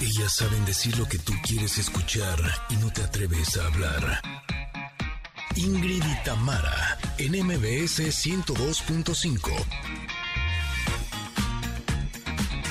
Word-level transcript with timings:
Ellas 0.00 0.34
saben 0.36 0.64
decir 0.66 0.98
lo 0.98 1.06
que 1.06 1.18
tú 1.18 1.32
quieres 1.42 1.78
escuchar 1.78 2.38
y 2.68 2.76
no 2.76 2.92
te 2.92 3.02
atreves 3.02 3.56
a 3.56 3.66
hablar. 3.66 4.20
Ingrid 5.56 6.02
y 6.04 6.24
Tamara, 6.24 6.98
en 7.16 7.32
MBS 7.32 8.00
102.5. 8.00 9.50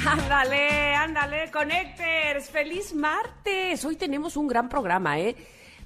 Ándale, 0.08 0.96
ándale, 0.96 1.50
Connectors. 1.52 2.52
Feliz 2.52 2.94
martes. 2.94 3.84
Hoy 3.84 3.96
tenemos 3.96 4.38
un 4.38 4.48
gran 4.48 4.70
programa, 4.70 5.20
¿eh? 5.20 5.36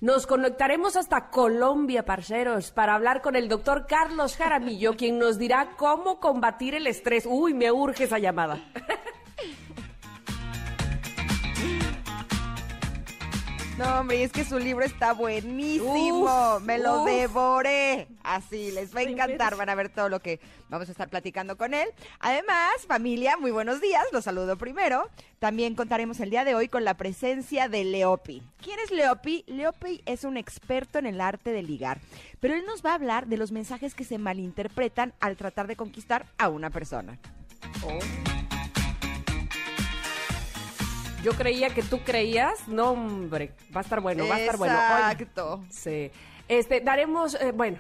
Nos 0.02 0.28
conectaremos 0.28 0.98
hasta 0.98 1.30
Colombia, 1.30 2.04
parceros, 2.04 2.72
para 2.72 2.96
hablar 2.96 3.22
con 3.22 3.38
el 3.38 3.48
doctor 3.48 3.86
Carlos 3.88 4.36
Jaramillo, 4.36 4.98
quien 4.98 5.18
nos 5.20 5.38
dirá 5.38 5.72
cómo 5.78 6.20
combatir 6.20 6.76
el 6.76 6.88
estrés. 6.88 7.26
Uy, 7.26 7.54
me 7.54 7.72
urge 7.72 8.04
esa 8.04 8.20
llamada. 8.20 8.60
No, 13.80 14.02
hombre, 14.02 14.22
es 14.24 14.34
que 14.34 14.44
su 14.44 14.60
libro 14.60 14.84
está 14.84 15.14
buenísimo. 15.14 16.56
Uf, 16.58 16.62
Me 16.64 16.78
lo 16.78 17.04
uf. 17.04 17.10
devoré. 17.10 18.10
Así, 18.24 18.72
les 18.72 18.94
va 18.94 19.00
a 19.00 19.04
encantar. 19.04 19.56
Van 19.56 19.70
a 19.70 19.76
ver 19.76 19.88
todo 19.88 20.10
lo 20.10 20.20
que 20.20 20.42
vamos 20.68 20.90
a 20.90 20.92
estar 20.92 21.08
platicando 21.08 21.58
con 21.58 21.74
él. 21.74 21.88
Además, 22.20 22.72
familia, 22.90 23.38
muy 23.38 23.52
buenos 23.52 23.80
días. 23.80 24.04
Los 24.12 24.26
saludo 24.26 24.58
primero. 24.58 25.10
También 25.40 25.76
contaremos 25.76 26.20
el 26.20 26.30
día 26.30 26.44
de 26.44 26.56
hoy 26.56 26.68
con 26.68 26.84
la 26.84 26.96
presencia 26.96 27.70
de 27.70 27.86
Leopi. 27.86 28.44
¿Quién 28.62 28.80
es 28.82 28.92
Leopi? 28.92 29.46
Leopi 29.48 30.02
es 30.06 30.26
un 30.26 30.36
experto 30.36 31.00
en 31.00 31.06
el 31.06 31.22
arte 31.22 31.52
de 31.54 31.64
ligar. 31.64 32.02
Pero 32.42 32.56
él 32.56 32.66
nos 32.66 32.86
va 32.86 32.92
a 32.92 32.96
hablar 32.96 33.28
de 33.28 33.38
los 33.38 33.54
mensajes 33.54 33.96
que 33.96 34.04
se 34.04 34.18
malinterpretan 34.18 35.14
al 35.22 35.38
tratar 35.38 35.68
de 35.68 35.78
conquistar 35.78 36.26
a 36.38 36.50
una 36.50 36.70
persona. 36.70 37.18
Yo 41.24 41.34
creía 41.34 41.70
que 41.70 41.84
tú 41.84 42.00
creías. 42.00 42.68
No, 42.68 42.92
hombre, 42.92 43.52
va 43.76 43.82
a 43.82 43.84
estar 43.84 44.00
bueno, 44.02 44.28
va 44.28 44.36
a 44.36 44.40
estar 44.40 44.58
bueno. 44.58 44.74
Exacto. 44.74 45.64
Sí. 45.70 46.12
Este, 46.48 46.80
daremos, 46.82 47.36
eh, 47.36 47.52
bueno, 47.52 47.78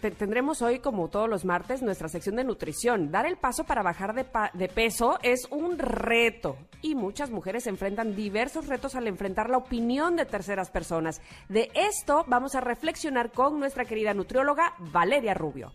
te- 0.00 0.10
tendremos 0.10 0.62
hoy, 0.62 0.78
como 0.80 1.08
todos 1.08 1.28
los 1.28 1.44
martes, 1.44 1.82
nuestra 1.82 2.08
sección 2.08 2.36
de 2.36 2.44
nutrición. 2.44 3.10
Dar 3.12 3.26
el 3.26 3.36
paso 3.36 3.64
para 3.64 3.82
bajar 3.82 4.14
de, 4.14 4.24
pa- 4.24 4.50
de 4.54 4.68
peso 4.68 5.18
es 5.22 5.46
un 5.50 5.78
reto. 5.78 6.56
Y 6.80 6.94
muchas 6.94 7.30
mujeres 7.30 7.66
enfrentan 7.66 8.16
diversos 8.16 8.66
retos 8.68 8.94
al 8.94 9.06
enfrentar 9.06 9.50
la 9.50 9.58
opinión 9.58 10.16
de 10.16 10.24
terceras 10.24 10.70
personas. 10.70 11.20
De 11.48 11.70
esto 11.74 12.24
vamos 12.26 12.54
a 12.54 12.60
reflexionar 12.60 13.30
con 13.32 13.58
nuestra 13.60 13.84
querida 13.84 14.14
nutrióloga 14.14 14.74
Valeria 14.78 15.34
Rubio. 15.34 15.72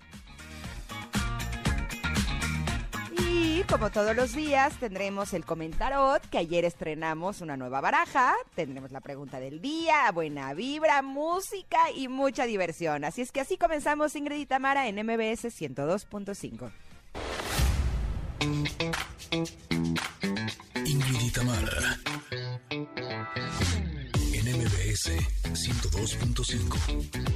Como 3.69 3.89
todos 3.89 4.15
los 4.15 4.33
días 4.33 4.73
tendremos 4.79 5.33
el 5.33 5.45
comentarot, 5.45 6.21
que 6.29 6.37
ayer 6.37 6.63
estrenamos 6.65 7.41
una 7.41 7.57
nueva 7.57 7.81
baraja, 7.81 8.35
tendremos 8.55 8.91
la 8.91 9.01
pregunta 9.01 9.39
del 9.39 9.61
día, 9.61 10.11
buena 10.11 10.53
vibra, 10.53 11.01
música 11.01 11.79
y 11.95 12.07
mucha 12.07 12.45
diversión. 12.45 13.03
Así 13.03 13.21
es 13.21 13.31
que 13.31 13.41
así 13.41 13.57
comenzamos 13.57 14.15
Ingrid 14.15 14.41
y 14.41 14.45
Tamara 14.45 14.87
en 14.87 14.97
MBS 14.97 15.45
102.5. 15.45 16.71
Ingrid 20.85 21.21
y 21.21 21.31
Tamara. 21.31 21.97
En 24.33 24.59
MBS 24.59 25.09
102.5. 25.53 27.33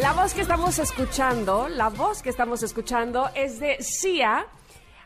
La 0.00 0.12
voz 0.12 0.34
que 0.34 0.40
estamos 0.40 0.78
escuchando, 0.80 1.68
la 1.68 1.88
voz 1.88 2.20
que 2.20 2.30
estamos 2.30 2.64
escuchando 2.64 3.28
es 3.34 3.60
de 3.60 3.76
Sia, 3.80 4.46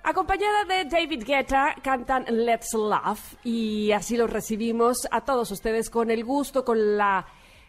acompañada 0.02 0.64
de 0.64 0.84
David 0.84 1.24
Guetta, 1.26 1.74
cantan 1.82 2.24
Let's 2.28 2.72
Laugh 2.72 3.18
y 3.44 3.92
así 3.92 4.16
los 4.16 4.30
recibimos 4.30 5.06
a 5.10 5.20
todos 5.22 5.50
ustedes 5.50 5.90
con 5.90 6.10
el 6.10 6.24
gusto, 6.24 6.64
con 6.64 6.96
la 6.96 7.26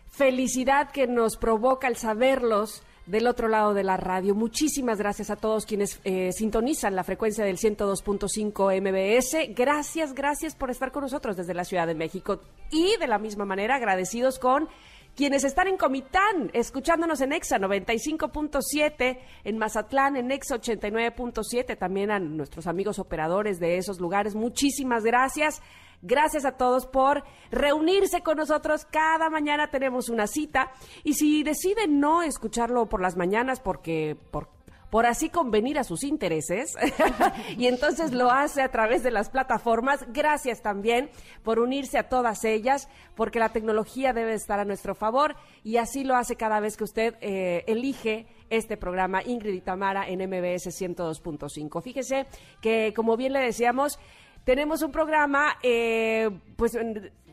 felicidad 0.09 0.91
que 0.91 1.07
nos 1.07 1.35
provoca 1.35 1.89
el 1.89 1.97
saberlos 1.97 2.83
del 3.05 3.27
otro 3.27 3.47
lado 3.47 3.73
de 3.73 3.83
la 3.83 3.97
radio. 3.97 4.35
Muchísimas 4.35 4.97
gracias 4.97 5.29
a 5.29 5.35
todos 5.35 5.66
quienes 5.66 5.99
eh, 6.03 6.31
sintonizan 6.31 6.95
la 6.95 7.03
frecuencia 7.03 7.45
del 7.45 7.57
102.5 7.57 8.81
MBS. 8.81 9.55
Gracias, 9.55 10.13
gracias 10.13 10.55
por 10.55 10.71
estar 10.71 10.91
con 10.91 11.03
nosotros 11.03 11.38
desde 11.38 11.53
la 11.53 11.66
Ciudad 11.66 11.88
de 11.88 11.95
México. 11.95 12.39
Y 12.71 12.97
de 12.97 13.07
la 13.07 13.19
misma 13.19 13.45
manera 13.45 13.75
agradecidos 13.75 14.39
con 14.39 14.67
quienes 15.16 15.45
están 15.45 15.67
en 15.67 15.77
Comitán, 15.77 16.51
escuchándonos 16.53 17.21
en 17.21 17.31
EXA 17.31 17.57
95.7, 17.57 19.17
en 19.45 19.57
Mazatlán 19.57 20.17
en 20.17 20.31
EXA 20.31 20.57
89.7, 20.57 21.77
también 21.77 22.11
a 22.11 22.19
nuestros 22.19 22.67
amigos 22.67 22.99
operadores 22.99 23.59
de 23.59 23.77
esos 23.77 23.99
lugares. 23.99 24.35
Muchísimas 24.35 25.03
gracias. 25.03 25.61
Gracias 26.01 26.45
a 26.45 26.53
todos 26.53 26.85
por 26.85 27.23
reunirse 27.51 28.22
con 28.22 28.38
nosotros. 28.38 28.85
Cada 28.85 29.29
mañana 29.29 29.69
tenemos 29.69 30.09
una 30.09 30.28
cita 30.28 30.72
y 31.03 31.13
si 31.13 31.44
deciden 31.44 32.00
no 32.00 32.22
escucharlo 32.22 32.88
por 32.88 33.01
las 33.01 33.17
mañanas 33.17 33.59
porque 33.59 34.17
por 34.31 34.55
por 34.95 35.05
así 35.05 35.29
convenir 35.29 35.78
a 35.78 35.84
sus 35.84 36.03
intereses 36.03 36.73
y 37.57 37.67
entonces 37.67 38.13
lo 38.13 38.31
hace 38.31 38.61
a 38.61 38.72
través 38.72 39.03
de 39.03 39.11
las 39.11 39.29
plataformas. 39.29 40.05
Gracias 40.13 40.61
también 40.61 41.09
por 41.44 41.59
unirse 41.59 41.97
a 41.97 42.07
todas 42.07 42.45
ellas, 42.45 42.88
porque 43.13 43.39
la 43.39 43.50
tecnología 43.50 44.13
debe 44.13 44.34
estar 44.34 44.57
a 44.57 44.63
nuestro 44.63 44.95
favor 44.95 45.35
y 45.66 45.78
así 45.78 46.05
lo 46.05 46.16
hace 46.16 46.38
cada 46.38 46.61
vez 46.61 46.78
que 46.78 46.85
usted 46.85 47.16
eh, 47.19 47.66
elige 47.67 48.28
este 48.50 48.78
programa 48.78 49.22
Ingrid 49.22 49.55
y 49.55 49.59
Tamara 49.59 50.07
en 50.07 50.19
MBS 50.19 50.67
102.5. 50.67 51.81
Fíjese 51.81 52.28
que, 52.61 52.93
como 52.96 53.17
bien 53.17 53.34
le 53.34 53.40
decíamos, 53.40 53.99
tenemos 54.45 54.81
un 54.83 54.91
programa, 54.91 55.57
eh, 55.61 56.29
pues 56.55 56.77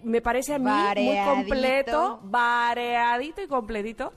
me 0.02 0.20
parece 0.20 0.54
a 0.54 0.58
mí 0.58 0.70
muy 0.96 1.18
completo, 1.24 2.20
variadito 2.24 3.42
y 3.42 3.46
completito, 3.46 4.12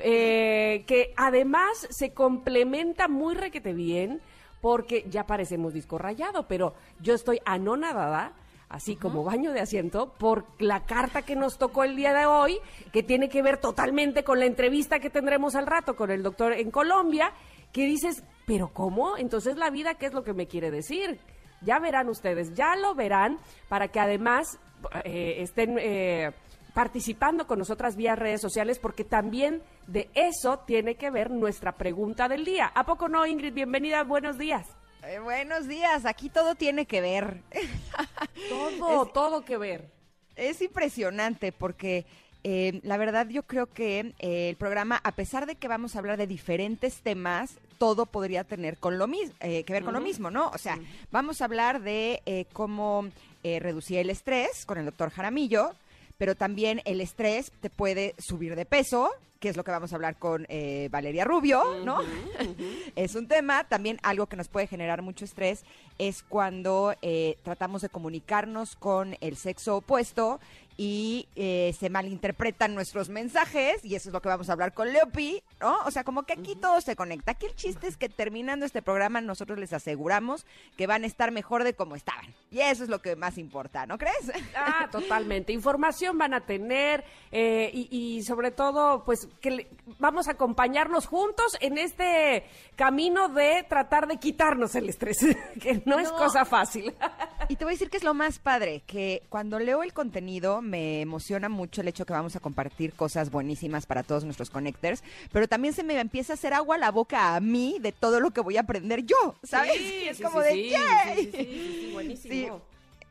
eh, 0.00 0.84
que 0.86 1.14
además 1.16 1.86
se 1.88 2.12
complementa 2.12 3.08
muy 3.08 3.34
requete 3.34 3.72
bien, 3.72 4.20
porque 4.60 5.06
ya 5.08 5.24
parecemos 5.26 5.72
disco 5.72 5.96
rayado, 5.96 6.46
pero 6.46 6.74
yo 7.00 7.14
estoy 7.14 7.40
anonadada, 7.46 8.32
así 8.68 8.96
como 8.96 9.24
baño 9.24 9.52
de 9.52 9.60
asiento, 9.60 10.12
por 10.18 10.44
la 10.58 10.84
carta 10.84 11.22
que 11.22 11.36
nos 11.36 11.56
tocó 11.56 11.84
el 11.84 11.96
día 11.96 12.12
de 12.12 12.26
hoy, 12.26 12.58
que 12.92 13.02
tiene 13.02 13.28
que 13.28 13.42
ver 13.42 13.58
totalmente 13.58 14.22
con 14.22 14.38
la 14.38 14.44
entrevista 14.44 14.98
que 14.98 15.08
tendremos 15.08 15.54
al 15.54 15.66
rato 15.66 15.96
con 15.96 16.10
el 16.10 16.22
doctor 16.22 16.52
en 16.52 16.70
Colombia, 16.70 17.32
que 17.72 17.86
dices, 17.86 18.24
pero 18.44 18.68
¿cómo? 18.68 19.16
Entonces 19.16 19.56
la 19.56 19.70
vida, 19.70 19.94
¿qué 19.94 20.06
es 20.06 20.12
lo 20.12 20.24
que 20.24 20.34
me 20.34 20.46
quiere 20.46 20.70
decir? 20.70 21.20
Ya 21.62 21.78
verán 21.78 22.08
ustedes, 22.08 22.54
ya 22.54 22.76
lo 22.76 22.94
verán, 22.94 23.38
para 23.68 23.88
que 23.88 24.00
además 24.00 24.58
eh, 25.04 25.36
estén 25.38 25.76
eh, 25.78 26.32
participando 26.74 27.46
con 27.46 27.58
nosotras 27.58 27.96
vía 27.96 28.16
redes 28.16 28.40
sociales, 28.40 28.78
porque 28.78 29.04
también 29.04 29.62
de 29.86 30.08
eso 30.14 30.60
tiene 30.60 30.94
que 30.94 31.10
ver 31.10 31.30
nuestra 31.30 31.72
pregunta 31.72 32.28
del 32.28 32.44
día. 32.44 32.70
¿A 32.74 32.84
poco 32.84 33.08
no, 33.08 33.26
Ingrid? 33.26 33.52
Bienvenida, 33.52 34.02
buenos 34.04 34.38
días. 34.38 34.66
Eh, 35.06 35.18
buenos 35.18 35.66
días, 35.66 36.04
aquí 36.04 36.28
todo 36.28 36.54
tiene 36.54 36.86
que 36.86 37.00
ver. 37.00 37.42
Todo, 38.48 39.06
todo 39.06 39.44
que 39.44 39.56
ver. 39.56 39.90
Es 40.34 40.60
impresionante 40.60 41.52
porque 41.52 42.06
eh, 42.42 42.80
la 42.82 42.96
verdad 42.96 43.28
yo 43.28 43.42
creo 43.44 43.66
que 43.66 44.14
eh, 44.18 44.48
el 44.48 44.56
programa, 44.56 45.00
a 45.02 45.12
pesar 45.12 45.46
de 45.46 45.56
que 45.56 45.68
vamos 45.68 45.94
a 45.94 45.98
hablar 45.98 46.16
de 46.16 46.26
diferentes 46.26 47.02
temas, 47.02 47.58
todo 47.80 48.04
podría 48.04 48.44
tener 48.44 48.76
con 48.76 48.98
lo 48.98 49.06
mis- 49.06 49.32
eh, 49.40 49.64
que 49.64 49.72
ver 49.72 49.84
con 49.84 49.94
lo 49.94 50.00
mismo, 50.02 50.30
¿no? 50.30 50.50
O 50.50 50.58
sea, 50.58 50.78
vamos 51.10 51.40
a 51.40 51.46
hablar 51.46 51.80
de 51.80 52.20
eh, 52.26 52.44
cómo 52.52 53.08
eh, 53.42 53.58
reducir 53.58 53.96
el 54.00 54.10
estrés 54.10 54.66
con 54.66 54.76
el 54.76 54.84
doctor 54.84 55.08
Jaramillo, 55.08 55.70
pero 56.18 56.34
también 56.34 56.82
el 56.84 57.00
estrés 57.00 57.50
te 57.62 57.70
puede 57.70 58.14
subir 58.18 58.54
de 58.54 58.66
peso, 58.66 59.08
que 59.38 59.48
es 59.48 59.56
lo 59.56 59.64
que 59.64 59.70
vamos 59.70 59.90
a 59.92 59.96
hablar 59.96 60.16
con 60.18 60.44
eh, 60.50 60.88
Valeria 60.90 61.24
Rubio, 61.24 61.64
¿no? 61.82 62.00
es 62.96 63.14
un 63.14 63.26
tema. 63.28 63.64
También 63.64 63.98
algo 64.02 64.26
que 64.26 64.36
nos 64.36 64.48
puede 64.48 64.66
generar 64.66 65.00
mucho 65.00 65.24
estrés 65.24 65.64
es 65.96 66.22
cuando 66.22 66.94
eh, 67.00 67.38
tratamos 67.42 67.80
de 67.80 67.88
comunicarnos 67.88 68.76
con 68.76 69.16
el 69.22 69.38
sexo 69.38 69.78
opuesto 69.78 70.38
y 70.76 71.26
eh, 71.36 71.74
se 71.80 71.88
malinterpretan 71.88 72.74
nuestros 72.74 73.08
mensajes 73.08 73.82
y 73.84 73.94
eso 73.94 74.10
es 74.10 74.12
lo 74.12 74.20
que 74.20 74.28
vamos 74.28 74.50
a 74.50 74.52
hablar 74.52 74.74
con 74.74 74.92
Leopi, 74.92 75.42
¿no? 75.60 75.78
O 75.84 75.90
sea, 75.90 76.04
como 76.04 76.22
que 76.24 76.32
aquí 76.32 76.56
todo 76.56 76.80
se 76.80 76.96
conecta. 76.96 77.32
Aquí 77.32 77.46
el 77.46 77.54
chiste 77.54 77.86
es 77.86 77.96
que 77.96 78.08
terminando 78.08 78.64
este 78.66 78.82
programa 78.82 79.20
nosotros 79.20 79.58
les 79.58 79.72
aseguramos 79.72 80.46
que 80.76 80.86
van 80.86 81.04
a 81.04 81.06
estar 81.06 81.30
mejor 81.30 81.64
de 81.64 81.74
como 81.74 81.96
estaban. 81.96 82.34
Y 82.50 82.60
eso 82.60 82.82
es 82.82 82.88
lo 82.88 83.00
que 83.00 83.14
más 83.16 83.38
importa, 83.38 83.86
¿no 83.86 83.98
crees? 83.98 84.32
Ah, 84.56 84.88
totalmente. 84.92 85.52
Información 85.52 86.18
van 86.18 86.34
a 86.34 86.40
tener 86.46 87.04
eh, 87.30 87.70
y, 87.72 87.88
y 88.16 88.22
sobre 88.22 88.50
todo, 88.50 89.04
pues 89.04 89.28
que 89.40 89.50
le- 89.50 89.68
vamos 89.98 90.28
a 90.28 90.32
acompañarnos 90.32 91.06
juntos 91.06 91.56
en 91.60 91.78
este 91.78 92.44
camino 92.76 93.28
de 93.28 93.64
tratar 93.68 94.06
de 94.06 94.16
quitarnos 94.16 94.74
el 94.74 94.88
estrés, 94.88 95.18
que 95.60 95.82
no, 95.84 95.98
es 95.98 96.10
cosa 96.12 96.44
fácil. 96.44 96.94
Y 97.50 97.56
te 97.56 97.64
voy 97.64 97.72
a 97.72 97.74
decir 97.74 97.90
que 97.90 97.96
es 97.96 98.04
lo 98.04 98.14
más 98.14 98.38
padre, 98.38 98.84
que 98.86 99.24
cuando 99.28 99.58
leo 99.58 99.82
el 99.82 99.92
contenido 99.92 100.62
me 100.62 101.00
emociona 101.00 101.48
mucho 101.48 101.80
el 101.80 101.88
hecho 101.88 102.06
que 102.06 102.12
vamos 102.12 102.36
a 102.36 102.40
compartir 102.40 102.92
cosas 102.92 103.32
buenísimas 103.32 103.86
para 103.86 104.04
todos 104.04 104.22
nuestros 104.22 104.50
connectors, 104.50 105.02
pero 105.32 105.48
también 105.48 105.74
se 105.74 105.82
me 105.82 105.98
empieza 105.98 106.32
a 106.32 106.34
hacer 106.34 106.54
agua 106.54 106.78
la 106.78 106.92
boca 106.92 107.34
a 107.34 107.40
mí 107.40 107.78
de 107.80 107.90
todo 107.90 108.20
lo 108.20 108.30
que 108.30 108.40
voy 108.40 108.56
a 108.56 108.60
aprender 108.60 109.04
yo, 109.04 109.34
¿sabes? 109.42 109.78
Sí, 109.78 110.04
es 110.08 110.18
sí, 110.18 110.22
como 110.22 110.42
sí, 110.42 110.48
de 110.48 110.68
¡yay! 110.68 111.90
buenísimo. 111.92 112.62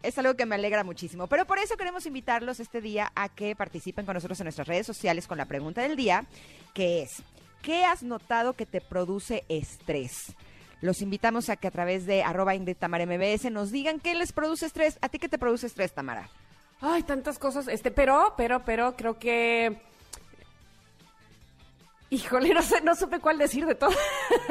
Es 0.03 0.18
algo 0.18 0.33
que 0.36 0.45
me 0.45 0.56
alegra 0.56 0.86
muchísimo. 0.86 1.27
Pero 1.27 1.45
por 1.45 1.59
eso 1.59 1.75
queremos 1.75 2.06
invitarlos 2.06 2.62
este 2.62 2.80
día 2.80 3.12
a 3.15 3.27
que 3.27 3.57
participen 3.57 4.06
con 4.06 4.13
nosotros 4.13 4.39
en 4.39 4.45
nuestras 4.45 4.69
redes 4.69 4.88
sociales 4.88 5.27
con 5.27 5.38
la 5.38 5.47
pregunta 5.47 5.81
del 5.81 5.97
día, 5.97 6.24
que 6.74 7.01
es, 7.01 7.24
¿qué 7.62 7.83
has 7.83 8.03
notado 8.03 8.53
que 8.53 8.65
te 8.65 8.80
produce 8.80 9.44
estrés? 9.50 10.33
Los 10.81 11.02
invitamos 11.02 11.50
a 11.50 11.58
que 11.58 11.68
a 11.68 11.72
través 11.72 12.06
de 12.06 12.24
arroba 12.24 12.54
MBS 12.56 13.52
nos 13.52 13.72
digan 13.72 14.00
qué 14.00 14.16
les 14.16 14.31
produce 14.31 14.66
estrés. 14.66 14.98
¿A 15.02 15.10
ti 15.10 15.20
qué 15.20 15.28
te 15.30 15.38
produce 15.38 15.68
estrés, 15.68 15.94
Tamara? 15.94 16.30
Ay, 16.81 17.04
tantas 17.04 17.38
cosas. 17.38 17.68
Este, 17.68 17.92
pero, 17.92 18.34
pero, 18.38 18.64
pero, 18.64 18.96
creo 18.96 19.20
que. 19.20 19.78
Híjole, 22.12 22.54
no 22.56 22.62
sé, 22.64 22.81
no 22.81 22.96
supe 22.96 23.20
cuál 23.20 23.38
decir 23.38 23.66
de 23.68 23.76
todo. 23.76 23.92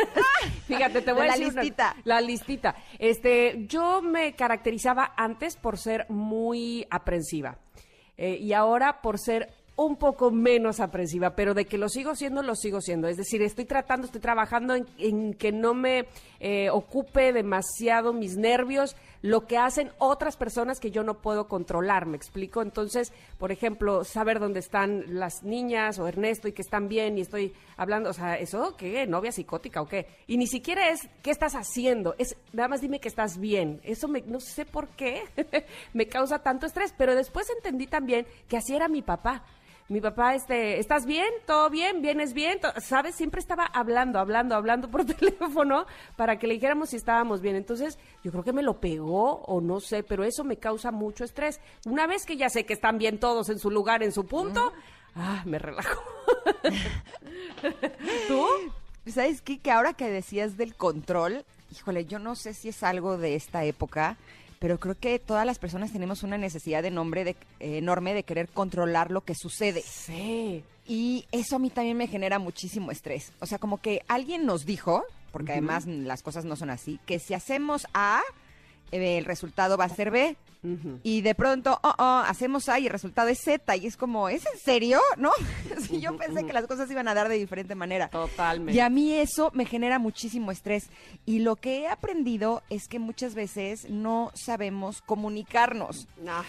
Fíjate, 0.68 1.00
te 1.02 1.12
voy 1.12 1.22
a 1.22 1.26
la 1.28 1.32
decir 1.32 1.52
una- 1.52 1.62
listita. 1.62 1.96
la 2.04 2.20
listita. 2.20 2.76
Este, 3.00 3.64
yo 3.66 4.00
me 4.00 4.34
caracterizaba 4.36 5.12
antes 5.16 5.56
por 5.56 5.76
ser 5.76 6.06
muy 6.08 6.86
aprensiva. 6.90 7.56
Eh, 8.16 8.36
y 8.40 8.52
ahora 8.52 9.00
por 9.00 9.18
ser 9.18 9.52
un 9.78 9.94
poco 9.94 10.32
menos 10.32 10.80
aprensiva, 10.80 11.36
pero 11.36 11.54
de 11.54 11.64
que 11.64 11.78
lo 11.78 11.88
sigo 11.88 12.16
siendo, 12.16 12.42
lo 12.42 12.56
sigo 12.56 12.80
siendo. 12.80 13.06
Es 13.06 13.16
decir, 13.16 13.42
estoy 13.42 13.64
tratando, 13.64 14.06
estoy 14.06 14.20
trabajando 14.20 14.74
en, 14.74 14.86
en 14.98 15.34
que 15.34 15.52
no 15.52 15.72
me 15.72 16.06
eh, 16.40 16.68
ocupe 16.70 17.32
demasiado 17.32 18.12
mis 18.12 18.36
nervios, 18.36 18.96
lo 19.22 19.46
que 19.46 19.56
hacen 19.56 19.92
otras 19.98 20.36
personas 20.36 20.80
que 20.80 20.90
yo 20.90 21.04
no 21.04 21.20
puedo 21.20 21.46
controlar, 21.46 22.06
¿me 22.06 22.16
explico? 22.16 22.60
Entonces, 22.60 23.12
por 23.38 23.52
ejemplo, 23.52 24.02
saber 24.02 24.40
dónde 24.40 24.58
están 24.58 25.04
las 25.06 25.44
niñas 25.44 26.00
o 26.00 26.08
Ernesto 26.08 26.48
y 26.48 26.52
que 26.52 26.62
están 26.62 26.88
bien 26.88 27.16
y 27.16 27.20
estoy 27.20 27.54
hablando, 27.76 28.10
o 28.10 28.12
sea, 28.12 28.34
¿eso 28.34 28.76
qué? 28.76 29.06
¿Novia 29.06 29.30
psicótica 29.30 29.80
o 29.80 29.86
qué? 29.86 30.08
Y 30.26 30.38
ni 30.38 30.48
siquiera 30.48 30.88
es 30.90 31.08
qué 31.22 31.30
estás 31.30 31.54
haciendo, 31.54 32.16
es 32.18 32.36
nada 32.52 32.68
más 32.68 32.80
dime 32.80 32.98
que 32.98 33.08
estás 33.08 33.38
bien. 33.38 33.80
Eso 33.84 34.08
me, 34.08 34.22
no 34.22 34.40
sé 34.40 34.64
por 34.64 34.88
qué 34.88 35.22
me 35.92 36.08
causa 36.08 36.40
tanto 36.40 36.66
estrés, 36.66 36.92
pero 36.98 37.14
después 37.14 37.48
entendí 37.50 37.86
también 37.86 38.26
que 38.48 38.56
así 38.56 38.74
era 38.74 38.88
mi 38.88 39.02
papá. 39.02 39.44
Mi 39.88 40.02
papá, 40.02 40.34
este, 40.34 40.78
¿estás 40.78 41.06
bien? 41.06 41.32
¿Todo 41.46 41.70
bien? 41.70 42.02
¿Vienes 42.02 42.34
bien? 42.34 42.60
¿Sabes? 42.76 43.14
Siempre 43.14 43.40
estaba 43.40 43.64
hablando, 43.64 44.18
hablando, 44.18 44.54
hablando 44.54 44.90
por 44.90 45.06
teléfono 45.06 45.86
para 46.14 46.38
que 46.38 46.46
le 46.46 46.54
dijéramos 46.54 46.90
si 46.90 46.96
estábamos 46.96 47.40
bien. 47.40 47.56
Entonces, 47.56 47.98
yo 48.22 48.30
creo 48.30 48.44
que 48.44 48.52
me 48.52 48.62
lo 48.62 48.80
pegó 48.80 49.36
o 49.46 49.62
no 49.62 49.80
sé, 49.80 50.02
pero 50.02 50.24
eso 50.24 50.44
me 50.44 50.58
causa 50.58 50.90
mucho 50.90 51.24
estrés. 51.24 51.58
Una 51.86 52.06
vez 52.06 52.26
que 52.26 52.36
ya 52.36 52.50
sé 52.50 52.66
que 52.66 52.74
están 52.74 52.98
bien 52.98 53.18
todos 53.18 53.48
en 53.48 53.58
su 53.58 53.70
lugar, 53.70 54.02
en 54.02 54.12
su 54.12 54.26
punto, 54.26 54.74
ah, 55.14 55.42
me 55.46 55.58
relajo. 55.58 56.02
¿Tú? 58.28 58.46
¿Sabes 59.06 59.40
qué? 59.40 59.58
Que 59.58 59.70
ahora 59.70 59.94
que 59.94 60.10
decías 60.10 60.58
del 60.58 60.74
control, 60.74 61.46
híjole, 61.72 62.04
yo 62.04 62.18
no 62.18 62.34
sé 62.34 62.52
si 62.52 62.68
es 62.68 62.82
algo 62.82 63.16
de 63.16 63.36
esta 63.36 63.64
época, 63.64 64.18
pero 64.58 64.78
creo 64.78 64.96
que 64.96 65.18
todas 65.18 65.46
las 65.46 65.58
personas 65.58 65.92
tenemos 65.92 66.22
una 66.22 66.38
necesidad 66.38 66.82
de 66.82 66.90
nombre 66.90 67.24
de, 67.24 67.36
eh, 67.60 67.78
enorme 67.78 68.14
de 68.14 68.22
querer 68.22 68.48
controlar 68.48 69.10
lo 69.10 69.22
que 69.22 69.34
sucede. 69.34 69.82
Sí. 69.82 70.64
Y 70.86 71.26
eso 71.32 71.56
a 71.56 71.58
mí 71.58 71.70
también 71.70 71.96
me 71.96 72.06
genera 72.06 72.38
muchísimo 72.38 72.90
estrés. 72.90 73.32
O 73.40 73.46
sea, 73.46 73.58
como 73.58 73.78
que 73.78 74.02
alguien 74.08 74.46
nos 74.46 74.64
dijo, 74.64 75.04
porque 75.32 75.52
además 75.52 75.86
las 75.86 76.22
cosas 76.22 76.44
no 76.44 76.56
son 76.56 76.70
así, 76.70 76.98
que 77.06 77.18
si 77.18 77.34
hacemos 77.34 77.86
A, 77.94 78.22
el 78.90 79.24
resultado 79.24 79.76
va 79.76 79.84
a 79.84 79.88
ser 79.88 80.10
B. 80.10 80.36
Y 81.04 81.20
de 81.20 81.34
pronto, 81.36 81.78
oh, 81.82 81.94
oh, 81.98 82.22
hacemos 82.26 82.68
A 82.68 82.80
y 82.80 82.86
el 82.86 82.92
resultado 82.92 83.28
es 83.28 83.40
Z. 83.40 83.76
Y 83.76 83.86
es 83.86 83.96
como, 83.96 84.28
¿es 84.28 84.44
en 84.44 84.58
serio? 84.58 85.00
¿No? 85.16 85.30
Sí, 85.80 86.00
yo 86.00 86.16
pensé 86.16 86.44
que 86.44 86.52
las 86.52 86.66
cosas 86.66 86.90
iban 86.90 87.06
a 87.08 87.14
dar 87.14 87.28
de 87.28 87.36
diferente 87.36 87.74
manera. 87.74 88.08
Totalmente. 88.08 88.72
Y 88.74 88.80
a 88.80 88.90
mí 88.90 89.14
eso 89.14 89.50
me 89.54 89.64
genera 89.64 89.98
muchísimo 89.98 90.50
estrés. 90.50 90.90
Y 91.24 91.38
lo 91.38 91.56
que 91.56 91.82
he 91.82 91.88
aprendido 91.88 92.62
es 92.68 92.88
que 92.88 92.98
muchas 92.98 93.34
veces 93.34 93.88
no 93.88 94.32
sabemos 94.34 95.00
comunicarnos. 95.02 96.08
Ah, 96.26 96.44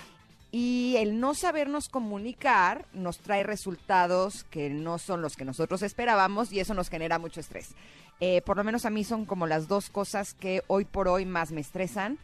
Y 0.51 0.95
el 0.97 1.19
no 1.19 1.35
sabernos 1.35 1.89
comunicar 1.89 2.85
nos 2.93 3.19
trae 3.19 3.43
resultados 3.43 4.45
que 4.45 4.69
no 4.69 4.97
son 4.97 5.21
los 5.21 5.35
que 5.35 5.45
nosotros 5.45 5.83
esperábamos 5.83 6.51
y 6.51 6.59
eso 6.59 6.73
nos 6.73 6.89
genera 6.89 7.19
mucho 7.19 7.39
estrés. 7.39 7.75
Eh, 8.19 8.41
por 8.41 8.57
lo 8.57 8.63
menos 8.63 8.85
a 8.85 8.89
mí 8.89 9.03
son 9.03 9.25
como 9.25 9.47
las 9.47 9.67
dos 9.67 9.89
cosas 9.89 10.33
que 10.33 10.63
hoy 10.67 10.85
por 10.85 11.07
hoy 11.07 11.25
más 11.25 11.51
me 11.51 11.61
estresan. 11.61 12.17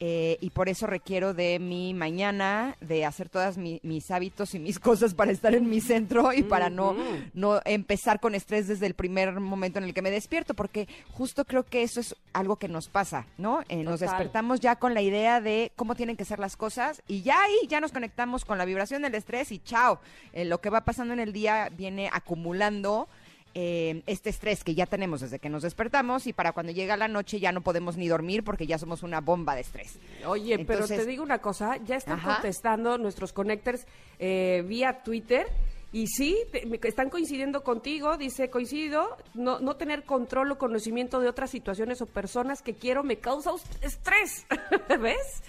Eh, 0.00 0.38
y 0.40 0.50
por 0.50 0.68
eso 0.68 0.86
requiero 0.86 1.34
de 1.34 1.58
mi 1.58 1.92
mañana, 1.94 2.76
de 2.80 3.04
hacer 3.04 3.28
todos 3.28 3.56
mis 3.58 4.10
hábitos 4.10 4.54
y 4.54 4.58
mis 4.58 4.78
cosas 4.80 5.14
para 5.14 5.32
estar 5.32 5.54
en 5.54 5.68
mi 5.68 5.80
centro 5.80 6.32
y 6.32 6.42
para 6.42 6.70
no, 6.70 6.96
no 7.34 7.60
empezar 7.64 8.20
con 8.20 8.34
estrés 8.34 8.68
desde 8.68 8.86
el 8.86 8.94
primer 8.94 9.40
momento 9.40 9.78
en 9.78 9.84
el 9.84 9.94
que 9.94 10.02
me 10.02 10.10
despierto, 10.10 10.54
porque 10.54 10.88
justo 11.12 11.44
creo 11.44 11.64
que 11.64 11.82
eso 11.82 12.00
es 12.00 12.14
algo 12.32 12.56
que 12.56 12.68
nos 12.68 12.88
pasa, 12.88 13.26
¿no? 13.38 13.62
Eh, 13.68 13.82
nos 13.82 14.00
despertamos 14.00 14.60
ya 14.60 14.76
con 14.76 14.94
la 14.94 15.02
idea 15.02 15.40
de 15.40 15.72
cómo 15.76 15.94
tienen 15.94 16.16
que 16.16 16.24
ser 16.24 16.38
las 16.38 16.56
cosas 16.56 17.02
y 17.08 17.22
ya 17.22 17.42
ahí 17.42 17.66
ya 17.68 17.80
nos 17.80 17.92
conectamos 17.92 18.44
con 18.44 18.58
la 18.58 18.64
vibración 18.64 19.02
del 19.02 19.14
estrés 19.14 19.50
y 19.52 19.58
chao. 19.58 20.00
Eh, 20.32 20.44
lo 20.44 20.60
que 20.60 20.70
va 20.70 20.84
pasando 20.84 21.12
en 21.14 21.20
el 21.20 21.32
día 21.32 21.70
viene 21.76 22.08
acumulando 22.12 23.08
eh, 23.54 24.02
este 24.06 24.30
estrés 24.30 24.64
que 24.64 24.74
ya 24.74 24.86
tenemos 24.86 25.20
desde 25.20 25.38
que 25.38 25.48
nos 25.48 25.62
despertamos 25.62 26.26
y 26.26 26.32
para 26.32 26.52
cuando 26.52 26.72
llega 26.72 26.96
la 26.96 27.08
noche 27.08 27.40
ya 27.40 27.52
no 27.52 27.60
podemos 27.60 27.96
ni 27.96 28.08
dormir 28.08 28.44
porque 28.44 28.66
ya 28.66 28.78
somos 28.78 29.02
una 29.02 29.20
bomba 29.20 29.54
de 29.54 29.62
estrés. 29.62 29.98
Oye, 30.26 30.64
pero 30.64 30.86
te 30.86 31.04
digo 31.06 31.22
una 31.22 31.38
cosa, 31.38 31.76
ya 31.78 31.96
están 31.96 32.18
Ajá. 32.18 32.34
contestando 32.34 32.98
nuestros 32.98 33.32
connectors 33.32 33.86
eh, 34.18 34.64
vía 34.66 35.02
Twitter 35.02 35.46
y 35.92 36.06
sí, 36.06 36.36
están 36.82 37.08
coincidiendo 37.08 37.62
contigo, 37.62 38.16
dice, 38.18 38.50
coincido, 38.50 39.16
no, 39.34 39.58
no 39.60 39.76
tener 39.76 40.04
control 40.04 40.52
o 40.52 40.58
conocimiento 40.58 41.18
de 41.20 41.28
otras 41.28 41.50
situaciones 41.50 42.02
o 42.02 42.06
personas 42.06 42.60
que 42.60 42.74
quiero 42.74 43.02
me 43.02 43.16
causa 43.16 43.52
us- 43.54 43.64
estrés, 43.80 44.46
¿ves? 45.00 45.42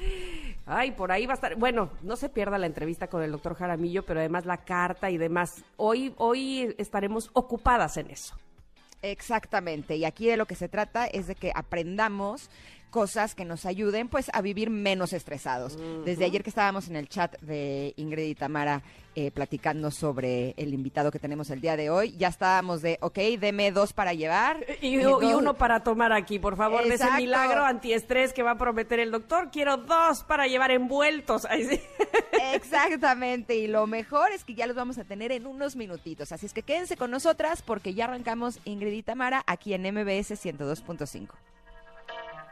Ay, 0.66 0.92
por 0.92 1.12
ahí 1.12 1.26
va 1.26 1.34
a 1.34 1.36
estar, 1.36 1.56
bueno, 1.56 1.90
no 2.04 2.16
se 2.16 2.30
pierda 2.30 2.58
la 2.58 2.68
entrevista 2.68 3.08
con 3.08 3.22
el 3.22 3.32
doctor 3.32 3.56
Jaramillo, 3.56 4.04
pero 4.04 4.20
además 4.22 4.46
la 4.46 4.58
carta 4.64 5.10
y 5.12 5.18
demás, 5.18 5.64
hoy, 5.76 6.14
hoy 6.18 6.74
estaremos 6.78 7.30
ocupadas 7.34 7.98
en 7.98 8.10
eso. 8.12 8.36
Exactamente, 9.02 9.96
y 9.96 10.06
aquí 10.06 10.28
de 10.28 10.38
lo 10.38 10.46
que 10.46 10.56
se 10.56 10.68
trata 10.68 11.06
es 11.08 11.28
de 11.28 11.36
que 11.36 11.52
aprendamos 11.56 12.50
cosas 12.90 13.36
que 13.36 13.46
nos 13.46 13.66
ayuden 13.66 14.08
pues 14.08 14.30
a 14.34 14.42
vivir 14.42 14.70
menos 14.70 15.14
estresados. 15.14 15.78
Desde 16.06 16.26
ayer 16.26 16.44
que 16.44 16.50
estábamos 16.50 16.88
en 16.88 16.96
el 16.96 17.08
chat 17.08 17.40
de 17.42 17.94
Ingrid 17.98 18.26
y 18.26 18.36
Tamara 18.36 18.82
eh, 19.16 19.32
platicando 19.32 19.92
sobre 19.92 20.54
el 20.58 20.74
invitado 20.74 21.12
que 21.12 21.20
tenemos 21.20 21.50
el 21.50 21.62
día 21.62 21.76
de 21.76 21.90
hoy, 21.90 22.16
ya 22.18 22.28
estábamos 22.28 22.82
de, 22.82 22.98
ok, 23.02 23.18
deme 23.40 23.72
dos 23.72 23.92
para 23.94 24.14
llevar. 24.14 24.66
Y, 24.82 25.00
y 25.00 25.06
uno 25.06 25.56
para 25.56 25.84
tomar 25.84 26.14
aquí, 26.14 26.40
por 26.40 26.56
favor, 26.56 26.84
de 26.84 26.96
ese 26.96 27.12
milagro 27.12 27.66
antiestrés 27.66 28.34
que 28.34 28.44
va 28.44 28.52
a 28.52 28.58
prometer 28.58 29.00
el 29.00 29.12
doctor. 29.12 29.50
Quiero 29.52 29.78
dos 29.78 30.24
para 30.24 30.48
llevar 30.48 30.72
envueltos. 30.72 31.46
Ay, 31.46 31.66
sí. 31.66 31.82
Exactamente, 32.54 33.56
y 33.56 33.68
lo 33.68 33.88
mejor 33.88 34.32
es 34.32 34.44
que 34.44 34.56
ya 34.56 34.68
los 34.68 34.76
vamos 34.76 34.98
a 34.98 35.04
tener 35.04 35.32
en 35.32 35.48
unos 35.48 35.76
minutitos. 35.76 36.32
Así 36.32 36.46
es 36.46 36.54
que 36.54 36.64
quédense 36.64 36.98
con 36.98 37.12
nosotras 37.12 37.62
porque 37.62 37.94
ya 37.94 38.06
arrancamos 38.06 38.60
Ingrid 38.66 38.94
y 38.94 39.04
Tamara 39.04 39.44
aquí 39.46 39.74
en 39.74 39.82
MBS 39.82 40.32
102.5. 40.32 41.28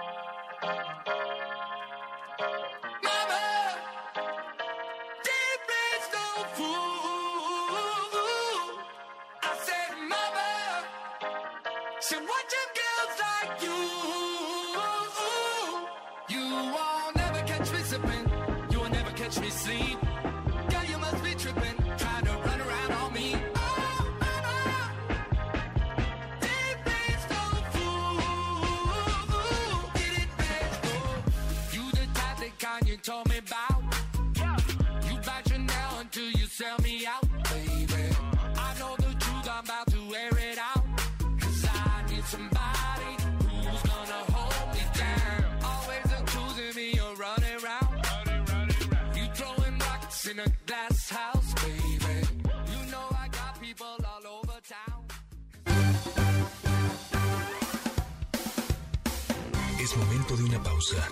pausa. 60.86 61.08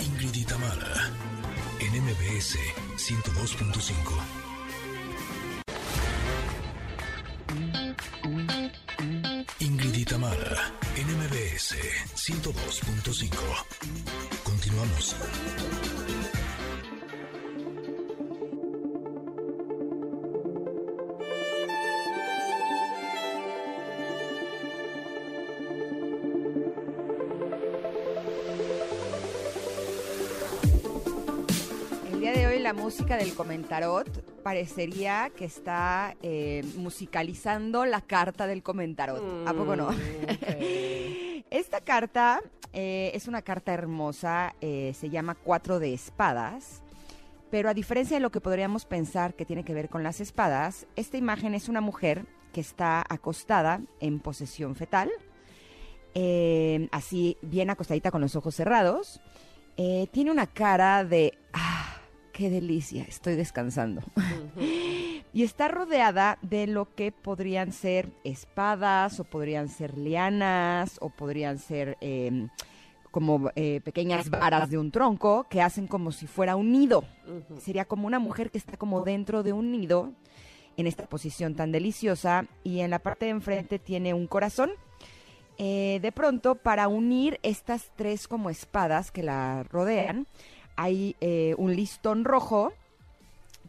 Ingrid 0.00 0.34
y 0.34 0.44
en 1.80 2.02
MBS 2.02 2.58
102.5. 2.96 3.92
Ingrid 9.60 9.94
y 9.94 10.04
Tamara, 10.04 10.72
en 10.96 11.06
MBS 11.18 11.76
102.5. 12.16 13.30
Continuamos. 14.42 15.16
Música 32.92 33.16
del 33.16 33.32
comentarot 33.32 34.42
parecería 34.42 35.30
que 35.34 35.46
está 35.46 36.14
eh, 36.20 36.62
musicalizando 36.76 37.86
la 37.86 38.02
carta 38.02 38.46
del 38.46 38.62
comentarot. 38.62 39.48
¿A 39.48 39.54
poco 39.54 39.76
no? 39.76 39.88
Esta 41.50 41.80
carta 41.80 42.42
eh, 42.74 43.10
es 43.14 43.28
una 43.28 43.40
carta 43.40 43.72
hermosa, 43.72 44.54
eh, 44.60 44.92
se 44.94 45.08
llama 45.08 45.34
Cuatro 45.36 45.78
de 45.78 45.94
Espadas, 45.94 46.82
pero 47.50 47.70
a 47.70 47.74
diferencia 47.74 48.18
de 48.18 48.20
lo 48.20 48.30
que 48.30 48.42
podríamos 48.42 48.84
pensar 48.84 49.32
que 49.32 49.46
tiene 49.46 49.64
que 49.64 49.72
ver 49.72 49.88
con 49.88 50.02
las 50.02 50.20
espadas, 50.20 50.86
esta 50.94 51.16
imagen 51.16 51.54
es 51.54 51.70
una 51.70 51.80
mujer 51.80 52.26
que 52.52 52.60
está 52.60 53.02
acostada 53.08 53.80
en 54.00 54.20
posesión 54.20 54.76
fetal, 54.76 55.10
eh, 56.14 56.90
así 56.92 57.38
bien 57.40 57.70
acostadita 57.70 58.10
con 58.10 58.20
los 58.20 58.36
ojos 58.36 58.54
cerrados. 58.54 59.22
Eh, 59.78 60.08
tiene 60.12 60.30
una 60.30 60.46
cara 60.46 61.02
de, 61.02 61.32
ah, 61.54 61.71
qué 62.32 62.50
delicia, 62.50 63.04
estoy 63.04 63.36
descansando. 63.36 64.02
y 65.32 65.42
está 65.42 65.68
rodeada 65.68 66.38
de 66.42 66.66
lo 66.66 66.94
que 66.94 67.12
podrían 67.12 67.72
ser 67.72 68.10
espadas 68.24 69.20
o 69.20 69.24
podrían 69.24 69.68
ser 69.68 69.96
lianas 69.96 70.98
o 71.00 71.10
podrían 71.10 71.58
ser 71.58 71.96
eh, 72.00 72.48
como 73.10 73.50
eh, 73.54 73.80
pequeñas 73.84 74.30
varas 74.30 74.70
de 74.70 74.78
un 74.78 74.90
tronco 74.90 75.46
que 75.48 75.62
hacen 75.62 75.86
como 75.86 76.12
si 76.12 76.26
fuera 76.26 76.56
un 76.56 76.72
nido. 76.72 77.04
Sería 77.60 77.84
como 77.84 78.06
una 78.06 78.18
mujer 78.18 78.50
que 78.50 78.58
está 78.58 78.76
como 78.76 79.02
dentro 79.02 79.42
de 79.42 79.52
un 79.52 79.70
nido 79.70 80.12
en 80.76 80.86
esta 80.86 81.06
posición 81.06 81.54
tan 81.54 81.70
deliciosa 81.70 82.46
y 82.64 82.80
en 82.80 82.90
la 82.90 82.98
parte 82.98 83.26
de 83.26 83.32
enfrente 83.32 83.78
tiene 83.78 84.14
un 84.14 84.26
corazón. 84.26 84.70
Eh, 85.58 85.98
de 86.00 86.12
pronto, 86.12 86.54
para 86.56 86.88
unir 86.88 87.38
estas 87.42 87.92
tres 87.94 88.26
como 88.26 88.48
espadas 88.50 89.10
que 89.10 89.22
la 89.22 89.62
rodean, 89.64 90.26
hay 90.76 91.16
eh, 91.20 91.54
un 91.58 91.74
listón 91.74 92.24
rojo 92.24 92.72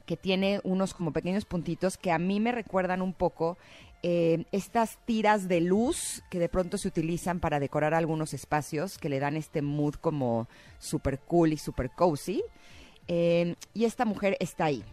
que 0.05 0.17
tiene 0.17 0.60
unos 0.63 0.93
como 0.93 1.13
pequeños 1.13 1.45
puntitos 1.45 1.98
que 1.98 2.12
a 2.12 2.19
mí 2.19 2.39
me 2.39 2.51
recuerdan 2.51 3.01
un 3.01 3.13
poco 3.13 3.57
eh, 4.05 4.43
estas 4.51 4.98
tiras 5.05 5.48
de 5.48 5.62
luz 5.62 6.24
que 6.29 6.38
de 6.38 6.50
pronto 6.50 6.77
se 6.77 6.89
utilizan 6.89 7.39
para 7.39 7.62
decorar 7.62 7.93
algunos 7.93 8.33
espacios 8.33 8.98
que 8.98 9.07
le 9.07 9.19
dan 9.19 9.38
este 9.38 9.62
mood 9.62 9.95
como 9.95 10.50
super 10.77 11.19
cool 11.19 11.53
y 11.53 11.57
super 11.57 11.89
cozy. 11.89 12.43
Eh, 13.07 13.55
y 13.74 13.86
esta 13.86 14.03
mujer 14.03 14.36
está 14.41 14.65
ahí. 14.65 14.83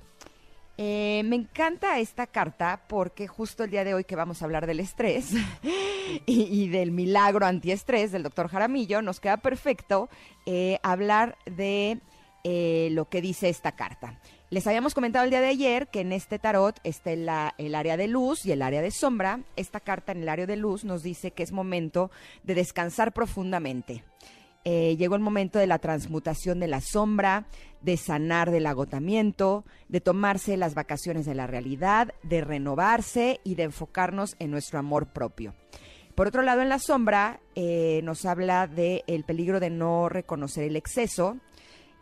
Eh, 0.82 1.20
me 1.26 1.37
encanta 1.37 1.99
esta 1.99 2.26
carta 2.26 2.80
porque 2.88 3.28
justo 3.28 3.64
el 3.64 3.70
día 3.70 3.84
de 3.84 3.92
hoy 3.92 4.04
que 4.04 4.16
vamos 4.16 4.40
a 4.40 4.46
hablar 4.46 4.66
del 4.66 4.80
estrés 4.80 5.32
y, 6.26 6.68
del 6.68 6.90
milagro 6.90 7.44
antiestrés 7.44 8.12
del 8.12 8.22
doctor 8.22 8.49
Jaramillo, 8.49 9.02
nos 9.02 9.20
queda 9.20 9.37
perfecto 9.37 10.08
eh, 10.46 10.78
hablar 10.82 11.37
de 11.44 12.00
eh, 12.44 12.88
lo 12.92 13.10
que 13.10 13.20
dice 13.20 13.50
esta 13.50 13.72
carta. 13.72 14.18
Les 14.49 14.66
habíamos 14.66 14.94
comentado 14.94 15.26
el 15.26 15.30
día 15.30 15.42
de 15.42 15.49
ayer 15.49 15.88
que 15.88 16.00
en 16.00 16.12
este 16.12 16.38
tarot 16.38 16.80
está 16.82 17.12
el 17.12 17.75
área 17.75 17.99
de 17.99 18.08
luz 18.08 18.46
y 18.46 18.52
el 18.52 18.62
área 18.62 18.80
de 18.80 18.90
sombra. 18.90 19.40
Esta 19.56 19.80
carta 19.80 20.12
en 20.12 20.22
el 20.22 20.30
área 20.30 20.46
de 20.46 20.56
luz 20.56 20.87
nos 20.87 21.02
dice 21.02 21.32
que 21.32 21.42
es 21.42 21.52
momento 21.52 22.10
de 22.42 22.54
descansar 22.54 23.12
profundamente. 23.12 24.02
Eh, 24.64 24.97
llegó 24.99 25.14
el 25.14 25.23
momento 25.23 25.59
de 25.59 25.67
la 25.67 25.79
transmutación 25.79 26.61
de 26.61 26.69
la 26.69 26.83
sombra, 26.83 27.47
de 27.81 27.97
sanar 27.97 28.50
del 28.50 28.67
agotamiento, 28.67 29.64
de 29.88 30.02
tomarse 30.02 30.59
las 30.59 30.75
vacaciones 30.75 31.25
de 31.25 31.35
la 31.35 31.47
realidad, 31.47 32.12
de 32.23 32.43
renovarse 32.43 33.40
y 33.43 33.55
de 33.55 33.64
enfocarnos 33.64 34.37
en 34.38 34.50
nuestro 34.50 34.79
amor 34.79 35.07
propio. 35.07 35.55
Por 36.14 36.26
otro 36.26 36.43
lado, 36.43 36.61
en 36.61 36.69
la 36.69 36.79
sombra 36.79 37.40
eh, 37.55 38.02
nos 38.05 38.26
habla 38.26 38.67
del 38.67 39.02
el 39.07 39.25
peligro 39.25 39.61
de 39.61 39.71
no 39.71 40.11
reconocer 40.11 40.64
el 40.64 40.76
exceso, 40.76 41.38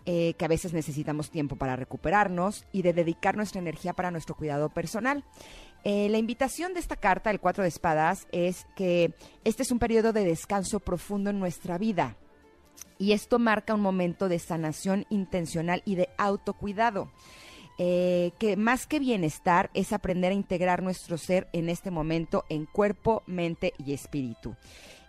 eh, 0.05 0.35
que 0.37 0.45
a 0.45 0.49
veces 0.49 0.73
necesitamos 0.73 1.31
tiempo 1.31 1.55
para 1.55 1.77
recuperarnos 1.77 2.67
y 2.73 2.83
de 2.83 2.93
dedicar 2.93 3.37
nuestra 3.37 3.61
energía 3.61 3.93
para 3.93 4.11
nuestro 4.11 4.35
cuidado 4.35 4.69
personal. 4.71 5.23
La 5.85 6.19
invitación 6.19 6.75
de 6.75 6.81
esta 6.81 6.97
carta, 6.97 7.31
el 7.31 7.41
Cuatro 7.41 7.63
de 7.63 7.69
Espadas, 7.69 8.27
es 8.31 8.67
que 8.77 9.15
este 9.45 9.63
es 9.63 9.71
un 9.71 9.79
periodo 9.79 10.13
de 10.13 10.25
descanso 10.25 10.81
profundo 10.81 11.31
en 11.31 11.39
nuestra 11.39 11.79
vida. 11.79 12.17
Y 12.99 13.13
esto 13.13 13.39
marca 13.39 13.75
un 13.75 13.81
momento 13.81 14.29
de 14.29 14.39
sanación 14.39 15.07
intencional 15.09 15.83
y 15.85 15.95
de 15.95 16.09
autocuidado. 16.19 17.11
Eh, 17.81 18.33
que 18.41 18.57
más 18.57 18.89
que 18.89 18.99
bienestar 18.99 19.71
es 19.73 19.93
aprender 19.93 20.33
a 20.33 20.35
integrar 20.35 20.83
nuestro 20.83 21.17
ser 21.17 21.47
en 21.53 21.69
este 21.69 21.93
momento 21.93 22.45
en 22.49 22.67
cuerpo, 22.67 23.23
mente 23.27 23.73
y 23.79 23.93
espíritu. 23.93 24.57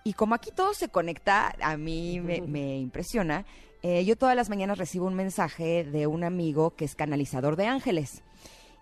Y 0.04 0.14
como 0.14 0.36
aquí 0.36 0.52
todo 0.56 0.76
se 0.76 0.90
conecta, 0.90 1.56
a 1.62 1.78
mí 1.78 2.20
me, 2.20 2.42
me 2.42 2.78
impresiona. 2.78 3.46
eh, 3.82 4.06
yo 4.06 4.18
todas 4.18 4.36
las 4.36 4.50
mañanas 4.50 4.78
recibo 4.78 5.08
un 5.08 5.16
mensaje 5.16 5.84
de 5.84 6.06
un 6.06 6.24
amigo 6.24 6.76
que 6.76 6.86
es 6.86 6.96
canalizador 6.96 7.56
de 7.56 7.66
ángeles. 7.66 8.24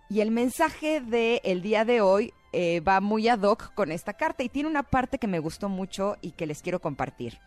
Y 0.09 0.21
el 0.21 0.31
mensaje 0.31 1.01
del 1.01 1.41
el 1.43 1.61
día 1.61 1.85
de 1.85 2.01
hoy 2.01 2.33
eh, 2.53 2.79
va 2.79 3.01
muy 3.01 3.27
ad 3.27 3.41
hoc 3.41 3.73
con 3.73 3.91
esta 3.91 4.13
carta 4.13 4.43
y 4.43 4.49
tiene 4.49 4.69
una 4.69 4.83
parte 4.83 5.17
que 5.17 5.27
me 5.27 5.39
gustó 5.39 5.69
mucho 5.69 6.15
y 6.21 6.31
que 6.31 6.45
les 6.45 6.61
quiero 6.61 6.79
compartir. 6.79 7.39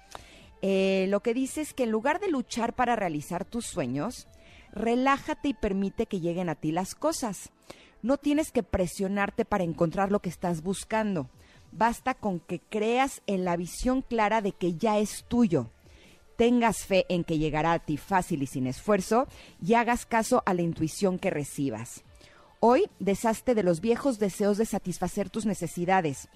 Eh, 0.62 1.06
lo 1.08 1.20
que 1.20 1.34
dice 1.34 1.60
es 1.60 1.72
que 1.72 1.84
en 1.84 1.90
lugar 1.90 2.20
de 2.20 2.30
luchar 2.30 2.74
para 2.74 2.96
realizar 2.96 3.44
tus 3.44 3.66
sueños, 3.66 4.28
relájate 4.72 5.48
y 5.48 5.54
permite 5.54 6.06
que 6.06 6.20
lleguen 6.20 6.48
a 6.48 6.54
ti 6.54 6.72
las 6.72 6.94
cosas. 6.94 7.50
No 8.02 8.16
tienes 8.16 8.52
que 8.52 8.62
presionarte 8.62 9.44
para 9.44 9.64
encontrar 9.64 10.10
lo 10.10 10.20
que 10.20 10.28
estás 10.28 10.62
buscando. 10.62 11.28
Basta 11.72 12.14
con 12.14 12.40
que 12.40 12.60
creas 12.60 13.22
en 13.26 13.44
la 13.44 13.56
visión 13.56 14.02
clara 14.02 14.40
de 14.40 14.52
que 14.52 14.74
ya 14.74 14.98
es 14.98 15.24
tuyo. 15.28 15.70
Tengas 16.36 16.86
fe 16.86 17.04
en 17.08 17.24
que 17.24 17.38
llegará 17.38 17.72
a 17.72 17.78
ti 17.78 17.96
fácil 17.96 18.42
y 18.42 18.46
sin 18.46 18.66
esfuerzo 18.66 19.28
y 19.64 19.74
hagas 19.74 20.06
caso 20.06 20.42
a 20.46 20.54
la 20.54 20.62
intuición 20.62 21.18
que 21.18 21.30
recibas. 21.30 22.02
Hoy 22.60 22.88
deshazte 22.98 23.54
de 23.54 23.62
los 23.62 23.80
viejos 23.80 24.18
deseos 24.18 24.58
de 24.58 24.66
satisfacer 24.66 25.30
tus 25.30 25.46
necesidades 25.46 26.28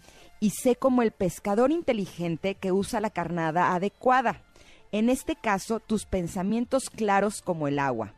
y 0.45 0.51
sé 0.51 0.77
como 0.77 1.01
el 1.01 1.11
pescador 1.11 1.73
inteligente 1.73 2.57
que 2.57 2.71
usa 2.71 3.01
la 3.01 3.09
carnada 3.09 3.75
adecuada. 3.75 4.43
En 4.93 5.09
este 5.09 5.37
caso, 5.37 5.81
tus 5.81 6.05
pensamientos 6.05 6.91
claros 6.91 7.41
como 7.41 7.67
el 7.67 7.79
agua. 7.79 8.13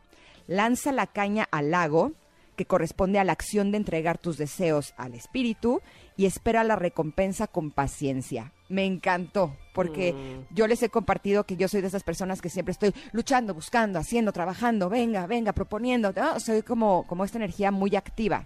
Lanza 0.45 0.91
la 0.91 1.07
caña 1.07 1.47
al 1.51 1.71
lago, 1.71 2.11
que 2.57 2.65
corresponde 2.65 3.17
a 3.17 3.23
la 3.23 3.31
acción 3.31 3.71
de 3.71 3.77
entregar 3.77 4.17
tus 4.17 4.37
deseos 4.37 4.93
al 4.97 5.13
espíritu, 5.13 5.81
y 6.17 6.25
espera 6.25 6.65
la 6.65 6.75
recompensa 6.75 7.47
con 7.47 7.71
paciencia. 7.71 8.51
Me 8.67 8.83
encantó, 8.83 9.55
porque 9.73 10.13
yo 10.51 10.67
les 10.67 10.83
he 10.83 10.89
compartido 10.89 11.45
que 11.45 11.55
yo 11.55 11.69
soy 11.69 11.79
de 11.79 11.87
esas 11.87 12.03
personas 12.03 12.41
que 12.41 12.49
siempre 12.49 12.73
estoy 12.73 12.93
luchando, 13.13 13.53
buscando, 13.53 13.99
haciendo, 13.99 14.33
trabajando, 14.33 14.89
venga, 14.89 15.27
venga, 15.27 15.53
proponiendo. 15.53 16.11
¿no? 16.11 16.41
Soy 16.41 16.61
como, 16.61 17.07
como 17.07 17.23
esta 17.23 17.37
energía 17.37 17.71
muy 17.71 17.95
activa. 17.95 18.45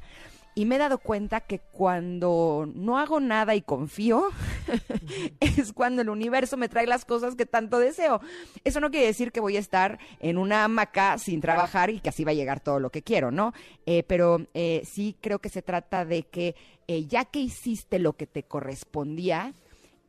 Y 0.53 0.65
me 0.65 0.75
he 0.75 0.79
dado 0.79 0.97
cuenta 0.97 1.39
que 1.39 1.59
cuando 1.59 2.69
no 2.73 2.99
hago 2.99 3.19
nada 3.19 3.55
y 3.55 3.61
confío, 3.61 4.25
es 5.39 5.71
cuando 5.71 6.01
el 6.01 6.09
universo 6.09 6.57
me 6.57 6.67
trae 6.67 6.87
las 6.87 7.05
cosas 7.05 7.35
que 7.35 7.45
tanto 7.45 7.79
deseo. 7.79 8.21
Eso 8.63 8.81
no 8.81 8.91
quiere 8.91 9.05
decir 9.05 9.31
que 9.31 9.39
voy 9.39 9.55
a 9.55 9.59
estar 9.61 9.97
en 10.19 10.37
una 10.37 10.65
hamaca 10.65 11.17
sin 11.17 11.39
trabajar 11.39 11.89
y 11.89 12.01
que 12.01 12.09
así 12.09 12.25
va 12.25 12.31
a 12.31 12.35
llegar 12.35 12.59
todo 12.59 12.79
lo 12.79 12.89
que 12.89 13.01
quiero, 13.01 13.31
¿no? 13.31 13.53
Eh, 13.85 14.03
pero 14.03 14.45
eh, 14.53 14.81
sí 14.85 15.15
creo 15.21 15.39
que 15.39 15.49
se 15.49 15.61
trata 15.61 16.03
de 16.03 16.23
que 16.23 16.55
eh, 16.87 17.05
ya 17.05 17.23
que 17.23 17.39
hiciste 17.39 17.99
lo 17.99 18.13
que 18.13 18.27
te 18.27 18.43
correspondía, 18.43 19.53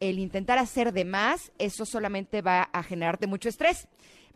el 0.00 0.18
intentar 0.18 0.58
hacer 0.58 0.92
de 0.92 1.04
más, 1.04 1.52
eso 1.58 1.86
solamente 1.86 2.42
va 2.42 2.62
a 2.72 2.82
generarte 2.82 3.28
mucho 3.28 3.48
estrés. 3.48 3.86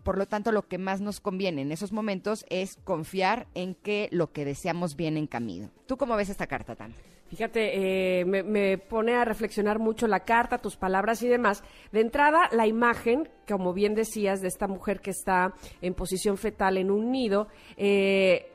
Por 0.06 0.18
lo 0.18 0.26
tanto, 0.26 0.52
lo 0.52 0.68
que 0.68 0.78
más 0.78 1.00
nos 1.00 1.18
conviene 1.18 1.62
en 1.62 1.72
esos 1.72 1.90
momentos 1.90 2.46
es 2.48 2.76
confiar 2.84 3.48
en 3.54 3.74
que 3.74 4.08
lo 4.12 4.30
que 4.30 4.44
deseamos 4.44 4.94
viene 4.94 5.18
en 5.18 5.26
camino. 5.26 5.68
¿Tú 5.86 5.96
cómo 5.96 6.14
ves 6.14 6.28
esta 6.28 6.46
carta, 6.46 6.76
Tan? 6.76 6.94
Fíjate, 7.26 8.20
eh, 8.20 8.24
me, 8.24 8.78
pone 8.78 9.16
a 9.16 9.24
reflexionar 9.24 9.80
mucho 9.80 10.06
la 10.06 10.20
carta, 10.20 10.58
tus 10.58 10.76
palabras 10.76 11.24
y 11.24 11.28
demás. 11.28 11.64
De 11.90 12.02
entrada, 12.02 12.48
la 12.52 12.68
imagen, 12.68 13.28
como 13.48 13.72
bien 13.72 13.96
decías, 13.96 14.40
de 14.40 14.46
esta 14.46 14.68
mujer 14.68 15.00
que 15.00 15.10
está 15.10 15.54
en 15.82 15.94
posición 15.94 16.36
fetal 16.36 16.76
en 16.78 16.92
un 16.92 17.10
nido 17.10 17.48
eh, 17.76 18.52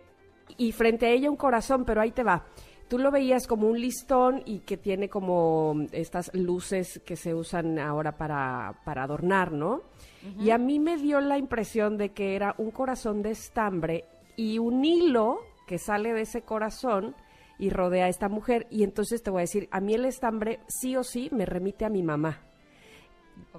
y 0.55 0.72
frente 0.72 1.08
a 1.08 1.10
ella 1.10 1.29
un 1.29 1.36
corazón, 1.36 1.84
pero 1.84 2.00
ahí 2.00 2.12
te 2.12 2.24
va. 2.24 2.46
Tú 2.88 2.98
lo 2.98 3.12
veías 3.12 3.46
como 3.46 3.67
un 3.67 3.77
listón 3.77 4.41
y 4.46 4.60
que 4.60 4.77
tiene 4.77 5.10
como 5.10 5.75
estas 5.91 6.34
luces 6.34 7.01
que 7.05 7.17
se 7.17 7.36
usan 7.36 7.77
ahora 7.77 8.15
para, 8.15 8.79
para 8.86 9.03
adornar, 9.03 9.51
¿no? 9.51 9.81
Y 10.40 10.51
a 10.51 10.58
mí 10.58 10.80
me 10.80 10.98
dio 10.98 11.20
la 11.20 11.38
impresión 11.38 11.98
de 11.98 12.10
que 12.10 12.36
era 12.36 12.54
un 12.58 12.72
corazón 12.72 13.22
de 13.22 13.32
estambre 13.32 14.06
y 14.36 14.60
un 14.60 14.86
hilo 14.86 15.40
que 15.68 15.78
sale 15.78 16.13
de 16.13 16.22
ese 16.22 16.42
corazón 16.42 17.16
y 17.58 17.70
rodea 17.70 18.06
a 18.06 18.10
esta 18.10 18.30
mujer. 18.30 18.68
Y 18.70 18.84
entonces 18.84 19.24
te 19.24 19.30
voy 19.30 19.40
a 19.40 19.42
decir, 19.42 19.68
a 19.72 19.80
mí 19.80 19.94
el 19.94 20.06
estambre 20.06 20.60
sí 20.68 20.96
o 20.96 21.04
sí 21.04 21.30
me 21.32 21.46
remite 21.46 21.86
a 21.86 21.90
mi 21.90 22.04
mamá. 22.04 22.42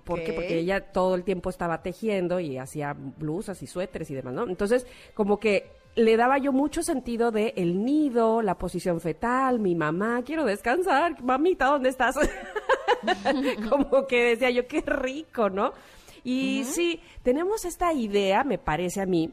¿Por 0.04 0.22
qué? 0.22 0.32
Porque 0.32 0.58
ella 0.58 0.92
todo 0.92 1.14
el 1.14 1.24
tiempo 1.24 1.50
estaba 1.50 1.82
tejiendo 1.82 2.40
y 2.40 2.58
hacía 2.58 2.94
blusas 2.94 3.62
y 3.62 3.66
suéteres 3.66 4.10
y 4.10 4.14
demás, 4.14 4.34
¿no? 4.34 4.48
Entonces, 4.48 4.86
como 5.14 5.38
que 5.38 5.70
le 5.94 6.16
daba 6.16 6.38
yo 6.38 6.52
mucho 6.52 6.82
sentido 6.82 7.30
de 7.30 7.54
el 7.56 7.84
nido, 7.84 8.42
la 8.42 8.56
posición 8.56 9.00
fetal, 9.00 9.58
mi 9.58 9.74
mamá, 9.74 10.22
quiero 10.24 10.44
descansar, 10.44 11.22
mamita, 11.22 11.66
¿dónde 11.66 11.90
estás? 11.90 12.16
como 13.70 14.06
que 14.06 14.24
decía 14.24 14.50
yo, 14.50 14.66
qué 14.66 14.80
rico, 14.80 15.50
¿no? 15.50 15.72
Y 16.24 16.64
sí, 16.64 17.00
tenemos 17.22 17.64
esta 17.64 17.92
idea, 17.92 18.44
me 18.44 18.58
parece 18.58 19.00
a 19.00 19.06
mí, 19.06 19.30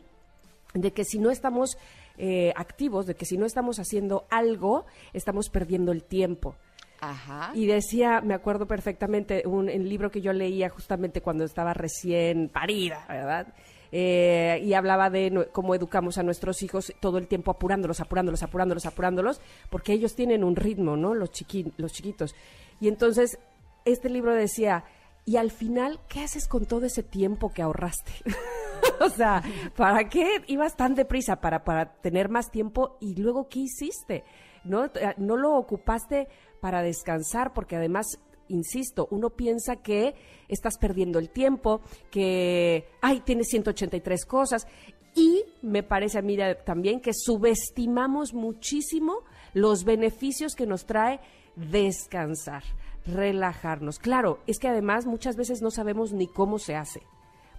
de 0.73 0.91
que 0.91 1.03
si 1.05 1.19
no 1.19 1.29
estamos 1.31 1.77
eh, 2.17 2.51
activos, 2.55 3.05
de 3.05 3.15
que 3.15 3.25
si 3.25 3.37
no 3.37 3.45
estamos 3.45 3.79
haciendo 3.79 4.25
algo, 4.29 4.85
estamos 5.13 5.49
perdiendo 5.49 5.91
el 5.91 6.03
tiempo. 6.03 6.55
Ajá. 7.01 7.51
Y 7.53 7.65
decía, 7.65 8.19
me 8.21 8.33
acuerdo 8.33 8.65
perfectamente, 8.67 9.43
un 9.45 9.69
el 9.69 9.87
libro 9.87 10.11
que 10.11 10.19
yo 10.21 10.33
leía 10.33 10.67
justamente 10.69 11.21
cuando 11.21 11.45
estaba 11.45 11.73
recién 11.73 12.49
parida, 12.49 13.05
¿verdad? 13.07 13.47
Eh, 13.91 14.61
y 14.63 14.73
hablaba 14.73 15.09
de 15.09 15.31
no- 15.31 15.45
cómo 15.51 15.73
educamos 15.73 16.17
a 16.17 16.23
nuestros 16.23 16.61
hijos 16.61 16.93
todo 16.99 17.17
el 17.17 17.27
tiempo 17.27 17.51
apurándolos, 17.51 18.01
apurándolos, 18.01 18.43
apurándolos, 18.43 18.85
apurándolos, 18.85 19.41
porque 19.69 19.93
ellos 19.93 20.13
tienen 20.13 20.43
un 20.43 20.55
ritmo, 20.57 20.97
¿no? 20.97 21.15
Los, 21.15 21.31
chiqui- 21.31 21.71
los 21.77 21.93
chiquitos. 21.93 22.35
Y 22.81 22.87
entonces, 22.89 23.39
este 23.85 24.09
libro 24.09 24.35
decía, 24.35 24.83
y 25.25 25.37
al 25.37 25.51
final, 25.51 25.99
¿qué 26.07 26.21
haces 26.21 26.47
con 26.47 26.65
todo 26.65 26.85
ese 26.85 27.03
tiempo 27.03 27.51
que 27.51 27.61
ahorraste? 27.61 28.11
o 28.99 29.09
sea, 29.09 29.43
¿para 29.75 30.09
qué 30.09 30.43
ibas 30.47 30.75
tan 30.75 30.95
deprisa? 30.95 31.39
Para, 31.41 31.63
para 31.63 31.93
tener 32.01 32.29
más 32.29 32.51
tiempo 32.51 32.97
y 32.99 33.15
luego, 33.15 33.47
¿qué 33.47 33.59
hiciste? 33.59 34.23
¿No? 34.63 34.85
Eh, 34.85 35.13
no 35.17 35.37
lo 35.37 35.55
ocupaste 35.55 36.27
para 36.59 36.81
descansar, 36.81 37.53
porque 37.53 37.75
además, 37.75 38.19
insisto, 38.47 39.07
uno 39.11 39.29
piensa 39.29 39.77
que 39.77 40.15
estás 40.47 40.77
perdiendo 40.77 41.19
el 41.19 41.29
tiempo, 41.29 41.81
que, 42.09 42.89
ay, 43.01 43.21
tienes 43.21 43.47
183 43.49 44.25
cosas. 44.25 44.67
Y 45.15 45.43
me 45.61 45.83
parece 45.83 46.19
a 46.19 46.21
mí 46.21 46.37
también 46.65 47.01
que 47.01 47.13
subestimamos 47.13 48.33
muchísimo 48.33 49.23
los 49.53 49.83
beneficios 49.83 50.55
que 50.55 50.67
nos 50.67 50.85
trae 50.85 51.19
descansar, 51.55 52.63
relajarnos. 53.05 53.99
Claro, 53.99 54.39
es 54.47 54.59
que 54.59 54.67
además 54.67 55.05
muchas 55.05 55.35
veces 55.35 55.61
no 55.61 55.71
sabemos 55.71 56.13
ni 56.13 56.27
cómo 56.27 56.59
se 56.59 56.75
hace. 56.75 57.01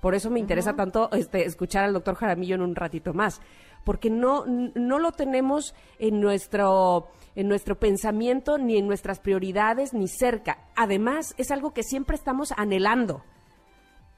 Por 0.01 0.15
eso 0.15 0.31
me 0.31 0.41
interesa 0.41 0.75
tanto 0.75 1.11
este, 1.13 1.45
escuchar 1.45 1.85
al 1.85 1.93
doctor 1.93 2.15
Jaramillo 2.15 2.55
en 2.55 2.63
un 2.63 2.75
ratito 2.75 3.13
más, 3.13 3.41
porque 3.85 4.09
no, 4.11 4.45
no 4.47 4.99
lo 4.99 5.13
tenemos 5.13 5.75
en 5.99 6.21
nuestro, 6.21 7.09
en 7.35 7.49
nuestro 7.49 7.79
pensamiento, 7.79 8.57
ni 8.57 8.79
en 8.79 8.87
nuestras 8.87 9.21
prioridades, 9.21 9.93
ni 9.93 10.09
cerca. 10.09 10.59
Además, 10.75 11.35
es 11.37 11.51
algo 11.51 11.73
que 11.73 11.83
siempre 11.83 12.17
estamos 12.17 12.53
anhelando. 12.57 13.23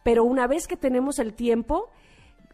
Pero 0.05 0.25
una 0.25 0.47
vez 0.47 0.67
que 0.67 0.77
tenemos 0.77 1.19
el 1.19 1.35
tiempo, 1.35 1.91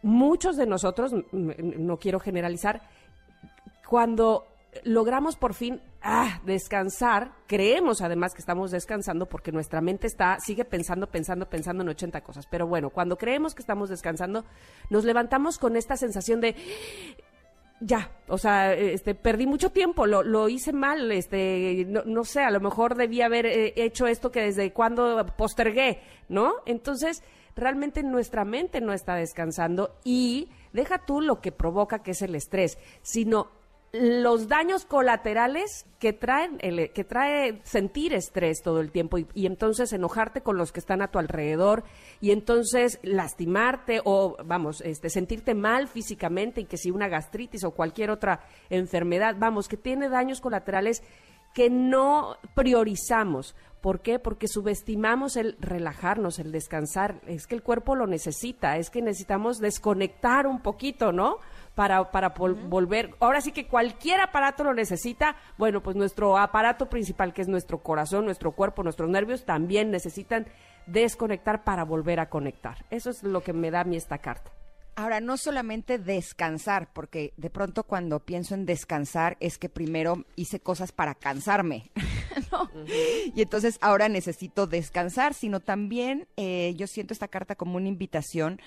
muchos 0.01 0.55
de 0.55 0.65
nosotros, 0.65 1.13
no 1.31 1.97
quiero 1.97 2.19
generalizar, 2.19 2.81
cuando 3.87 4.45
logramos 4.83 5.35
por 5.35 5.53
fin 5.53 5.81
ah, 6.01 6.41
descansar, 6.45 7.31
creemos 7.47 8.01
además 8.01 8.33
que 8.33 8.41
estamos 8.41 8.71
descansando 8.71 9.27
porque 9.27 9.51
nuestra 9.51 9.81
mente 9.81 10.07
está, 10.07 10.37
sigue 10.39 10.65
pensando, 10.65 11.07
pensando, 11.07 11.49
pensando 11.49 11.83
en 11.83 11.89
80 11.89 12.21
cosas. 12.21 12.45
Pero 12.47 12.67
bueno, 12.67 12.89
cuando 12.89 13.17
creemos 13.17 13.55
que 13.55 13.61
estamos 13.61 13.89
descansando, 13.89 14.45
nos 14.89 15.05
levantamos 15.05 15.57
con 15.57 15.75
esta 15.75 15.97
sensación 15.97 16.41
de 16.41 16.55
ya, 17.81 18.11
o 18.27 18.37
sea, 18.37 18.73
este, 18.73 19.15
perdí 19.15 19.47
mucho 19.47 19.71
tiempo, 19.71 20.05
lo, 20.05 20.21
lo 20.21 20.49
hice 20.49 20.73
mal, 20.73 21.11
este, 21.13 21.85
no, 21.87 22.03
no 22.05 22.25
sé, 22.25 22.41
a 22.41 22.51
lo 22.51 22.59
mejor 22.59 22.95
debía 22.95 23.27
haber 23.27 23.45
eh, 23.45 23.73
hecho 23.77 24.05
esto 24.05 24.31
que 24.31 24.41
desde 24.41 24.73
cuando 24.73 25.25
postergué, 25.37 26.01
¿no? 26.27 26.55
Entonces, 26.65 27.23
realmente 27.55 28.03
nuestra 28.03 28.43
mente 28.43 28.81
no 28.81 28.91
está 28.91 29.15
descansando 29.15 29.95
y 30.03 30.49
deja 30.73 31.05
tú 31.05 31.21
lo 31.21 31.39
que 31.39 31.53
provoca, 31.53 32.03
que 32.03 32.11
es 32.11 32.21
el 32.21 32.35
estrés, 32.35 32.77
sino 33.01 33.58
los 33.91 34.47
daños 34.47 34.85
colaterales 34.85 35.85
que 35.97 36.13
traen 36.13 36.57
el, 36.61 36.91
que 36.91 37.03
trae 37.03 37.59
sentir 37.63 38.13
estrés 38.13 38.61
todo 38.61 38.81
el 38.81 38.91
tiempo 38.91 39.17
y, 39.17 39.27
y 39.33 39.47
entonces 39.47 39.91
enojarte 39.93 40.41
con 40.41 40.57
los 40.57 40.71
que 40.71 40.79
están 40.79 41.01
a 41.01 41.09
tu 41.09 41.17
alrededor 41.17 41.83
y 42.21 42.31
entonces 42.31 42.99
lastimarte 43.01 44.01
o 44.03 44.37
vamos 44.45 44.81
este 44.81 45.09
sentirte 45.09 45.55
mal 45.55 45.87
físicamente 45.87 46.61
y 46.61 46.65
que 46.65 46.77
si 46.77 46.91
una 46.91 47.07
gastritis 47.07 47.63
o 47.63 47.71
cualquier 47.71 48.11
otra 48.11 48.41
enfermedad 48.69 49.35
vamos 49.39 49.67
que 49.67 49.77
tiene 49.77 50.07
daños 50.07 50.39
colaterales 50.39 51.01
que 51.53 51.69
no 51.69 52.37
priorizamos. 52.55 53.55
¿Por 53.81 54.01
qué? 54.01 54.19
Porque 54.19 54.47
subestimamos 54.47 55.37
el 55.37 55.55
relajarnos, 55.59 56.37
el 56.39 56.51
descansar. 56.51 57.21
Es 57.27 57.47
que 57.47 57.55
el 57.55 57.63
cuerpo 57.63 57.95
lo 57.95 58.07
necesita, 58.07 58.77
es 58.77 58.89
que 58.89 59.01
necesitamos 59.01 59.59
desconectar 59.59 60.47
un 60.47 60.61
poquito, 60.61 61.11
¿no? 61.11 61.37
Para, 61.79 62.11
para 62.11 62.33
vol- 62.35 62.67
volver. 62.67 63.15
Ahora 63.21 63.39
sí 63.39 63.53
que 63.53 63.65
cualquier 63.65 64.19
aparato 64.19 64.65
lo 64.65 64.73
necesita. 64.73 65.37
Bueno, 65.57 65.81
pues 65.81 65.95
nuestro 65.95 66.37
aparato 66.37 66.89
principal, 66.89 67.31
que 67.33 67.41
es 67.41 67.47
nuestro 67.47 67.81
corazón, 67.81 68.25
nuestro 68.25 68.51
cuerpo, 68.51 68.83
nuestros 68.83 69.09
nervios, 69.09 69.45
también 69.45 69.89
necesitan 69.89 70.45
desconectar 70.87 71.63
para 71.63 71.85
volver 71.85 72.19
a 72.19 72.27
conectar. 72.27 72.83
Eso 72.89 73.09
es 73.09 73.23
lo 73.23 73.41
que 73.43 73.53
me 73.53 73.71
da 73.71 73.79
a 73.79 73.83
mí 73.85 73.95
esta 73.95 74.17
carta. 74.17 74.51
Ahora, 74.97 75.21
no 75.21 75.37
solamente 75.37 75.97
descansar, 75.97 76.91
porque 76.91 77.31
de 77.37 77.49
pronto 77.49 77.85
cuando 77.85 78.19
pienso 78.19 78.53
en 78.55 78.65
descansar 78.65 79.37
es 79.39 79.57
que 79.57 79.69
primero 79.69 80.25
hice 80.35 80.59
cosas 80.59 80.91
para 80.91 81.15
cansarme, 81.15 81.89
¿no? 82.51 82.69
Y 83.33 83.41
entonces 83.41 83.77
ahora 83.79 84.09
necesito 84.09 84.67
descansar, 84.67 85.33
sino 85.33 85.61
también 85.61 86.27
eh, 86.35 86.73
yo 86.75 86.85
siento 86.87 87.13
esta 87.13 87.29
carta 87.29 87.55
como 87.55 87.77
una 87.77 87.87
invitación 87.87 88.59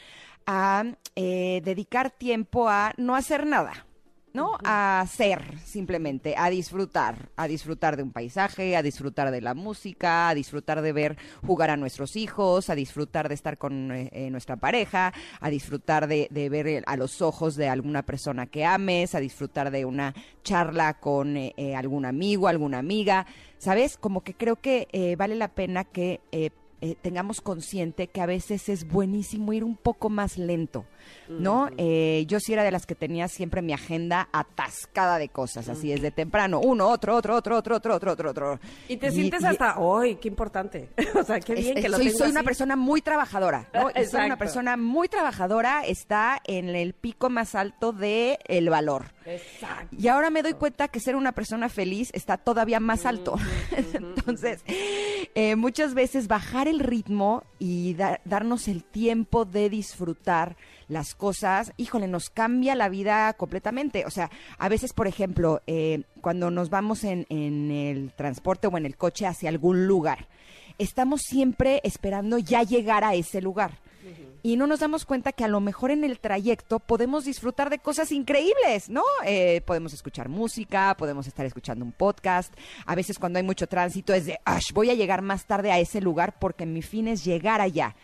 a 0.46 0.84
eh, 1.16 1.60
dedicar 1.64 2.10
tiempo 2.10 2.68
a 2.68 2.92
no 2.96 3.14
hacer 3.14 3.46
nada. 3.46 3.86
¿no? 4.32 4.56
A 4.64 5.04
ser, 5.08 5.58
simplemente, 5.64 6.34
a 6.36 6.48
disfrutar, 6.50 7.28
a 7.36 7.46
disfrutar 7.46 7.96
de 7.96 8.02
un 8.02 8.12
paisaje, 8.12 8.76
a 8.76 8.82
disfrutar 8.82 9.30
de 9.30 9.40
la 9.40 9.54
música, 9.54 10.28
a 10.28 10.34
disfrutar 10.34 10.80
de 10.82 10.92
ver 10.92 11.18
jugar 11.46 11.70
a 11.70 11.76
nuestros 11.76 12.16
hijos, 12.16 12.70
a 12.70 12.74
disfrutar 12.74 13.28
de 13.28 13.34
estar 13.34 13.58
con 13.58 13.92
eh, 13.92 14.08
eh, 14.12 14.30
nuestra 14.30 14.56
pareja, 14.56 15.12
a 15.40 15.50
disfrutar 15.50 16.06
de, 16.06 16.28
de 16.30 16.48
ver 16.48 16.66
eh, 16.66 16.82
a 16.86 16.96
los 16.96 17.20
ojos 17.20 17.56
de 17.56 17.68
alguna 17.68 18.02
persona 18.02 18.46
que 18.46 18.64
ames, 18.64 19.14
a 19.14 19.20
disfrutar 19.20 19.70
de 19.70 19.84
una 19.84 20.14
charla 20.42 20.94
con 20.94 21.36
eh, 21.36 21.52
eh, 21.56 21.76
algún 21.76 22.04
amigo, 22.04 22.48
alguna 22.48 22.78
amiga, 22.78 23.26
¿sabes? 23.58 23.96
Como 23.96 24.22
que 24.22 24.34
creo 24.34 24.56
que 24.56 24.88
eh, 24.92 25.16
vale 25.16 25.34
la 25.34 25.48
pena 25.48 25.84
que... 25.84 26.20
eh, 26.82 26.96
tengamos 27.00 27.40
consciente 27.40 28.08
que 28.08 28.20
a 28.20 28.26
veces 28.26 28.68
es 28.68 28.88
buenísimo 28.88 29.52
ir 29.52 29.62
un 29.62 29.76
poco 29.76 30.10
más 30.10 30.36
lento, 30.36 30.84
¿no? 31.28 31.68
Eh, 31.78 32.24
yo 32.28 32.40
sí 32.40 32.52
era 32.52 32.62
de 32.64 32.70
las 32.70 32.86
que 32.86 32.94
tenía 32.94 33.28
siempre 33.28 33.62
mi 33.62 33.72
agenda 33.72 34.28
atascada 34.32 35.18
de 35.18 35.28
cosas, 35.28 35.68
así 35.68 35.88
desde 35.88 36.10
temprano, 36.10 36.60
uno, 36.60 36.88
otro, 36.88 37.16
otro, 37.16 37.36
otro, 37.36 37.56
otro, 37.56 37.76
otro, 37.76 37.94
otro, 37.94 38.12
otro, 38.12 38.30
otro. 38.30 38.60
Y 38.88 38.96
te 38.96 39.10
sientes 39.10 39.44
hasta, 39.44 39.76
¡ay, 39.78 40.16
qué 40.16 40.28
importante! 40.28 40.90
o 41.18 41.22
sea, 41.22 41.40
qué 41.40 41.54
bien 41.54 41.78
Es- 41.78 41.82
que 41.84 41.88
lo 41.88 41.96
soy, 41.96 42.06
tengo 42.06 42.18
soy 42.18 42.30
una 42.30 42.42
persona 42.42 42.76
muy 42.76 43.00
trabajadora, 43.00 43.68
¿no? 43.72 43.90
Y 43.90 44.04
soy 44.06 44.26
una 44.26 44.36
persona 44.36 44.76
muy 44.76 45.08
trabajadora, 45.08 45.84
está 45.86 46.40
en 46.44 46.68
el 46.70 46.92
pico 46.94 47.30
más 47.30 47.54
alto 47.54 47.92
de 47.92 48.38
el 48.46 48.68
valor. 48.70 49.06
Exacto. 49.24 49.94
Y 49.96 50.08
ahora 50.08 50.30
me 50.30 50.42
doy 50.42 50.54
cuenta 50.54 50.88
que 50.88 50.98
ser 51.00 51.14
una 51.16 51.32
persona 51.32 51.68
feliz 51.68 52.10
está 52.12 52.36
todavía 52.36 52.80
más 52.80 53.06
alto. 53.06 53.36
Entonces, 53.94 54.62
eh, 55.34 55.56
muchas 55.56 55.94
veces 55.94 56.28
bajar 56.28 56.68
el 56.68 56.80
ritmo 56.80 57.44
y 57.58 57.94
da- 57.94 58.20
darnos 58.24 58.68
el 58.68 58.82
tiempo 58.84 59.44
de 59.44 59.70
disfrutar 59.70 60.56
las 60.92 61.14
cosas, 61.14 61.72
híjole, 61.76 62.06
nos 62.06 62.30
cambia 62.30 62.74
la 62.74 62.88
vida 62.88 63.32
completamente. 63.34 64.04
O 64.06 64.10
sea, 64.10 64.30
a 64.58 64.68
veces, 64.68 64.92
por 64.92 65.06
ejemplo, 65.06 65.62
eh, 65.66 66.02
cuando 66.20 66.50
nos 66.50 66.70
vamos 66.70 67.04
en, 67.04 67.26
en 67.28 67.70
el 67.70 68.12
transporte 68.12 68.66
o 68.66 68.76
en 68.76 68.86
el 68.86 68.96
coche 68.96 69.26
hacia 69.26 69.48
algún 69.48 69.86
lugar, 69.86 70.28
estamos 70.78 71.22
siempre 71.22 71.80
esperando 71.84 72.38
ya 72.38 72.62
llegar 72.62 73.04
a 73.04 73.14
ese 73.14 73.40
lugar 73.40 73.80
y 74.42 74.56
no 74.56 74.66
nos 74.66 74.80
damos 74.80 75.04
cuenta 75.04 75.32
que 75.32 75.44
a 75.44 75.48
lo 75.48 75.60
mejor 75.60 75.92
en 75.92 76.02
el 76.02 76.18
trayecto 76.18 76.80
podemos 76.80 77.24
disfrutar 77.24 77.70
de 77.70 77.78
cosas 77.78 78.10
increíbles, 78.10 78.88
¿no? 78.88 79.04
Eh, 79.24 79.60
podemos 79.64 79.92
escuchar 79.92 80.28
música, 80.28 80.96
podemos 80.98 81.28
estar 81.28 81.46
escuchando 81.46 81.84
un 81.84 81.92
podcast. 81.92 82.52
A 82.84 82.96
veces 82.96 83.18
cuando 83.18 83.38
hay 83.38 83.44
mucho 83.44 83.68
tránsito 83.68 84.12
es 84.12 84.26
de, 84.26 84.40
"Ash, 84.44 84.72
voy 84.72 84.90
a 84.90 84.94
llegar 84.94 85.22
más 85.22 85.46
tarde 85.46 85.70
a 85.70 85.78
ese 85.78 86.00
lugar 86.00 86.34
porque 86.40 86.66
mi 86.66 86.82
fin 86.82 87.06
es 87.06 87.24
llegar 87.24 87.60
allá. 87.60 87.94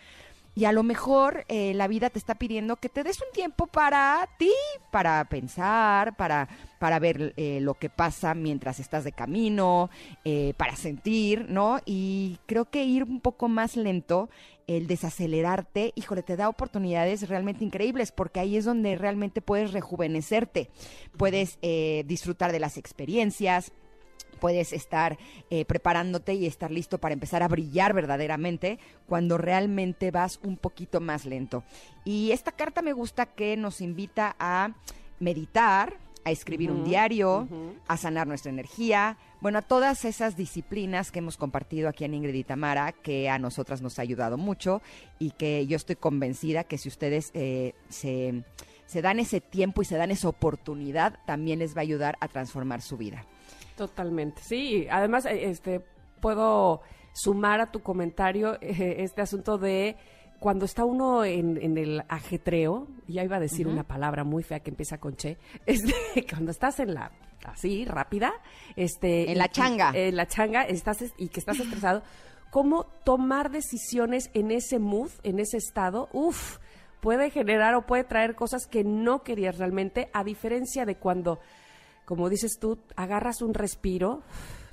Y 0.55 0.65
a 0.65 0.71
lo 0.71 0.83
mejor 0.83 1.45
eh, 1.47 1.73
la 1.73 1.87
vida 1.87 2.09
te 2.09 2.19
está 2.19 2.35
pidiendo 2.35 2.75
que 2.75 2.89
te 2.89 3.03
des 3.03 3.21
un 3.21 3.31
tiempo 3.33 3.67
para 3.67 4.27
ti, 4.37 4.51
para 4.91 5.23
pensar, 5.25 6.15
para, 6.17 6.49
para 6.79 6.99
ver 6.99 7.33
eh, 7.37 7.59
lo 7.61 7.75
que 7.75 7.89
pasa 7.89 8.33
mientras 8.33 8.79
estás 8.79 9.03
de 9.03 9.11
camino, 9.11 9.89
eh, 10.25 10.53
para 10.57 10.75
sentir, 10.75 11.49
¿no? 11.49 11.79
Y 11.85 12.39
creo 12.45 12.65
que 12.65 12.83
ir 12.83 13.03
un 13.03 13.21
poco 13.21 13.47
más 13.47 13.75
lento, 13.77 14.29
el 14.69 14.85
desacelerarte, 14.85 15.93
híjole, 15.95 16.21
te 16.21 16.35
da 16.35 16.47
oportunidades 16.47 17.27
realmente 17.27 17.65
increíbles, 17.65 18.11
porque 18.11 18.39
ahí 18.39 18.55
es 18.55 18.65
donde 18.65 18.95
realmente 18.95 19.41
puedes 19.41 19.73
rejuvenecerte, 19.73 20.69
puedes 21.17 21.57
eh, 21.63 22.03
disfrutar 22.05 22.51
de 22.51 22.59
las 22.59 22.77
experiencias, 22.77 23.71
puedes 24.39 24.73
estar 24.73 25.17
eh, 25.49 25.65
preparándote 25.65 26.33
y 26.33 26.45
estar 26.45 26.71
listo 26.71 26.97
para 26.97 27.13
empezar 27.13 27.43
a 27.43 27.47
brillar 27.47 27.93
verdaderamente 27.93 28.79
cuando 29.07 29.37
realmente 29.37 30.11
vas 30.11 30.39
un 30.43 30.57
poquito 30.57 30.99
más 30.99 31.25
lento. 31.25 31.63
Y 32.05 32.31
esta 32.31 32.51
carta 32.51 32.81
me 32.81 32.93
gusta 32.93 33.25
que 33.27 33.57
nos 33.57 33.81
invita 33.81 34.35
a 34.39 34.75
meditar, 35.19 35.97
a 36.25 36.31
escribir 36.31 36.71
un 36.71 36.83
diario, 36.83 37.47
a 37.87 37.97
sanar 37.97 38.27
nuestra 38.27 38.51
energía, 38.51 39.17
bueno, 39.41 39.59
a 39.59 39.61
todas 39.61 40.03
esas 40.05 40.35
disciplinas 40.35 41.11
que 41.11 41.19
hemos 41.19 41.37
compartido 41.37 41.87
aquí 41.87 42.03
en 42.03 42.13
Ingrid 42.13 42.35
y 42.35 42.43
Tamara, 42.43 42.91
que 42.91 43.29
a 43.29 43.39
nosotras 43.39 43.81
nos 43.81 43.99
ha 43.99 44.01
ayudado 44.01 44.37
mucho 44.37 44.81
y 45.17 45.31
que 45.31 45.65
yo 45.65 45.77
estoy 45.77 45.95
convencida 45.95 46.65
que 46.65 46.77
si 46.77 46.89
ustedes 46.89 47.31
eh, 47.33 47.73
se, 47.87 48.43
se 48.85 49.01
dan 49.01 49.19
ese 49.19 49.39
tiempo 49.39 49.81
y 49.81 49.85
se 49.85 49.95
dan 49.95 50.11
esa 50.11 50.27
oportunidad, 50.27 51.19
también 51.25 51.59
les 51.59 51.75
va 51.75 51.79
a 51.79 51.83
ayudar 51.83 52.17
a 52.19 52.27
transformar 52.27 52.81
su 52.81 52.97
vida. 52.97 53.25
Totalmente, 53.79 54.41
sí. 54.43 54.87
Además, 54.91 55.25
eh, 55.25 55.49
este, 55.49 55.79
puedo 56.19 56.81
sumar 57.13 57.61
a 57.61 57.71
tu 57.71 57.79
comentario 57.81 58.53
eh, 58.61 58.97
este 58.99 59.21
asunto 59.21 59.57
de 59.57 59.95
cuando 60.39 60.65
está 60.65 60.83
uno 60.85 61.23
en, 61.25 61.57
en 61.61 61.77
el 61.77 62.03
ajetreo, 62.09 62.87
y 63.07 63.13
ya 63.13 63.23
iba 63.23 63.37
a 63.37 63.39
decir 63.41 63.67
una 63.67 63.83
palabra 63.83 64.23
muy 64.23 64.43
fea 64.43 64.59
que 64.61 64.69
empieza 64.69 64.97
con 64.97 65.15
che, 65.15 65.37
este, 65.65 65.93
cuando 66.29 66.51
estás 66.51 66.79
en 66.79 66.93
la 66.93 67.11
así 67.45 67.85
rápida, 67.85 68.33
este, 68.75 69.31
En 69.31 69.37
la 69.37 69.47
changa. 69.49 69.91
en 69.95 70.15
la 70.17 70.27
changa, 70.27 70.63
estás 70.63 71.01
es- 71.01 71.13
y 71.17 71.29
que 71.29 71.39
estás 71.39 71.59
estresado, 71.59 72.03
cómo 72.51 72.85
tomar 73.05 73.49
decisiones 73.49 74.29
en 74.33 74.51
ese 74.51 74.77
mood, 74.79 75.09
en 75.23 75.39
ese 75.39 75.57
estado, 75.57 76.09
uff, 76.13 76.57
puede 77.01 77.29
generar 77.31 77.75
o 77.75 77.85
puede 77.85 78.03
traer 78.03 78.35
cosas 78.35 78.65
que 78.67 78.83
no 78.83 79.23
querías 79.23 79.57
realmente, 79.57 80.09
a 80.13 80.23
diferencia 80.25 80.85
de 80.85 80.95
cuando 80.95 81.39
como 82.09 82.27
dices 82.27 82.57
tú, 82.59 82.79
agarras 82.95 83.43
un 83.43 83.53
respiro, 83.53 84.23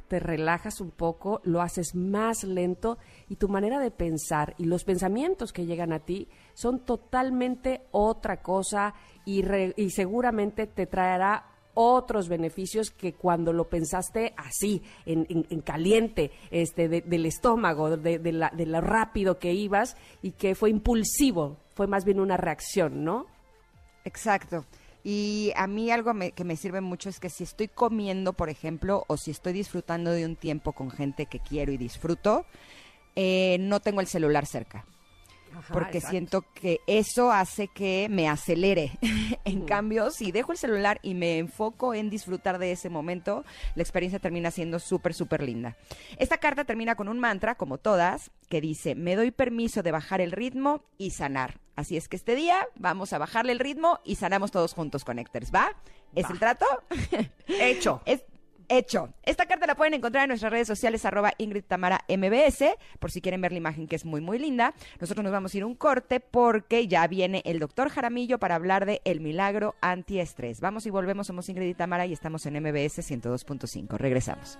te 0.08 0.18
relajas 0.20 0.80
un 0.80 0.90
poco, 0.90 1.42
lo 1.44 1.60
haces 1.60 1.94
más 1.94 2.44
lento 2.44 2.96
y 3.28 3.36
tu 3.36 3.50
manera 3.50 3.78
de 3.78 3.90
pensar 3.90 4.54
y 4.56 4.64
los 4.64 4.84
pensamientos 4.84 5.52
que 5.52 5.66
llegan 5.66 5.92
a 5.92 5.98
ti 5.98 6.28
son 6.54 6.78
totalmente 6.78 7.82
otra 7.90 8.40
cosa 8.40 8.94
y, 9.26 9.42
seguramente 9.90 10.66
te 10.66 10.86
traerá 10.86 11.44
otros 11.74 12.30
beneficios 12.30 12.90
que 12.90 13.12
cuando 13.12 13.52
lo 13.52 13.68
pensaste 13.68 14.32
así, 14.38 14.80
en, 15.04 15.26
en- 15.28 15.46
en 15.50 15.60
caliente, 15.60 16.30
este, 16.50 16.88
de- 16.88 17.02
del 17.02 17.26
estómago, 17.26 17.98
de, 17.98 18.18
de 18.18 18.32
la- 18.32 18.48
de 18.56 18.64
lo 18.64 18.80
rápido 18.80 19.38
que 19.38 19.52
ibas 19.52 19.94
y 20.22 20.30
que 20.30 20.54
fue 20.54 20.70
impulsivo, 20.70 21.58
fue 21.74 21.86
más 21.86 22.06
bien 22.06 22.18
una 22.18 22.38
reacción, 22.38 23.04
¿no? 23.04 23.26
Exacto. 24.06 24.64
Y 25.08 25.52
a 25.54 25.68
mí 25.68 25.92
algo 25.92 26.14
me- 26.14 26.32
que 26.32 26.42
me 26.42 26.56
sirve 26.56 26.80
mucho 26.80 27.08
es 27.08 27.20
que 27.20 27.30
si 27.30 27.44
estoy 27.44 27.68
comiendo, 27.68 28.32
por 28.32 28.48
ejemplo, 28.48 29.04
o 29.06 29.16
si 29.16 29.30
estoy 29.30 29.52
disfrutando 29.52 30.10
de 30.10 30.24
un 30.26 30.34
tiempo 30.34 30.72
con 30.72 30.90
gente 30.90 31.26
que 31.26 31.38
quiero 31.38 31.70
y 31.70 31.76
disfruto, 31.76 32.44
eh, 33.14 33.56
no 33.60 33.78
tengo 33.78 34.00
el 34.00 34.08
celular 34.08 34.46
cerca. 34.46 34.84
Ajá, 35.56 35.72
porque 35.72 35.98
exacto. 35.98 36.10
siento 36.10 36.44
que 36.54 36.80
eso 36.86 37.32
hace 37.32 37.68
que 37.68 38.08
me 38.10 38.28
acelere. 38.28 38.92
en 39.44 39.64
cambio, 39.64 40.10
si 40.10 40.32
dejo 40.32 40.52
el 40.52 40.58
celular 40.58 41.00
y 41.02 41.14
me 41.14 41.38
enfoco 41.38 41.94
en 41.94 42.10
disfrutar 42.10 42.58
de 42.58 42.72
ese 42.72 42.90
momento, 42.90 43.44
la 43.74 43.82
experiencia 43.82 44.18
termina 44.18 44.50
siendo 44.50 44.78
súper, 44.78 45.14
súper 45.14 45.42
linda. 45.42 45.76
Esta 46.18 46.38
carta 46.38 46.64
termina 46.64 46.94
con 46.94 47.08
un 47.08 47.18
mantra, 47.18 47.54
como 47.54 47.78
todas, 47.78 48.30
que 48.48 48.60
dice, 48.60 48.94
me 48.94 49.16
doy 49.16 49.30
permiso 49.30 49.82
de 49.82 49.92
bajar 49.92 50.20
el 50.20 50.32
ritmo 50.32 50.82
y 50.98 51.10
sanar. 51.10 51.58
Así 51.74 51.96
es 51.96 52.08
que 52.08 52.16
este 52.16 52.34
día 52.34 52.66
vamos 52.76 53.12
a 53.12 53.18
bajarle 53.18 53.52
el 53.52 53.58
ritmo 53.58 54.00
y 54.04 54.16
sanamos 54.16 54.50
todos 54.50 54.72
juntos, 54.72 55.04
Connectors, 55.04 55.52
¿va? 55.54 55.76
¿Es 56.14 56.24
Va. 56.24 56.30
el 56.30 56.38
trato? 56.38 56.66
Hecho. 57.48 58.00
Es 58.06 58.24
hecho. 58.68 59.12
Esta 59.22 59.46
carta 59.46 59.66
la 59.66 59.74
pueden 59.74 59.94
encontrar 59.94 60.24
en 60.24 60.28
nuestras 60.28 60.52
redes 60.52 60.68
sociales, 60.68 61.04
arroba 61.04 61.32
Ingrid 61.38 61.64
Tamara 61.64 62.04
MBS, 62.08 62.76
por 62.98 63.10
si 63.10 63.20
quieren 63.20 63.40
ver 63.40 63.52
la 63.52 63.58
imagen 63.58 63.86
que 63.86 63.96
es 63.96 64.04
muy, 64.04 64.20
muy 64.20 64.38
linda. 64.38 64.74
Nosotros 65.00 65.24
nos 65.24 65.32
vamos 65.32 65.54
a 65.54 65.56
ir 65.56 65.64
un 65.64 65.74
corte 65.74 66.20
porque 66.20 66.86
ya 66.88 67.06
viene 67.06 67.42
el 67.44 67.58
doctor 67.58 67.88
Jaramillo 67.88 68.38
para 68.38 68.54
hablar 68.54 68.86
de 68.86 69.00
el 69.04 69.20
milagro 69.20 69.74
antiestrés. 69.80 70.60
Vamos 70.60 70.86
y 70.86 70.90
volvemos, 70.90 71.26
somos 71.26 71.48
Ingrid 71.48 71.68
y 71.68 71.74
Tamara 71.74 72.06
y 72.06 72.12
estamos 72.12 72.46
en 72.46 72.54
MBS 72.60 72.98
102.5. 72.98 73.96
Regresamos. 73.96 74.58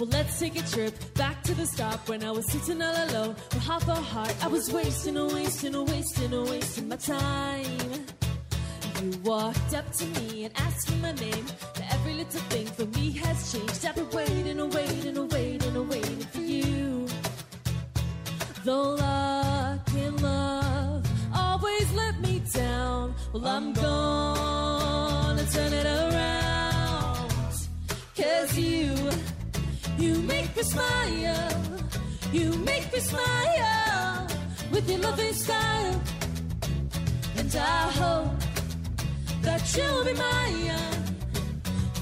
Well, 0.00 0.08
let's 0.08 0.40
take 0.40 0.56
a 0.56 0.62
to 1.50 1.56
the 1.56 1.66
stop 1.66 2.08
when 2.08 2.22
I 2.22 2.30
was 2.30 2.46
sitting 2.46 2.80
all 2.80 2.94
alone 3.06 3.34
with 3.52 3.64
half 3.64 3.88
a 3.88 3.94
heart. 3.94 4.34
I 4.42 4.46
was 4.46 4.72
wasting, 4.72 5.16
a 5.16 5.26
wasting, 5.26 5.74
a 5.74 5.82
wasting, 5.82 6.32
a 6.32 6.42
wasting 6.44 6.88
my 6.88 6.96
time. 6.96 7.64
You 9.02 9.10
walked 9.24 9.74
up 9.74 9.90
to 9.92 10.06
me 10.06 10.44
and 10.44 10.54
asked 10.56 10.88
for 10.88 10.96
my 10.98 11.12
name. 11.12 11.44
Now 11.78 11.86
every 11.90 12.14
little 12.14 12.40
thing 12.52 12.66
for 12.66 12.86
me 12.96 13.10
has 13.22 13.52
changed. 13.52 13.84
I've 13.84 13.96
been 13.96 14.10
waiting 14.10 14.60
and 14.60 14.72
waiting 14.72 15.16
and 15.16 15.32
waiting 15.32 15.76
and 15.76 15.88
waiting 15.88 16.20
for 16.32 16.40
you. 16.40 17.08
Though 18.64 18.90
luck 18.94 19.88
and 19.94 20.22
love 20.22 21.04
always 21.34 21.92
let 21.94 22.20
me 22.20 22.42
down, 22.54 23.14
well, 23.32 23.46
I'm 23.46 23.72
gonna 23.72 25.44
turn 25.46 25.72
it 25.72 25.86
around. 25.86 27.32
Cause 28.16 28.56
you, 28.56 28.94
you 30.00 30.14
make 30.22 30.56
me 30.56 30.62
smile. 30.62 31.50
You 32.32 32.52
make 32.64 32.92
me 32.92 33.00
smile 33.00 34.26
with 34.72 34.88
your 34.88 35.00
loving 35.00 35.34
style. 35.34 36.00
And 37.36 37.54
I 37.54 37.82
hope 38.00 38.40
that 39.42 39.62
you'll 39.76 40.04
be 40.04 40.14
mine 40.14 41.04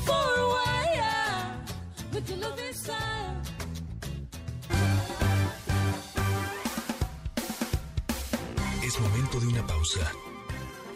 for 0.07 0.27
a 0.45 0.47
while 0.55 1.45
with 2.13 2.29
your 2.31 2.39
loving 2.39 2.75
style. 2.75 3.35
Es 8.85 9.01
momento 9.01 9.41
de 9.41 9.47
una 9.47 9.67
pausa. 9.67 10.13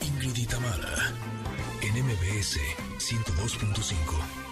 Ingrid 0.00 0.36
y 0.36 0.46
en 1.86 2.06
MBS 2.06 2.58
102.5. 2.98 4.51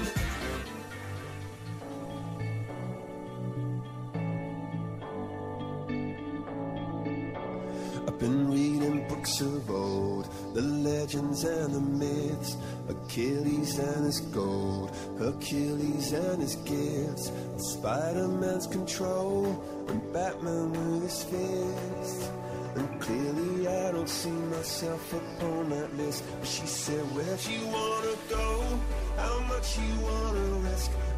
Been 8.21 8.51
reading 8.51 9.07
books 9.07 9.41
of 9.41 9.67
old, 9.71 10.29
the 10.53 10.61
legends 10.61 11.43
and 11.43 11.73
the 11.73 11.79
myths, 11.79 12.55
Achilles 12.87 13.79
and 13.79 14.05
his 14.05 14.19
gold, 14.19 14.95
Hercules 15.17 16.13
and 16.13 16.39
his 16.39 16.55
gifts, 16.57 17.31
Spider 17.57 18.27
Man's 18.27 18.67
control, 18.67 19.59
and 19.87 20.13
Batman 20.13 20.71
with 20.71 21.01
his 21.01 21.23
fists. 21.23 22.29
And 22.75 23.01
clearly, 23.01 23.67
I 23.67 23.91
don't 23.91 24.07
see 24.07 24.29
myself 24.29 25.13
upon 25.13 25.71
that 25.71 25.97
list. 25.97 26.23
But 26.39 26.47
she 26.47 26.67
said, 26.67 27.03
Where'd 27.15 27.43
you 27.47 27.65
wanna 27.67 28.15
go? 28.29 28.79
How 29.17 29.39
much 29.49 29.79
you 29.79 29.99
wanna 29.99 30.69
risk? 30.69 30.91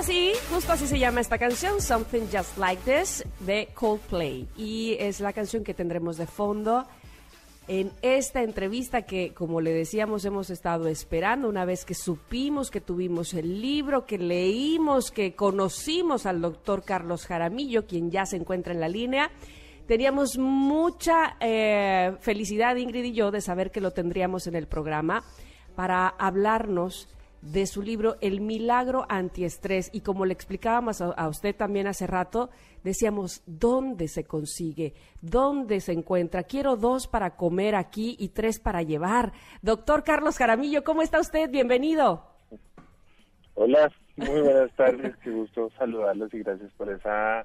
así, 0.00 0.32
justo 0.50 0.72
así 0.72 0.86
se 0.86 0.98
llama 0.98 1.20
esta 1.20 1.36
canción, 1.36 1.82
Something 1.82 2.22
Just 2.32 2.56
Like 2.56 2.82
This, 2.90 3.22
de 3.40 3.68
Coldplay. 3.74 4.48
Y 4.56 4.96
es 4.98 5.20
la 5.20 5.34
canción 5.34 5.62
que 5.62 5.74
tendremos 5.74 6.16
de 6.16 6.26
fondo 6.26 6.86
en 7.68 7.92
esta 8.00 8.42
entrevista 8.42 9.02
que, 9.02 9.34
como 9.34 9.60
le 9.60 9.74
decíamos, 9.74 10.24
hemos 10.24 10.48
estado 10.48 10.88
esperando 10.88 11.50
una 11.50 11.66
vez 11.66 11.84
que 11.84 11.92
supimos 11.92 12.70
que 12.70 12.80
tuvimos 12.80 13.34
el 13.34 13.60
libro, 13.60 14.06
que 14.06 14.16
leímos, 14.16 15.10
que 15.10 15.34
conocimos 15.34 16.24
al 16.24 16.40
doctor 16.40 16.82
Carlos 16.82 17.26
Jaramillo, 17.26 17.86
quien 17.86 18.10
ya 18.10 18.24
se 18.24 18.36
encuentra 18.36 18.72
en 18.72 18.80
la 18.80 18.88
línea. 18.88 19.30
Teníamos 19.86 20.38
mucha 20.38 21.36
eh, 21.40 22.16
felicidad, 22.20 22.74
Ingrid 22.76 23.04
y 23.04 23.12
yo, 23.12 23.30
de 23.30 23.42
saber 23.42 23.70
que 23.70 23.82
lo 23.82 23.90
tendríamos 23.90 24.46
en 24.46 24.54
el 24.54 24.66
programa 24.66 25.22
para 25.76 26.08
hablarnos 26.08 27.06
de 27.42 27.66
su 27.66 27.82
libro 27.82 28.16
El 28.20 28.40
milagro 28.40 29.06
antiestrés. 29.08 29.90
Y 29.92 30.00
como 30.00 30.24
le 30.26 30.32
explicábamos 30.32 31.00
a, 31.00 31.06
a 31.06 31.28
usted 31.28 31.54
también 31.54 31.86
hace 31.86 32.06
rato, 32.06 32.50
decíamos, 32.84 33.42
¿dónde 33.46 34.08
se 34.08 34.24
consigue? 34.24 34.94
¿Dónde 35.20 35.80
se 35.80 35.92
encuentra? 35.92 36.42
Quiero 36.42 36.76
dos 36.76 37.06
para 37.06 37.36
comer 37.36 37.74
aquí 37.74 38.16
y 38.18 38.28
tres 38.28 38.58
para 38.58 38.82
llevar. 38.82 39.32
Doctor 39.62 40.04
Carlos 40.04 40.36
Jaramillo, 40.36 40.84
¿cómo 40.84 41.02
está 41.02 41.20
usted? 41.20 41.50
Bienvenido. 41.50 42.30
Hola, 43.54 43.92
muy 44.16 44.40
buenas 44.40 44.74
tardes, 44.74 45.14
qué 45.22 45.30
gusto 45.30 45.70
saludarlos 45.76 46.32
y 46.32 46.38
gracias 46.38 46.72
por 46.78 46.90
esa, 46.90 47.44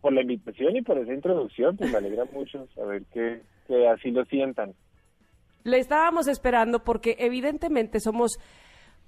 por 0.00 0.12
la 0.12 0.22
invitación 0.22 0.76
y 0.76 0.82
por 0.82 0.98
esa 0.98 1.12
introducción, 1.12 1.76
pues 1.76 1.90
me 1.90 1.98
alegra 1.98 2.26
mucho 2.32 2.68
saber 2.74 3.02
que, 3.12 3.42
que 3.66 3.88
así 3.88 4.10
lo 4.12 4.24
sientan. 4.26 4.74
Le 5.64 5.78
estábamos 5.78 6.28
esperando 6.28 6.84
porque 6.84 7.16
evidentemente 7.18 7.98
somos 7.98 8.38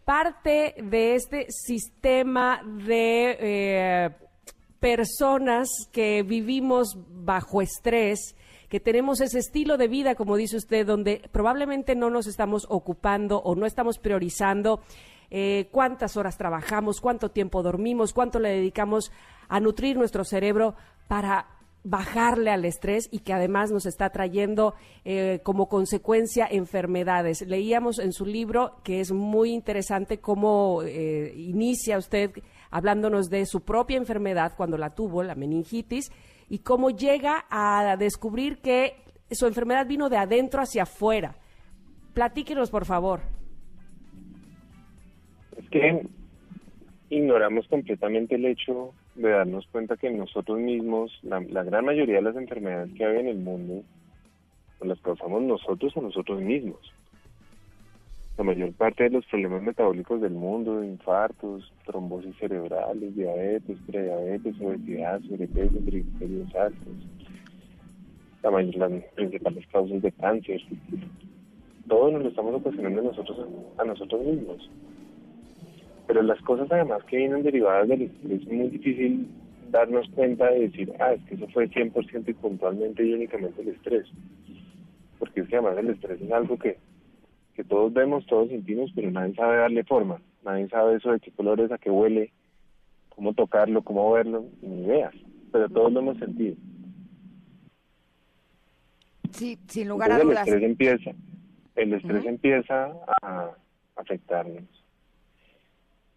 parte 0.05 0.75
de 0.83 1.15
este 1.15 1.47
sistema 1.51 2.63
de 2.65 3.37
eh, 3.41 4.11
personas 4.81 5.69
que 5.93 6.23
vivimos 6.23 6.97
bajo 7.09 7.63
estrés, 7.63 8.35
que 8.69 8.81
tenemos 8.81 9.21
ese 9.21 9.39
estilo 9.39 9.77
de 9.77 9.89
vida, 9.89 10.15
como 10.15 10.37
dice 10.37 10.57
usted, 10.57 10.87
donde 10.87 11.23
probablemente 11.31 11.95
no 11.95 12.11
nos 12.11 12.27
estamos 12.27 12.67
ocupando 12.69 13.39
o 13.39 13.55
no 13.55 13.67
estamos 13.67 13.99
priorizando 13.99 14.81
eh, 15.31 15.69
cuántas 15.71 16.17
horas 16.17 16.37
trabajamos, 16.37 17.01
cuánto 17.01 17.31
tiempo 17.31 17.63
dormimos, 17.63 18.13
cuánto 18.13 18.39
le 18.39 18.51
dedicamos 18.51 19.13
a 19.49 19.61
nutrir 19.61 19.97
nuestro 19.97 20.25
cerebro 20.25 20.75
para 21.07 21.47
bajarle 21.85 22.51
al 22.51 22.65
estrés 22.65 23.09
y 23.11 23.21
que 23.21 23.33
además 23.33 23.73
nos 23.73 23.87
está 23.87 24.11
trayendo 24.11 24.75
eh, 25.05 25.41
como 25.43 25.69
consecuencia 25.69 26.47
enfermedades. 26.51 27.43
Leíamos 27.47 27.99
en 27.99 28.13
su 28.13 28.25
libro 28.25 28.77
que 28.85 29.01
es 29.01 29.13
muy 29.13 29.51
interesante 29.51 30.19
cómo 30.19 30.83
eh, 30.83 31.33
inicia 31.37 31.99
usted 31.99 32.31
hablándonos 32.71 33.29
de 33.29 33.47
su 33.47 33.63
propia 33.63 33.97
enfermedad 33.97 34.53
cuando 34.57 34.79
la 34.79 34.95
tuvo, 34.95 35.23
la 35.23 35.35
meningitis, 35.35 36.11
y 36.49 36.61
cómo 36.61 36.91
llega 36.91 37.45
a 37.51 37.97
descubrir 37.99 38.59
que 38.59 38.97
su 39.31 39.47
enfermedad 39.47 39.87
vino 39.87 40.09
de 40.09 40.17
adentro 40.17 40.63
hacia 40.63 40.85
afuera. 40.85 41.35
Platíquenos, 42.15 42.71
por 42.71 42.85
favor. 42.85 43.21
Es 45.57 45.69
que 45.71 46.07
ignoramos 47.11 47.67
completamente 47.69 48.37
el 48.37 48.47
hecho 48.47 48.95
de 49.15 49.31
darnos 49.31 49.67
cuenta 49.69 49.97
que 49.97 50.11
nosotros 50.11 50.59
mismos, 50.59 51.13
la, 51.23 51.41
la 51.41 51.63
gran 51.65 51.85
mayoría 51.85 52.17
de 52.17 52.23
las 52.23 52.37
enfermedades 52.37 52.93
que 52.95 53.05
hay 53.05 53.19
en 53.19 53.29
el 53.29 53.39
mundo, 53.39 53.83
pues 54.79 54.89
las 54.89 55.01
causamos 55.01 55.43
nosotros 55.43 55.97
a 55.97 56.01
nosotros 56.01 56.41
mismos. 56.41 56.81
La 58.39 58.45
mayor 58.45 58.73
parte 58.73 59.05
de 59.05 59.11
los 59.11 59.27
problemas 59.27 59.63
metabólicos 59.63 60.21
del 60.21 60.33
mundo, 60.33 60.83
infartos, 60.83 61.71
trombosis 61.85 62.35
cerebrales, 62.39 63.15
diabetes, 63.15 63.79
prediabetes, 63.87 64.57
obesidad, 64.61 65.21
sobrepeso, 65.21 65.79
triglicéridos 65.85 66.55
altos, 66.55 66.95
la 68.43 68.51
may- 68.51 68.73
las 68.73 68.91
principales 69.15 69.67
causas 69.69 70.01
de 70.01 70.13
cáncer, 70.13 70.63
todo 71.87 72.11
nos 72.11 72.23
lo 72.23 72.29
estamos 72.31 72.55
ocasionando 72.55 73.03
nosotros 73.03 73.47
a 73.77 73.85
nosotros 73.85 74.25
mismos. 74.25 74.71
Pero 76.07 76.23
las 76.23 76.41
cosas 76.43 76.71
además 76.71 77.05
que 77.05 77.17
vienen 77.17 77.43
derivadas 77.43 77.89
del 77.89 78.03
estrés 78.03 78.43
es 78.43 78.49
muy 78.49 78.69
difícil 78.69 79.29
darnos 79.71 80.09
cuenta 80.11 80.51
de 80.51 80.61
decir, 80.69 80.93
ah, 81.01 81.13
es 81.15 81.23
que 81.25 81.35
eso 81.35 81.49
fue 81.49 81.69
100% 81.69 82.29
y 82.29 82.35
puntualmente 82.35 83.05
y 83.05 83.15
únicamente 83.15 83.63
el 83.63 83.69
estrés. 83.69 84.07
Porque 85.19 85.41
es 85.41 85.49
que 85.49 85.57
además 85.57 85.79
el 85.79 85.91
estrés 85.91 86.21
es 86.21 86.31
algo 86.31 86.59
que, 86.59 86.77
que 87.55 87.65
todos 87.65 87.93
vemos, 87.93 88.27
todos 88.27 88.49
sentimos, 88.49 88.91
pero 88.95 89.11
nadie 89.11 89.35
sabe 89.35 89.57
darle 89.57 89.85
forma. 89.85 90.21
Nadie 90.45 90.69
sabe 90.69 90.97
eso 90.97 91.13
de 91.13 91.21
qué 91.21 91.31
colores, 91.31 91.71
a 91.71 91.79
qué 91.79 91.91
huele, 91.91 92.33
cómo 93.09 93.33
tocarlo, 93.33 93.83
cómo 93.83 94.13
verlo, 94.13 94.45
ni 94.61 94.83
ideas. 94.85 95.15
Pero 95.53 95.69
todos 95.69 95.93
lo 95.93 96.01
hemos 96.01 96.19
sentido. 96.19 96.57
Sí, 99.31 99.59
sin 99.69 99.89
lugar 99.89 100.13
a 100.13 100.17
Entonces 100.17 100.29
el 100.29 100.29
dudas. 100.29 100.49
estrés 100.49 100.71
empieza, 100.71 101.11
el 101.77 101.93
estrés 101.95 102.25
empieza 102.27 102.93
a 103.23 103.51
afectarnos. 103.97 104.82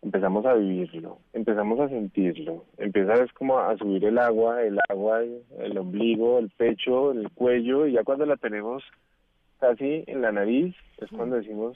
Empezamos 0.05 0.45
a 0.45 0.53
vivirlo, 0.53 1.17
empezamos 1.33 1.79
a 1.79 1.89
sentirlo, 1.89 2.65
empieza 2.77 3.15
es 3.23 3.33
como 3.33 3.57
a 3.57 3.75
subir 3.75 4.05
el 4.05 4.19
agua, 4.19 4.61
el 4.61 4.77
agua, 4.87 5.21
el 5.23 5.77
ombligo, 5.79 6.37
el 6.37 6.51
pecho, 6.51 7.11
el 7.11 7.31
cuello, 7.31 7.87
y 7.87 7.93
ya 7.93 8.03
cuando 8.03 8.27
la 8.27 8.37
tenemos 8.37 8.83
casi 9.59 10.03
en 10.05 10.21
la 10.21 10.31
nariz, 10.31 10.75
es 10.99 11.09
cuando 11.09 11.37
decimos, 11.37 11.75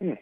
"Mm, 0.00 0.12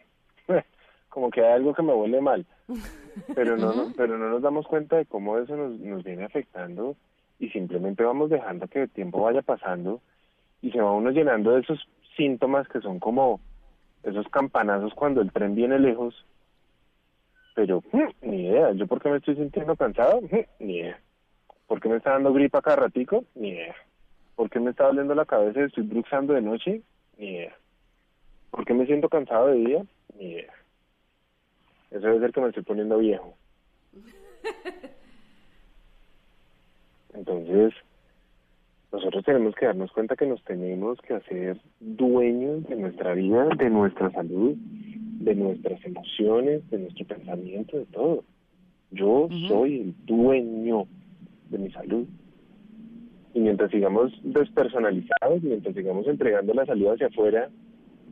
como 1.09 1.29
que 1.31 1.39
hay 1.41 1.53
algo 1.53 1.73
que 1.73 1.83
me 1.83 1.93
huele 1.93 2.19
mal, 2.19 2.45
pero 3.33 3.55
no, 3.55 3.73
no- 3.73 3.93
pero 3.95 4.17
no 4.17 4.29
nos 4.29 4.41
damos 4.41 4.67
cuenta 4.67 4.97
de 4.97 5.05
cómo 5.05 5.37
eso 5.37 5.55
nos, 5.55 5.79
nos 5.79 6.03
viene 6.03 6.25
afectando 6.25 6.97
y 7.39 7.47
simplemente 7.49 8.03
vamos 8.03 8.29
dejando 8.29 8.67
que 8.67 8.81
el 8.83 8.89
tiempo 8.89 9.21
vaya 9.21 9.41
pasando 9.41 10.01
y 10.61 10.71
se 10.71 10.81
va 10.81 10.91
uno 10.91 11.11
llenando 11.11 11.51
de 11.51 11.61
esos 11.61 11.79
síntomas 12.17 12.67
que 12.67 12.81
son 12.81 12.99
como 12.99 13.39
esos 14.03 14.27
campanazos 14.27 14.93
cuando 14.95 15.21
el 15.21 15.31
tren 15.31 15.55
viene 15.55 15.79
lejos, 15.79 16.25
pero 17.53 17.83
mm, 17.91 18.29
ni 18.29 18.47
idea, 18.47 18.71
yo 18.73 18.87
por 18.87 19.01
qué 19.01 19.09
me 19.09 19.17
estoy 19.17 19.35
sintiendo 19.35 19.75
cansado, 19.75 20.21
Mm, 20.21 20.45
ni 20.59 20.77
idea, 20.77 20.99
por 21.67 21.79
qué 21.79 21.89
me 21.89 21.97
está 21.97 22.11
dando 22.11 22.33
gripa 22.33 22.61
cada 22.61 22.77
ratico, 22.77 23.25
ni 23.35 23.49
idea, 23.49 23.75
por 24.35 24.49
qué 24.49 24.59
me 24.59 24.71
está 24.71 24.85
doliendo 24.85 25.15
la 25.15 25.25
cabeza 25.25 25.61
y 25.61 25.63
estoy 25.63 25.83
bruxando 25.83 26.33
de 26.33 26.41
noche, 26.41 26.81
ni 27.17 27.27
idea, 27.29 27.55
por 28.49 28.65
qué 28.65 28.73
me 28.73 28.85
siento 28.85 29.09
cansado 29.09 29.47
de 29.47 29.55
día, 29.55 29.85
ni 30.17 30.31
idea. 30.31 30.53
Eso 31.91 32.07
debe 32.07 32.19
ser 32.19 32.31
que 32.31 32.41
me 32.41 32.47
estoy 32.47 32.63
poniendo 32.63 32.97
viejo. 32.97 33.35
Entonces, 37.13 37.73
nosotros 38.91 39.23
tenemos 39.23 39.55
que 39.55 39.65
darnos 39.65 39.91
cuenta 39.91 40.15
que 40.15 40.25
nos 40.25 40.43
tenemos 40.43 40.99
que 41.01 41.13
hacer 41.13 41.57
dueños 41.79 42.63
de 42.67 42.75
nuestra 42.75 43.13
vida, 43.13 43.47
de 43.57 43.69
nuestra 43.69 44.11
salud, 44.11 44.55
de 45.23 45.35
nuestras 45.35 45.83
emociones, 45.85 46.69
de 46.69 46.79
nuestro 46.79 47.05
pensamiento, 47.05 47.77
de 47.77 47.85
todo. 47.85 48.23
Yo 48.91 49.29
soy 49.47 49.81
el 49.81 49.95
dueño 50.05 50.85
de 51.49 51.57
mi 51.57 51.71
salud. 51.71 52.05
Y 53.33 53.39
mientras 53.39 53.71
sigamos 53.71 54.11
despersonalizados, 54.23 55.41
mientras 55.41 55.73
sigamos 55.73 56.05
entregando 56.07 56.53
la 56.53 56.65
salud 56.65 56.87
hacia 56.87 57.07
afuera, 57.07 57.49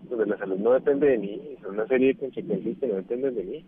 donde 0.09 0.25
la 0.25 0.37
salud 0.37 0.57
no 0.57 0.71
depende 0.71 1.07
de 1.07 1.17
mí, 1.17 1.41
son 1.61 1.73
una 1.73 1.87
serie 1.87 2.09
de 2.09 2.15
consecuencias 2.15 2.77
que 2.79 2.87
no 2.87 2.95
dependen 2.95 3.35
de 3.35 3.43
mí, 3.43 3.65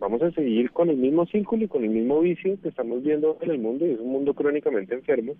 vamos 0.00 0.20
a 0.22 0.32
seguir 0.32 0.72
con 0.72 0.90
el 0.90 0.96
mismo 0.96 1.24
círculo 1.26 1.64
y 1.64 1.68
con 1.68 1.84
el 1.84 1.90
mismo 1.90 2.20
vicio 2.20 2.60
que 2.60 2.68
estamos 2.68 3.02
viendo 3.02 3.38
en 3.40 3.50
el 3.52 3.58
mundo, 3.58 3.86
y 3.86 3.92
es 3.92 4.00
un 4.00 4.10
mundo 4.10 4.34
crónicamente 4.34 4.94
enfermo, 4.94 5.34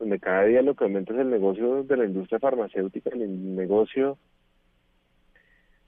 donde 0.00 0.18
cada 0.18 0.44
día 0.44 0.62
lo 0.62 0.74
que 0.74 0.84
aumenta 0.84 1.12
es 1.12 1.20
el 1.20 1.30
negocio 1.30 1.84
de 1.84 1.96
la 1.96 2.06
industria 2.06 2.40
farmacéutica, 2.40 3.10
el 3.10 3.54
negocio 3.54 4.18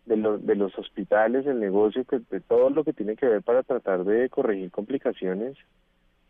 de, 0.06 0.16
lo- 0.16 0.38
de 0.38 0.54
los 0.56 0.76
hospitales, 0.78 1.46
el 1.46 1.60
negocio 1.60 2.04
que, 2.04 2.20
de 2.30 2.40
todo 2.40 2.70
lo 2.70 2.84
que 2.84 2.92
tiene 2.92 3.16
que 3.16 3.26
ver 3.26 3.42
para 3.42 3.62
tratar 3.62 4.04
de 4.04 4.28
corregir 4.30 4.70
complicaciones 4.70 5.56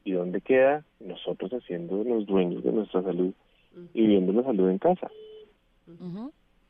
y 0.04 0.12
dónde 0.12 0.40
queda 0.40 0.84
nosotros 1.00 1.50
haciendo 1.52 2.02
los 2.04 2.26
dueños 2.26 2.62
de 2.64 2.72
nuestra 2.72 3.02
salud 3.02 3.32
y 3.94 4.06
viendo 4.06 4.32
la 4.32 4.42
salud 4.42 4.68
en 4.68 4.78
casa. 4.78 5.10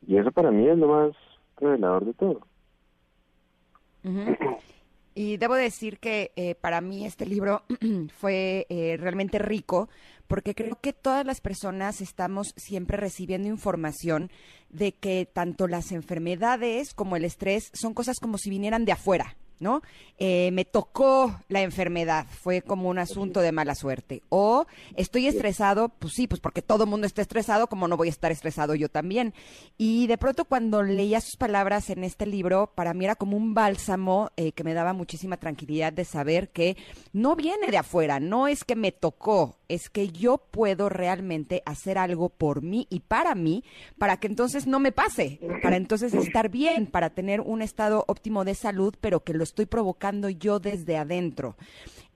Y 0.07 0.17
eso 0.17 0.31
para 0.31 0.51
mí 0.51 0.67
es 0.67 0.77
lo 0.77 0.87
más 0.87 1.15
revelador 1.57 2.05
de 2.05 2.13
todo. 2.13 2.41
Y 5.15 5.37
debo 5.37 5.53
decir 5.55 5.99
que 5.99 6.31
eh, 6.35 6.55
para 6.55 6.81
mí 6.81 7.05
este 7.05 7.25
libro 7.25 7.61
fue 8.17 8.65
eh, 8.69 8.97
realmente 8.99 9.37
rico 9.39 9.89
porque 10.27 10.55
creo 10.55 10.79
que 10.81 10.93
todas 10.93 11.25
las 11.25 11.41
personas 11.41 12.01
estamos 12.01 12.53
siempre 12.57 12.97
recibiendo 12.97 13.47
información 13.47 14.31
de 14.69 14.93
que 14.93 15.29
tanto 15.31 15.67
las 15.67 15.91
enfermedades 15.91 16.93
como 16.93 17.15
el 17.15 17.25
estrés 17.25 17.69
son 17.73 17.93
cosas 17.93 18.19
como 18.19 18.37
si 18.37 18.49
vinieran 18.49 18.85
de 18.85 18.91
afuera, 18.91 19.37
¿no? 19.59 19.81
Eh, 20.17 20.51
me 20.51 20.65
tocó 20.65 21.39
la 21.47 21.61
enfermedad, 21.61 22.27
fue 22.29 22.61
como 22.61 22.89
un 22.89 22.99
asunto 22.99 23.39
de 23.39 23.51
mala 23.51 23.75
suerte. 23.75 24.21
O 24.29 24.65
estoy 24.95 25.27
estresado, 25.27 25.89
pues 25.89 26.13
sí, 26.13 26.27
pues 26.27 26.41
porque 26.41 26.61
todo 26.61 26.83
el 26.83 26.89
mundo 26.89 27.07
está 27.07 27.21
estresado, 27.21 27.67
como 27.67 27.87
no 27.87 27.97
voy 27.97 28.09
a 28.09 28.11
estar 28.11 28.31
estresado 28.31 28.75
yo 28.75 28.89
también. 28.89 29.33
Y 29.77 30.07
de 30.07 30.17
pronto 30.17 30.45
cuando 30.45 30.83
leía 30.83 31.21
sus 31.21 31.37
palabras 31.37 31.89
en 31.89 32.03
este 32.03 32.25
libro, 32.25 32.71
para 32.75 32.93
mí 32.93 33.05
era 33.05 33.15
como 33.15 33.37
un 33.37 33.53
bálsamo 33.53 34.31
eh, 34.37 34.51
que 34.51 34.63
me 34.63 34.73
daba 34.73 34.93
muchísima 34.93 35.37
tranquilidad 35.37 35.93
de 35.93 36.05
saber 36.05 36.49
que 36.49 36.77
no 37.11 37.35
viene 37.35 37.67
de 37.71 37.77
afuera, 37.77 38.19
no 38.19 38.47
es 38.47 38.63
que 38.63 38.75
me 38.75 38.91
tocó, 38.91 39.57
es 39.73 39.89
que 39.89 40.09
yo 40.09 40.37
puedo 40.37 40.87
realmente 40.87 41.63
hacer 41.65 41.97
algo 41.97 42.29
por 42.29 42.61
mí 42.61 42.85
y 42.89 42.99
para 42.99 43.33
mí, 43.33 43.63
para 43.97 44.17
que 44.17 44.27
entonces 44.27 44.67
no 44.67 44.79
me 44.79 44.91
pase, 44.91 45.39
para 45.63 45.77
entonces 45.77 46.13
estar 46.13 46.49
bien, 46.49 46.85
para 46.85 47.09
tener 47.09 47.41
un 47.41 47.61
estado 47.61 48.05
óptimo 48.07 48.45
de 48.45 48.53
salud, 48.53 48.93
pero 49.01 49.21
que 49.21 49.33
lo 49.33 49.43
estoy 49.43 49.65
provocando 49.65 50.29
yo 50.29 50.59
desde 50.59 50.97
adentro. 50.97 51.55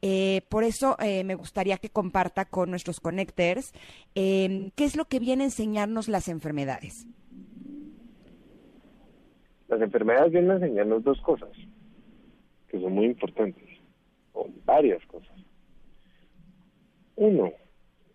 Eh, 0.04 0.42
por 0.50 0.64
eso 0.64 0.96
eh, 1.00 1.24
me 1.24 1.34
gustaría 1.34 1.78
que 1.78 1.90
comparta 1.90 2.46
con 2.46 2.70
nuestros 2.70 3.00
connectors 3.00 3.74
eh, 4.14 4.70
qué 4.76 4.86
es 4.86 4.96
lo 4.96 5.06
que 5.06 5.20
viene 5.20 5.44
a 5.44 5.48
enseñarnos 5.48 6.08
las 6.08 6.28
enfermedades. 6.28 7.08
Las 9.68 9.82
enfermedades 9.82 10.32
vienen 10.32 10.52
a 10.52 10.56
enseñarnos 10.56 11.04
dos 11.04 11.20
cosas, 11.22 11.50
que 12.70 12.80
son 12.80 12.94
muy 12.94 13.06
importantes, 13.06 13.68
o 14.34 14.48
varias 14.64 15.04
cosas. 15.08 15.37
Uno, 17.18 17.52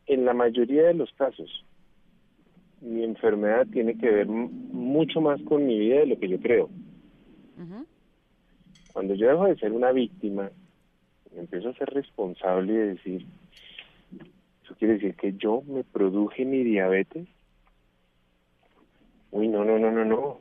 en 0.07 0.25
la 0.25 0.33
mayoría 0.33 0.85
de 0.85 0.95
los 0.95 1.13
casos, 1.13 1.65
mi 2.81 3.05
enfermedad 3.05 3.67
tiene 3.73 3.99
que 3.99 4.09
ver 4.09 4.27
mucho 4.27 5.21
más 5.21 5.41
con 5.43 5.67
mi 5.67 5.79
vida 5.79 6.01
de 6.01 6.07
lo 6.07 6.19
que 6.19 6.29
yo 6.29 6.41
creo. 6.41 6.71
Cuando 8.93 9.15
yo 9.15 9.29
dejo 9.29 9.47
de 9.47 9.57
ser 9.57 9.73
una 9.73 9.91
víctima, 9.93 10.51
me 11.35 11.41
empiezo 11.41 11.71
a 11.71 11.75
ser 11.75 11.89
responsable 11.91 12.73
y 12.73 12.77
de 12.77 12.87
decir, 12.95 13.27
¿eso 14.65 14.75
quiere 14.77 14.95
decir 14.95 15.15
que 15.17 15.33
yo 15.33 15.63
me 15.67 15.83
produje 15.83 16.45
mi 16.45 16.63
diabetes? 16.63 17.27
Uy, 19.33 19.49
no, 19.49 19.65
no, 19.65 19.79
no, 19.79 19.91
no, 19.91 20.05
no. 20.05 20.41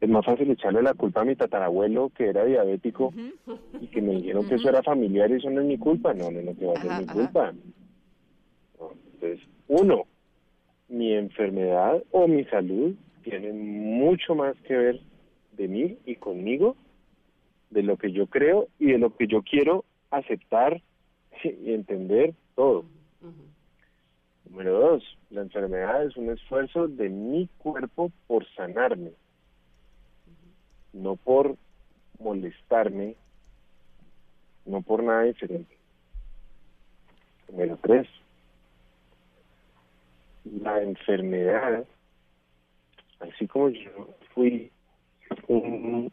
Es 0.00 0.10
más 0.10 0.26
fácil 0.26 0.50
echarle 0.50 0.82
la 0.82 0.92
culpa 0.92 1.22
a 1.22 1.24
mi 1.24 1.36
tatarabuelo 1.36 2.10
que 2.10 2.28
era 2.28 2.44
diabético 2.44 3.14
y 3.80 3.86
que 3.86 4.02
me 4.02 4.16
dijeron 4.16 4.46
que 4.46 4.56
eso 4.56 4.68
era 4.68 4.82
familiar 4.82 5.30
y 5.30 5.34
eso 5.34 5.48
no 5.50 5.60
es 5.60 5.66
mi 5.66 5.78
culpa. 5.78 6.12
No, 6.12 6.30
no, 6.30 6.42
no, 6.42 6.54
que 6.54 6.66
va 6.66 6.74
a 6.74 6.82
ser 6.82 6.90
mi 7.00 7.06
culpa. 7.06 7.52
Entonces, 9.24 9.48
uno, 9.68 10.06
mi 10.88 11.14
enfermedad 11.14 12.02
o 12.10 12.28
mi 12.28 12.44
salud 12.44 12.94
tiene 13.22 13.52
mucho 13.52 14.34
más 14.34 14.54
que 14.66 14.76
ver 14.76 15.00
de 15.52 15.66
mí 15.66 15.98
y 16.04 16.16
conmigo, 16.16 16.76
de 17.70 17.82
lo 17.82 17.96
que 17.96 18.12
yo 18.12 18.26
creo 18.26 18.68
y 18.78 18.92
de 18.92 18.98
lo 18.98 19.16
que 19.16 19.26
yo 19.26 19.42
quiero 19.42 19.84
aceptar 20.10 20.82
y 21.42 21.72
entender 21.72 22.34
todo. 22.54 22.84
Número 24.44 24.78
dos, 24.78 25.18
la 25.30 25.40
enfermedad 25.40 26.04
es 26.04 26.16
un 26.16 26.30
esfuerzo 26.30 26.86
de 26.86 27.08
mi 27.08 27.48
cuerpo 27.58 28.12
por 28.26 28.46
sanarme, 28.54 29.12
no 30.92 31.16
por 31.16 31.56
molestarme, 32.20 33.16
no 34.66 34.82
por 34.82 35.02
nada 35.02 35.22
diferente. 35.22 35.74
Número 37.48 37.78
tres, 37.82 38.06
la 40.44 40.82
enfermedad, 40.82 41.84
así 43.20 43.46
como 43.46 43.70
yo 43.70 44.08
fui 44.34 44.70
un 45.48 46.12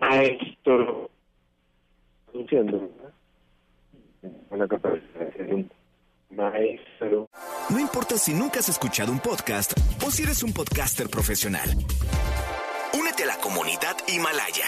maestro 0.00 1.10
produciendo, 2.26 2.80
¿verdad? 2.80 3.10
con 4.48 4.58
la 4.58 4.68
capacidad 4.68 5.20
de 5.20 5.32
ser 5.32 5.54
un 5.54 5.72
maestro 6.30 7.28
No 7.70 7.80
importa 7.80 8.16
si 8.18 8.34
nunca 8.34 8.60
has 8.60 8.68
escuchado 8.68 9.10
un 9.12 9.18
podcast 9.18 9.72
o 10.06 10.10
si 10.10 10.22
eres 10.22 10.42
un 10.42 10.52
podcaster 10.52 11.08
profesional. 11.08 11.68
Únete 12.98 13.24
a 13.24 13.26
la 13.26 13.36
comunidad 13.38 13.96
Himalaya. 14.08 14.66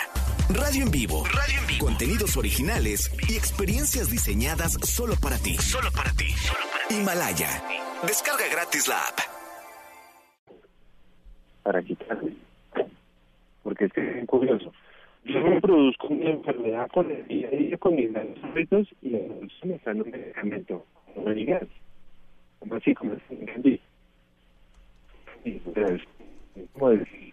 Radio 0.49 0.85
en 0.85 0.91
vivo. 0.91 1.25
Radio 1.25 1.61
en 1.61 1.67
vivo. 1.67 1.87
Contenidos 1.87 2.37
originales 2.37 3.11
y 3.29 3.37
experiencias 3.37 4.11
diseñadas 4.11 4.73
solo 4.83 5.15
para 5.17 5.39
ti. 5.39 5.57
Solo 5.57 5.91
para 5.93 6.13
ti. 6.13 6.35
Himalaya. 6.91 7.63
Descarga 8.07 8.45
gratis 8.51 8.89
la 8.89 8.97
app. 9.09 9.19
para 11.63 11.81
quitarme. 11.83 12.33
Porque 13.63 13.85
es 13.85 13.93
que 13.93 14.01
es 14.01 14.15
bien 14.15 14.27
curioso. 14.27 14.73
Yo 15.25 15.41
me 15.41 15.61
produzco 15.61 16.11
mi 16.11 16.27
enfermedad 16.27 16.89
con 16.93 17.09
el 17.09 17.25
día 17.29 17.47
a 17.47 17.51
día, 17.53 17.79
con 17.79 17.95
mis 17.95 18.11
malos 18.11 18.37
hábitos 18.43 18.89
y 19.01 19.11
la 19.11 19.21
solución 19.29 19.71
está 19.73 19.91
en 19.93 20.03
un 20.03 20.11
medicamento. 20.11 20.85
No 21.15 21.23
me 21.23 21.35
digas. 21.35 21.63
¿Cómo 22.59 22.75
así? 22.75 22.93
¿Cómo 22.95 23.13
así? 23.13 23.23
Entendí. 23.31 23.81
Como 26.73 26.91
decir, 26.91 27.33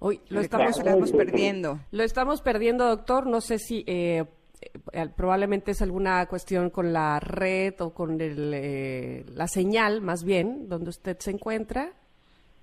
Hoy 0.00 0.20
lo 0.28 0.36
Lo 0.36 0.40
estamos, 0.40 0.78
estamos 0.78 1.12
perdiendo. 1.12 1.80
lo 1.90 2.02
estamos 2.04 2.40
perdiendo, 2.40 2.86
doctor. 2.86 3.26
No 3.26 3.40
sé 3.42 3.58
si 3.58 3.84
eh, 3.86 4.24
probablemente 5.16 5.70
es 5.72 5.82
alguna 5.82 6.26
cuestión 6.26 6.70
con 6.70 6.92
la 6.92 7.20
red 7.20 7.74
o 7.80 7.92
con 7.94 8.20
el, 8.20 8.52
eh, 8.54 9.24
la 9.34 9.46
señal, 9.48 10.00
más 10.00 10.24
bien, 10.24 10.68
donde 10.68 10.90
usted 10.90 11.16
se 11.18 11.30
encuentra. 11.30 11.92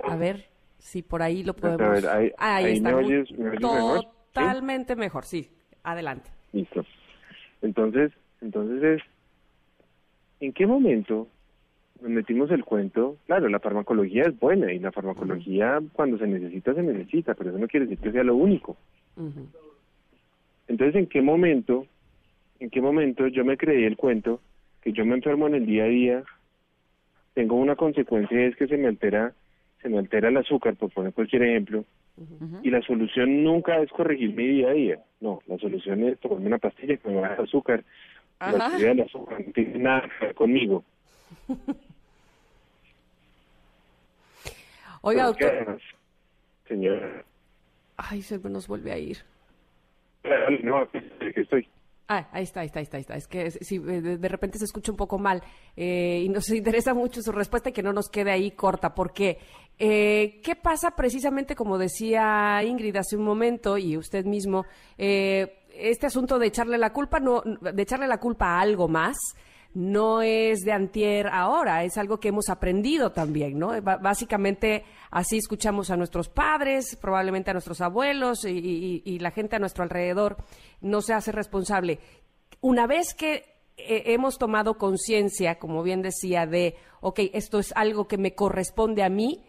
A 0.04 0.16
ver 0.16 0.46
si 0.78 1.02
por 1.02 1.22
ahí 1.22 1.44
lo 1.44 1.54
podemos. 1.54 1.82
A 1.82 1.90
ver, 1.90 2.08
ahí- 2.08 2.32
Ah, 2.38 2.56
ahí 2.58 2.74
está. 2.74 2.90
me 2.90 2.96
muy- 3.02 3.06
oyes- 3.14 3.32
me 3.38 3.50
oyes 3.50 3.62
mejor, 3.62 4.00
¿sí? 4.02 4.08
Totalmente 4.34 4.96
mejor, 4.96 5.26
sí. 5.26 5.50
Adelante. 5.84 6.30
Listo. 6.52 6.86
Entonces, 7.62 8.12
entonces 8.42 8.84
es, 8.84 9.02
¿en 10.42 10.52
qué 10.54 10.68
momento 10.68 11.28
nos 12.02 12.10
metimos 12.12 12.52
el 12.52 12.66
cuento? 12.66 13.18
Claro, 13.26 13.48
la 13.50 13.60
farmacología 13.60 14.24
es 14.24 14.38
buena 14.40 14.72
y 14.74 14.80
la 14.80 14.92
farmacología 14.92 15.80
cuando 15.94 16.18
se 16.18 16.28
necesita, 16.28 16.74
se 16.74 16.84
necesita, 16.84 17.34
pero 17.34 17.52
eso 17.52 17.60
no 17.60 17.68
quiere 17.68 17.86
decir 17.88 18.04
que 18.04 18.12
sea 18.12 18.24
lo 18.24 18.36
único. 18.36 18.76
Entonces, 20.68 20.96
¿en 20.96 21.08
qué 21.08 21.22
momento, 21.22 21.86
en 22.60 22.70
qué 22.70 22.82
momento 22.82 23.28
yo 23.28 23.46
me 23.46 23.58
creí 23.58 23.84
el 23.86 23.98
cuento 23.98 24.42
que 24.82 24.92
yo 24.94 25.06
me 25.06 25.16
enfermo 25.16 25.48
en 25.48 25.56
el 25.56 25.66
día 25.66 25.86
a 25.86 25.88
día, 25.88 26.24
tengo 27.34 27.56
una 27.56 27.76
consecuencia 27.76 28.46
es 28.46 28.56
que 28.56 28.68
se 28.68 28.78
me 28.78 28.88
altera, 28.88 29.34
se 29.82 29.90
me 29.90 29.98
altera 29.98 30.30
el 30.30 30.38
azúcar, 30.38 30.76
por 30.76 30.92
poner 30.92 31.12
cualquier 31.14 31.44
ejemplo, 31.44 31.86
y 32.64 32.70
la 32.70 32.82
solución 32.82 33.44
nunca 33.44 33.82
es 33.82 33.90
corregir 33.90 34.34
mi 34.34 34.48
día 34.48 34.70
a 34.70 34.74
día. 34.74 35.00
No, 35.20 35.42
la 35.48 35.58
solución 35.58 36.04
es 36.04 36.20
tomarme 36.20 36.48
una 36.48 36.60
pastilla 36.60 36.96
que 36.98 37.10
me 37.10 37.20
baja 37.20 37.36
el 37.36 37.44
azúcar. 37.44 37.84
La 38.40 38.48
Ajá. 38.48 38.68
actividad 38.68 38.96
del 38.96 39.02
azúcar 39.02 39.44
no 39.46 39.52
tiene 39.52 39.80
nada 39.80 40.10
que 40.20 40.26
ver 40.26 40.36
conmigo. 40.36 40.84
Oiga, 45.02 45.26
doctor. 45.26 45.80
señora, 46.68 47.24
Ay, 47.98 48.22
se 48.22 48.40
nos 48.40 48.68
vuelve 48.68 48.92
a 48.92 48.98
ir. 48.98 49.18
Ah, 52.08 52.28
ahí 52.32 52.44
está, 52.44 52.60
ahí 52.60 52.68
está, 52.68 52.80
ahí 52.80 52.84
está, 52.84 52.98
está. 52.98 53.16
Es 53.16 53.28
que 53.28 53.50
si 53.50 53.80
de, 53.80 54.18
de 54.18 54.28
repente 54.28 54.60
se 54.60 54.66
escucha 54.66 54.92
un 54.92 54.98
poco 54.98 55.18
mal 55.18 55.42
eh, 55.76 56.22
y 56.24 56.30
nos 56.30 56.50
interesa 56.52 56.94
mucho 56.94 57.22
su 57.22 57.32
respuesta 57.32 57.70
y 57.70 57.74
que 57.74 57.82
no 57.82 57.94
nos 57.94 58.10
quede 58.10 58.32
ahí 58.32 58.52
corta, 58.52 58.94
porque 58.94 59.40
eh, 59.80 60.40
¿qué 60.44 60.56
pasa 60.56 60.92
precisamente 60.92 61.56
como 61.56 61.78
decía 61.78 62.62
Ingrid 62.64 62.96
hace 62.96 63.18
un 63.18 63.24
momento 63.24 63.78
y 63.78 63.98
usted 63.98 64.24
mismo, 64.26 64.66
eh, 64.98 65.64
este 65.74 66.06
asunto 66.06 66.38
de 66.38 66.48
echarle 66.48 66.78
la 66.78 66.94
culpa, 66.94 67.20
no, 67.20 67.42
de 67.42 67.82
echarle 67.82 68.08
la 68.08 68.20
culpa 68.20 68.50
a 68.50 68.62
algo 68.62 68.88
más, 68.88 69.18
no 69.76 70.24
es 70.24 70.62
de 70.62 70.72
antier 70.72 71.28
ahora, 71.28 71.84
es 71.84 71.98
algo 71.98 72.20
que 72.20 72.30
hemos 72.30 72.50
aprendido 72.50 73.12
también, 73.12 73.60
¿no? 73.60 73.74
Básicamente 73.82 74.84
así 75.12 75.38
escuchamos 75.38 75.92
a 75.92 75.98
nuestros 75.98 76.30
padres, 76.30 76.98
probablemente 77.00 77.52
a 77.52 77.54
nuestros 77.54 77.82
abuelos 77.82 78.46
y 78.46 79.20
la 79.20 79.30
gente 79.30 79.56
a 79.56 79.60
nuestro 79.60 79.84
alrededor 79.84 80.38
no 80.82 81.02
se 81.02 81.14
hace 81.14 81.32
responsable. 81.32 82.00
Una 82.62 82.88
vez 82.88 83.14
que 83.14 83.56
eh, 83.78 84.14
hemos 84.14 84.38
tomado 84.38 84.78
conciencia, 84.78 85.60
como 85.60 85.84
bien 85.84 86.02
decía, 86.02 86.46
de, 86.46 86.76
ok, 87.02 87.20
esto 87.34 87.60
es 87.60 87.74
algo 87.76 88.08
que 88.08 88.18
me 88.18 88.34
corresponde 88.34 89.04
a 89.04 89.10
mí, 89.10 89.44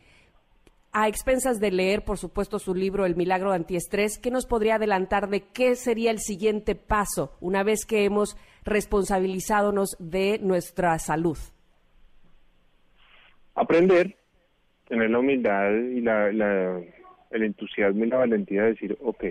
a 0.93 1.09
expensas 1.09 1.61
de 1.61 1.71
leer, 1.71 2.05
por 2.05 2.17
supuesto, 2.17 2.59
su 2.59 2.75
libro 2.75 3.05
El 3.05 3.17
milagro 3.17 3.53
antiestrés, 3.53 4.19
¿qué 4.19 4.31
nos 4.31 4.47
podría 4.47 4.77
adelantar 4.77 5.29
de 5.29 5.43
qué 5.53 5.75
sería 5.75 6.11
el 6.11 6.19
siguiente 6.19 6.75
paso 6.75 7.37
una 7.41 7.63
vez 7.63 7.85
que 7.85 8.05
hemos 8.05 8.37
responsabilizadonos 8.65 9.97
de 9.99 10.39
nuestra 10.41 10.99
salud? 10.99 11.37
Aprender, 13.55 14.17
tener 14.89 15.11
la 15.11 15.19
humildad 15.19 15.71
y 15.71 16.01
la, 16.01 16.29
el 16.29 17.43
entusiasmo 17.43 18.05
y 18.05 18.09
la 18.09 18.19
valentía 18.19 18.63
de 18.63 18.69
decir, 18.71 18.97
ok, 19.03 19.25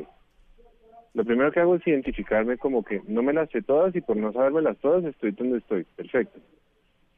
lo 1.15 1.23
primero 1.23 1.51
que 1.51 1.61
hago 1.61 1.75
es 1.75 1.87
identificarme 1.87 2.57
como 2.57 2.83
que 2.83 3.01
no 3.07 3.23
me 3.23 3.33
las 3.33 3.49
sé 3.49 3.61
todas 3.61 3.95
y 3.95 4.01
por 4.01 4.17
no 4.17 4.33
sabérmelas 4.33 4.77
todas 4.77 5.05
estoy 5.05 5.31
donde 5.31 5.59
estoy. 5.59 5.85
Perfecto. 5.95 6.39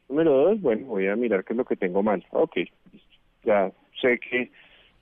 Número 0.08 0.32
dos, 0.32 0.60
bueno, 0.60 0.86
voy 0.86 1.08
a 1.08 1.16
mirar 1.16 1.44
qué 1.44 1.52
es 1.52 1.56
lo 1.56 1.64
que 1.64 1.76
tengo 1.76 2.02
mal. 2.02 2.24
Ok, 2.30 2.58
ya 3.44 3.72
sé 4.00 4.18
que 4.18 4.50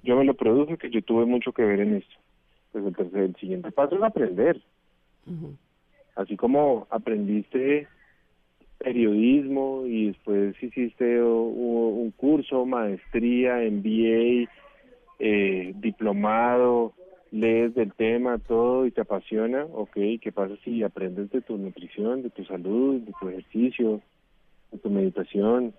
yo 0.02 0.16
me 0.16 0.24
lo 0.24 0.34
produje, 0.34 0.78
que 0.78 0.90
yo 0.90 1.02
tuve 1.02 1.24
mucho 1.24 1.52
que 1.52 1.64
ver 1.64 1.80
en 1.80 1.96
esto. 1.96 2.14
Pues 2.72 2.84
el, 2.86 2.96
tercer, 2.96 3.22
el 3.22 3.36
siguiente 3.36 3.72
paso 3.72 3.96
es 3.96 4.02
aprender. 4.02 4.60
Así 6.14 6.36
como 6.36 6.86
aprendiste 6.90 7.88
periodismo 8.78 9.84
y 9.86 10.08
después 10.08 10.62
hiciste 10.62 11.22
un 11.22 12.12
curso, 12.16 12.66
maestría, 12.66 13.56
MBA, 13.56 14.48
eh, 15.18 15.72
diplomado, 15.76 16.92
lees 17.30 17.74
del 17.74 17.92
tema, 17.92 18.38
todo 18.38 18.86
y 18.86 18.90
te 18.90 19.00
apasiona, 19.00 19.64
ok, 19.64 19.96
¿qué 20.20 20.32
pasa 20.32 20.54
si 20.64 20.82
aprendes 20.82 21.30
de 21.30 21.40
tu 21.40 21.56
nutrición, 21.56 22.22
de 22.22 22.30
tu 22.30 22.44
salud, 22.44 23.00
de 23.00 23.12
tu 23.18 23.28
ejercicio, 23.28 24.00
de 24.72 24.78
tu 24.78 24.90
meditación? 24.90 25.74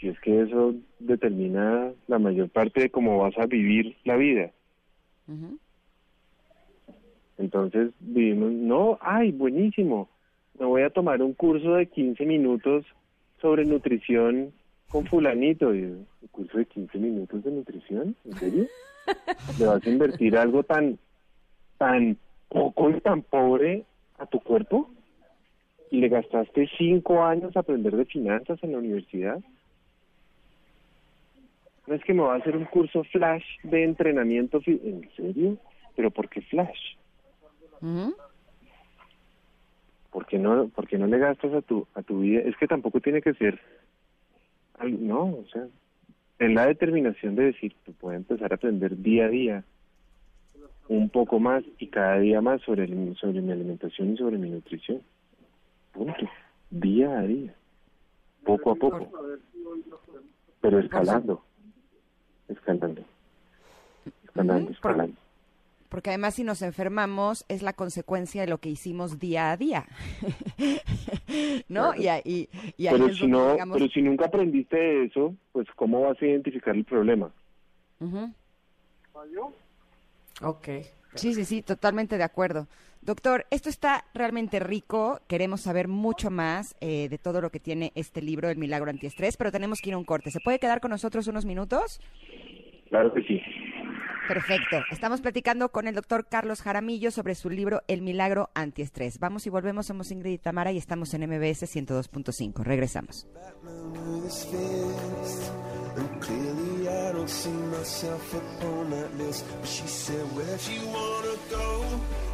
Si 0.00 0.08
es 0.08 0.18
que 0.20 0.42
eso 0.42 0.74
determina 0.98 1.92
la 2.06 2.18
mayor 2.18 2.48
parte 2.50 2.82
de 2.82 2.90
cómo 2.90 3.18
vas 3.18 3.36
a 3.38 3.46
vivir 3.46 3.96
la 4.04 4.16
vida. 4.16 4.50
Entonces 7.36 7.92
vivimos, 8.00 8.52
no, 8.52 8.98
ay, 9.00 9.32
buenísimo, 9.32 10.08
me 10.58 10.66
voy 10.66 10.82
a 10.82 10.90
tomar 10.90 11.22
un 11.22 11.34
curso 11.34 11.74
de 11.74 11.86
15 11.86 12.24
minutos 12.26 12.84
sobre 13.40 13.64
nutrición 13.64 14.52
con 14.88 15.06
fulanito. 15.06 15.74
Y, 15.74 15.82
¿Un 15.82 16.06
curso 16.30 16.58
de 16.58 16.66
15 16.66 16.98
minutos 16.98 17.44
de 17.44 17.50
nutrición? 17.50 18.16
¿En 18.24 18.32
serio? 18.34 18.66
¿Le 19.58 19.66
vas 19.66 19.86
a 19.86 19.90
invertir 19.90 20.36
algo 20.36 20.62
tan, 20.62 20.98
tan 21.78 22.16
poco 22.48 22.90
y 22.90 23.00
tan 23.00 23.22
pobre 23.22 23.84
a 24.18 24.26
tu 24.26 24.40
cuerpo? 24.40 24.90
¿Y 25.90 26.00
le 26.00 26.08
gastaste 26.08 26.68
cinco 26.76 27.24
años 27.24 27.56
a 27.56 27.60
aprender 27.60 27.96
de 27.96 28.04
finanzas 28.04 28.58
en 28.62 28.72
la 28.72 28.78
universidad? 28.78 29.40
No 31.88 31.94
es 31.94 32.04
que 32.04 32.12
me 32.12 32.22
va 32.22 32.34
a 32.34 32.38
hacer 32.38 32.54
un 32.56 32.66
curso 32.66 33.02
flash 33.04 33.44
de 33.62 33.82
entrenamiento. 33.84 34.60
¿En 34.66 35.08
serio? 35.16 35.56
¿Pero 35.96 36.10
por 36.10 36.28
qué 36.28 36.42
flash? 36.42 36.96
¿Por 40.10 40.26
qué 40.26 40.38
no, 40.38 40.68
por 40.68 40.86
qué 40.86 40.98
no 40.98 41.06
le 41.06 41.18
gastas 41.18 41.52
a 41.54 41.62
tu, 41.62 41.86
a 41.94 42.02
tu 42.02 42.20
vida? 42.20 42.40
Es 42.44 42.56
que 42.56 42.66
tampoco 42.66 43.00
tiene 43.00 43.22
que 43.22 43.34
ser, 43.34 43.58
no, 44.84 45.24
o 45.24 45.44
sea, 45.52 45.66
en 46.38 46.54
la 46.54 46.66
determinación 46.66 47.36
de 47.36 47.44
decir, 47.46 47.74
tú 47.84 47.92
puedes 47.94 48.18
empezar 48.18 48.52
a 48.52 48.56
aprender 48.56 48.96
día 48.96 49.26
a 49.26 49.28
día 49.28 49.64
un 50.88 51.08
poco 51.10 51.38
más 51.38 51.62
y 51.78 51.88
cada 51.88 52.18
día 52.18 52.40
más 52.40 52.60
sobre, 52.62 52.84
el- 52.84 53.16
sobre 53.16 53.40
mi 53.40 53.52
alimentación 53.52 54.14
y 54.14 54.16
sobre 54.16 54.38
mi 54.38 54.50
nutrición. 54.50 55.02
Punto. 55.92 56.28
Día 56.70 57.18
a 57.18 57.22
día. 57.22 57.54
Poco 58.44 58.72
a 58.72 58.74
poco. 58.74 59.10
Pero 60.60 60.78
escalando. 60.80 61.44
Escalando. 62.48 63.02
Escalando, 64.24 64.70
escalando. 64.70 65.16
Porque 65.88 66.10
además 66.10 66.34
si 66.34 66.44
nos 66.44 66.60
enfermamos 66.62 67.44
es 67.48 67.62
la 67.62 67.72
consecuencia 67.72 68.42
de 68.42 68.48
lo 68.48 68.58
que 68.58 68.68
hicimos 68.68 69.18
día 69.18 69.50
a 69.52 69.56
día. 69.56 69.86
¿No? 71.68 71.92
Claro. 71.92 72.02
Y, 72.02 72.08
ahí- 72.08 72.48
y 72.76 72.86
ahí 72.86 72.98
Pero 72.98 73.14
si, 73.14 73.26
no, 73.26 73.52
digamos, 73.52 73.78
pero 73.78 73.90
si 73.90 74.02
nunca 74.02 74.26
aprendiste 74.26 74.76
de 74.76 75.04
eso, 75.06 75.34
pues 75.52 75.66
¿cómo 75.76 76.02
vas 76.02 76.20
a 76.20 76.26
identificar 76.26 76.74
el 76.74 76.84
problema? 76.84 77.30
ujú. 78.00 78.32
Ok. 80.42 80.68
Sí, 81.14 81.34
sí, 81.34 81.44
sí, 81.44 81.62
totalmente 81.62 82.16
de 82.18 82.22
acuerdo. 82.24 82.68
Doctor, 83.00 83.46
esto 83.50 83.68
está 83.68 84.04
realmente 84.14 84.60
rico. 84.60 85.20
Queremos 85.28 85.62
saber 85.62 85.88
mucho 85.88 86.30
más 86.30 86.76
eh, 86.80 87.08
de 87.08 87.18
todo 87.18 87.40
lo 87.40 87.50
que 87.50 87.60
tiene 87.60 87.92
este 87.94 88.22
libro, 88.22 88.50
El 88.50 88.58
Milagro 88.58 88.90
Antiestrés, 88.90 89.36
pero 89.36 89.52
tenemos 89.52 89.80
que 89.80 89.90
ir 89.90 89.94
a 89.94 89.98
un 89.98 90.04
corte. 90.04 90.30
¿Se 90.30 90.40
puede 90.40 90.58
quedar 90.58 90.80
con 90.80 90.90
nosotros 90.90 91.26
unos 91.28 91.44
minutos? 91.44 92.00
Claro 92.88 93.12
que 93.12 93.22
sí. 93.22 93.40
Perfecto. 94.28 94.82
Estamos 94.90 95.22
platicando 95.22 95.70
con 95.70 95.88
el 95.88 95.94
doctor 95.94 96.26
Carlos 96.28 96.60
Jaramillo 96.60 97.10
sobre 97.10 97.34
su 97.34 97.48
libro 97.48 97.80
El 97.88 98.02
Milagro 98.02 98.50
Antiestrés. 98.54 99.18
Vamos 99.18 99.46
y 99.46 99.50
volvemos. 99.50 99.86
Somos 99.86 100.10
Ingrid 100.10 100.32
y 100.32 100.38
Tamara 100.38 100.70
y 100.70 100.76
estamos 100.76 101.14
en 101.14 101.22
MBS 101.22 101.62
102.5. 101.62 102.62
Regresamos. 102.62 103.26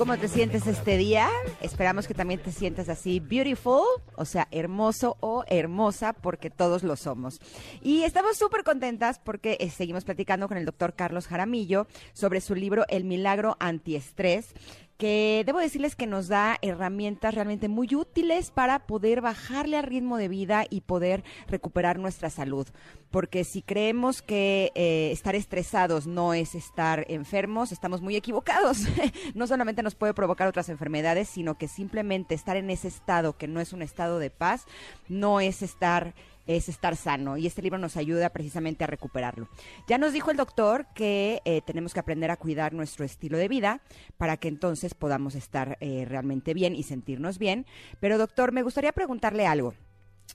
Cómo 0.00 0.16
te 0.16 0.28
sientes 0.28 0.66
este 0.66 0.96
día? 0.96 1.28
Esperamos 1.60 2.08
que 2.08 2.14
también 2.14 2.40
te 2.40 2.52
sientas 2.52 2.88
así 2.88 3.20
beautiful, 3.20 3.82
o 4.16 4.24
sea, 4.24 4.48
hermoso 4.50 5.18
o 5.20 5.44
hermosa, 5.46 6.14
porque 6.14 6.48
todos 6.48 6.82
lo 6.84 6.96
somos. 6.96 7.38
Y 7.82 8.04
estamos 8.04 8.38
súper 8.38 8.64
contentas 8.64 9.18
porque 9.22 9.58
eh, 9.60 9.68
seguimos 9.68 10.04
platicando 10.04 10.48
con 10.48 10.56
el 10.56 10.64
doctor 10.64 10.94
Carlos 10.94 11.26
Jaramillo 11.26 11.86
sobre 12.14 12.40
su 12.40 12.54
libro 12.54 12.86
El 12.88 13.04
Milagro 13.04 13.58
Antiestrés 13.60 14.54
que 15.00 15.44
debo 15.46 15.60
decirles 15.60 15.96
que 15.96 16.06
nos 16.06 16.28
da 16.28 16.58
herramientas 16.60 17.34
realmente 17.34 17.70
muy 17.70 17.88
útiles 17.94 18.50
para 18.50 18.80
poder 18.80 19.22
bajarle 19.22 19.78
al 19.78 19.84
ritmo 19.84 20.18
de 20.18 20.28
vida 20.28 20.66
y 20.68 20.82
poder 20.82 21.24
recuperar 21.48 21.98
nuestra 21.98 22.28
salud. 22.28 22.68
Porque 23.10 23.44
si 23.44 23.62
creemos 23.62 24.20
que 24.20 24.72
eh, 24.74 25.08
estar 25.10 25.34
estresados 25.34 26.06
no 26.06 26.34
es 26.34 26.54
estar 26.54 27.06
enfermos, 27.08 27.72
estamos 27.72 28.02
muy 28.02 28.14
equivocados. 28.14 28.82
no 29.34 29.46
solamente 29.46 29.82
nos 29.82 29.94
puede 29.94 30.12
provocar 30.12 30.46
otras 30.46 30.68
enfermedades, 30.68 31.30
sino 31.30 31.56
que 31.56 31.66
simplemente 31.66 32.34
estar 32.34 32.58
en 32.58 32.68
ese 32.68 32.88
estado 32.88 33.38
que 33.38 33.48
no 33.48 33.58
es 33.58 33.72
un 33.72 33.80
estado 33.80 34.18
de 34.18 34.28
paz, 34.28 34.66
no 35.08 35.40
es 35.40 35.62
estar 35.62 36.12
es 36.46 36.68
estar 36.68 36.96
sano 36.96 37.36
y 37.36 37.46
este 37.46 37.62
libro 37.62 37.78
nos 37.78 37.96
ayuda 37.96 38.30
precisamente 38.30 38.84
a 38.84 38.86
recuperarlo. 38.86 39.48
Ya 39.88 39.98
nos 39.98 40.12
dijo 40.12 40.30
el 40.30 40.36
doctor 40.36 40.86
que 40.94 41.42
eh, 41.44 41.60
tenemos 41.64 41.94
que 41.94 42.00
aprender 42.00 42.30
a 42.30 42.36
cuidar 42.36 42.72
nuestro 42.72 43.04
estilo 43.04 43.38
de 43.38 43.48
vida 43.48 43.80
para 44.18 44.36
que 44.36 44.48
entonces 44.48 44.94
podamos 44.94 45.34
estar 45.34 45.76
eh, 45.80 46.04
realmente 46.06 46.54
bien 46.54 46.74
y 46.74 46.82
sentirnos 46.82 47.38
bien. 47.38 47.66
Pero 48.00 48.18
doctor, 48.18 48.52
me 48.52 48.62
gustaría 48.62 48.92
preguntarle 48.92 49.46
algo. 49.46 49.74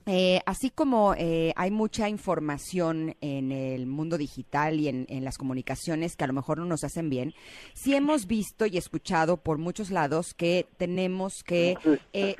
Eh, 0.04 0.40
así 0.46 0.70
como 0.70 1.14
eh, 1.16 1.52
hay 1.56 1.70
mucha 1.70 2.08
información 2.08 3.16
en 3.20 3.50
el 3.50 3.86
mundo 3.86 4.18
digital 4.18 4.78
y 4.78 4.88
en, 4.88 5.06
en 5.08 5.24
las 5.24 5.38
comunicaciones 5.38 6.16
que 6.16 6.24
a 6.24 6.26
lo 6.26 6.32
mejor 6.32 6.58
no 6.58 6.66
nos 6.66 6.84
hacen 6.84 7.08
bien, 7.08 7.34
sí 7.72 7.94
hemos 7.94 8.26
visto 8.26 8.66
y 8.66 8.76
escuchado 8.76 9.38
por 9.38 9.58
muchos 9.58 9.90
lados 9.90 10.34
que 10.34 10.68
tenemos 10.76 11.42
que... 11.44 11.76
eh. 12.12 12.36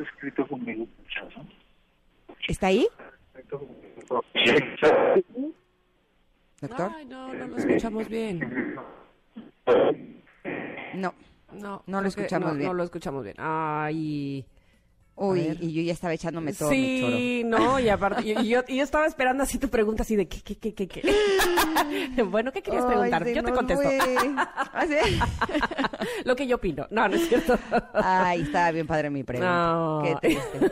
¿Está 2.46 2.68
ahí, 2.68 2.86
doctor? 6.60 6.92
Ay, 6.94 7.04
no, 7.06 7.34
no 7.34 7.46
lo 7.46 7.56
escuchamos 7.56 8.08
bien. 8.08 8.76
No. 10.94 11.14
No, 11.52 11.82
No 11.86 12.00
lo 12.00 12.08
escuchamos 12.08 12.50
no, 12.50 12.54
bien. 12.56 12.68
No 12.68 12.74
lo 12.74 12.84
escuchamos 12.84 13.24
bien. 13.24 13.36
Ay. 13.38 14.46
Uy, 15.18 15.56
y 15.62 15.72
yo 15.72 15.80
ya 15.80 15.94
estaba 15.94 16.12
echándome 16.12 16.52
todo 16.52 16.70
mi 16.70 17.00
choro. 17.00 17.16
Sí, 17.16 17.42
no, 17.46 17.80
y 17.80 17.88
aparte, 17.88 18.22
y, 18.22 18.38
y 18.38 18.48
yo, 18.48 18.60
y 18.68 18.76
yo 18.76 18.84
estaba 18.84 19.06
esperando 19.06 19.44
así 19.44 19.58
tu 19.58 19.70
pregunta, 19.70 20.02
así 20.02 20.14
de, 20.14 20.28
¿qué, 20.28 20.42
qué, 20.42 20.58
qué, 20.58 20.74
qué, 20.74 20.86
qué? 20.86 21.02
bueno, 22.30 22.52
¿qué 22.52 22.60
querías 22.62 22.84
Ay, 22.84 22.90
preguntar? 22.90 23.26
Yo 23.26 23.42
te 23.42 23.52
contesto. 23.52 23.88
¿Ah, 24.36 24.84
sí? 24.86 25.18
Lo 26.24 26.36
que 26.36 26.46
yo 26.46 26.56
opino. 26.56 26.86
No, 26.90 27.08
no 27.08 27.16
es 27.16 27.28
cierto. 27.28 27.58
Ay, 27.94 28.42
estaba 28.42 28.70
bien 28.72 28.86
padre 28.86 29.10
mi 29.10 29.22
pregunta. 29.24 29.50
No. 29.72 30.02
Qué 30.04 30.16
triste. 30.20 30.70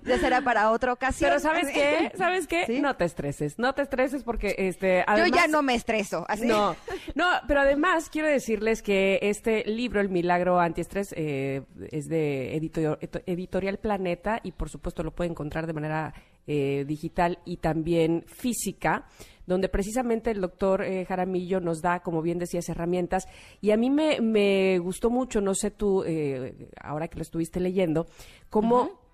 ya 0.04 0.18
será 0.18 0.40
para 0.40 0.70
otra 0.70 0.92
ocasión. 0.92 1.28
Pero 1.30 1.40
¿sabes 1.40 1.68
qué? 1.72 2.12
¿Sabes 2.16 2.46
qué? 2.46 2.66
¿Sí? 2.66 2.80
No 2.80 2.96
te 2.96 3.04
estreses, 3.04 3.58
no 3.58 3.74
te 3.74 3.82
estreses 3.82 4.22
porque, 4.22 4.54
este, 4.58 5.04
Yo 5.16 5.26
ya 5.26 5.46
no 5.48 5.62
me 5.62 5.74
estreso. 5.74 6.24
Así. 6.28 6.46
No, 6.46 6.76
no, 7.14 7.26
pero 7.46 7.60
además 7.60 8.08
quiero 8.10 8.28
decirles 8.28 8.82
que 8.82 9.18
este 9.22 9.64
libro, 9.64 10.00
El 10.00 10.08
Milagro 10.08 10.60
Antiestrés, 10.60 11.12
eh, 11.16 11.62
es 11.90 12.08
de 12.08 12.56
editor- 12.56 12.98
Editorial 13.26 13.78
Planeta 13.78 14.40
y 14.42 14.52
por 14.52 14.68
supuesto 14.68 15.02
lo 15.02 15.10
puede 15.10 15.30
encontrar 15.30 15.66
de 15.66 15.72
manera 15.72 16.14
eh, 16.46 16.84
digital 16.86 17.38
y 17.44 17.58
también 17.58 18.24
física, 18.26 19.06
donde 19.46 19.68
precisamente 19.68 20.30
el 20.30 20.40
doctor 20.40 20.82
eh, 20.82 21.04
Jaramillo 21.04 21.60
nos 21.60 21.80
da, 21.80 22.00
como 22.00 22.22
bien 22.22 22.38
decías, 22.38 22.68
herramientas. 22.68 23.26
Y 23.60 23.70
a 23.70 23.76
mí 23.76 23.90
me, 23.90 24.20
me 24.20 24.78
gustó 24.78 25.10
mucho, 25.10 25.40
no 25.40 25.54
sé 25.54 25.70
tú, 25.70 26.02
eh, 26.04 26.70
ahora 26.80 27.08
que 27.08 27.16
lo 27.16 27.22
estuviste 27.22 27.60
leyendo, 27.60 28.06
cómo 28.50 29.06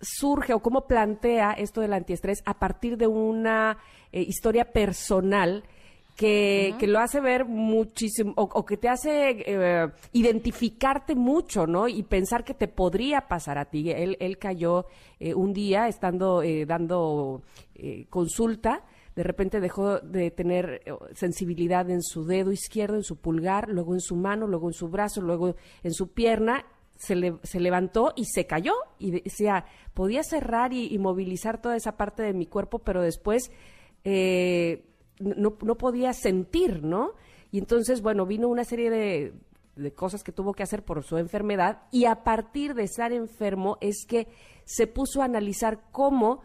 surge 0.00 0.54
o 0.54 0.60
cómo 0.60 0.86
plantea 0.86 1.52
esto 1.52 1.80
del 1.80 1.92
antiestrés 1.92 2.42
a 2.44 2.58
partir 2.58 2.96
de 2.96 3.06
una 3.06 3.78
eh, 4.12 4.22
historia 4.22 4.72
personal 4.72 5.64
que, 6.18 6.74
que 6.80 6.88
lo 6.88 6.98
hace 6.98 7.20
ver 7.20 7.44
muchísimo, 7.44 8.32
o, 8.36 8.42
o 8.42 8.64
que 8.66 8.76
te 8.76 8.88
hace 8.88 9.36
eh, 9.46 9.86
identificarte 10.12 11.14
mucho, 11.14 11.64
¿no? 11.68 11.86
Y 11.86 12.02
pensar 12.02 12.42
que 12.42 12.54
te 12.54 12.66
podría 12.66 13.28
pasar 13.28 13.56
a 13.56 13.66
ti. 13.66 13.88
Él, 13.92 14.16
él 14.18 14.36
cayó 14.36 14.86
eh, 15.20 15.32
un 15.32 15.52
día 15.52 15.86
estando 15.86 16.42
eh, 16.42 16.66
dando 16.66 17.42
eh, 17.76 18.06
consulta, 18.10 18.84
de 19.14 19.22
repente 19.22 19.60
dejó 19.60 20.00
de 20.00 20.32
tener 20.32 20.82
sensibilidad 21.14 21.88
en 21.88 22.02
su 22.02 22.24
dedo 22.24 22.50
izquierdo, 22.50 22.96
en 22.96 23.04
su 23.04 23.16
pulgar, 23.20 23.68
luego 23.68 23.94
en 23.94 24.00
su 24.00 24.16
mano, 24.16 24.48
luego 24.48 24.66
en 24.68 24.74
su 24.74 24.88
brazo, 24.88 25.20
luego 25.22 25.54
en 25.84 25.92
su 25.94 26.12
pierna, 26.12 26.66
se, 26.96 27.14
le- 27.14 27.38
se 27.44 27.60
levantó 27.60 28.12
y 28.16 28.24
se 28.24 28.46
cayó 28.48 28.72
y 28.98 29.12
decía, 29.12 29.66
podía 29.94 30.24
cerrar 30.24 30.72
y, 30.72 30.92
y 30.92 30.98
movilizar 30.98 31.60
toda 31.62 31.76
esa 31.76 31.96
parte 31.96 32.24
de 32.24 32.32
mi 32.32 32.46
cuerpo, 32.46 32.80
pero 32.80 33.02
después 33.02 33.52
eh, 34.02 34.84
no, 35.20 35.56
no 35.60 35.74
podía 35.76 36.12
sentir, 36.12 36.82
¿no? 36.82 37.12
Y 37.50 37.58
entonces, 37.58 38.02
bueno, 38.02 38.26
vino 38.26 38.48
una 38.48 38.64
serie 38.64 38.90
de, 38.90 39.32
de 39.76 39.92
cosas 39.92 40.22
que 40.22 40.32
tuvo 40.32 40.52
que 40.52 40.62
hacer 40.62 40.84
por 40.84 41.02
su 41.02 41.16
enfermedad 41.16 41.82
y 41.90 42.04
a 42.04 42.22
partir 42.24 42.74
de 42.74 42.84
estar 42.84 43.12
enfermo 43.12 43.78
es 43.80 44.04
que 44.06 44.28
se 44.64 44.86
puso 44.86 45.22
a 45.22 45.24
analizar 45.24 45.80
cómo 45.90 46.42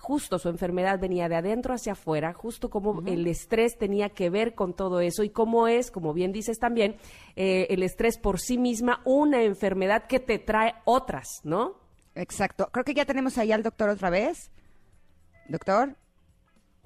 justo 0.00 0.38
su 0.38 0.48
enfermedad 0.48 0.98
venía 0.98 1.28
de 1.28 1.36
adentro 1.36 1.74
hacia 1.74 1.92
afuera, 1.92 2.32
justo 2.32 2.70
como 2.70 3.02
el 3.06 3.26
estrés 3.26 3.76
tenía 3.76 4.08
que 4.08 4.30
ver 4.30 4.54
con 4.54 4.74
todo 4.74 5.00
eso 5.00 5.22
y 5.22 5.28
cómo 5.28 5.68
es, 5.68 5.90
como 5.90 6.14
bien 6.14 6.32
dices 6.32 6.58
también, 6.58 6.96
eh, 7.36 7.66
el 7.68 7.82
estrés 7.82 8.18
por 8.18 8.40
sí 8.40 8.56
misma 8.56 9.02
una 9.04 9.42
enfermedad 9.42 10.06
que 10.06 10.18
te 10.18 10.38
trae 10.38 10.74
otras, 10.86 11.28
¿no? 11.44 11.74
Exacto. 12.14 12.70
Creo 12.72 12.84
que 12.84 12.94
ya 12.94 13.04
tenemos 13.04 13.36
ahí 13.36 13.52
al 13.52 13.62
doctor 13.62 13.90
otra 13.90 14.08
vez. 14.08 14.50
Doctor. 15.48 15.96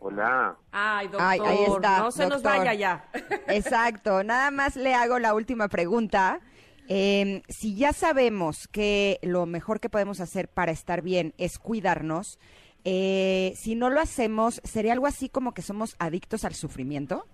Hola. 0.06 0.54
Ay, 0.70 1.08
doctor, 1.08 1.26
Ay, 1.26 1.40
ahí 1.42 1.64
está, 1.64 2.00
no 2.00 2.10
se 2.10 2.28
nos 2.28 2.42
vaya 2.42 2.74
ya. 2.74 3.06
Exacto. 3.48 4.22
Nada 4.22 4.50
más 4.50 4.76
le 4.76 4.94
hago 4.94 5.18
la 5.18 5.32
última 5.32 5.68
pregunta. 5.68 6.40
Eh, 6.88 7.40
si 7.48 7.74
ya 7.74 7.94
sabemos 7.94 8.68
que 8.68 9.18
lo 9.22 9.46
mejor 9.46 9.80
que 9.80 9.88
podemos 9.88 10.20
hacer 10.20 10.48
para 10.48 10.72
estar 10.72 11.00
bien 11.00 11.32
es 11.38 11.58
cuidarnos, 11.58 12.38
eh, 12.84 13.54
si 13.56 13.76
no 13.76 13.88
lo 13.88 13.98
hacemos, 13.98 14.60
¿sería 14.62 14.92
algo 14.92 15.06
así 15.06 15.30
como 15.30 15.54
que 15.54 15.62
somos 15.62 15.96
adictos 15.98 16.44
al 16.44 16.52
sufrimiento? 16.52 17.24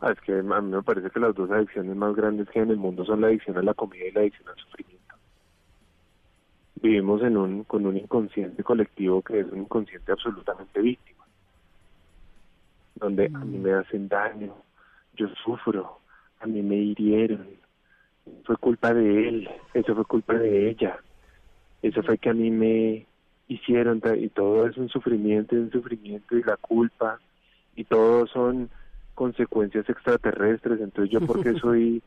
Ah, 0.00 0.10
es 0.10 0.20
que 0.22 0.32
a 0.32 0.42
mí 0.42 0.70
me 0.72 0.82
parece 0.82 1.08
que 1.10 1.20
las 1.20 1.36
dos 1.36 1.48
adicciones 1.52 1.94
más 1.94 2.16
grandes 2.16 2.48
que 2.48 2.58
hay 2.58 2.64
en 2.64 2.72
el 2.72 2.78
mundo 2.78 3.04
son 3.04 3.20
la 3.20 3.28
adicción 3.28 3.56
a 3.56 3.62
la 3.62 3.74
comida 3.74 4.06
y 4.06 4.10
la 4.10 4.22
adicción 4.22 4.48
al 4.48 4.56
sufrimiento. 4.56 4.95
Vivimos 6.86 7.20
en 7.24 7.36
un, 7.36 7.64
con 7.64 7.84
un 7.84 7.96
inconsciente 7.96 8.62
colectivo 8.62 9.20
que 9.20 9.40
es 9.40 9.46
un 9.50 9.62
inconsciente 9.62 10.12
absolutamente 10.12 10.80
víctima, 10.80 11.24
donde 12.94 13.26
a 13.26 13.38
mí 13.40 13.58
me 13.58 13.72
hacen 13.72 14.06
daño, 14.06 14.54
yo 15.16 15.26
sufro, 15.44 15.98
a 16.38 16.46
mí 16.46 16.62
me 16.62 16.76
hirieron, 16.76 17.48
fue 18.44 18.56
culpa 18.58 18.94
de 18.94 19.28
él, 19.28 19.50
eso 19.74 19.96
fue 19.96 20.04
culpa 20.04 20.34
de 20.34 20.70
ella, 20.70 21.00
eso 21.82 22.04
fue 22.04 22.18
que 22.18 22.30
a 22.30 22.34
mí 22.34 22.52
me 22.52 23.04
hicieron 23.48 24.00
y 24.20 24.28
todo 24.28 24.68
es 24.68 24.76
un 24.76 24.88
sufrimiento 24.88 25.56
y 25.56 25.58
un 25.58 25.72
sufrimiento 25.72 26.36
y 26.36 26.44
la 26.44 26.56
culpa 26.56 27.18
y 27.74 27.82
todo 27.82 28.28
son 28.28 28.70
consecuencias 29.16 29.90
extraterrestres, 29.90 30.80
entonces 30.80 31.12
yo 31.12 31.20
porque 31.26 31.52
soy 31.60 32.00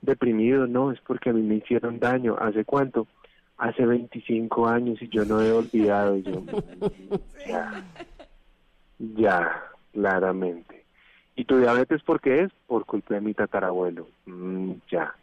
deprimido, 0.00 0.66
no, 0.66 0.90
es 0.90 1.00
porque 1.02 1.28
a 1.28 1.32
mí 1.34 1.42
me 1.42 1.56
hicieron 1.56 1.98
daño, 1.98 2.34
¿hace 2.40 2.64
cuánto? 2.64 3.06
Hace 3.58 3.86
25 3.86 4.68
años 4.68 5.00
y 5.00 5.08
yo 5.08 5.24
no 5.24 5.40
he 5.40 5.50
olvidado, 5.50 6.16
yo 6.18 6.42
ya, 7.46 7.84
ya, 8.98 9.62
claramente. 9.92 10.84
¿Y 11.36 11.44
tu 11.46 11.56
diabetes 11.58 12.02
por 12.02 12.20
qué 12.20 12.42
es? 12.42 12.52
Por 12.66 12.84
culpa 12.84 13.14
de 13.14 13.20
mi 13.22 13.32
tatarabuelo, 13.34 14.08
Mm, 14.26 14.72
ya. 14.90 15.14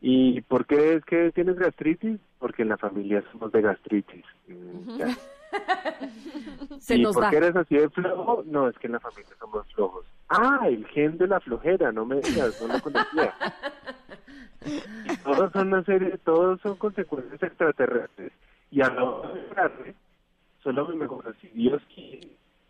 ¿Y 0.00 0.40
por 0.42 0.66
qué 0.66 0.94
es 0.94 1.04
que 1.04 1.32
tienes 1.32 1.56
gastritis? 1.56 2.20
Porque 2.38 2.62
en 2.62 2.68
la 2.68 2.76
familia 2.76 3.24
somos 3.32 3.50
de 3.50 3.62
gastritis. 3.62 4.24
Mm, 4.46 4.96
ya. 4.98 5.16
Se 6.80 6.96
¿Y 6.96 7.02
nos 7.02 7.14
por 7.14 7.24
da. 7.24 7.30
qué 7.30 7.36
eres 7.38 7.56
así 7.56 7.74
de 7.76 7.88
flojo? 7.88 8.44
No, 8.46 8.68
es 8.68 8.76
que 8.78 8.86
en 8.88 8.92
la 8.92 9.00
familia 9.00 9.32
somos 9.40 9.66
flojos. 9.72 10.04
Ah, 10.28 10.60
el 10.66 10.86
gen 10.88 11.16
de 11.18 11.26
la 11.26 11.40
flojera, 11.40 11.90
no 11.92 12.04
me 12.04 12.20
digas, 12.20 12.60
no 12.60 12.68
lo 12.74 12.80
conocía. 12.80 13.34
Y 14.64 15.16
todos 15.18 15.52
son 15.52 15.68
una 15.68 15.84
serie, 15.84 16.18
todos 16.24 16.60
son 16.60 16.76
consecuencias 16.76 17.42
extraterrestres. 17.42 18.32
Y 18.70 18.82
a 18.82 18.90
la 18.90 19.04
hora 19.04 19.32
de 19.32 19.46
curarme, 19.46 19.94
solo 20.62 20.88
me 20.88 20.96
mejora 20.96 21.32
si 21.40 21.48
Dios 21.48 21.82
quiere 21.94 22.28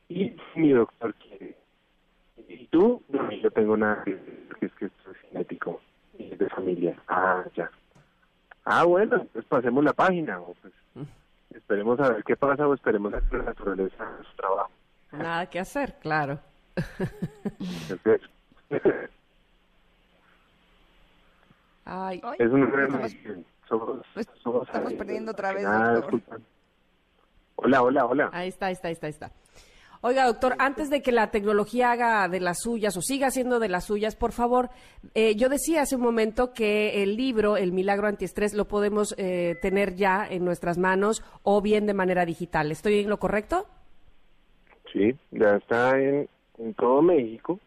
y 0.09 0.37
mi 0.55 0.73
doctor 0.73 1.15
quiere. 1.15 1.57
Y 2.49 2.67
tú, 2.67 3.03
no, 3.09 3.31
yo 3.31 3.51
tengo 3.51 3.77
nada 3.77 4.05
que 4.05 4.19
que 4.59 4.67
es 4.67 4.73
que 4.75 4.87
esto 4.87 5.11
es 5.11 5.17
genético 5.31 5.81
y 6.19 6.33
es 6.33 6.39
de 6.39 6.49
familia. 6.49 6.97
Ah, 7.09 7.45
ya. 7.55 7.71
Ah, 8.65 8.85
bueno, 8.85 9.27
pues 9.33 9.45
pasemos 9.45 9.85
la 9.85 9.93
página. 9.93 10.41
O 10.41 10.55
pues, 10.55 10.73
esperemos 11.51 12.01
a 12.01 12.11
ver 12.11 12.25
qué 12.25 12.37
pasa 12.37 12.67
o 12.67 12.75
esperemos 12.75 13.15
a 13.15 13.21
que 13.21 13.37
la 13.37 13.45
naturaleza 13.45 14.03
haga 14.03 14.25
su 14.25 14.37
trabajo. 14.37 14.71
Nada 15.13 15.47
que 15.47 15.61
hacer, 15.61 15.95
claro. 16.01 16.41
Ay, 21.87 22.21
Es 22.39 22.51
una 22.51 22.67
gran 22.67 22.87
estamos-. 23.05 23.45
Somos- 23.69 24.07
pues, 24.15 24.29
somos 24.43 24.67
estamos 24.67 24.91
ahí, 24.93 24.97
perdiendo 24.99 25.33
otra 25.33 25.53
vez, 25.53 25.63
nada. 25.65 26.07
Hola, 27.57 27.83
hola, 27.83 28.05
hola. 28.07 28.31
ahí 28.33 28.49
está, 28.49 28.67
ahí 28.67 28.75
está, 28.75 28.89
ahí 28.89 28.93
está, 28.93 29.07
ahí 29.07 29.11
está. 29.13 29.33
Oiga, 30.03 30.27
doctor, 30.27 30.55
antes 30.59 30.91
de 30.91 31.01
que 31.01 31.11
la 31.11 31.31
tecnología 31.31 31.91
haga 31.91 32.29
de 32.29 32.39
las 32.39 32.61
suyas 32.61 32.97
o 32.97 33.01
siga 33.01 33.29
haciendo 33.29 33.59
de 33.59 33.69
las 33.69 33.85
suyas, 33.87 34.15
por 34.15 34.33
favor, 34.33 34.69
eh, 35.15 35.35
yo 35.37 35.49
decía 35.49 35.83
hace 35.83 35.97
un 35.97 36.03
momento 36.03 36.53
que 36.53 37.03
el 37.03 37.17
libro, 37.17 37.57
El 37.57 37.73
Milagro 37.73 38.07
Antiestrés, 38.07 38.53
lo 38.55 38.67
podemos 38.69 39.15
eh, 39.17 39.57
tener 39.63 39.95
ya 39.95 40.27
en 40.29 40.45
nuestras 40.45 40.77
manos 40.79 41.25
o 41.43 41.63
bien 41.63 41.87
de 41.87 41.95
manera 41.95 42.25
digital. 42.27 42.71
¿Estoy 42.71 43.01
en 43.01 43.09
lo 43.09 43.19
correcto? 43.19 43.67
Sí, 44.93 45.17
ya 45.33 45.57
está 45.57 45.99
en, 45.99 46.29
en 46.59 46.75
todo 46.75 47.01
México. 47.03 47.59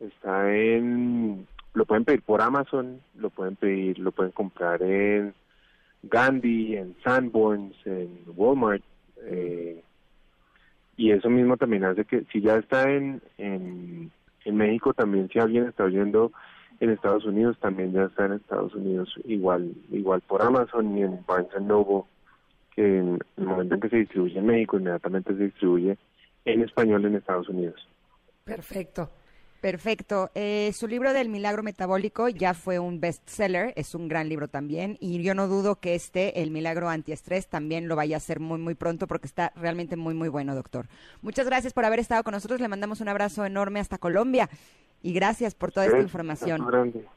Está 0.00 0.52
en. 0.52 1.46
Lo 1.74 1.84
pueden 1.84 2.04
pedir 2.04 2.22
por 2.22 2.40
Amazon, 2.40 3.00
lo 3.16 3.30
pueden 3.30 3.56
pedir, 3.56 3.98
lo 3.98 4.12
pueden 4.12 4.32
comprar 4.32 4.82
en 4.82 5.34
Gandhi, 6.04 6.76
en 6.76 6.96
Sanborns, 7.02 7.74
en 7.84 8.20
Walmart. 8.36 8.82
eh, 9.22 9.82
y 10.96 11.10
eso 11.10 11.28
mismo 11.28 11.56
también 11.56 11.84
hace 11.84 12.04
que, 12.04 12.24
si 12.32 12.40
ya 12.40 12.56
está 12.56 12.90
en, 12.90 13.20
en, 13.38 14.10
México, 14.46 14.94
también 14.94 15.28
si 15.28 15.38
alguien 15.38 15.66
está 15.66 15.84
oyendo 15.84 16.30
en 16.80 16.90
Estados 16.90 17.24
Unidos, 17.24 17.58
también 17.60 17.92
ya 17.92 18.04
está 18.04 18.26
en 18.26 18.34
Estados 18.34 18.74
Unidos, 18.74 19.12
igual 19.24 19.72
igual 19.90 20.20
por 20.20 20.42
Amazon 20.42 20.96
y 20.96 21.02
en 21.02 21.24
Barnes 21.26 21.60
Noble, 21.62 22.04
que 22.74 22.98
en 22.98 23.18
el 23.36 23.44
momento 23.44 23.74
en 23.74 23.80
que 23.80 23.88
se 23.88 23.96
distribuye 23.96 24.38
en 24.38 24.46
México, 24.46 24.78
inmediatamente 24.78 25.34
se 25.34 25.44
distribuye 25.44 25.96
en 26.44 26.62
español 26.62 27.04
en 27.06 27.16
Estados 27.16 27.48
Unidos. 27.48 27.88
Perfecto. 28.44 29.10
Perfecto. 29.64 30.30
Eh, 30.34 30.72
su 30.74 30.86
libro 30.86 31.14
del 31.14 31.30
milagro 31.30 31.62
metabólico 31.62 32.28
ya 32.28 32.52
fue 32.52 32.78
un 32.78 33.00
bestseller, 33.00 33.72
es 33.76 33.94
un 33.94 34.08
gran 34.08 34.28
libro 34.28 34.46
también, 34.46 34.98
y 35.00 35.22
yo 35.22 35.34
no 35.34 35.48
dudo 35.48 35.76
que 35.76 35.94
este, 35.94 36.42
el 36.42 36.50
milagro 36.50 36.90
antiestrés, 36.90 37.48
también 37.48 37.88
lo 37.88 37.96
vaya 37.96 38.16
a 38.16 38.18
hacer 38.18 38.40
muy, 38.40 38.58
muy 38.58 38.74
pronto 38.74 39.06
porque 39.06 39.26
está 39.26 39.54
realmente 39.56 39.96
muy, 39.96 40.12
muy 40.12 40.28
bueno, 40.28 40.54
doctor. 40.54 40.84
Muchas 41.22 41.46
gracias 41.46 41.72
por 41.72 41.86
haber 41.86 41.98
estado 41.98 42.22
con 42.24 42.32
nosotros, 42.32 42.60
le 42.60 42.68
mandamos 42.68 43.00
un 43.00 43.08
abrazo 43.08 43.46
enorme 43.46 43.80
hasta 43.80 43.96
Colombia 43.96 44.50
y 45.00 45.14
gracias 45.14 45.54
por 45.54 45.72
toda 45.72 45.86
esta 45.86 45.96
Gracias, 45.96 46.10
información. 46.10 46.66
grande. 46.66 47.08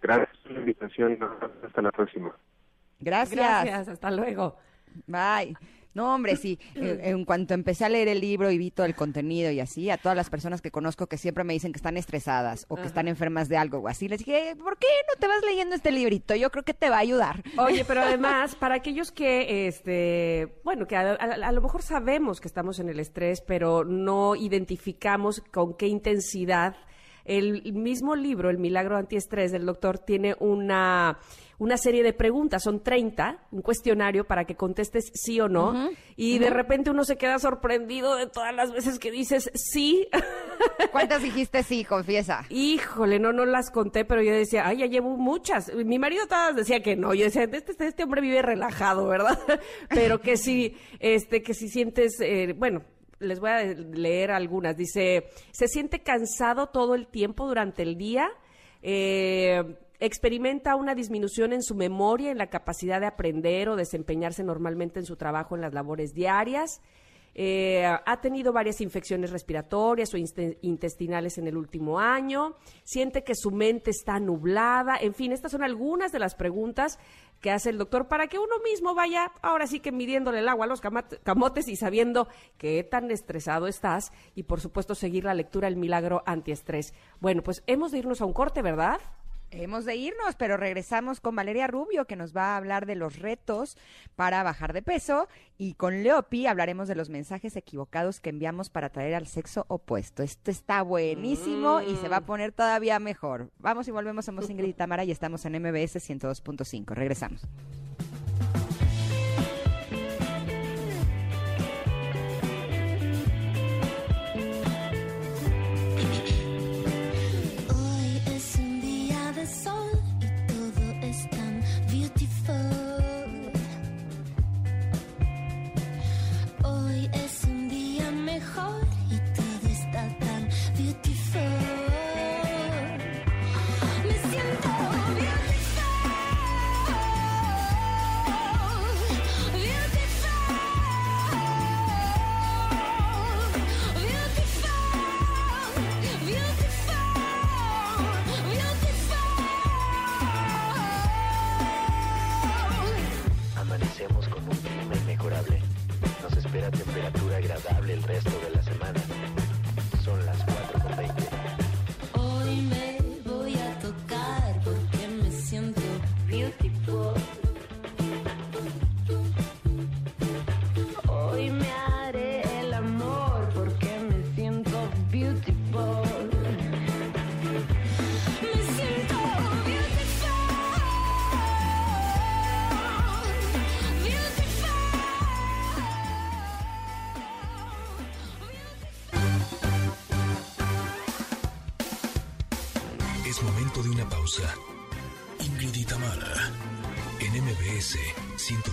Gracias 0.00 0.38
por 0.42 0.52
la 0.52 0.60
invitación. 0.60 1.18
Hasta 1.66 1.82
la 1.82 1.92
próxima. 1.92 2.34
Gracias. 2.98 3.38
Gracias, 3.38 3.88
hasta 3.88 4.10
luego. 4.10 4.56
Bye. 5.06 5.54
No, 5.92 6.14
hombre, 6.14 6.36
sí. 6.36 6.58
Eh, 6.76 7.00
En 7.04 7.24
cuanto 7.24 7.52
empecé 7.54 7.84
a 7.84 7.88
leer 7.88 8.08
el 8.08 8.20
libro 8.20 8.50
y 8.50 8.58
vi 8.58 8.70
todo 8.70 8.86
el 8.86 8.94
contenido 8.94 9.50
y 9.50 9.60
así, 9.60 9.90
a 9.90 9.96
todas 9.98 10.16
las 10.16 10.30
personas 10.30 10.62
que 10.62 10.70
conozco 10.70 11.06
que 11.08 11.18
siempre 11.18 11.44
me 11.44 11.52
dicen 11.52 11.72
que 11.72 11.78
están 11.78 11.96
estresadas 11.96 12.64
o 12.68 12.76
que 12.76 12.86
están 12.86 13.08
enfermas 13.08 13.48
de 13.48 13.56
algo 13.56 13.78
o 13.78 13.88
así, 13.88 14.08
les 14.08 14.20
dije, 14.20 14.54
¿por 14.56 14.78
qué 14.78 14.86
no 15.08 15.18
te 15.20 15.26
vas 15.26 15.42
leyendo 15.44 15.74
este 15.74 15.90
librito? 15.92 16.34
Yo 16.36 16.50
creo 16.50 16.64
que 16.64 16.74
te 16.74 16.90
va 16.90 16.96
a 16.96 17.00
ayudar. 17.00 17.42
Oye, 17.58 17.84
pero 17.84 18.02
además, 18.04 18.54
para 18.54 18.76
aquellos 18.76 19.10
que, 19.12 19.66
este, 19.68 20.60
bueno, 20.64 20.86
que 20.86 20.96
a, 20.96 21.12
a- 21.12 21.14
a 21.48 21.52
lo 21.52 21.60
mejor 21.60 21.82
sabemos 21.82 22.40
que 22.40 22.48
estamos 22.48 22.78
en 22.78 22.88
el 22.88 23.00
estrés, 23.00 23.40
pero 23.40 23.84
no 23.84 24.36
identificamos 24.36 25.42
con 25.52 25.76
qué 25.76 25.86
intensidad. 25.88 26.76
El 27.30 27.72
mismo 27.74 28.16
libro, 28.16 28.50
El 28.50 28.58
Milagro 28.58 28.96
Antiestrés 28.96 29.52
del 29.52 29.64
doctor, 29.64 30.00
tiene 30.00 30.34
una, 30.40 31.20
una 31.58 31.76
serie 31.76 32.02
de 32.02 32.12
preguntas, 32.12 32.64
son 32.64 32.82
30, 32.82 33.46
un 33.52 33.62
cuestionario 33.62 34.26
para 34.26 34.46
que 34.46 34.56
contestes 34.56 35.12
sí 35.14 35.40
o 35.40 35.48
no, 35.48 35.90
y 36.16 36.40
de 36.40 36.50
repente 36.50 36.90
uno 36.90 37.04
se 37.04 37.16
queda 37.16 37.38
sorprendido 37.38 38.16
de 38.16 38.26
todas 38.26 38.52
las 38.52 38.72
veces 38.72 38.98
que 38.98 39.12
dices 39.12 39.48
sí. 39.54 40.08
¿Cuántas 40.90 41.22
dijiste 41.22 41.62
sí? 41.62 41.84
Confiesa. 41.84 42.46
Híjole, 42.48 43.20
no, 43.20 43.32
no 43.32 43.46
las 43.46 43.70
conté, 43.70 44.04
pero 44.04 44.22
yo 44.22 44.32
decía, 44.32 44.66
ay, 44.66 44.78
ya 44.78 44.86
llevo 44.86 45.16
muchas. 45.16 45.72
Mi 45.72 46.00
marido 46.00 46.26
todas 46.26 46.56
decía 46.56 46.82
que 46.82 46.96
no. 46.96 47.14
Yo 47.14 47.26
decía, 47.26 47.44
este, 47.44 47.86
este 47.86 48.02
hombre 48.02 48.22
vive 48.22 48.42
relajado, 48.42 49.06
¿verdad? 49.06 49.38
pero 49.88 50.20
que 50.20 50.36
sí, 50.36 50.76
este, 50.98 51.42
que 51.42 51.54
si 51.54 51.68
sientes, 51.68 52.20
eh, 52.20 52.56
bueno, 52.58 52.82
les 53.20 53.38
voy 53.38 53.50
a 53.50 53.62
leer 53.62 54.30
algunas. 54.30 54.76
Dice, 54.76 55.28
se 55.52 55.68
siente 55.68 56.02
cansado 56.02 56.68
todo 56.68 56.94
el 56.94 57.06
tiempo 57.06 57.46
durante 57.46 57.82
el 57.82 57.96
día. 57.96 58.28
Eh, 58.82 59.62
experimenta 60.00 60.74
una 60.76 60.94
disminución 60.94 61.52
en 61.52 61.62
su 61.62 61.74
memoria, 61.74 62.30
en 62.30 62.38
la 62.38 62.48
capacidad 62.48 63.00
de 63.00 63.06
aprender 63.06 63.68
o 63.68 63.76
desempeñarse 63.76 64.42
normalmente 64.42 64.98
en 64.98 65.06
su 65.06 65.16
trabajo 65.16 65.54
en 65.54 65.60
las 65.60 65.74
labores 65.74 66.14
diarias. 66.14 66.80
Eh, 67.34 67.84
ha 67.84 68.20
tenido 68.20 68.52
varias 68.52 68.80
infecciones 68.80 69.30
respiratorias 69.30 70.12
o 70.14 70.16
intestinales 70.16 71.38
en 71.38 71.46
el 71.46 71.56
último 71.56 72.00
año, 72.00 72.56
siente 72.82 73.22
que 73.22 73.34
su 73.34 73.50
mente 73.50 73.90
está 73.90 74.18
nublada, 74.18 74.96
en 75.00 75.14
fin, 75.14 75.32
estas 75.32 75.52
son 75.52 75.62
algunas 75.62 76.10
de 76.10 76.18
las 76.18 76.34
preguntas 76.34 76.98
que 77.40 77.50
hace 77.50 77.70
el 77.70 77.78
doctor 77.78 78.08
para 78.08 78.26
que 78.26 78.38
uno 78.38 78.58
mismo 78.62 78.94
vaya, 78.94 79.32
ahora 79.42 79.66
sí 79.66 79.80
que 79.80 79.92
midiéndole 79.92 80.40
el 80.40 80.48
agua 80.48 80.66
a 80.66 80.68
los 80.68 80.80
camotes 80.80 81.68
y 81.68 81.76
sabiendo 81.76 82.28
qué 82.58 82.84
tan 82.84 83.10
estresado 83.10 83.66
estás 83.66 84.12
y 84.34 84.42
por 84.42 84.60
supuesto 84.60 84.94
seguir 84.94 85.24
la 85.24 85.34
lectura 85.34 85.68
El 85.68 85.76
Milagro 85.76 86.22
Antiestrés. 86.26 86.92
Bueno, 87.20 87.42
pues 87.42 87.62
hemos 87.66 87.92
de 87.92 87.98
irnos 87.98 88.20
a 88.20 88.26
un 88.26 88.32
corte, 88.32 88.60
¿verdad? 88.60 89.00
Hemos 89.52 89.84
de 89.84 89.96
irnos, 89.96 90.36
pero 90.36 90.56
regresamos 90.56 91.20
con 91.20 91.34
Valeria 91.34 91.66
Rubio, 91.66 92.06
que 92.06 92.14
nos 92.14 92.36
va 92.36 92.54
a 92.54 92.56
hablar 92.56 92.86
de 92.86 92.94
los 92.94 93.18
retos 93.18 93.76
para 94.14 94.42
bajar 94.44 94.72
de 94.72 94.82
peso, 94.82 95.28
y 95.58 95.74
con 95.74 96.02
Leopi 96.02 96.46
hablaremos 96.46 96.86
de 96.86 96.94
los 96.94 97.10
mensajes 97.10 97.56
equivocados 97.56 98.20
que 98.20 98.30
enviamos 98.30 98.70
para 98.70 98.88
atraer 98.88 99.14
al 99.14 99.26
sexo 99.26 99.64
opuesto. 99.68 100.22
Esto 100.22 100.50
está 100.50 100.82
buenísimo 100.82 101.80
y 101.80 101.96
se 101.96 102.08
va 102.08 102.18
a 102.18 102.26
poner 102.26 102.52
todavía 102.52 103.00
mejor. 103.00 103.50
Vamos 103.58 103.88
y 103.88 103.90
volvemos, 103.90 104.24
somos 104.24 104.48
Ingrid 104.48 104.68
y 104.68 104.74
Tamara 104.74 105.04
y 105.04 105.10
estamos 105.10 105.44
en 105.44 105.60
MBS 105.60 105.96
102.5. 105.96 106.94
Regresamos. 106.94 107.42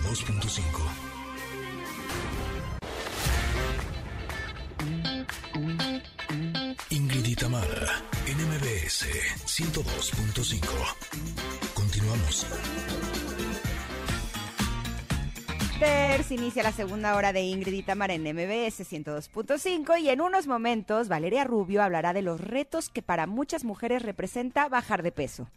102.5. 0.08 0.62
Ingrid 6.90 7.26
y 7.26 7.34
Tamara, 7.34 8.02
en 8.26 8.38
MBS 8.38 9.04
102.5. 9.44 10.64
Continuamos. 11.74 12.46
Se 15.78 16.34
inicia 16.34 16.62
la 16.62 16.72
segunda 16.72 17.14
hora 17.14 17.32
de 17.32 17.42
Ingrid 17.42 17.72
y 17.72 17.82
Tamara 17.82 18.14
en 18.14 18.22
MBS 18.22 18.90
102.5 18.90 20.00
y 20.00 20.08
en 20.08 20.20
unos 20.20 20.46
momentos 20.46 21.08
Valeria 21.08 21.44
Rubio 21.44 21.82
hablará 21.82 22.12
de 22.12 22.22
los 22.22 22.40
retos 22.40 22.88
que 22.88 23.02
para 23.02 23.26
muchas 23.26 23.64
mujeres 23.64 24.02
representa 24.02 24.68
bajar 24.68 25.02
de 25.02 25.12
peso. 25.12 25.48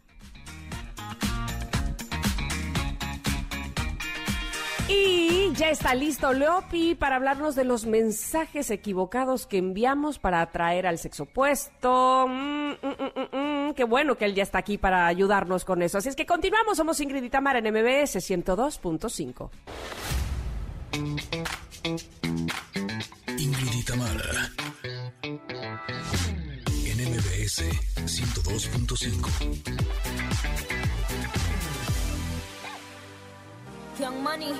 Y 4.91 5.53
ya 5.53 5.69
está 5.69 5.95
listo 5.95 6.33
Leopi 6.33 6.95
para 6.95 7.15
hablarnos 7.15 7.55
de 7.55 7.63
los 7.63 7.85
mensajes 7.85 8.69
equivocados 8.69 9.45
que 9.45 9.57
enviamos 9.57 10.19
para 10.19 10.41
atraer 10.41 10.85
al 10.85 10.97
sexo 10.97 11.23
opuesto. 11.23 12.27
Mm, 12.27 12.71
mm, 12.71 13.37
mm. 13.37 13.73
Qué 13.73 13.85
bueno 13.85 14.15
que 14.15 14.25
él 14.25 14.35
ya 14.35 14.43
está 14.43 14.57
aquí 14.57 14.77
para 14.77 15.07
ayudarnos 15.07 15.63
con 15.63 15.81
eso. 15.81 15.97
Así 15.97 16.09
es 16.09 16.15
que 16.15 16.25
continuamos. 16.25 16.75
Somos 16.77 16.99
Ingrid 16.99 17.23
y 17.23 17.29
Tamara 17.29 17.59
en 17.59 17.71
MBS 17.71 18.17
102.5. 18.17 19.49
Ingrid 23.37 23.73
y 23.73 23.83
Tamara. 23.83 24.51
En 26.85 27.11
MBS 27.11 27.63
102.5. 28.05 30.90
Young 34.01 34.23
Money. 34.23 34.55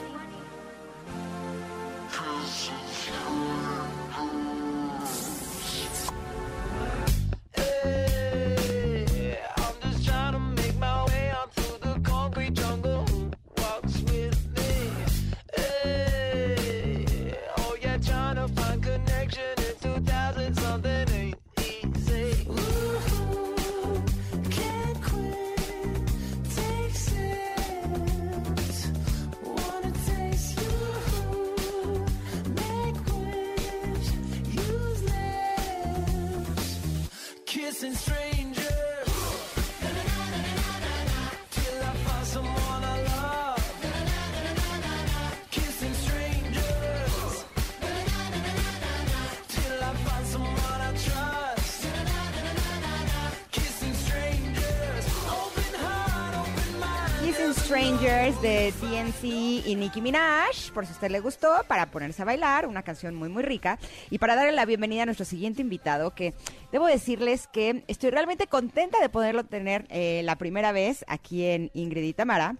De 58.40 58.72
DNC 58.82 59.68
y 59.68 59.76
Nicki 59.76 60.00
Minaj, 60.00 60.72
por 60.74 60.86
si 60.86 60.92
a 60.92 60.96
usted 60.96 61.12
le 61.12 61.20
gustó, 61.20 61.50
para 61.68 61.92
ponerse 61.92 62.22
a 62.22 62.26
bailar, 62.26 62.66
una 62.66 62.82
canción 62.82 63.14
muy 63.14 63.30
muy 63.30 63.44
rica. 63.44 63.78
Y 64.10 64.20
para 64.20 64.36
darle 64.36 64.54
la 64.54 64.66
bienvenida 64.66 65.04
a 65.04 65.06
nuestro 65.06 65.26
siguiente 65.26 65.62
invitado, 65.62 66.16
que 66.16 66.34
debo 66.72 66.88
decirles 66.88 67.48
que 67.48 67.84
estoy 67.88 68.10
realmente 68.10 68.48
contenta 68.48 69.00
de 69.02 69.10
poderlo 69.10 69.44
tener 69.44 69.86
eh, 69.90 70.22
la 70.24 70.38
primera 70.38 70.72
vez 70.72 71.04
aquí 71.08 71.46
en 71.46 71.72
Ingrid 71.74 72.04
y 72.04 72.14
Tamara, 72.14 72.56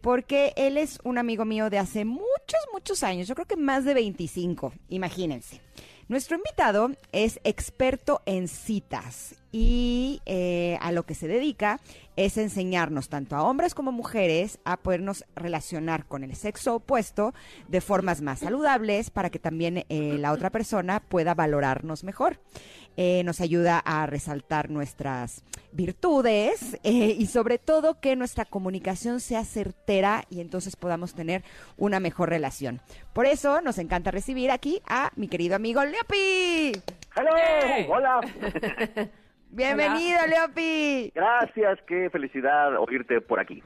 porque 0.00 0.52
él 0.56 0.78
es 0.78 1.00
un 1.02 1.18
amigo 1.18 1.44
mío 1.44 1.70
de 1.70 1.78
hace 1.78 2.04
muchos, 2.04 2.60
muchos 2.72 3.02
años, 3.02 3.26
yo 3.26 3.34
creo 3.34 3.46
que 3.46 3.56
más 3.56 3.84
de 3.84 3.94
25, 3.94 4.72
imagínense. 4.88 5.60
Nuestro 6.08 6.36
invitado 6.36 6.92
es 7.10 7.40
experto 7.42 8.22
en 8.26 8.46
citas 8.46 9.34
y 9.50 10.22
eh, 10.24 10.78
a 10.80 10.92
lo 10.92 11.04
que 11.04 11.16
se 11.16 11.26
dedica 11.26 11.80
es 12.14 12.36
enseñarnos 12.36 13.08
tanto 13.08 13.34
a 13.34 13.42
hombres 13.42 13.74
como 13.74 13.90
mujeres 13.90 14.60
a 14.64 14.76
podernos 14.76 15.24
relacionar 15.34 16.06
con 16.06 16.22
el 16.22 16.36
sexo 16.36 16.76
opuesto 16.76 17.34
de 17.66 17.80
formas 17.80 18.22
más 18.22 18.38
saludables 18.38 19.10
para 19.10 19.30
que 19.30 19.40
también 19.40 19.84
eh, 19.88 20.16
la 20.20 20.30
otra 20.30 20.50
persona 20.50 21.00
pueda 21.00 21.34
valorarnos 21.34 22.04
mejor. 22.04 22.38
Eh, 22.96 23.22
nos 23.24 23.40
ayuda 23.40 23.78
a 23.78 24.06
resaltar 24.06 24.70
nuestras 24.70 25.44
virtudes 25.72 26.78
eh, 26.82 27.14
y 27.18 27.26
sobre 27.26 27.58
todo 27.58 28.00
que 28.00 28.16
nuestra 28.16 28.44
comunicación 28.46 29.20
sea 29.20 29.44
certera 29.44 30.24
y 30.30 30.40
entonces 30.40 30.76
podamos 30.76 31.14
tener 31.14 31.42
una 31.76 32.00
mejor 32.00 32.30
relación. 32.30 32.80
Por 33.12 33.26
eso 33.26 33.60
nos 33.60 33.78
encanta 33.78 34.10
recibir 34.10 34.50
aquí 34.50 34.80
a 34.88 35.10
mi 35.16 35.28
querido 35.28 35.56
amigo 35.56 35.84
Leopi. 35.84 36.72
¡Hello! 37.16 37.94
¡Hola! 37.94 38.20
Bienvenido, 39.50 40.18
Leopi. 40.26 41.12
Gracias, 41.14 41.78
qué 41.86 42.10
felicidad 42.10 42.78
oírte 42.78 43.20
por 43.20 43.40
aquí. 43.40 43.62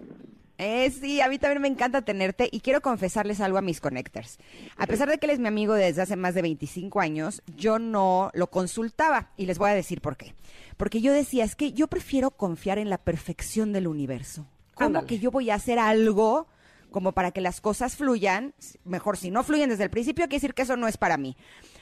Eh, 0.62 0.90
sí, 0.90 1.22
a 1.22 1.28
mí 1.28 1.38
también 1.38 1.62
me 1.62 1.68
encanta 1.68 2.02
tenerte 2.02 2.46
y 2.52 2.60
quiero 2.60 2.82
confesarles 2.82 3.40
algo 3.40 3.56
a 3.56 3.62
mis 3.62 3.80
connectors. 3.80 4.38
A 4.76 4.86
pesar 4.86 5.08
de 5.08 5.16
que 5.16 5.24
él 5.24 5.30
es 5.30 5.38
mi 5.38 5.48
amigo 5.48 5.72
desde 5.72 6.02
hace 6.02 6.16
más 6.16 6.34
de 6.34 6.42
25 6.42 7.00
años, 7.00 7.42
yo 7.56 7.78
no 7.78 8.30
lo 8.34 8.50
consultaba 8.50 9.30
y 9.38 9.46
les 9.46 9.56
voy 9.56 9.70
a 9.70 9.74
decir 9.74 10.02
por 10.02 10.18
qué. 10.18 10.34
Porque 10.76 11.00
yo 11.00 11.14
decía, 11.14 11.44
es 11.44 11.56
que 11.56 11.72
yo 11.72 11.88
prefiero 11.88 12.32
confiar 12.32 12.76
en 12.76 12.90
la 12.90 12.98
perfección 12.98 13.72
del 13.72 13.86
universo. 13.86 14.46
¿Cómo 14.74 14.88
Ándale. 14.88 15.06
que 15.06 15.18
yo 15.18 15.30
voy 15.30 15.48
a 15.48 15.54
hacer 15.54 15.78
algo 15.78 16.46
como 16.90 17.12
para 17.12 17.30
que 17.30 17.40
las 17.40 17.62
cosas 17.62 17.96
fluyan? 17.96 18.52
Mejor, 18.84 19.16
si 19.16 19.30
no 19.30 19.42
fluyen 19.42 19.70
desde 19.70 19.84
el 19.84 19.90
principio, 19.90 20.26
quiere 20.26 20.36
decir 20.36 20.52
que 20.52 20.62
eso 20.62 20.76
no 20.76 20.88
es 20.88 20.98
para 20.98 21.16
mí. 21.16 21.38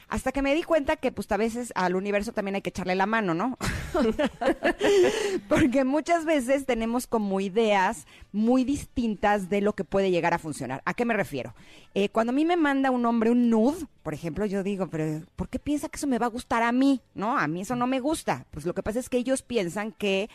Hasta 0.09 0.31
que 0.31 0.41
me 0.41 0.55
di 0.55 0.63
cuenta 0.63 0.95
que 0.95 1.11
pues 1.11 1.31
a 1.31 1.37
veces 1.37 1.71
al 1.75 1.95
universo 1.95 2.31
también 2.33 2.55
hay 2.55 2.61
que 2.61 2.69
echarle 2.69 2.95
la 2.95 3.05
mano, 3.05 3.33
¿no? 3.35 3.57
Porque 5.47 5.83
muchas 5.83 6.25
veces 6.25 6.65
tenemos 6.65 7.05
como 7.05 7.39
ideas 7.39 8.07
muy 8.31 8.63
distintas 8.63 9.49
de 9.49 9.61
lo 9.61 9.73
que 9.73 9.83
puede 9.83 10.09
llegar 10.09 10.33
a 10.33 10.39
funcionar. 10.39 10.81
¿A 10.85 10.95
qué 10.95 11.05
me 11.05 11.13
refiero? 11.13 11.53
Eh, 11.93 12.09
cuando 12.09 12.31
a 12.31 12.35
mí 12.35 12.43
me 12.43 12.57
manda 12.57 12.89
un 12.89 13.05
hombre 13.05 13.29
un 13.29 13.49
nude, 13.49 13.85
por 14.01 14.13
ejemplo, 14.13 14.45
yo 14.45 14.63
digo, 14.63 14.87
pero 14.87 15.21
¿por 15.35 15.47
qué 15.47 15.59
piensa 15.59 15.89
que 15.89 15.97
eso 15.97 16.07
me 16.07 16.17
va 16.17 16.25
a 16.25 16.29
gustar 16.29 16.63
a 16.63 16.71
mí? 16.71 17.01
No, 17.13 17.37
a 17.37 17.47
mí 17.47 17.61
eso 17.61 17.75
no 17.75 17.85
me 17.85 17.99
gusta. 17.99 18.45
Pues 18.49 18.65
lo 18.65 18.73
que 18.73 18.83
pasa 18.83 18.99
es 18.99 19.09
que 19.09 19.17
ellos 19.17 19.43
piensan 19.43 19.91
que 19.91 20.29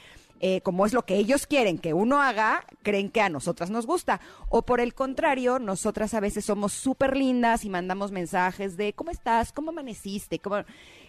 eh, 0.46 0.60
como 0.60 0.84
es 0.84 0.92
lo 0.92 1.06
que 1.06 1.16
ellos 1.16 1.46
quieren 1.46 1.78
que 1.78 1.94
uno 1.94 2.20
haga, 2.20 2.66
creen 2.82 3.08
que 3.08 3.22
a 3.22 3.30
nosotras 3.30 3.70
nos 3.70 3.86
gusta. 3.86 4.20
O 4.50 4.60
por 4.60 4.78
el 4.78 4.92
contrario, 4.92 5.58
nosotras 5.58 6.12
a 6.12 6.20
veces 6.20 6.44
somos 6.44 6.74
súper 6.74 7.16
lindas 7.16 7.64
y 7.64 7.70
mandamos 7.70 8.12
mensajes 8.12 8.76
de 8.76 8.92
¿cómo 8.92 9.10
estás? 9.10 9.52
¿Cómo 9.52 9.70
amaneciste? 9.70 10.40
¿Cómo? 10.40 10.56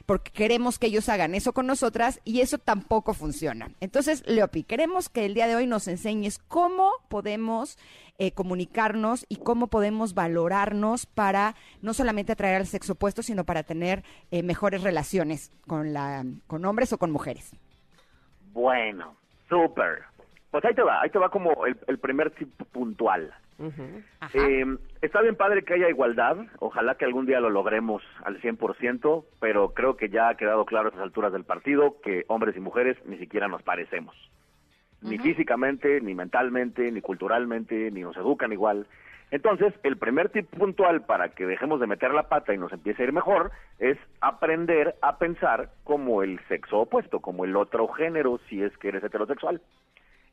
Porque 0.06 0.32
queremos 0.32 0.80
que 0.80 0.88
ellos 0.88 1.10
hagan 1.10 1.36
eso 1.36 1.52
con 1.52 1.68
nosotras 1.68 2.22
y 2.24 2.40
eso 2.40 2.60
tampoco 2.60 3.14
funciona. 3.14 3.72
Entonces, 3.82 4.24
Leopi, 4.26 4.64
queremos 4.64 5.10
que 5.10 5.26
el 5.26 5.34
día 5.34 5.48
de 5.48 5.58
hoy 5.58 5.68
nos 5.68 5.90
enseñes 5.90 6.38
cómo 6.38 6.92
podemos 7.10 7.78
eh, 8.18 8.32
comunicarnos 8.32 9.26
y 9.28 9.36
cómo 9.36 9.68
podemos 9.68 10.14
valorarnos 10.14 11.08
para 11.08 11.58
no 11.82 11.94
solamente 11.94 12.32
atraer 12.32 12.56
al 12.56 12.68
sexo 12.68 12.94
opuesto, 12.94 13.22
sino 13.22 13.44
para 13.44 13.64
tener 13.64 14.06
eh, 14.32 14.44
mejores 14.44 14.82
relaciones 14.82 15.52
con, 15.68 15.92
la, 15.92 16.24
con 16.48 16.64
hombres 16.64 16.94
o 16.94 16.98
con 16.98 17.12
mujeres. 17.12 17.52
Bueno, 18.54 19.18
súper. 19.50 20.04
Pues 20.52 20.64
ahí 20.66 20.74
te 20.74 20.84
va, 20.84 21.02
ahí 21.02 21.10
te 21.10 21.20
va 21.20 21.30
como 21.30 21.66
el, 21.66 21.78
el 21.88 22.00
primer 22.00 22.32
tip 22.32 22.50
puntual. 22.72 23.34
Eh, 24.34 24.66
está 25.02 25.22
bien 25.22 25.36
padre 25.36 25.64
que 25.64 25.76
haya 25.76 25.90
igualdad, 25.90 26.38
ojalá 26.60 26.96
que 26.96 27.06
algún 27.06 27.26
día 27.26 27.40
lo 27.40 27.50
logremos 27.50 28.04
al 28.24 28.42
100%, 28.42 29.24
pero 29.40 29.74
creo 29.74 29.96
que 29.96 30.10
ya 30.10 30.30
ha 30.30 30.36
quedado 30.36 30.66
claro 30.66 30.88
a 30.88 30.90
estas 30.90 31.04
alturas 31.04 31.32
del 31.32 31.46
partido 31.46 31.96
que 32.02 32.26
hombres 32.28 32.56
y 32.58 32.60
mujeres 32.60 32.98
ni 33.06 33.18
siquiera 33.18 33.48
nos 33.48 33.64
parecemos. 33.64 34.16
Ni 35.02 35.20
físicamente, 35.20 36.02
ni 36.02 36.16
mentalmente, 36.16 36.92
ni 36.92 37.00
culturalmente, 37.00 37.92
ni 37.92 38.02
nos 38.02 38.18
educan 38.18 38.52
igual. 38.52 38.88
Entonces, 39.32 39.74
el 39.84 39.98
primer 39.98 40.30
tip 40.30 40.50
puntual 40.50 41.06
para 41.06 41.30
que 41.30 41.46
dejemos 41.46 41.80
de 41.80 41.88
meter 41.88 42.14
la 42.14 42.30
pata 42.30 42.54
y 42.54 42.58
nos 42.58 42.72
empiece 42.72 43.02
a 43.02 43.06
ir 43.06 43.14
mejor 43.14 43.52
es 43.80 43.98
aprender 44.22 44.96
a 45.02 45.18
pensar 45.18 45.70
como 45.84 46.22
el 46.22 46.40
sexo 46.48 46.82
opuesto, 46.82 47.20
como 47.20 47.46
el 47.46 47.56
otro 47.56 47.88
género, 47.90 48.40
si 48.50 48.62
es 48.62 48.76
que 48.78 48.90
eres 48.90 49.04
heterosexual. 49.04 49.62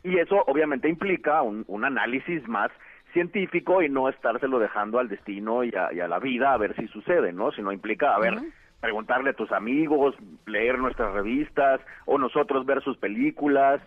Y 0.04 0.18
eso 0.18 0.42
obviamente 0.46 0.88
implica 0.88 1.42
un, 1.42 1.64
un 1.68 1.84
análisis 1.84 2.46
más 2.48 2.70
científico 3.12 3.82
y 3.82 3.88
no 3.88 4.08
estárselo 4.08 4.58
dejando 4.58 4.98
al 4.98 5.08
destino 5.08 5.64
y 5.64 5.74
a, 5.74 5.92
y 5.92 6.00
a 6.00 6.08
la 6.08 6.18
vida 6.18 6.52
a 6.52 6.56
ver 6.58 6.74
si 6.76 6.88
sucede, 6.88 7.32
¿no? 7.32 7.52
Sino 7.52 7.72
implica, 7.72 8.14
a 8.14 8.18
ver, 8.18 8.34
preguntarle 8.80 9.30
a 9.30 9.34
tus 9.34 9.52
amigos, 9.52 10.14
leer 10.46 10.78
nuestras 10.78 11.12
revistas 11.12 11.80
o 12.06 12.18
nosotros 12.18 12.66
ver 12.66 12.82
sus 12.82 12.96
películas. 12.98 13.80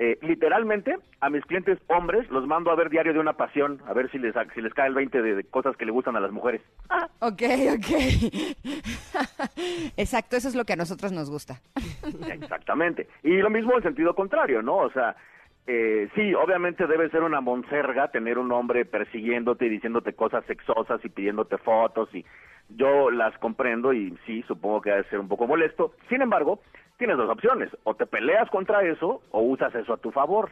Eh, 0.00 0.16
literalmente, 0.22 0.96
a 1.20 1.28
mis 1.28 1.44
clientes 1.44 1.78
hombres 1.88 2.30
los 2.30 2.46
mando 2.46 2.70
a 2.70 2.76
ver 2.76 2.88
Diario 2.88 3.12
de 3.12 3.18
una 3.18 3.32
Pasión, 3.32 3.82
a 3.86 3.92
ver 3.92 4.08
si 4.12 4.18
les, 4.18 4.32
si 4.54 4.60
les 4.60 4.72
cae 4.72 4.86
el 4.86 4.94
20 4.94 5.20
de, 5.20 5.34
de 5.34 5.44
cosas 5.44 5.76
que 5.76 5.84
le 5.84 5.90
gustan 5.90 6.14
a 6.16 6.20
las 6.20 6.32
mujeres. 6.32 6.62
Ok, 7.20 7.42
ok. 7.74 7.88
Exacto, 9.96 10.36
eso 10.36 10.46
es 10.46 10.54
lo 10.54 10.64
que 10.64 10.74
a 10.74 10.76
nosotros 10.76 11.10
nos 11.10 11.28
gusta. 11.30 11.60
Exactamente. 12.30 13.08
Y 13.24 13.38
lo 13.38 13.50
mismo 13.50 13.76
en 13.76 13.82
sentido 13.82 14.14
contrario, 14.14 14.62
¿no? 14.62 14.76
O 14.76 14.90
sea, 14.92 15.16
eh, 15.70 16.08
sí, 16.14 16.32
obviamente 16.32 16.86
debe 16.86 17.10
ser 17.10 17.22
una 17.22 17.42
monserga 17.42 18.08
tener 18.08 18.38
un 18.38 18.50
hombre 18.52 18.86
persiguiéndote 18.86 19.66
y 19.66 19.68
diciéndote 19.68 20.14
cosas 20.14 20.42
sexosas 20.46 20.98
y 21.04 21.10
pidiéndote 21.10 21.58
fotos 21.58 22.08
y 22.14 22.24
yo 22.70 23.10
las 23.10 23.36
comprendo 23.36 23.92
y 23.92 24.16
sí, 24.24 24.42
supongo 24.48 24.80
que 24.80 24.88
debe 24.92 25.04
ser 25.10 25.20
un 25.20 25.28
poco 25.28 25.46
molesto. 25.46 25.92
Sin 26.08 26.22
embargo, 26.22 26.62
tienes 26.96 27.18
dos 27.18 27.28
opciones, 27.28 27.70
o 27.84 27.94
te 27.94 28.06
peleas 28.06 28.48
contra 28.48 28.82
eso 28.82 29.20
o 29.30 29.42
usas 29.42 29.74
eso 29.74 29.92
a 29.92 29.98
tu 29.98 30.10
favor. 30.10 30.48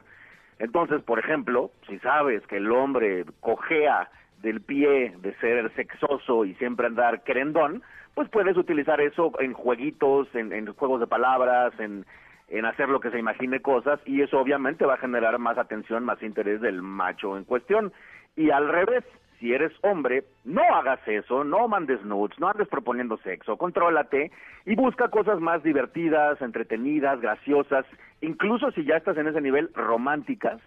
Entonces, 0.58 1.00
por 1.02 1.18
ejemplo, 1.18 1.70
si 1.88 1.98
sabes 2.00 2.46
que 2.46 2.58
el 2.58 2.70
hombre 2.70 3.24
cojea 3.40 4.10
del 4.42 4.60
pie 4.60 5.14
de 5.16 5.34
ser 5.36 5.74
sexoso 5.76 6.44
y 6.44 6.54
siempre 6.56 6.88
andar 6.88 7.22
querendón, 7.22 7.82
pues 8.14 8.28
puedes 8.28 8.58
utilizar 8.58 9.00
eso 9.00 9.32
en 9.40 9.54
jueguitos, 9.54 10.28
en, 10.34 10.52
en 10.52 10.74
juegos 10.74 11.00
de 11.00 11.06
palabras, 11.06 11.72
en, 11.80 12.04
en 12.48 12.64
hacer 12.64 12.88
lo 12.88 13.00
que 13.00 13.10
se 13.10 13.18
imagine 13.18 13.60
cosas, 13.60 14.00
y 14.06 14.22
eso 14.22 14.38
obviamente 14.38 14.86
va 14.86 14.94
a 14.94 14.98
generar 14.98 15.38
más 15.38 15.58
atención, 15.58 16.04
más 16.04 16.22
interés 16.22 16.60
del 16.60 16.82
macho 16.82 17.36
en 17.36 17.44
cuestión. 17.44 17.92
Y 18.36 18.50
al 18.50 18.68
revés, 18.68 19.04
si 19.40 19.52
eres 19.52 19.72
hombre, 19.82 20.24
no 20.44 20.62
hagas 20.62 21.00
eso, 21.06 21.44
no 21.44 21.68
mandes 21.68 22.02
nudes, 22.04 22.38
no 22.38 22.48
andes 22.48 22.68
proponiendo 22.68 23.16
sexo, 23.18 23.56
contrólate 23.56 24.30
y 24.64 24.74
busca 24.74 25.08
cosas 25.08 25.40
más 25.40 25.62
divertidas, 25.62 26.40
entretenidas, 26.40 27.20
graciosas, 27.20 27.84
incluso 28.20 28.70
si 28.72 28.84
ya 28.84 28.96
estás 28.96 29.16
en 29.16 29.28
ese 29.28 29.40
nivel 29.40 29.70
románticas, 29.74 30.60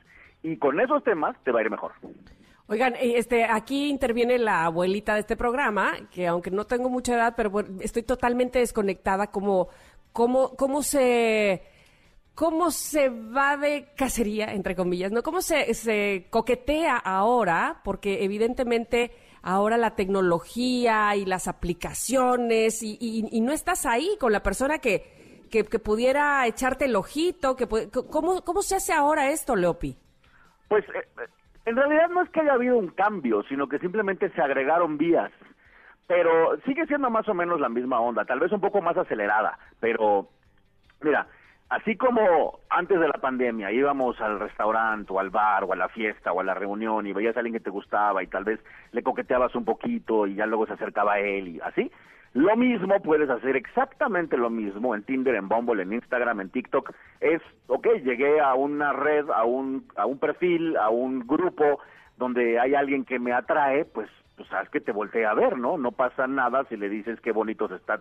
y 0.44 0.58
con 0.58 0.80
esos 0.80 1.04
temas 1.04 1.36
te 1.44 1.52
va 1.52 1.60
a 1.60 1.64
ir 1.64 1.72
mejor. 1.72 1.92
Oigan, 2.68 2.94
eh, 2.96 3.14
este, 3.18 3.46
aquí 3.46 3.90
interviene 3.90 4.38
la 4.38 4.66
abuelita 4.66 5.16
de 5.16 5.22
este 5.22 5.36
programa, 5.36 5.94
que 6.12 6.28
aunque 6.28 6.52
no 6.52 6.66
tengo 6.66 6.90
mucha 6.90 7.16
edad, 7.16 7.34
pero 7.36 7.50
bueno, 7.50 7.70
estoy 7.82 8.04
totalmente 8.04 8.60
desconectada, 8.60 9.28
como, 9.28 9.70
cómo, 10.14 10.56
cómo 10.56 10.84
se, 10.84 11.64
cómo 12.40 12.72
se 12.72 13.10
va 13.10 13.58
de 13.58 13.90
cacería, 13.98 14.54
entre 14.54 14.74
comillas, 14.74 15.12
¿no? 15.12 15.24
Cómo 15.24 15.42
se, 15.42 15.74
se 15.74 16.28
coquetea 16.30 16.96
ahora, 16.96 17.82
porque 17.84 18.24
evidentemente 18.24 19.12
ahora 19.42 19.76
la 19.76 19.94
tecnología 19.96 21.18
y 21.18 21.26
las 21.26 21.50
aplicaciones, 21.50 22.82
y, 22.82 23.42
no 23.42 23.52
estás 23.52 23.86
ahí 23.86 24.16
con 24.22 24.32
la 24.32 24.42
persona 24.42 24.80
que, 24.80 25.48
que, 25.52 25.66
que 25.66 25.80
pudiera 25.80 26.48
echarte 26.48 26.86
el 26.86 26.96
ojito, 26.96 27.58
que, 27.58 27.68
¿cómo, 28.10 28.42
¿cómo 28.46 28.62
se 28.62 28.78
hace 28.78 28.94
ahora 28.94 29.32
esto, 29.32 29.58
Leopi? 29.58 29.98
Pues 30.70 30.86
eh, 30.96 31.28
en 31.66 31.76
realidad 31.76 32.08
no 32.08 32.22
es 32.22 32.30
que 32.30 32.40
haya 32.40 32.54
habido 32.54 32.78
un 32.78 32.92
cambio, 32.92 33.44
sino 33.50 33.68
que 33.68 33.80
simplemente 33.80 34.30
se 34.30 34.42
agregaron 34.42 34.98
vías. 34.98 35.30
Pero 36.08 36.58
sigue 36.66 36.86
siendo 36.86 37.10
más 37.10 37.28
o 37.28 37.34
menos 37.34 37.60
la 37.60 37.68
misma 37.68 38.00
onda, 38.00 38.24
tal 38.24 38.40
vez 38.40 38.50
un 38.54 38.62
poco 38.62 38.82
más 38.82 38.96
acelerada, 38.96 39.60
pero 39.82 40.30
mira, 41.02 41.28
así 41.70 41.96
como 41.96 42.60
antes 42.70 43.00
de 43.00 43.08
la 43.08 43.14
pandemia 43.14 43.72
íbamos 43.72 44.20
al 44.22 44.40
restaurante 44.40 45.14
o 45.14 45.20
al 45.20 45.30
bar 45.30 45.64
o 45.64 45.74
a 45.74 45.76
la 45.76 45.90
fiesta 45.90 46.32
o 46.32 46.40
a 46.40 46.44
la 46.44 46.56
reunión 46.56 47.06
y 47.06 47.14
veías 47.14 47.36
a 47.36 47.40
alguien 47.40 47.54
que 47.54 47.64
te 47.64 47.70
gustaba 47.70 48.24
y 48.24 48.28
tal 48.28 48.44
vez 48.44 48.60
le 48.92 49.04
coqueteabas 49.04 49.56
un 49.56 49.66
poquito 49.66 50.26
y 50.26 50.36
ya 50.36 50.46
luego 50.46 50.66
se 50.66 50.74
acercaba 50.74 51.14
a 51.14 51.20
él 51.20 51.48
y 51.48 51.60
así, 51.62 51.92
lo 52.34 52.56
mismo 52.56 53.00
puedes 53.02 53.30
hacer 53.30 53.56
exactamente 53.56 54.38
lo 54.38 54.50
mismo 54.50 54.94
en 54.94 55.04
Tinder, 55.04 55.36
en 55.36 55.48
Bumble, 55.48 55.82
en 55.82 55.94
Instagram, 55.94 56.42
en 56.42 56.50
TikTok. 56.52 56.94
Es, 57.22 57.42
ok, 57.68 57.88
llegué 58.04 58.40
a 58.40 58.54
una 58.54 58.94
red, 58.94 59.30
a 59.32 59.46
un, 59.46 59.88
a 59.96 60.06
un 60.06 60.20
perfil, 60.20 60.78
a 60.78 60.90
un 60.90 61.26
grupo 61.26 61.80
donde 62.18 62.60
hay 62.60 62.76
alguien 62.76 63.04
que 63.04 63.18
me 63.18 63.34
atrae, 63.34 63.86
pues, 63.86 64.10
pues 64.36 64.48
sabes 64.50 64.70
que 64.70 64.80
te 64.80 64.92
voltea 64.92 65.32
a 65.32 65.34
ver, 65.34 65.58
¿no? 65.58 65.80
No 65.80 65.92
pasa 65.92 66.28
nada 66.28 66.66
si 66.66 66.78
le 66.78 66.88
dices 66.88 67.20
qué 67.22 67.32
bonito 67.32 67.66
está, 67.74 67.98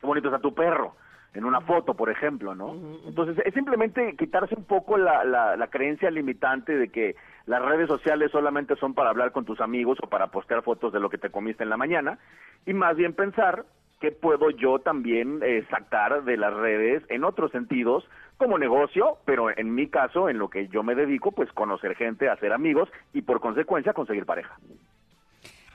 qué 0.00 0.06
bonito 0.06 0.28
está 0.28 0.40
tu 0.40 0.54
perro 0.54 0.94
en 1.36 1.44
una 1.44 1.60
foto, 1.60 1.94
por 1.94 2.08
ejemplo, 2.08 2.54
¿no? 2.54 2.74
Entonces, 3.06 3.36
es 3.44 3.52
simplemente 3.52 4.16
quitarse 4.16 4.54
un 4.54 4.64
poco 4.64 4.96
la, 4.96 5.22
la, 5.22 5.56
la 5.56 5.66
creencia 5.68 6.10
limitante 6.10 6.76
de 6.76 6.88
que 6.88 7.14
las 7.44 7.62
redes 7.62 7.88
sociales 7.88 8.30
solamente 8.30 8.74
son 8.76 8.94
para 8.94 9.10
hablar 9.10 9.32
con 9.32 9.44
tus 9.44 9.60
amigos 9.60 9.98
o 10.02 10.08
para 10.08 10.28
postear 10.28 10.62
fotos 10.62 10.92
de 10.94 11.00
lo 11.00 11.10
que 11.10 11.18
te 11.18 11.30
comiste 11.30 11.62
en 11.62 11.68
la 11.68 11.76
mañana, 11.76 12.18
y 12.64 12.72
más 12.72 12.96
bien 12.96 13.12
pensar 13.12 13.66
qué 14.00 14.12
puedo 14.12 14.50
yo 14.50 14.78
también 14.78 15.40
eh, 15.42 15.66
sacar 15.70 16.24
de 16.24 16.36
las 16.36 16.54
redes 16.54 17.02
en 17.08 17.22
otros 17.22 17.50
sentidos 17.52 18.08
como 18.38 18.58
negocio, 18.58 19.18
pero 19.24 19.56
en 19.56 19.74
mi 19.74 19.88
caso, 19.88 20.28
en 20.28 20.38
lo 20.38 20.48
que 20.48 20.68
yo 20.68 20.82
me 20.82 20.94
dedico, 20.94 21.32
pues 21.32 21.52
conocer 21.52 21.96
gente, 21.96 22.28
hacer 22.30 22.52
amigos 22.52 22.88
y 23.12 23.22
por 23.22 23.40
consecuencia 23.40 23.92
conseguir 23.92 24.24
pareja. 24.24 24.58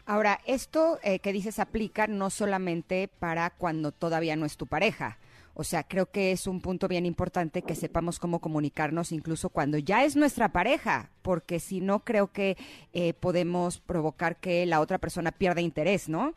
Ahora, 0.07 0.39
esto 0.47 0.97
eh, 1.03 1.19
que 1.19 1.33
dices 1.33 1.59
aplica 1.59 2.07
no 2.07 2.31
solamente 2.31 3.09
para 3.19 3.51
cuando 3.51 3.91
todavía 3.91 4.35
no 4.35 4.45
es 4.45 4.57
tu 4.57 4.65
pareja. 4.65 5.17
O 5.53 5.63
sea, 5.63 5.83
creo 5.83 6.05
que 6.07 6.31
es 6.31 6.47
un 6.47 6.61
punto 6.61 6.87
bien 6.87 7.05
importante 7.05 7.61
que 7.61 7.75
sepamos 7.75 8.19
cómo 8.19 8.39
comunicarnos 8.39 9.11
incluso 9.11 9.49
cuando 9.49 9.77
ya 9.77 10.03
es 10.03 10.15
nuestra 10.15 10.49
pareja, 10.49 11.09
porque 11.21 11.59
si 11.59 11.81
no 11.81 11.99
creo 11.99 12.31
que 12.31 12.57
eh, 12.93 13.13
podemos 13.13 13.79
provocar 13.79 14.37
que 14.37 14.65
la 14.65 14.79
otra 14.79 14.97
persona 14.97 15.31
pierda 15.31 15.61
interés, 15.61 16.09
¿no? 16.09 16.33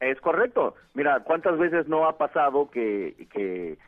Es 0.00 0.20
correcto. 0.20 0.74
Mira, 0.94 1.20
¿cuántas 1.24 1.58
veces 1.58 1.88
no 1.88 2.06
ha 2.06 2.18
pasado 2.18 2.70
que, 2.70 3.26
que 3.32 3.78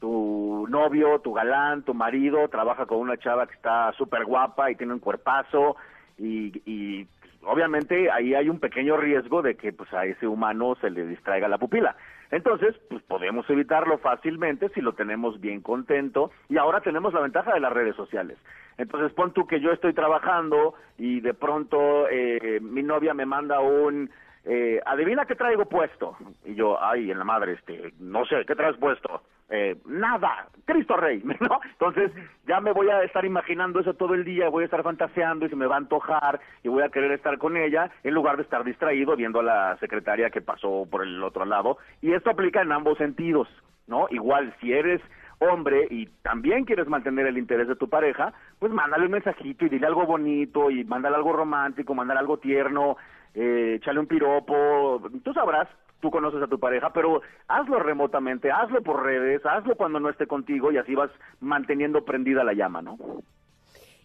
tu 0.00 0.66
novio, 0.68 1.20
tu 1.20 1.32
galán, 1.32 1.82
tu 1.82 1.94
marido 1.94 2.48
trabaja 2.48 2.86
con 2.86 2.98
una 2.98 3.16
chava 3.16 3.46
que 3.46 3.54
está 3.54 3.92
súper 3.92 4.24
guapa 4.24 4.70
y 4.70 4.76
tiene 4.76 4.92
un 4.92 4.98
cuerpazo 4.98 5.76
y, 6.18 6.60
y 6.66 7.04
pues, 7.04 7.32
obviamente 7.46 8.10
ahí 8.10 8.34
hay 8.34 8.48
un 8.48 8.60
pequeño 8.60 8.96
riesgo 8.96 9.40
de 9.40 9.56
que 9.56 9.72
pues 9.72 9.92
a 9.94 10.04
ese 10.04 10.26
humano 10.26 10.76
se 10.80 10.90
le 10.90 11.06
distraiga 11.06 11.48
la 11.48 11.58
pupila. 11.58 11.96
Entonces, 12.30 12.74
pues 12.88 13.02
podemos 13.02 13.48
evitarlo 13.48 13.98
fácilmente 13.98 14.68
si 14.70 14.80
lo 14.80 14.94
tenemos 14.94 15.40
bien 15.40 15.60
contento 15.60 16.30
y 16.48 16.56
ahora 16.56 16.80
tenemos 16.80 17.12
la 17.12 17.20
ventaja 17.20 17.54
de 17.54 17.60
las 17.60 17.72
redes 17.72 17.96
sociales. 17.96 18.38
Entonces, 18.78 19.12
pon 19.12 19.32
tú 19.32 19.46
que 19.46 19.60
yo 19.60 19.70
estoy 19.70 19.94
trabajando 19.94 20.74
y 20.98 21.20
de 21.20 21.34
pronto 21.34 22.08
eh, 22.08 22.58
mi 22.60 22.82
novia 22.82 23.14
me 23.14 23.26
manda 23.26 23.60
un 23.60 24.10
eh, 24.44 24.80
adivina 24.84 25.26
qué 25.26 25.34
traigo 25.34 25.66
puesto. 25.66 26.16
Y 26.44 26.54
yo, 26.54 26.82
ay, 26.82 27.10
en 27.10 27.18
la 27.18 27.24
madre, 27.24 27.52
este, 27.52 27.92
no 28.00 28.24
sé, 28.26 28.44
¿qué 28.46 28.54
traes 28.54 28.76
puesto? 28.76 29.22
Eh, 29.50 29.76
nada, 29.86 30.48
Cristo 30.64 30.96
Rey, 30.96 31.22
¿no? 31.40 31.60
Entonces 31.72 32.10
ya 32.46 32.60
me 32.60 32.72
voy 32.72 32.88
a 32.88 33.02
estar 33.02 33.24
imaginando 33.24 33.80
eso 33.80 33.94
todo 33.94 34.14
el 34.14 34.24
día, 34.24 34.48
voy 34.48 34.62
a 34.62 34.66
estar 34.66 34.82
fantaseando 34.82 35.46
y 35.46 35.50
se 35.50 35.56
me 35.56 35.66
va 35.66 35.74
a 35.74 35.78
antojar 35.78 36.40
y 36.62 36.68
voy 36.68 36.82
a 36.82 36.88
querer 36.88 37.12
estar 37.12 37.36
con 37.38 37.56
ella 37.56 37.90
en 38.02 38.14
lugar 38.14 38.36
de 38.36 38.42
estar 38.42 38.64
distraído 38.64 39.16
viendo 39.16 39.40
a 39.40 39.44
la 39.44 39.76
secretaria 39.78 40.30
que 40.30 40.40
pasó 40.40 40.86
por 40.90 41.02
el 41.02 41.22
otro 41.22 41.44
lado. 41.44 41.78
Y 42.00 42.12
esto 42.12 42.30
aplica 42.30 42.62
en 42.62 42.72
ambos 42.72 42.96
sentidos, 42.98 43.48
¿no? 43.86 44.06
Igual, 44.10 44.54
si 44.60 44.72
eres 44.72 45.00
hombre 45.40 45.86
y 45.90 46.06
también 46.22 46.64
quieres 46.64 46.88
mantener 46.88 47.26
el 47.26 47.38
interés 47.38 47.68
de 47.68 47.76
tu 47.76 47.88
pareja, 47.88 48.32
pues 48.58 48.72
mándale 48.72 49.06
un 49.06 49.12
mensajito 49.12 49.66
y 49.66 49.68
dile 49.68 49.86
algo 49.86 50.06
bonito 50.06 50.70
y 50.70 50.84
mándale 50.84 51.16
algo 51.16 51.32
romántico, 51.32 51.94
mándale 51.94 52.20
algo 52.20 52.38
tierno, 52.38 52.96
eh, 53.34 53.74
échale 53.76 54.00
un 54.00 54.06
piropo, 54.06 55.02
tú 55.22 55.32
sabrás, 55.32 55.68
tú 56.04 56.10
conoces 56.10 56.42
a 56.42 56.46
tu 56.46 56.58
pareja, 56.58 56.90
pero 56.92 57.22
hazlo 57.48 57.78
remotamente, 57.78 58.52
hazlo 58.52 58.82
por 58.82 59.02
redes, 59.02 59.40
hazlo 59.46 59.74
cuando 59.74 59.98
no 60.00 60.10
esté 60.10 60.26
contigo 60.26 60.70
y 60.70 60.76
así 60.76 60.94
vas 60.94 61.10
manteniendo 61.40 62.04
prendida 62.04 62.44
la 62.44 62.52
llama, 62.52 62.82
¿no? 62.82 62.98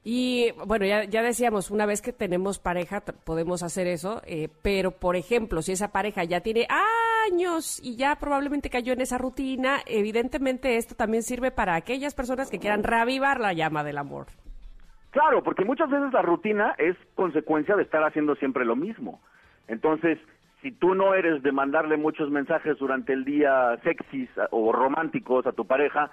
Y 0.01 0.53
bueno, 0.65 0.85
ya, 0.85 1.03
ya 1.03 1.21
decíamos, 1.21 1.71
una 1.71 1.85
vez 1.85 2.01
que 2.01 2.13
tenemos 2.13 2.57
pareja 2.57 3.01
podemos 3.01 3.63
hacer 3.63 3.85
eso, 3.87 4.21
eh, 4.25 4.47
pero 4.61 4.91
por 4.91 5.17
ejemplo, 5.17 5.61
si 5.61 5.73
esa 5.73 5.91
pareja 5.91 6.23
ya 6.23 6.39
tiene 6.39 6.67
años 7.27 7.81
y 7.83 7.97
ya 7.97 8.15
probablemente 8.15 8.69
cayó 8.69 8.93
en 8.93 9.01
esa 9.01 9.17
rutina, 9.17 9.79
evidentemente 9.85 10.77
esto 10.77 10.95
también 10.95 11.23
sirve 11.23 11.51
para 11.51 11.75
aquellas 11.75 12.15
personas 12.15 12.49
que 12.49 12.59
quieran 12.59 12.83
reavivar 12.83 13.41
la 13.41 13.51
llama 13.51 13.83
del 13.83 13.97
amor. 13.97 14.27
Claro, 15.11 15.43
porque 15.43 15.65
muchas 15.65 15.89
veces 15.89 16.13
la 16.13 16.21
rutina 16.21 16.75
es 16.77 16.95
consecuencia 17.15 17.75
de 17.75 17.83
estar 17.83 18.01
haciendo 18.05 18.35
siempre 18.35 18.63
lo 18.63 18.77
mismo. 18.77 19.19
Entonces, 19.67 20.17
si 20.61 20.71
tú 20.71 20.93
no 20.93 21.13
eres 21.13 21.41
de 21.41 21.51
mandarle 21.51 21.97
muchos 21.97 22.29
mensajes 22.29 22.77
durante 22.77 23.13
el 23.13 23.23
día 23.23 23.77
sexys 23.83 24.29
o 24.51 24.71
románticos 24.71 25.45
a 25.47 25.53
tu 25.53 25.65
pareja, 25.65 26.11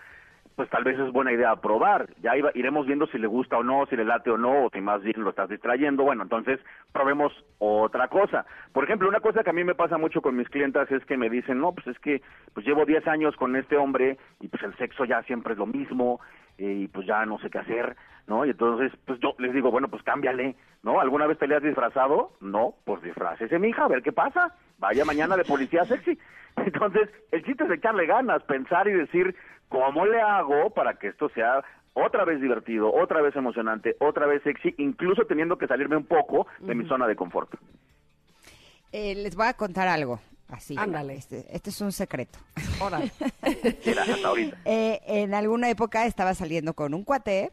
pues 0.57 0.71
tal 0.71 0.85
vez 0.85 0.99
es 0.99 1.13
buena 1.13 1.33
idea 1.33 1.55
probar. 1.57 2.09
Ya 2.23 2.37
iba- 2.37 2.51
iremos 2.55 2.87
viendo 2.87 3.07
si 3.09 3.19
le 3.19 3.27
gusta 3.27 3.59
o 3.59 3.63
no, 3.63 3.85
si 3.87 3.97
le 3.97 4.05
late 4.07 4.31
o 4.31 4.39
no, 4.39 4.65
o 4.65 4.71
si 4.71 4.81
más 4.81 5.03
bien 5.03 5.23
lo 5.23 5.31
estás 5.31 5.51
distrayendo. 5.51 6.03
Bueno, 6.03 6.23
entonces 6.23 6.59
probemos 6.93 7.33
otra 7.59 8.09
cosa. 8.09 8.47
Por 8.73 8.85
ejemplo, 8.85 9.07
una 9.09 9.21
cosa 9.21 9.45
que 9.45 9.51
a 9.51 9.53
mí 9.53 9.65
me 9.65 9.75
pasa 9.75 9.99
mucho 9.99 10.23
con 10.23 10.35
mis 10.35 10.49
clientas 10.49 10.91
es 10.91 11.05
que 11.05 11.19
me 11.19 11.29
dicen, 11.31 11.61
no, 11.61 11.73
pues 11.73 11.87
es 11.89 11.99
que 12.01 12.23
pues 12.55 12.67
llevo 12.67 12.87
10 12.87 13.07
años 13.07 13.37
con 13.37 13.55
este 13.55 13.77
hombre 13.77 14.17
y 14.41 14.49
pues 14.49 14.63
el 14.63 14.75
sexo 14.77 15.05
ya 15.05 15.23
siempre 15.25 15.53
es 15.53 15.59
lo 15.59 15.67
mismo 15.67 16.21
eh, 16.59 16.73
y 16.85 16.89
pues 16.89 17.07
ya 17.07 17.27
no 17.27 17.39
sé 17.39 17.51
qué 17.51 17.59
hacer, 17.59 17.95
¿no? 18.27 18.47
Y 18.47 18.51
entonces, 18.51 18.91
pues 19.05 19.21
yo 19.21 19.35
les 19.39 19.53
digo, 19.53 19.71
bueno, 19.71 19.89
pues 19.89 20.03
cámbiale, 20.05 20.57
¿no? 20.83 21.01
¿Alguna 21.01 21.27
vez 21.27 21.39
te 21.39 21.47
le 21.47 21.57
has 21.57 21.63
disfrazado? 21.63 22.33
No, 22.41 22.75
pues 22.87 23.03
disfrácese, 23.03 23.59
mija, 23.59 23.85
a 23.85 23.89
ver 23.89 24.03
qué 24.03 24.13
pasa. 24.13 24.55
Vaya 24.79 25.05
mañana 25.05 25.37
de 25.37 25.45
policía 25.45 25.85
sexy. 25.85 26.19
Entonces, 26.57 27.09
el 27.33 27.45
chiste 27.45 27.65
es 27.65 27.71
echarle 27.71 28.07
ganas, 28.07 28.43
pensar 28.45 28.89
y 28.89 28.93
decir, 28.93 29.35
¿cómo 29.69 30.07
le 30.07 30.21
hago 30.21 30.71
para 30.71 30.95
que 30.95 31.09
esto 31.09 31.29
sea 31.31 31.65
otra 31.93 32.25
vez 32.25 32.41
divertido, 32.41 32.93
otra 32.93 33.23
vez 33.23 33.35
emocionante, 33.37 33.97
otra 34.01 34.27
vez 34.27 34.43
sexy, 34.43 34.75
incluso 34.79 35.25
teniendo 35.27 35.57
que 35.57 35.67
salirme 35.67 35.97
un 35.97 36.07
poco 36.07 36.47
de 36.61 36.75
mi 36.75 36.87
zona 36.87 37.07
de 37.07 37.17
confort? 37.17 37.55
Eh, 38.93 39.15
les 39.15 39.35
voy 39.35 39.47
a 39.47 39.55
contar 39.55 39.89
algo. 39.89 40.21
Así. 40.49 40.77
Ándale. 40.79 41.17
Este, 41.17 41.45
este 41.51 41.71
es 41.71 41.81
un 41.81 41.93
secreto. 41.93 42.39
Ahora, 42.81 43.01
Mira, 43.87 44.03
hasta 44.03 44.29
ahorita. 44.29 44.59
Eh, 44.65 45.01
en 45.07 45.35
alguna 45.35 45.69
época 45.71 46.07
estaba 46.07 46.35
saliendo 46.35 46.75
con 46.75 46.95
un 46.95 47.03
cuate, 47.03 47.53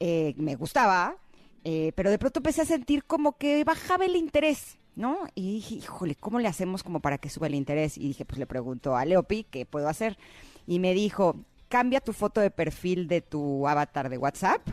eh, 0.00 0.34
me 0.36 0.54
gustaba, 0.54 1.16
eh, 1.64 1.92
pero 1.94 2.10
de 2.10 2.18
pronto 2.18 2.40
empecé 2.40 2.62
a 2.62 2.66
sentir 2.66 3.04
como 3.04 3.38
que 3.38 3.64
bajaba 3.64 4.04
el 4.04 4.16
interés, 4.16 4.78
¿no? 4.96 5.18
Y 5.34 5.54
dije, 5.54 5.76
híjole, 5.76 6.16
¿cómo 6.16 6.40
le 6.40 6.48
hacemos 6.48 6.82
como 6.82 7.00
para 7.00 7.18
que 7.18 7.30
suba 7.30 7.46
el 7.46 7.54
interés? 7.54 7.96
Y 7.96 8.08
dije, 8.08 8.24
pues 8.24 8.38
le 8.38 8.46
pregunto 8.46 8.96
a 8.96 9.04
Leopi, 9.04 9.44
¿qué 9.44 9.66
puedo 9.66 9.88
hacer? 9.88 10.18
Y 10.66 10.80
me 10.80 10.94
dijo, 10.94 11.36
cambia 11.68 12.00
tu 12.00 12.12
foto 12.12 12.40
de 12.40 12.50
perfil 12.50 13.06
de 13.06 13.20
tu 13.20 13.68
avatar 13.68 14.08
de 14.08 14.18
WhatsApp 14.18 14.66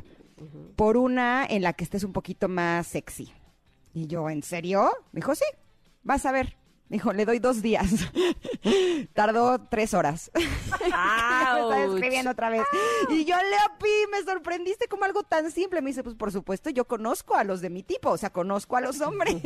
por 0.76 0.98
una 0.98 1.46
en 1.46 1.62
la 1.62 1.74
que 1.74 1.84
estés 1.84 2.04
un 2.04 2.14
poquito 2.14 2.48
más 2.50 2.88
sexy. 2.88 3.32
Y 3.94 4.08
yo, 4.08 4.30
¿en 4.30 4.42
serio? 4.42 4.90
Me 5.12 5.20
dijo, 5.20 5.36
sí, 5.36 5.46
vas 6.04 6.26
a 6.26 6.32
ver. 6.32 6.56
Dijo, 6.94 7.12
le 7.12 7.26
doy 7.26 7.40
dos 7.40 7.64
días. 7.64 7.90
Tardó 9.14 9.60
tres 9.68 9.96
horas. 9.96 10.30
me 10.36 10.42
está 10.86 11.86
escribiendo 11.86 12.30
otra 12.30 12.52
vez. 12.52 12.62
Y 13.10 13.26
yo, 13.26 13.36
Leopi, 13.36 14.12
me 14.12 14.22
sorprendiste 14.22 14.88
como 14.88 15.04
algo 15.04 15.24
tan 15.24 15.50
simple. 15.50 15.82
Me 15.82 15.90
dice, 15.90 16.04
pues 16.04 16.16
por 16.16 16.32
supuesto, 16.32 16.70
yo 16.70 16.86
conozco 16.86 17.34
a 17.34 17.44
los 17.44 17.62
de 17.62 17.72
mi 17.72 17.82
tipo, 17.82 18.12
o 18.12 18.18
sea, 18.18 18.30
conozco 18.30 18.78
a 18.78 18.82
los 18.82 19.02
hombres. 19.02 19.42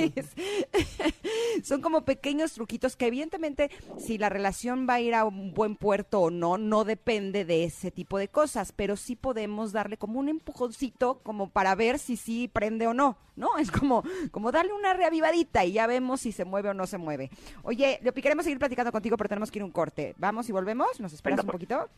Son 1.63 1.79
como 1.79 2.03
pequeños 2.03 2.51
truquitos 2.51 2.97
que 2.97 3.07
evidentemente 3.07 3.71
si 3.97 4.17
la 4.17 4.27
relación 4.27 4.85
va 4.87 4.95
a 4.95 4.99
ir 4.99 5.15
a 5.15 5.23
un 5.23 5.53
buen 5.53 5.77
puerto 5.77 6.19
o 6.19 6.29
no, 6.29 6.57
no 6.57 6.83
depende 6.83 7.45
de 7.45 7.63
ese 7.63 7.91
tipo 7.91 8.17
de 8.17 8.27
cosas, 8.27 8.73
pero 8.73 8.97
sí 8.97 9.15
podemos 9.15 9.71
darle 9.71 9.95
como 9.95 10.19
un 10.19 10.27
empujoncito 10.27 11.21
como 11.23 11.49
para 11.49 11.75
ver 11.75 11.97
si 11.97 12.17
sí 12.17 12.49
prende 12.49 12.87
o 12.87 12.93
no, 12.93 13.17
¿no? 13.37 13.57
Es 13.57 13.71
como, 13.71 14.03
como 14.31 14.51
darle 14.51 14.73
una 14.73 14.93
reavivadita 14.93 15.63
y 15.63 15.71
ya 15.71 15.87
vemos 15.87 16.19
si 16.19 16.33
se 16.33 16.43
mueve 16.43 16.69
o 16.69 16.73
no 16.73 16.87
se 16.87 16.97
mueve. 16.97 17.31
Oye, 17.63 17.99
Leopi, 18.01 18.21
queremos 18.21 18.43
seguir 18.43 18.59
platicando 18.59 18.91
contigo, 18.91 19.17
pero 19.17 19.29
tenemos 19.29 19.51
que 19.51 19.59
ir 19.59 19.63
un 19.63 19.71
corte. 19.71 20.15
¿Vamos 20.17 20.47
y 20.49 20.51
volvemos? 20.51 20.99
¿Nos 20.99 21.13
esperas 21.13 21.38
Venga, 21.38 21.43
un 21.43 21.51
pues. 21.51 21.67
poquito? 21.67 21.89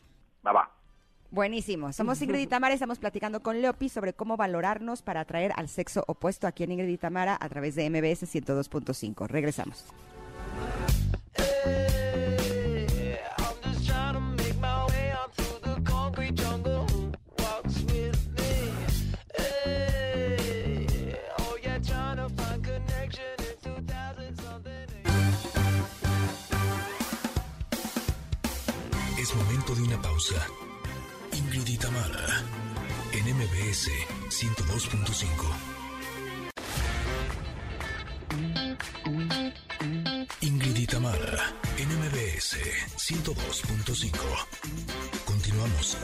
Va, 0.46 0.52
va. 0.52 0.70
Buenísimo. 1.30 1.92
Somos 1.92 2.20
Ingrid 2.22 2.40
y 2.40 2.46
Tamara, 2.48 2.74
estamos 2.74 2.98
platicando 2.98 3.40
con 3.40 3.60
Leopi 3.60 3.88
sobre 3.88 4.12
cómo 4.12 4.36
valorarnos 4.36 5.00
para 5.02 5.20
atraer 5.20 5.52
al 5.54 5.68
sexo 5.68 6.02
opuesto 6.08 6.48
aquí 6.48 6.64
en 6.64 6.72
Ingrid 6.72 6.88
y 6.88 6.98
Tamara 6.98 7.38
a 7.40 7.48
través 7.48 7.76
de 7.76 7.88
MBS 7.88 8.24
102.5. 8.34 9.28
Regresamos. 9.28 9.84
Pausa. 30.20 30.46
Ingrid 31.32 31.66
y 31.66 31.78
Tamara, 31.78 32.44
en 33.12 33.24
MBS 33.36 33.88
102.5. 34.28 35.24
Ingrid 40.42 40.76
y 40.76 40.86
Tamara, 40.86 41.54
en 41.78 41.88
MBS 41.88 42.58
102.5. 42.96 44.10
Continuamos. 45.24 45.96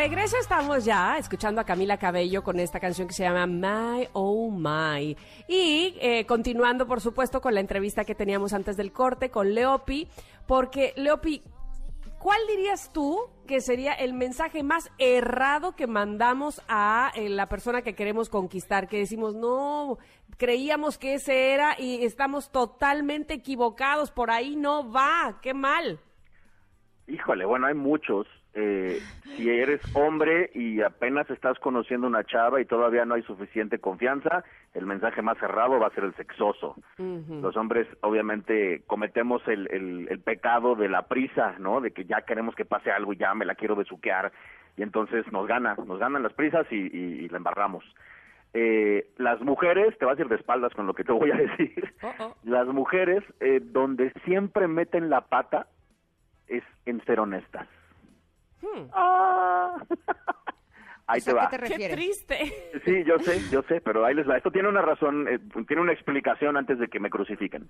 Regreso 0.00 0.38
estamos 0.38 0.86
ya 0.86 1.18
escuchando 1.18 1.60
a 1.60 1.64
Camila 1.64 1.98
Cabello 1.98 2.42
con 2.42 2.58
esta 2.58 2.80
canción 2.80 3.06
que 3.06 3.12
se 3.12 3.22
llama 3.22 3.46
My 3.46 4.08
Oh 4.14 4.50
My. 4.50 5.14
Y 5.46 5.94
eh, 6.00 6.24
continuando, 6.24 6.86
por 6.86 7.02
supuesto, 7.02 7.42
con 7.42 7.52
la 7.52 7.60
entrevista 7.60 8.06
que 8.06 8.14
teníamos 8.14 8.54
antes 8.54 8.78
del 8.78 8.92
corte 8.92 9.30
con 9.30 9.54
Leopi, 9.54 10.08
porque 10.46 10.94
Leopi, 10.96 11.42
¿cuál 12.18 12.40
dirías 12.48 12.90
tú 12.94 13.18
que 13.46 13.60
sería 13.60 13.92
el 13.92 14.14
mensaje 14.14 14.62
más 14.62 14.90
errado 14.96 15.76
que 15.76 15.86
mandamos 15.86 16.62
a 16.66 17.12
eh, 17.14 17.28
la 17.28 17.50
persona 17.50 17.82
que 17.82 17.94
queremos 17.94 18.30
conquistar? 18.30 18.88
Que 18.88 19.00
decimos, 19.00 19.34
no, 19.34 19.98
creíamos 20.38 20.96
que 20.96 21.12
ese 21.12 21.52
era 21.52 21.78
y 21.78 22.06
estamos 22.06 22.50
totalmente 22.50 23.34
equivocados, 23.34 24.10
por 24.10 24.30
ahí 24.30 24.56
no 24.56 24.90
va, 24.90 25.40
qué 25.42 25.52
mal. 25.52 26.00
Híjole, 27.06 27.44
bueno, 27.44 27.66
hay 27.66 27.74
muchos. 27.74 28.26
Eh, 28.54 29.02
si 29.36 29.48
eres 29.48 29.80
hombre 29.94 30.50
y 30.54 30.82
apenas 30.82 31.30
estás 31.30 31.58
conociendo 31.60 32.06
una 32.06 32.24
chava 32.24 32.60
y 32.60 32.64
todavía 32.64 33.04
no 33.04 33.14
hay 33.14 33.22
suficiente 33.22 33.78
confianza, 33.78 34.44
el 34.74 34.86
mensaje 34.86 35.22
más 35.22 35.38
cerrado 35.38 35.78
va 35.78 35.86
a 35.86 35.90
ser 35.94 36.04
el 36.04 36.14
sexoso. 36.16 36.74
Los 37.42 37.56
hombres 37.56 37.86
obviamente 38.02 38.82
cometemos 38.86 39.40
el, 39.46 39.68
el, 39.70 40.08
el 40.10 40.20
pecado 40.20 40.74
de 40.74 40.88
la 40.88 41.06
prisa, 41.06 41.54
¿no? 41.58 41.80
De 41.80 41.92
que 41.92 42.04
ya 42.04 42.22
queremos 42.22 42.54
que 42.54 42.64
pase 42.64 42.90
algo 42.90 43.12
y 43.12 43.16
ya 43.16 43.32
me 43.34 43.44
la 43.46 43.54
quiero 43.54 43.76
besuquear 43.76 44.32
y 44.76 44.82
entonces 44.82 45.30
nos 45.32 45.46
gana, 45.46 45.76
nos 45.86 45.98
ganan 45.98 46.22
las 46.22 46.32
prisas 46.34 46.66
y, 46.70 46.76
y- 46.76 47.24
y 47.24 47.28
la 47.28 47.36
embarramos. 47.38 47.84
Eh, 48.52 49.06
las 49.16 49.40
mujeres, 49.42 49.96
te 49.98 50.04
vas 50.06 50.18
a 50.18 50.22
ir 50.22 50.28
de 50.28 50.34
espaldas 50.34 50.74
con 50.74 50.86
lo 50.88 50.94
que 50.94 51.04
te 51.04 51.12
voy 51.12 51.30
a 51.30 51.36
decir, 51.36 51.94
las 52.42 52.66
mujeres 52.66 53.22
eh, 53.38 53.60
donde 53.62 54.12
siempre 54.24 54.66
meten 54.66 55.08
la 55.08 55.20
pata 55.22 55.68
es 56.48 56.64
en 56.84 57.00
ser 57.04 57.20
honestas. 57.20 57.68
Ah. 58.92 59.76
Ahí 61.06 61.18
O 61.18 61.22
sea, 61.22 61.32
te 61.34 61.38
va. 61.40 61.48
¿qué 61.50 61.58
te 61.58 61.62
Qué 61.64 61.68
refieres? 61.70 61.96
triste. 61.96 62.38
Sí, 62.84 63.04
yo 63.04 63.18
sé, 63.18 63.40
yo 63.50 63.62
sé, 63.62 63.80
pero 63.80 64.04
ahí 64.04 64.14
les 64.14 64.28
va. 64.28 64.36
Esto 64.36 64.52
tiene 64.52 64.68
una 64.68 64.80
razón, 64.80 65.26
eh, 65.26 65.40
tiene 65.66 65.82
una 65.82 65.92
explicación 65.92 66.56
antes 66.56 66.78
de 66.78 66.86
que 66.86 67.00
me 67.00 67.10
crucifiquen. 67.10 67.68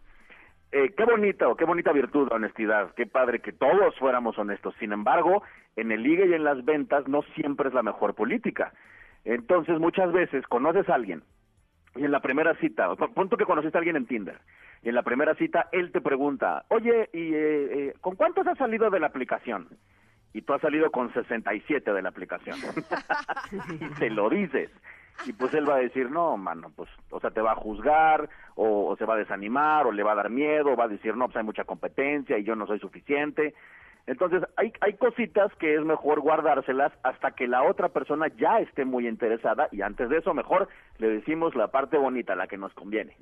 Eh, 0.72 0.93
qué 0.95 1.05
bonita 1.05 1.49
o 1.49 1.57
qué 1.57 1.64
bonita 1.64 1.91
virtud 1.93 2.28
la 2.28 2.36
honestidad. 2.36 2.93
Qué 2.95 3.07
padre 3.07 3.41
que 3.41 3.53
todos 3.53 3.99
fuéramos 3.99 4.36
honestos. 4.38 4.74
Sin 4.78 4.93
embargo, 4.93 5.43
en 5.76 5.91
el 5.91 6.03
ligue 6.03 6.26
y 6.26 6.34
en 6.34 6.45
las 6.45 6.62
ventas 6.66 7.09
no 7.09 7.22
siempre 7.34 7.68
es 7.68 7.74
la 7.74 7.82
mejor 7.82 8.14
política. 8.14 8.74
Entonces, 9.24 9.78
muchas 9.78 10.12
veces 10.12 10.47
conoces 10.47 10.86
a 10.91 10.95
alguien 10.95 11.22
y 11.97 12.05
en 12.05 12.12
la 12.12 12.20
primera 12.20 12.55
cita, 12.57 12.95
punto 13.14 13.36
que 13.36 13.45
conociste 13.45 13.76
a 13.76 13.80
alguien 13.80 13.97
en 13.97 14.07
Tinder, 14.07 14.38
y 14.82 14.88
en 14.88 14.95
la 14.95 15.03
primera 15.03 15.34
cita 15.34 15.68
él 15.72 15.91
te 15.93 16.01
pregunta, 16.01 16.64
oye, 16.68 17.11
¿y 17.12 17.34
eh, 17.34 17.88
eh, 17.88 17.95
con 18.01 18.16
cuántos 18.16 18.47
has 18.47 18.59
salido 18.59 18.91
de 18.91 19.01
la 19.01 19.09
aplicación? 19.09 19.68
Y 20.33 20.43
tú 20.43 20.53
has 20.53 20.61
salido 20.61 20.91
con 20.91 21.12
67 21.12 21.93
de 21.93 22.03
la 22.03 22.09
aplicación. 22.09 22.57
y 23.81 23.95
se 23.97 24.11
lo 24.11 24.31
dices. 24.31 24.70
Y 25.26 25.33
pues 25.33 25.53
él 25.55 25.68
va 25.68 25.76
a 25.76 25.81
decir, 25.81 26.11
no, 26.11 26.37
mano, 26.37 26.72
pues, 26.74 26.89
o 27.11 27.20
sea, 27.20 27.31
te 27.31 27.41
va 27.41 27.53
a 27.53 27.57
juzgar, 27.57 28.28
o, 28.55 28.87
o 28.87 28.97
se 28.97 29.05
va 29.05 29.14
a 29.14 29.18
desanimar, 29.18 29.87
o 29.87 29.93
le 29.93 30.03
va 30.03 30.12
a 30.12 30.16
dar 30.16 30.31
miedo, 30.31 30.72
o 30.72 30.76
va 30.76 30.85
a 30.85 30.89
decir, 30.89 31.16
no, 31.16 31.26
pues 31.26 31.37
hay 31.37 31.45
mucha 31.45 31.64
competencia 31.64 32.39
y 32.39 32.45
yo 32.45 32.55
no 32.57 32.66
soy 32.66 32.78
suficiente. 32.78 33.55
Entonces, 34.07 34.43
hay, 34.57 34.72
hay 34.81 34.95
cositas 34.95 35.53
que 35.57 35.74
es 35.74 35.83
mejor 35.83 36.20
guardárselas 36.20 36.93
hasta 37.03 37.33
que 37.33 37.47
la 37.47 37.62
otra 37.62 37.91
persona 37.91 38.28
ya 38.28 38.59
esté 38.61 38.85
muy 38.85 39.07
interesada 39.07 39.68
y 39.72 39.83
antes 39.83 40.09
de 40.09 40.18
eso 40.18 40.35
mejor 40.35 40.68
le 40.99 41.09
decimos 41.09 41.55
la 41.55 41.68
parte 41.68 41.97
bonita, 41.97 42.35
la 42.35 42.47
que 42.47 42.57
nos 42.57 42.72
conviene. 42.74 43.16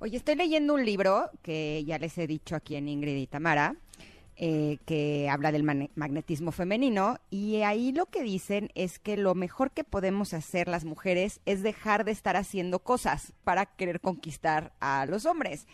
Oye, 0.00 0.16
estoy 0.16 0.34
leyendo 0.34 0.74
un 0.74 0.84
libro 0.84 1.30
que 1.42 1.84
ya 1.84 1.98
les 1.98 2.16
he 2.16 2.26
dicho 2.26 2.56
aquí 2.56 2.76
en 2.76 2.88
Ingrid 2.88 3.16
y 3.16 3.26
Tamara, 3.26 3.74
eh, 4.42 4.78
que 4.86 5.28
habla 5.28 5.52
del 5.52 5.64
magnetismo 5.64 6.50
femenino 6.50 7.18
y 7.28 7.56
ahí 7.56 7.92
lo 7.92 8.06
que 8.06 8.22
dicen 8.22 8.70
es 8.74 8.98
que 8.98 9.18
lo 9.18 9.34
mejor 9.34 9.70
que 9.70 9.84
podemos 9.84 10.32
hacer 10.32 10.66
las 10.66 10.86
mujeres 10.86 11.42
es 11.44 11.62
dejar 11.62 12.06
de 12.06 12.12
estar 12.12 12.36
haciendo 12.36 12.78
cosas 12.78 13.34
para 13.44 13.66
querer 13.66 14.00
conquistar 14.00 14.72
a 14.80 15.04
los 15.04 15.26
hombres. 15.26 15.66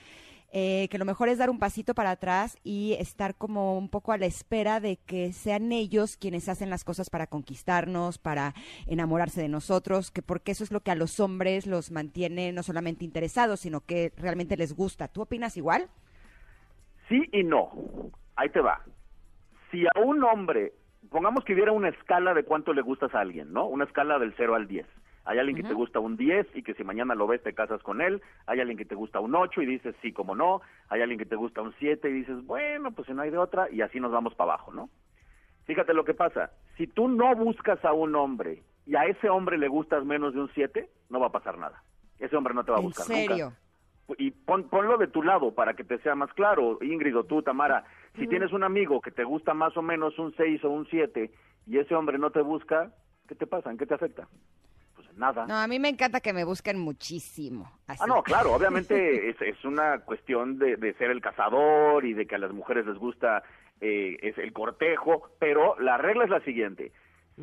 Eh, 0.51 0.89
que 0.91 0.99
lo 0.99 1.05
mejor 1.05 1.29
es 1.29 1.39
dar 1.39 1.49
un 1.49 1.61
pasito 1.61 1.95
para 1.95 2.11
atrás 2.11 2.59
y 2.65 2.95
estar 2.95 3.37
como 3.37 3.79
un 3.79 3.89
poco 3.89 4.11
a 4.11 4.19
la 4.19 4.27
espera 4.27 4.81
de 4.81 4.97
que 4.97 5.33
sean 5.33 5.71
ellos 5.71 6.17
quienes 6.17 6.49
hacen 6.49 6.69
las 6.69 6.83
cosas 6.83 7.09
para 7.09 7.29
conquistarnos, 7.29 8.19
para 8.19 8.53
enamorarse 8.89 9.41
de 9.41 9.49
nosotros, 9.49 10.11
que 10.11 10.23
porque 10.23 10.51
eso 10.51 10.65
es 10.65 10.73
lo 10.73 10.81
que 10.81 10.91
a 10.91 10.97
los 10.97 11.21
hombres 11.21 11.69
los 11.69 11.93
mantiene 11.93 12.51
no 12.51 12.65
solamente 12.65 13.05
interesados, 13.05 13.61
sino 13.61 13.83
que 13.83 14.13
realmente 14.17 14.57
les 14.57 14.73
gusta. 14.73 15.07
¿Tú 15.07 15.23
opinas 15.23 15.57
igual? 15.57 15.89
Sí 17.09 17.23
y 17.33 17.45
no. 17.45 17.71
Ahí 18.37 18.49
te 18.51 18.61
va. 18.61 18.81
Si 19.71 19.85
a 19.87 20.01
un 20.01 20.23
hombre, 20.23 20.73
pongamos 21.11 21.45
que 21.45 21.55
hubiera 21.55 21.73
una 21.73 21.89
escala 21.89 22.35
de 22.35 22.45
cuánto 22.45 22.73
le 22.73 22.83
gustas 22.83 23.15
a 23.15 23.21
alguien, 23.21 23.53
¿no? 23.53 23.67
Una 23.67 23.85
escala 23.85 24.19
del 24.19 24.35
0 24.37 24.55
al 24.55 24.69
10. 24.69 24.87
Hay 25.25 25.39
alguien 25.41 25.57
que 25.57 25.65
te 25.65 25.75
gusta 25.75 25.99
un 25.99 26.17
10 26.17 26.47
y 26.55 26.63
que 26.63 26.75
si 26.75 26.85
mañana 26.85 27.17
lo 27.17 27.27
ves 27.27 27.43
te 27.43 27.53
casas 27.53 27.83
con 27.83 28.01
él. 28.01 28.23
Hay 28.47 28.61
alguien 28.61 28.79
que 28.79 28.85
te 28.85 28.95
gusta 28.95 29.19
un 29.19 29.35
8 29.35 29.61
y 29.63 29.67
dices 29.67 29.97
sí, 30.01 30.13
como 30.13 30.37
no. 30.37 30.61
Hay 30.89 31.03
alguien 31.03 31.19
que 31.19 31.27
te 31.27 31.35
gusta 31.35 31.63
un 31.63 31.75
7 31.81 32.09
y 32.09 32.13
dices, 32.13 32.47
bueno, 32.47 32.93
pues 32.93 33.09
si 33.09 33.13
no 33.13 33.23
hay 33.23 33.31
de 33.31 33.39
otra 33.39 33.69
y 33.71 33.81
así 33.81 33.99
nos 33.99 34.13
vamos 34.13 34.37
para 34.37 34.53
abajo, 34.53 34.73
¿no? 34.73 34.89
Fíjate 35.65 35.95
lo 35.95 36.05
que 36.05 36.15
pasa. 36.15 36.53
Si 36.77 36.87
tú 36.87 37.09
no 37.09 37.35
buscas 37.35 37.85
a 37.85 37.93
un 37.93 38.15
hombre 38.15 38.63
y 38.87 38.95
a 38.95 39.07
ese 39.07 39.29
hombre 39.29 39.59
le 39.59 39.67
gustas 39.67 40.05
menos 40.05 40.33
de 40.33 40.41
un 40.43 40.51
7, 40.55 40.89
no 41.11 41.19
va 41.19 41.27
a 41.27 41.33
pasar 41.33 41.59
nada. 41.59 41.83
Ese 42.21 42.37
hombre 42.37 42.55
no 42.55 42.63
te 42.65 42.71
va 42.71 42.77
a 42.77 42.81
¿En 42.81 42.87
buscar 42.87 43.07
serio? 43.07 43.47
nunca. 43.47 43.57
Y 44.19 44.31
pon- 44.31 44.69
ponlo 44.69 44.99
de 44.99 45.09
tu 45.09 45.23
lado 45.23 45.53
para 45.55 45.75
que 45.75 45.83
te 45.85 45.99
sea 45.99 46.15
más 46.15 46.33
claro, 46.35 46.79
Ingrid 46.81 47.17
o 47.17 47.25
tú, 47.25 47.43
Tamara. 47.43 47.85
Si 48.17 48.27
tienes 48.29 48.53
un 48.53 48.63
amigo 48.63 49.01
que 49.01 49.11
te 49.11 49.25
gusta 49.25 49.53
más 49.53 49.77
o 49.77 49.83
menos 49.83 50.19
un 50.19 50.33
6 50.37 50.65
o 50.65 50.71
un 50.71 50.87
7 50.87 51.31
y 51.67 51.79
ese 51.79 51.95
hombre 51.95 52.17
no 52.19 52.31
te 52.31 52.41
busca, 52.41 52.93
¿qué 53.29 53.35
te 53.35 53.47
pasa? 53.47 53.71
¿En 53.71 53.77
qué 53.79 53.85
te 53.87 53.95
afecta? 53.95 54.29
Pues 54.95 55.13
nada. 55.17 55.45
No, 55.47 55.57
a 55.57 55.67
mí 55.67 55.79
me 55.79 55.89
encanta 55.89 56.21
que 56.21 56.33
me 56.33 56.45
busquen 56.45 56.79
muchísimo. 56.79 57.71
Así. 57.89 58.01
Ah, 58.03 58.07
no, 58.07 58.23
claro, 58.23 58.55
obviamente 58.55 59.29
es, 59.31 59.37
es 59.43 59.65
una 59.65 59.99
cuestión 60.01 60.59
de, 60.59 60.77
de 60.77 60.95
ser 60.95 61.11
el 61.11 61.21
cazador 61.21 62.05
y 62.05 62.15
de 62.15 62.27
que 62.27 62.37
a 62.37 62.39
las 62.39 62.53
mujeres 62.53 62.87
les 62.87 62.97
gusta 62.97 63.43
eh, 63.81 64.17
es 64.23 64.39
el 64.39 64.53
cortejo, 64.53 65.31
pero 65.39 65.79
la 65.81 65.99
regla 65.99 66.25
es 66.25 66.31
la 66.31 66.41
siguiente. 66.41 66.93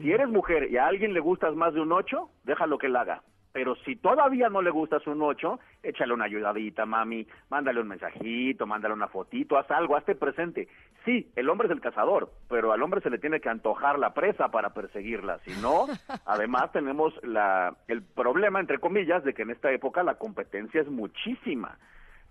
Si 0.01 0.11
eres 0.11 0.27
mujer 0.29 0.71
y 0.71 0.77
a 0.77 0.87
alguien 0.87 1.13
le 1.13 1.19
gustas 1.19 1.53
más 1.55 1.73
de 1.75 1.81
un 1.81 1.91
8, 1.91 2.29
déjalo 2.45 2.77
que 2.79 2.87
él 2.87 2.95
haga. 2.95 3.21
Pero 3.53 3.75
si 3.85 3.95
todavía 3.95 4.49
no 4.49 4.63
le 4.63 4.71
gustas 4.71 5.05
un 5.05 5.21
8, 5.21 5.59
échale 5.83 6.13
una 6.13 6.25
ayudadita, 6.25 6.87
mami, 6.87 7.25
mándale 7.51 7.79
un 7.79 7.87
mensajito, 7.87 8.65
mándale 8.65 8.95
una 8.95 9.07
fotito, 9.07 9.57
haz 9.57 9.69
algo, 9.69 9.95
hazte 9.95 10.15
presente. 10.15 10.67
Sí, 11.05 11.31
el 11.35 11.47
hombre 11.49 11.67
es 11.67 11.71
el 11.71 11.79
cazador, 11.79 12.31
pero 12.49 12.71
al 12.71 12.81
hombre 12.81 13.01
se 13.01 13.11
le 13.11 13.19
tiene 13.19 13.39
que 13.39 13.49
antojar 13.49 13.99
la 13.99 14.15
presa 14.15 14.49
para 14.49 14.73
perseguirla. 14.73 15.37
Si 15.45 15.51
no, 15.61 15.85
además 16.25 16.71
tenemos 16.71 17.13
la, 17.23 17.77
el 17.87 18.01
problema, 18.01 18.59
entre 18.59 18.79
comillas, 18.79 19.23
de 19.23 19.35
que 19.35 19.43
en 19.43 19.51
esta 19.51 19.71
época 19.71 20.01
la 20.01 20.15
competencia 20.15 20.81
es 20.81 20.89
muchísima. 20.89 21.77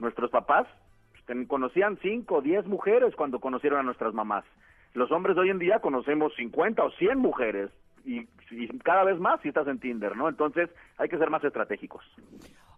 Nuestros 0.01 0.31
papás 0.31 0.67
conocían 1.47 1.99
5 2.03 2.35
o 2.35 2.43
10 2.43 2.67
mujeres 2.67 3.15
cuando 3.15 3.39
conocieron 3.39 3.79
a 3.79 3.85
nuestras 3.85 4.13
mamás. 4.13 4.45
Los 4.95 5.11
hombres 5.13 5.37
de 5.37 5.43
hoy 5.43 5.51
en 5.51 5.59
día 5.59 5.79
conocemos 5.79 6.35
50 6.35 6.83
o 6.83 6.91
100 6.91 7.19
mujeres 7.19 7.71
y, 8.05 8.29
y 8.51 8.69
cada 8.81 9.05
vez 9.05 9.19
más 9.19 9.41
si 9.43 9.49
estás 9.49 9.67
en 9.69 9.79
Tinder, 9.81 10.17
¿no? 10.17 10.29
Entonces 10.29 10.69
hay 10.99 11.09
que 11.09 11.19
ser 11.19 11.31
más 11.31 11.43
estratégicos. 11.45 12.05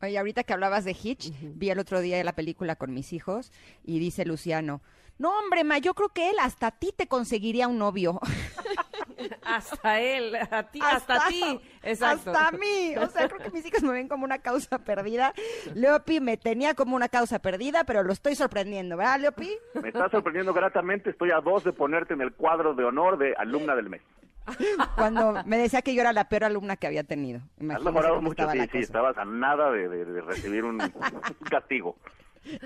Oye, 0.02 0.18
ahorita 0.18 0.44
que 0.44 0.52
hablabas 0.52 0.84
de 0.84 0.96
Hitch, 1.00 1.32
vi 1.40 1.70
el 1.70 1.78
otro 1.78 2.00
día 2.00 2.22
la 2.24 2.32
película 2.32 2.76
con 2.76 2.94
mis 2.94 3.12
hijos 3.12 3.52
y 3.84 3.98
dice 3.98 4.24
Luciano, 4.24 4.80
no 5.18 5.38
hombre, 5.38 5.64
ma, 5.64 5.76
yo 5.76 5.92
creo 5.92 6.08
que 6.08 6.30
él 6.30 6.36
hasta 6.40 6.68
a 6.68 6.70
ti 6.70 6.94
te 6.96 7.06
conseguiría 7.06 7.68
un 7.68 7.78
novio. 7.78 8.18
Hasta 9.42 10.00
él, 10.00 10.34
a 10.34 10.62
ti, 10.70 10.80
hasta, 10.82 11.28
ti. 11.28 11.60
Exacto. 11.82 12.30
Hasta 12.30 12.48
a 12.48 12.52
mí. 12.52 12.94
O 12.96 13.06
sea, 13.08 13.28
creo 13.28 13.40
que 13.40 13.50
mis 13.50 13.66
hijos 13.66 13.82
me 13.82 13.92
ven 13.92 14.08
como 14.08 14.24
una 14.24 14.38
causa 14.38 14.78
perdida. 14.78 15.34
Leopi 15.74 16.20
me 16.20 16.38
tenía 16.38 16.72
como 16.74 16.96
una 16.96 17.08
causa 17.08 17.38
perdida, 17.40 17.84
pero 17.84 18.02
lo 18.02 18.12
estoy 18.12 18.34
sorprendiendo, 18.34 18.96
¿verdad, 18.96 19.20
Leopi? 19.20 19.50
Me 19.82 19.88
está 19.88 20.08
sorprendiendo 20.08 20.54
gratamente, 20.54 21.10
estoy 21.10 21.32
a 21.32 21.40
dos 21.40 21.64
de 21.64 21.72
ponerte 21.72 22.14
en 22.14 22.22
el 22.22 22.32
cuadro 22.32 22.74
de 22.74 22.84
honor 22.84 23.18
de 23.18 23.34
alumna 23.36 23.74
del 23.74 23.90
mes. 23.90 24.00
Cuando 24.96 25.42
me 25.44 25.58
decía 25.58 25.82
que 25.82 25.94
yo 25.94 26.00
era 26.00 26.12
la 26.12 26.28
peor 26.28 26.44
alumna 26.44 26.76
que 26.76 26.86
había 26.86 27.04
tenido. 27.04 27.38
Has 27.40 27.60
Imagínese 27.62 27.84
mejorado 27.92 28.20
mucho, 28.22 28.32
estaba 28.32 28.52
sí, 28.52 28.58
la 28.58 28.64
sí, 28.64 28.70
cosa. 28.70 28.80
estabas 28.80 29.18
a 29.18 29.24
nada 29.24 29.70
de, 29.70 29.88
de- 29.88 30.04
de 30.04 30.20
recibir 30.22 30.64
un, 30.64 30.80
un 30.80 30.90
castigo. 31.50 31.96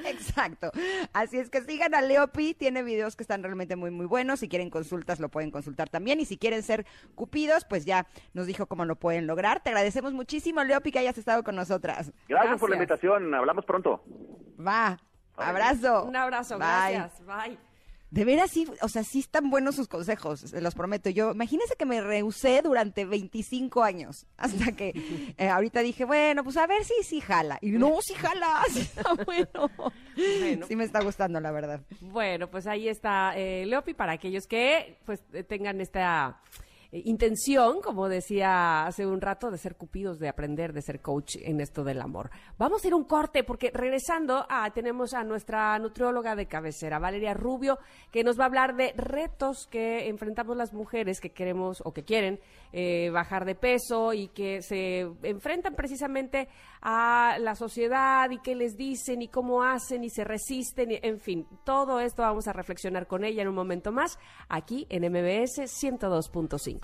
Exacto. 0.07 0.71
Así 1.13 1.37
es 1.39 1.51
que 1.51 1.61
sigan 1.63 1.95
a 1.97 2.01
Leopi, 2.01 2.55
tiene 2.55 2.85
videos 2.85 3.17
que 3.17 3.25
están 3.25 3.43
realmente 3.43 3.75
muy 3.75 3.91
muy 3.91 4.07
buenos. 4.07 4.39
Si 4.41 4.49
quieren 4.49 4.71
consultas 4.71 5.19
lo 5.19 5.29
pueden 5.29 5.51
consultar 5.51 5.89
también 5.89 6.21
y 6.21 6.25
si 6.27 6.39
quieren 6.39 6.63
ser 6.63 6.87
cupidos, 7.17 7.65
pues 7.65 7.85
ya 7.85 8.07
nos 8.35 8.47
dijo 8.47 8.67
cómo 8.67 8.85
lo 8.85 8.95
pueden 8.97 9.27
lograr. 9.27 9.63
Te 9.65 9.71
agradecemos 9.71 10.13
muchísimo 10.13 10.63
Leopi 10.63 10.93
que 10.93 11.01
hayas 11.01 11.19
estado 11.19 11.43
con 11.43 11.57
nosotras. 11.57 12.13
Gracias, 12.29 12.61
por 12.61 12.71
la 12.71 12.77
invitación, 12.77 13.35
hablamos 13.35 13.65
pronto. 13.65 14.05
Va. 14.65 14.97
Abrazo. 15.37 16.05
Un 16.05 16.15
abrazo, 16.15 16.57
Bye. 16.57 16.67
gracias. 16.69 17.27
Bye. 17.27 17.74
De 18.15 18.25
veras, 18.25 18.53
sí, 18.53 18.65
o 18.81 18.89
sea, 18.89 19.03
sí 19.03 19.19
están 19.19 19.51
buenos 19.51 19.75
sus 19.75 19.89
consejos, 19.89 20.39
se 20.39 20.61
los 20.61 20.77
prometo. 20.77 21.11
Yo, 21.11 21.33
imagínense 21.33 21.75
que 21.77 21.85
me 21.85 22.01
rehusé 22.01 22.63
durante 22.63 23.05
25 23.05 23.83
años, 23.83 24.29
hasta 24.37 24.71
que 24.71 25.35
eh, 25.37 25.49
ahorita 25.49 25.81
dije, 25.81 26.05
bueno, 26.05 26.45
pues 26.45 26.57
a 26.57 26.69
ver 26.69 26.85
si 26.85 26.95
sí 27.03 27.21
jala. 27.21 27.59
Y 27.61 27.73
no, 27.73 27.99
sí 28.01 28.15
jala, 28.15 28.63
sí 28.71 28.83
está 28.83 29.15
bueno. 29.15 29.69
Bueno. 30.15 30.67
Sí 30.69 30.77
me 30.77 30.85
está 30.85 31.03
gustando, 31.03 31.41
la 31.41 31.51
verdad. 31.51 31.81
Bueno, 32.03 32.49
pues 32.49 32.69
ahí 32.69 32.87
está 32.87 33.37
eh, 33.37 33.67
Leopi 33.67 33.95
para 33.95 34.13
aquellos 34.13 34.47
que 34.47 34.97
pues 35.05 35.25
eh, 35.33 35.43
tengan 35.43 35.81
esta 35.81 36.41
eh, 36.95 37.03
intención, 37.07 37.81
como 37.81 38.09
decía 38.09 38.87
hace 38.87 39.05
un 39.05 39.21
rato, 39.21 39.51
de 39.51 39.59
ser 39.59 39.75
cupidos, 39.75 40.21
de 40.21 40.29
aprender, 40.29 40.73
de 40.73 40.81
ser 40.81 41.01
coach 41.01 41.35
en 41.43 41.61
esto 41.61 41.83
del 41.83 42.01
amor. 42.01 42.31
Vamos 42.57 42.85
a 42.85 42.87
ir 42.87 42.93
a 42.93 42.97
un 42.97 43.03
corte 43.03 43.43
porque 43.43 43.73
regresando 43.75 44.47
ah, 44.49 44.71
tenemos 44.73 45.13
a 45.13 45.25
nuestra 45.25 45.77
nutrióloga 45.81 46.37
de 46.37 46.47
cabecera, 46.47 47.01
Valeria 47.01 47.35
Rubio, 47.35 47.81
que 48.13 48.23
nos 48.23 48.39
va 48.39 48.45
a 48.45 48.47
hablar 48.47 48.77
de 48.77 48.93
retos 48.93 49.67
que 49.67 50.09
enfrentamos 50.09 50.57
las 50.57 50.73
mujeres 50.73 51.21
que 51.21 51.31
queremos 51.31 51.83
o 51.85 51.93
que 51.93 52.05
quieren 52.05 52.39
eh, 52.73 53.11
bajar 53.11 53.45
de 53.45 53.57
peso 53.57 54.13
y 54.13 54.29
que 54.29 54.63
se 54.63 55.01
enfrentan 55.25 55.75
precisamente 55.75 56.49
a 56.81 57.39
la 57.41 57.57
sociedad 57.57 58.31
y 58.31 58.39
qué 58.39 58.55
les 58.55 58.77
dicen 58.77 59.21
y 59.21 59.29
cómo 59.29 59.65
hacen 59.65 60.05
y 60.05 60.11
se 60.11 60.23
resisten, 60.23 60.93
y, 60.93 61.01
en 61.03 61.19
fin, 61.19 61.47
todo 61.65 61.99
esto 61.99 62.23
vamos 62.23 62.47
a 62.47 62.53
reflexionar 62.53 63.09
con 63.09 63.25
ella 63.25 63.43
en 63.43 63.49
un 63.49 63.55
momento 63.57 63.91
más 63.91 64.19
aquí 64.49 64.87
en 64.91 65.03
MBS 65.11 65.59
102.5. 65.59 66.84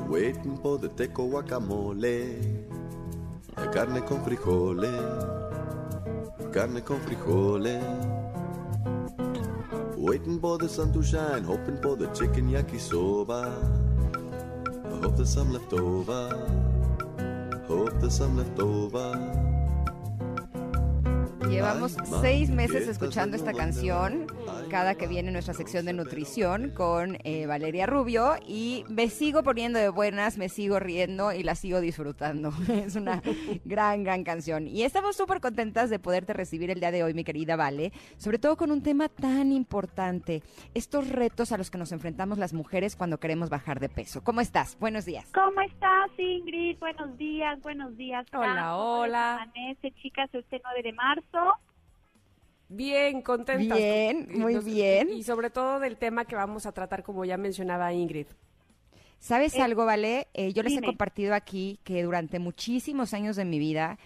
Waiting 0.00 0.56
for 0.58 0.78
the 0.78 0.88
teco 0.88 1.28
guacamole. 1.28 2.40
La 3.56 3.70
carne 3.70 4.00
con 4.04 4.22
frijoles. 4.24 4.90
Carne 6.52 6.82
con 6.82 7.00
frijoles. 7.00 7.82
Waiting 9.96 10.38
for 10.40 10.58
the 10.58 10.68
sun 10.68 10.92
to 10.92 11.02
shine, 11.02 11.42
hoping 11.42 11.80
for 11.82 11.96
the 11.96 12.06
chicken 12.08 12.50
yakisoba. 12.50 13.50
I 14.84 15.00
hope 15.02 15.16
there's 15.16 15.32
some 15.32 15.52
left 15.52 15.72
over. 15.72 16.28
Hope 17.66 17.98
there's 18.00 18.16
some 18.16 18.36
left 18.36 18.58
over. 18.60 19.14
Llevamos 21.48 21.96
seis 22.20 22.50
meses 22.50 22.88
escuchando 22.88 23.36
esta 23.36 23.52
canción 23.52 24.25
cada 24.76 24.94
que 24.94 25.06
viene 25.06 25.32
nuestra 25.32 25.54
sección 25.54 25.86
de 25.86 25.94
nutrición 25.94 26.68
con 26.68 27.16
eh, 27.24 27.46
Valeria 27.46 27.86
Rubio 27.86 28.34
y 28.46 28.84
me 28.90 29.08
sigo 29.08 29.42
poniendo 29.42 29.78
de 29.78 29.88
buenas, 29.88 30.36
me 30.36 30.50
sigo 30.50 30.78
riendo 30.78 31.32
y 31.32 31.42
la 31.44 31.54
sigo 31.54 31.80
disfrutando. 31.80 32.50
Es 32.68 32.94
una 32.94 33.22
gran, 33.64 34.04
gran 34.04 34.22
canción. 34.22 34.68
Y 34.68 34.82
estamos 34.82 35.16
súper 35.16 35.40
contentas 35.40 35.88
de 35.88 35.98
poderte 35.98 36.34
recibir 36.34 36.70
el 36.70 36.80
día 36.80 36.90
de 36.90 37.02
hoy, 37.04 37.14
mi 37.14 37.24
querida 37.24 37.56
Vale, 37.56 37.90
sobre 38.18 38.38
todo 38.38 38.58
con 38.58 38.70
un 38.70 38.82
tema 38.82 39.08
tan 39.08 39.50
importante, 39.50 40.42
estos 40.74 41.08
retos 41.08 41.52
a 41.52 41.56
los 41.56 41.70
que 41.70 41.78
nos 41.78 41.90
enfrentamos 41.92 42.36
las 42.36 42.52
mujeres 42.52 42.96
cuando 42.96 43.18
queremos 43.18 43.48
bajar 43.48 43.80
de 43.80 43.88
peso. 43.88 44.22
¿Cómo 44.22 44.42
estás? 44.42 44.78
Buenos 44.78 45.06
días. 45.06 45.32
¿Cómo 45.32 45.58
estás, 45.62 46.10
Ingrid? 46.18 46.78
Buenos 46.80 47.16
días, 47.16 47.58
buenos 47.62 47.96
días. 47.96 48.26
Hola, 48.34 48.52
Fran. 48.52 48.56
¿Cómo 48.56 49.04
les 49.06 49.08
hola. 49.08 49.34
amanece, 49.36 49.92
chicas, 50.02 50.28
este 50.34 50.60
9 50.62 50.82
de 50.82 50.92
marzo? 50.92 51.54
Bien, 52.68 53.22
contentas. 53.22 53.78
Bien, 53.78 54.28
muy 54.34 54.54
nos- 54.54 54.64
bien. 54.64 55.10
Y 55.12 55.22
sobre 55.22 55.50
todo 55.50 55.78
del 55.80 55.96
tema 55.96 56.24
que 56.24 56.34
vamos 56.34 56.66
a 56.66 56.72
tratar, 56.72 57.02
como 57.02 57.24
ya 57.24 57.36
mencionaba 57.36 57.92
Ingrid. 57.92 58.26
¿Sabes 59.18 59.54
Eh, 59.54 59.62
algo, 59.62 59.86
Vale? 59.86 60.28
Eh, 60.34 60.52
yo 60.52 60.62
les 60.62 60.76
he 60.76 60.82
compartido 60.82 61.34
aquí 61.34 61.78
que 61.84 62.02
durante 62.02 62.38
muchísimos 62.38 63.14
años 63.14 63.36
de 63.36 63.44
mi 63.44 63.58
vida 63.58 63.98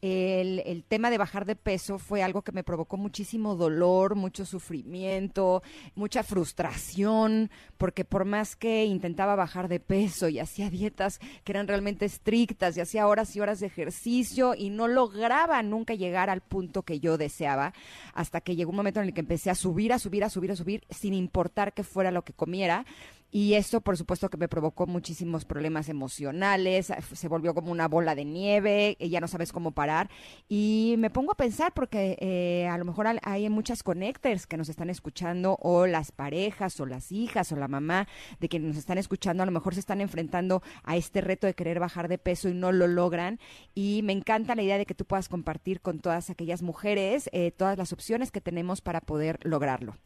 el, 0.00 0.60
el 0.66 0.84
tema 0.84 1.10
de 1.10 1.18
bajar 1.18 1.44
de 1.44 1.56
peso 1.56 1.98
fue 1.98 2.22
algo 2.22 2.42
que 2.42 2.52
me 2.52 2.62
provocó 2.62 2.96
muchísimo 2.96 3.56
dolor, 3.56 4.14
mucho 4.14 4.44
sufrimiento, 4.44 5.62
mucha 5.94 6.22
frustración, 6.22 7.50
porque 7.76 8.04
por 8.04 8.24
más 8.24 8.56
que 8.56 8.84
intentaba 8.84 9.34
bajar 9.34 9.68
de 9.68 9.80
peso 9.80 10.28
y 10.28 10.38
hacía 10.38 10.70
dietas 10.70 11.18
que 11.44 11.52
eran 11.52 11.68
realmente 11.68 12.04
estrictas 12.04 12.76
y 12.76 12.80
hacía 12.80 13.06
horas 13.06 13.34
y 13.34 13.40
horas 13.40 13.60
de 13.60 13.66
ejercicio 13.66 14.54
y 14.56 14.70
no 14.70 14.88
lograba 14.88 15.62
nunca 15.62 15.94
llegar 15.94 16.30
al 16.30 16.40
punto 16.40 16.82
que 16.82 17.00
yo 17.00 17.18
deseaba, 17.18 17.72
hasta 18.14 18.40
que 18.40 18.56
llegó 18.56 18.70
un 18.70 18.76
momento 18.76 19.00
en 19.00 19.06
el 19.06 19.14
que 19.14 19.20
empecé 19.20 19.50
a 19.50 19.54
subir, 19.54 19.92
a 19.92 19.98
subir, 19.98 20.24
a 20.24 20.30
subir, 20.30 20.52
a 20.52 20.56
subir, 20.56 20.84
sin 20.90 21.14
importar 21.14 21.72
que 21.72 21.84
fuera 21.84 22.10
lo 22.10 22.22
que 22.22 22.32
comiera. 22.32 22.84
Y 23.30 23.54
esto, 23.54 23.82
por 23.82 23.96
supuesto, 23.96 24.30
que 24.30 24.38
me 24.38 24.48
provocó 24.48 24.86
muchísimos 24.86 25.44
problemas 25.44 25.88
emocionales, 25.90 26.92
se 27.12 27.28
volvió 27.28 27.54
como 27.54 27.70
una 27.70 27.86
bola 27.86 28.14
de 28.14 28.24
nieve, 28.24 28.96
eh, 28.98 29.08
ya 29.10 29.20
no 29.20 29.28
sabes 29.28 29.52
cómo 29.52 29.72
parar. 29.72 30.08
Y 30.48 30.94
me 30.98 31.10
pongo 31.10 31.32
a 31.32 31.36
pensar, 31.36 31.74
porque 31.74 32.16
eh, 32.20 32.66
a 32.68 32.78
lo 32.78 32.86
mejor 32.86 33.06
hay 33.22 33.48
muchas 33.50 33.82
connectors 33.82 34.46
que 34.46 34.56
nos 34.56 34.70
están 34.70 34.88
escuchando, 34.88 35.58
o 35.60 35.86
las 35.86 36.10
parejas, 36.10 36.80
o 36.80 36.86
las 36.86 37.12
hijas, 37.12 37.52
o 37.52 37.56
la 37.56 37.68
mamá 37.68 38.08
de 38.40 38.48
quienes 38.48 38.68
nos 38.68 38.78
están 38.78 38.96
escuchando, 38.96 39.42
a 39.42 39.46
lo 39.46 39.52
mejor 39.52 39.74
se 39.74 39.80
están 39.80 40.00
enfrentando 40.00 40.62
a 40.82 40.96
este 40.96 41.20
reto 41.20 41.46
de 41.46 41.54
querer 41.54 41.80
bajar 41.80 42.08
de 42.08 42.18
peso 42.18 42.48
y 42.48 42.54
no 42.54 42.72
lo 42.72 42.86
logran. 42.86 43.38
Y 43.74 44.00
me 44.04 44.12
encanta 44.14 44.54
la 44.54 44.62
idea 44.62 44.78
de 44.78 44.86
que 44.86 44.94
tú 44.94 45.04
puedas 45.04 45.28
compartir 45.28 45.80
con 45.82 46.00
todas 46.00 46.30
aquellas 46.30 46.62
mujeres 46.62 47.28
eh, 47.32 47.50
todas 47.50 47.76
las 47.76 47.92
opciones 47.92 48.30
que 48.30 48.40
tenemos 48.40 48.80
para 48.80 49.00
poder 49.00 49.38
lograrlo. 49.42 49.96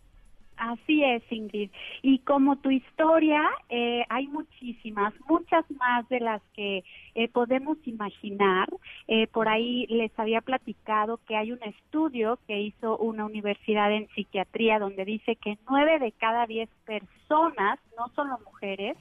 Así 0.62 1.02
es, 1.02 1.24
Ingrid. 1.28 1.72
Y 2.02 2.20
como 2.20 2.54
tu 2.54 2.70
historia, 2.70 3.42
eh, 3.68 4.04
hay 4.08 4.28
muchísimas, 4.28 5.12
muchas 5.28 5.68
más 5.72 6.08
de 6.08 6.20
las 6.20 6.40
que 6.54 6.84
eh, 7.16 7.26
podemos 7.26 7.78
imaginar. 7.84 8.68
Eh, 9.08 9.26
por 9.26 9.48
ahí 9.48 9.88
les 9.88 10.16
había 10.16 10.40
platicado 10.40 11.18
que 11.26 11.34
hay 11.34 11.50
un 11.50 11.60
estudio 11.64 12.38
que 12.46 12.60
hizo 12.60 12.96
una 12.98 13.24
universidad 13.24 13.90
en 13.90 14.06
psiquiatría 14.10 14.78
donde 14.78 15.04
dice 15.04 15.34
que 15.34 15.58
nueve 15.68 15.98
de 15.98 16.12
cada 16.12 16.46
diez 16.46 16.68
personas, 16.86 17.80
no 17.98 18.06
solo 18.14 18.38
mujeres, 18.44 18.96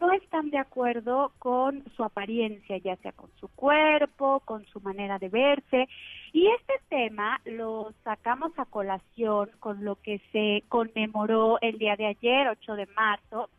no 0.00 0.12
están 0.12 0.50
de 0.50 0.58
acuerdo 0.58 1.32
con 1.38 1.84
su 1.94 2.02
apariencia, 2.02 2.78
ya 2.78 2.96
sea 2.96 3.12
con 3.12 3.30
su 3.38 3.48
cuerpo, 3.48 4.40
con 4.40 4.64
su 4.66 4.80
manera 4.80 5.18
de 5.18 5.28
verse. 5.28 5.88
Y 6.32 6.46
este 6.46 6.74
tema 6.88 7.40
lo 7.44 7.92
sacamos 8.02 8.52
a 8.58 8.64
colación 8.64 9.50
con 9.60 9.84
lo 9.84 9.96
que 9.96 10.20
se 10.32 10.64
conmemoró 10.68 11.58
el 11.60 11.78
día 11.78 11.96
de 11.96 12.06
ayer, 12.06 12.48
8 12.48 12.74
de 12.76 12.86
marzo, 12.86 13.50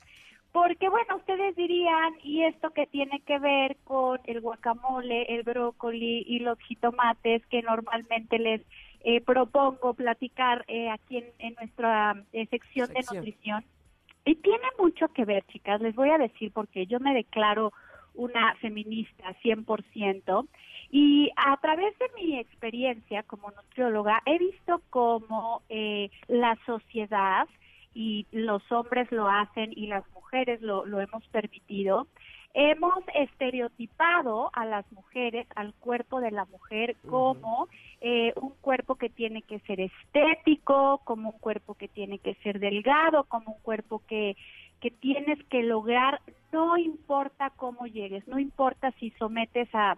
porque 0.51 0.89
bueno, 0.89 1.18
ustedes 1.18 1.55
dirían, 1.55 2.15
¿y 2.23 2.43
esto 2.43 2.72
qué 2.72 2.88
tiene 2.88 3.22
que 3.22 3.39
ver 3.39 3.77
con 3.84 4.19
el 4.26 4.41
guacamole, 4.41 5.23
el 5.34 5.43
brócoli 5.43 6.26
y 6.27 6.39
los 6.39 6.59
jitomates 6.59 7.45
que 7.45 7.61
normalmente 7.61 8.38
les 8.38 8.61
eh, 9.03 9.22
propongo 9.22 9.93
platicar 9.93 10.65
eh, 10.68 10.89
aquí 10.89 11.18
en, 11.18 11.26
en 11.39 11.55
nuestra 11.55 12.22
eh, 12.34 12.47
sección 12.47 12.89
de 12.89 13.01
nutrición? 13.13 13.63
Y 14.26 14.35
tiene 14.35 14.68
mucho 14.77 15.07
que 15.10 15.26
ver, 15.26 15.43
chicas, 15.48 15.81
les 15.81 15.95
voy 15.95 16.10
a 16.10 16.18
decir 16.18 16.52
porque 16.52 16.85
yo 16.85 16.99
me 16.99 17.14
declaro 17.14 17.73
una 18.14 18.56
feminista 18.56 19.35
100% 19.43 20.48
y 20.91 21.31
a 21.38 21.57
través 21.57 21.98
de 21.98 22.06
mi 22.15 22.38
experiencia 22.38 23.23
como 23.23 23.52
nutrióloga 23.52 24.22
he 24.26 24.38
visto 24.38 24.81
cómo 24.89 25.61
eh, 25.69 26.10
la 26.27 26.57
sociedad 26.65 27.48
y 27.93 28.27
los 28.31 28.69
hombres 28.72 29.11
lo 29.11 29.27
hacen 29.27 29.72
y 29.76 29.88
las 29.88 30.03
mujeres 30.14 30.61
lo, 30.61 30.85
lo 30.85 30.99
hemos 30.99 31.26
permitido, 31.30 32.07
hemos 32.53 33.03
estereotipado 33.13 34.49
a 34.53 34.65
las 34.65 34.89
mujeres, 34.91 35.47
al 35.55 35.73
cuerpo 35.75 36.19
de 36.19 36.31
la 36.31 36.45
mujer 36.45 36.95
como 37.09 37.67
eh, 38.01 38.33
un 38.35 38.51
cuerpo 38.61 38.95
que 38.95 39.09
tiene 39.09 39.41
que 39.41 39.59
ser 39.59 39.79
estético, 39.79 41.01
como 41.03 41.29
un 41.31 41.39
cuerpo 41.39 41.75
que 41.75 41.87
tiene 41.87 42.19
que 42.19 42.35
ser 42.35 42.59
delgado, 42.59 43.23
como 43.25 43.53
un 43.53 43.61
cuerpo 43.61 44.01
que, 44.07 44.35
que 44.79 44.91
tienes 44.91 45.43
que 45.45 45.63
lograr, 45.63 46.21
no 46.51 46.77
importa 46.77 47.51
cómo 47.55 47.85
llegues, 47.87 48.27
no 48.27 48.39
importa 48.39 48.91
si 48.99 49.11
sometes 49.11 49.69
a 49.73 49.97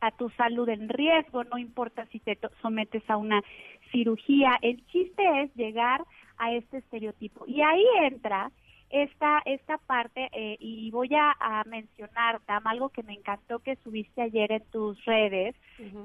a 0.00 0.10
tu 0.12 0.30
salud 0.30 0.68
en 0.68 0.88
riesgo, 0.88 1.44
no 1.44 1.58
importa 1.58 2.06
si 2.06 2.20
te 2.20 2.38
sometes 2.62 3.02
a 3.10 3.16
una 3.16 3.42
cirugía, 3.90 4.56
el 4.62 4.84
chiste 4.86 5.42
es 5.42 5.54
llegar 5.56 6.04
a 6.36 6.52
este 6.52 6.78
estereotipo. 6.78 7.44
Y 7.46 7.62
ahí 7.62 7.84
entra 8.02 8.50
esta, 8.90 9.42
esta 9.44 9.78
parte, 9.78 10.28
eh, 10.32 10.56
y 10.60 10.90
voy 10.90 11.10
a, 11.14 11.36
a 11.38 11.64
mencionar, 11.64 12.40
Tam, 12.46 12.66
algo 12.66 12.88
que 12.88 13.02
me 13.02 13.12
encantó 13.12 13.58
que 13.58 13.76
subiste 13.84 14.22
ayer 14.22 14.50
en 14.52 14.62
tus 14.70 15.04
redes, 15.04 15.54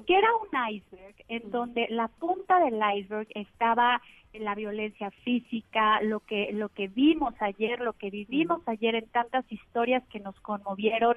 que 0.06 0.16
era 0.18 0.28
un 0.36 0.74
iceberg, 0.76 1.16
en 1.30 1.50
donde 1.50 1.88
la 1.90 2.08
punta 2.10 2.60
del 2.60 2.80
iceberg 2.98 3.28
estaba 3.36 4.02
en 4.34 4.44
la 4.46 4.56
violencia 4.56 5.12
física, 5.24 6.02
lo 6.02 6.20
que, 6.20 6.52
lo 6.54 6.70
que 6.70 6.88
vimos 6.88 7.34
ayer, 7.40 7.80
lo 7.80 7.94
que 7.94 8.10
vivimos 8.10 8.62
ayer 8.68 8.96
en 8.96 9.08
tantas 9.10 9.50
historias 9.52 10.04
que 10.10 10.20
nos 10.20 10.40
conmovieron 10.42 11.16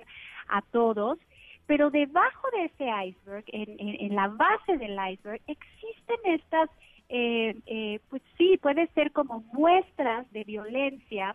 a 0.48 0.62
todos, 0.62 1.18
pero 1.66 1.90
debajo 1.90 2.46
de 2.52 2.64
ese 2.66 2.88
iceberg, 3.08 3.44
en, 3.48 3.70
en- 3.80 4.06
en 4.06 4.14
la 4.14 4.28
base 4.28 4.76
del 4.78 4.96
iceberg, 5.12 5.40
existen 5.48 6.16
estas, 6.24 6.70
eh, 7.08 7.56
eh, 7.66 8.00
pues 8.08 8.22
sí, 8.38 8.56
puede 8.58 8.86
ser 8.88 9.10
como 9.12 9.40
muestras 9.52 10.30
de 10.32 10.44
violencia 10.44 11.34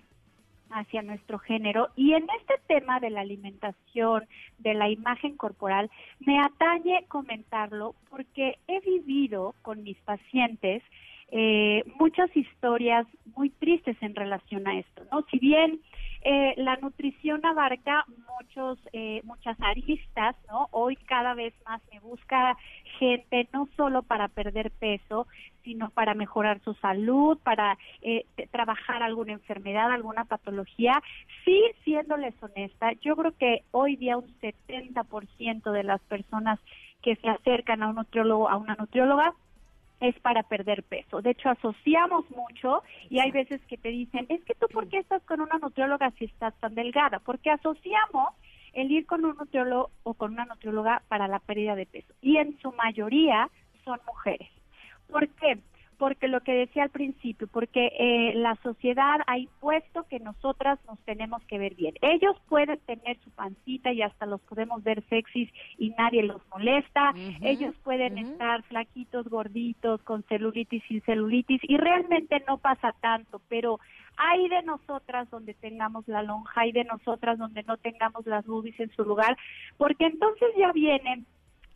hacia 0.74 1.02
nuestro 1.02 1.40
género 1.40 1.90
y 1.96 2.14
en 2.14 2.28
este 2.40 2.56
tema 2.68 3.00
de 3.00 3.10
la 3.10 3.22
alimentación, 3.22 4.26
de 4.60 4.74
la 4.74 4.90
imagen 4.90 5.38
corporal, 5.38 5.90
me 6.20 6.40
atañe 6.40 7.06
comentarlo 7.08 7.96
porque 8.10 8.58
he 8.68 8.80
vivido 8.82 9.56
con 9.62 9.84
mis 9.84 9.98
pacientes 10.00 10.84
eh, 11.32 11.84
muchas 11.98 12.36
historias 12.36 13.08
muy 13.38 13.50
tristes 13.50 13.96
en 14.02 14.16
relación 14.16 14.68
a 14.68 14.78
esto, 14.78 15.04
¿no? 15.12 15.24
Si 15.32 15.40
bien 15.40 15.80
eh, 16.24 16.54
la 16.58 16.76
nutrición 16.78 17.46
abarca 17.46 18.06
muchos, 18.40 18.80
eh, 18.94 19.22
muchas 19.24 19.60
aristas, 19.62 20.36
¿no? 20.48 20.68
Hoy 20.72 20.96
cada 20.96 21.34
vez 21.34 21.54
más 21.66 21.82
me 21.92 22.00
busca 22.00 22.58
gente 23.00 23.50
no 23.54 23.68
solo 23.76 24.04
para 24.04 24.28
perder 24.28 24.72
peso, 24.72 25.28
sino 25.64 25.90
para 25.90 26.14
mejorar 26.14 26.60
su 26.62 26.74
salud, 26.76 27.38
para 27.44 27.78
eh, 28.02 28.26
trabajar 28.52 29.02
alguna 29.02 29.34
enfermedad, 29.34 29.92
alguna 29.92 30.26
patología. 30.26 31.02
Sí, 31.44 31.62
siéndoles 31.84 32.36
honesta, 32.42 32.92
yo 33.02 33.16
creo 33.16 33.36
que 33.38 33.64
hoy 33.72 33.96
día 33.96 34.18
un 34.18 34.28
70% 34.40 35.72
de 35.72 35.84
las 35.84 36.02
personas 36.02 36.60
que 37.02 37.16
se 37.16 37.30
acercan 37.30 37.82
a 37.82 37.90
un 37.90 37.96
nutriólogo, 37.96 38.50
a 38.50 38.58
una 38.58 38.76
nutrióloga, 38.76 39.34
es 40.02 40.20
para 40.20 40.44
perder 40.44 40.84
peso. 40.84 41.22
De 41.22 41.30
hecho, 41.30 41.50
asociamos 41.50 42.30
mucho 42.32 42.84
y 43.10 43.20
hay 43.20 43.32
veces 43.32 43.62
que 43.68 43.78
te 43.78 43.90
dicen, 43.90 44.26
es 44.30 44.44
que 44.44 44.56
tú, 44.56 44.68
¿por 44.68 44.90
qué 44.90 44.98
estás 44.98 45.24
con 45.24 45.40
una 45.42 45.60
nutrióloga 45.60 46.12
si 46.18 46.26
estás 46.26 46.54
tan 46.60 46.76
delgada? 46.76 47.20
Porque 47.20 47.52
asociamos 47.52 48.34
el 48.74 48.92
ir 48.92 49.06
con 49.06 49.24
un 49.24 49.38
nutriólogo 49.38 49.92
o 50.04 50.16
con 50.16 50.34
una 50.34 50.46
nutrióloga 50.46 51.04
para 51.08 51.28
la 51.28 51.40
pérdida 51.40 51.76
de 51.76 51.86
peso. 51.86 52.14
Y 52.22 52.38
en 52.38 52.60
su 52.60 52.72
mayoría 52.72 53.50
son 53.86 54.00
mujeres. 54.08 54.50
¿Por 55.08 55.28
qué? 55.30 55.60
Porque 56.02 56.28
lo 56.28 56.42
que 56.42 56.54
decía 56.54 56.82
al 56.82 56.90
principio, 56.90 57.46
porque 57.46 57.92
eh, 58.00 58.34
la 58.34 58.56
sociedad 58.64 59.20
ha 59.28 59.38
impuesto 59.38 60.08
que 60.10 60.20
nosotras 60.20 60.80
nos 60.88 60.98
tenemos 61.02 61.44
que 61.44 61.60
ver 61.60 61.76
bien. 61.76 61.94
Ellos 62.02 62.36
pueden 62.50 62.80
tener 62.88 63.20
su 63.20 63.30
pancita 63.30 63.92
y 63.94 64.02
hasta 64.02 64.26
los 64.26 64.42
podemos 64.42 64.82
ver 64.82 65.04
sexys 65.10 65.48
y 65.78 65.92
nadie 65.92 66.24
los 66.24 66.42
molesta. 66.50 67.14
Ellos 67.44 67.76
pueden 67.84 68.18
estar 68.18 68.64
flaquitos, 68.64 69.28
gorditos, 69.30 70.02
con 70.02 70.24
celulitis, 70.24 70.82
sin 70.88 71.02
celulitis 71.02 71.62
y 71.66 71.78
realmente 71.78 72.44
no 72.48 72.58
pasa 72.58 72.96
tanto, 73.00 73.40
pero 73.48 73.80
hay 74.18 74.50
de 74.50 74.64
nosotras 74.64 75.30
donde 75.30 75.54
tengamos 75.54 76.08
la 76.08 76.24
lonja, 76.24 76.62
hay 76.62 76.72
de 76.72 76.84
nosotras 76.84 77.38
donde 77.38 77.62
no 77.62 77.78
tengamos 77.78 78.26
las 78.26 78.44
boobies 78.48 78.80
en 78.80 78.90
su 78.96 79.04
lugar, 79.04 79.38
porque 79.78 80.08
entonces 80.08 80.50
ya 80.58 80.72
vienen 80.72 81.28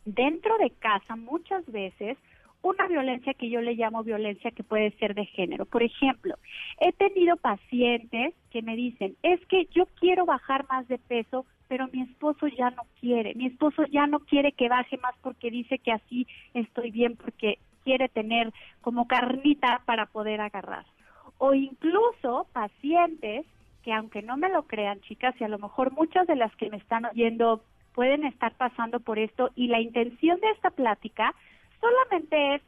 dentro 0.04 0.58
de 0.58 0.70
casa 0.70 1.14
muchas 1.14 1.64
veces 1.66 2.18
una 2.66 2.88
violencia 2.88 3.34
que 3.34 3.48
yo 3.48 3.60
le 3.60 3.74
llamo 3.74 4.02
violencia 4.02 4.50
que 4.50 4.64
puede 4.64 4.90
ser 4.98 5.14
de 5.14 5.24
género. 5.26 5.66
Por 5.66 5.82
ejemplo, 5.82 6.34
he 6.80 6.92
tenido 6.92 7.36
pacientes 7.36 8.34
que 8.50 8.62
me 8.62 8.74
dicen, 8.74 9.16
es 9.22 9.44
que 9.46 9.66
yo 9.66 9.86
quiero 10.00 10.26
bajar 10.26 10.66
más 10.68 10.88
de 10.88 10.98
peso, 10.98 11.46
pero 11.68 11.88
mi 11.92 12.02
esposo 12.02 12.48
ya 12.48 12.70
no 12.70 12.82
quiere, 13.00 13.34
mi 13.34 13.46
esposo 13.46 13.84
ya 13.86 14.06
no 14.06 14.20
quiere 14.20 14.52
que 14.52 14.68
baje 14.68 14.98
más 14.98 15.14
porque 15.22 15.50
dice 15.50 15.78
que 15.78 15.92
así 15.92 16.26
estoy 16.54 16.90
bien, 16.90 17.16
porque 17.16 17.58
quiere 17.84 18.08
tener 18.08 18.52
como 18.80 19.06
carnita 19.06 19.82
para 19.84 20.06
poder 20.06 20.40
agarrar. 20.40 20.86
O 21.38 21.54
incluso 21.54 22.48
pacientes 22.52 23.46
que 23.84 23.92
aunque 23.92 24.22
no 24.22 24.36
me 24.36 24.48
lo 24.48 24.64
crean, 24.64 25.00
chicas, 25.02 25.34
y 25.40 25.44
a 25.44 25.48
lo 25.48 25.60
mejor 25.60 25.92
muchas 25.92 26.26
de 26.26 26.34
las 26.34 26.54
que 26.56 26.68
me 26.70 26.78
están 26.78 27.04
oyendo 27.04 27.62
pueden 27.94 28.24
estar 28.24 28.54
pasando 28.56 28.98
por 28.98 29.20
esto 29.20 29.50
y 29.54 29.68
la 29.68 29.80
intención 29.80 30.40
de 30.40 30.50
esta 30.50 30.70
plática 30.70 31.32
solamente 31.88 32.54
es 32.56 32.62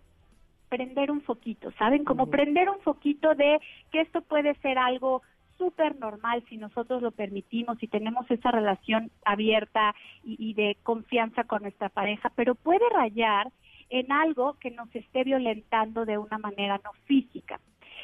prender 0.68 1.10
un 1.10 1.22
foquito, 1.22 1.70
¿saben? 1.72 2.04
Como 2.04 2.28
prender 2.28 2.68
un 2.68 2.80
foquito 2.80 3.34
de 3.34 3.60
que 3.90 4.00
esto 4.02 4.20
puede 4.22 4.54
ser 4.56 4.78
algo 4.78 5.22
súper 5.56 5.98
normal 5.98 6.44
si 6.48 6.56
nosotros 6.56 7.02
lo 7.02 7.10
permitimos 7.10 7.82
y 7.82 7.88
tenemos 7.88 8.30
esa 8.30 8.50
relación 8.50 9.10
abierta 9.24 9.94
y, 10.22 10.36
y 10.38 10.54
de 10.54 10.76
confianza 10.82 11.44
con 11.44 11.62
nuestra 11.62 11.88
pareja, 11.88 12.30
pero 12.36 12.54
puede 12.54 12.88
rayar 12.94 13.50
en 13.90 14.12
algo 14.12 14.54
que 14.60 14.70
nos 14.70 14.94
esté 14.94 15.24
violentando 15.24 16.04
de 16.04 16.18
una 16.18 16.38
manera 16.38 16.80
no 16.84 16.92
física. 17.06 17.60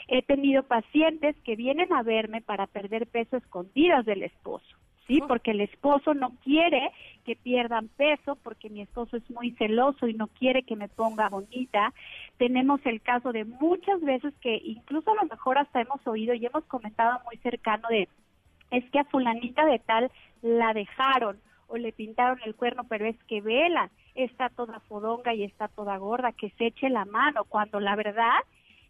He 0.08 0.22
tenido 0.22 0.64
pacientes 0.64 1.36
que 1.44 1.56
vienen 1.56 1.92
a 1.92 2.02
verme 2.02 2.42
para 2.42 2.66
perder 2.66 3.06
peso 3.06 3.36
escondidas 3.36 4.04
del 4.04 4.22
esposo. 4.22 4.76
¿Sí? 5.06 5.20
Porque 5.26 5.52
el 5.52 5.60
esposo 5.60 6.14
no 6.14 6.30
quiere 6.42 6.90
que 7.24 7.36
pierdan 7.36 7.88
peso, 7.88 8.36
porque 8.42 8.70
mi 8.70 8.82
esposo 8.82 9.16
es 9.16 9.30
muy 9.30 9.52
celoso 9.52 10.06
y 10.06 10.14
no 10.14 10.28
quiere 10.28 10.62
que 10.62 10.76
me 10.76 10.88
ponga 10.88 11.28
bonita. 11.28 11.92
Tenemos 12.38 12.80
el 12.84 13.00
caso 13.00 13.32
de 13.32 13.44
muchas 13.44 14.00
veces 14.02 14.34
que 14.40 14.60
incluso 14.64 15.10
a 15.10 15.22
lo 15.22 15.28
mejor 15.28 15.58
hasta 15.58 15.80
hemos 15.80 16.06
oído 16.06 16.34
y 16.34 16.46
hemos 16.46 16.64
comentado 16.64 17.20
muy 17.24 17.36
cercano 17.38 17.88
de, 17.88 18.08
es 18.70 18.84
que 18.90 18.98
a 18.98 19.04
fulanita 19.04 19.64
de 19.64 19.78
tal 19.78 20.10
la 20.42 20.72
dejaron 20.72 21.38
o 21.66 21.76
le 21.76 21.92
pintaron 21.92 22.38
el 22.44 22.54
cuerno, 22.54 22.84
pero 22.84 23.06
es 23.06 23.16
que 23.24 23.40
vela, 23.40 23.90
está 24.14 24.48
toda 24.50 24.80
fodonga 24.80 25.34
y 25.34 25.44
está 25.44 25.68
toda 25.68 25.96
gorda, 25.96 26.32
que 26.32 26.50
se 26.50 26.66
eche 26.66 26.90
la 26.90 27.04
mano, 27.04 27.44
cuando 27.44 27.80
la 27.80 27.96
verdad 27.96 28.38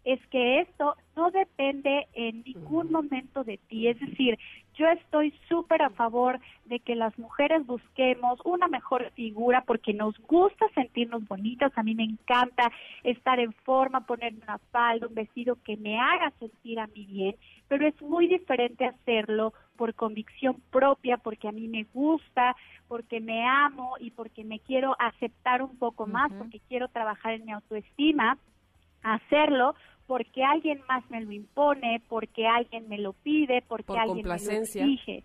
es 0.05 0.19
que 0.27 0.61
esto 0.61 0.95
no 1.15 1.31
depende 1.31 2.07
en 2.13 2.43
ningún 2.43 2.91
momento 2.91 3.43
de 3.43 3.57
ti. 3.57 3.87
Es 3.87 3.99
decir, 3.99 4.37
yo 4.75 4.87
estoy 4.87 5.33
súper 5.49 5.81
a 5.81 5.89
favor 5.89 6.39
de 6.65 6.79
que 6.79 6.95
las 6.95 7.17
mujeres 7.17 7.65
busquemos 7.65 8.39
una 8.45 8.67
mejor 8.67 9.11
figura 9.15 9.63
porque 9.65 9.93
nos 9.93 10.15
gusta 10.19 10.67
sentirnos 10.75 11.27
bonitas. 11.27 11.71
A 11.75 11.81
mí 11.81 11.95
me 11.95 12.03
encanta 12.03 12.71
estar 13.03 13.39
en 13.39 13.51
forma, 13.51 14.05
ponerme 14.05 14.43
una 14.43 14.59
falda, 14.71 15.07
un 15.07 15.15
vestido 15.15 15.57
que 15.63 15.75
me 15.75 15.99
haga 15.99 16.31
sentir 16.39 16.79
a 16.79 16.87
mí 16.87 17.05
bien, 17.05 17.35
pero 17.67 17.87
es 17.87 17.99
muy 18.03 18.27
diferente 18.27 18.85
hacerlo 18.85 19.53
por 19.75 19.95
convicción 19.95 20.61
propia, 20.69 21.17
porque 21.17 21.47
a 21.47 21.51
mí 21.51 21.67
me 21.67 21.85
gusta, 21.95 22.55
porque 22.87 23.19
me 23.19 23.43
amo 23.43 23.95
y 23.99 24.11
porque 24.11 24.43
me 24.43 24.59
quiero 24.59 24.95
aceptar 24.99 25.63
un 25.63 25.77
poco 25.79 26.05
más, 26.05 26.31
porque 26.33 26.61
quiero 26.67 26.89
trabajar 26.89 27.33
en 27.33 27.45
mi 27.45 27.51
autoestima 27.53 28.37
hacerlo 29.05 29.75
porque 30.07 30.43
alguien 30.43 30.81
más 30.87 31.09
me 31.09 31.21
lo 31.21 31.31
impone, 31.31 32.01
porque 32.07 32.47
alguien 32.47 32.87
me 32.89 32.97
lo 32.97 33.13
pide, 33.13 33.63
porque 33.67 33.85
Por 33.85 33.99
alguien 33.99 34.27
me 34.27 34.37
lo 34.37 34.51
exige. 34.51 35.23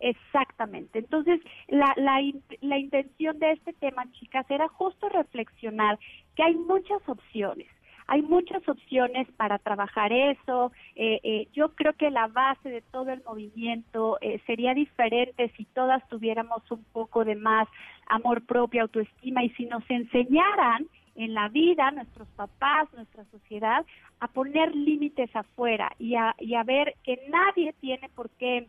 Exactamente. 0.00 1.00
Entonces, 1.00 1.40
la, 1.66 1.92
la, 1.96 2.20
la 2.60 2.78
intención 2.78 3.38
de 3.38 3.52
este 3.52 3.72
tema, 3.72 4.04
chicas, 4.12 4.46
era 4.48 4.68
justo 4.68 5.08
reflexionar 5.08 5.98
que 6.36 6.42
hay 6.44 6.54
muchas 6.54 7.00
opciones. 7.08 7.66
Hay 8.10 8.22
muchas 8.22 8.66
opciones 8.66 9.28
para 9.36 9.58
trabajar 9.58 10.12
eso. 10.12 10.72
Eh, 10.94 11.20
eh, 11.22 11.48
yo 11.52 11.74
creo 11.74 11.92
que 11.92 12.10
la 12.10 12.26
base 12.28 12.70
de 12.70 12.80
todo 12.80 13.10
el 13.10 13.22
movimiento 13.22 14.16
eh, 14.22 14.40
sería 14.46 14.72
diferente 14.72 15.52
si 15.58 15.66
todas 15.66 16.06
tuviéramos 16.08 16.62
un 16.70 16.82
poco 16.84 17.26
de 17.26 17.34
más 17.34 17.68
amor 18.08 18.46
propio, 18.46 18.82
autoestima 18.82 19.44
y 19.44 19.50
si 19.50 19.66
nos 19.66 19.84
enseñaran 19.90 20.86
en 21.18 21.34
la 21.34 21.48
vida, 21.48 21.90
nuestros 21.90 22.28
papás, 22.36 22.88
nuestra 22.94 23.24
sociedad, 23.24 23.84
a 24.20 24.28
poner 24.28 24.74
límites 24.74 25.34
afuera 25.34 25.90
y 25.98 26.14
a, 26.14 26.34
y 26.38 26.54
a 26.54 26.62
ver 26.62 26.94
que 27.02 27.20
nadie 27.28 27.74
tiene 27.80 28.08
por 28.14 28.30
qué 28.30 28.68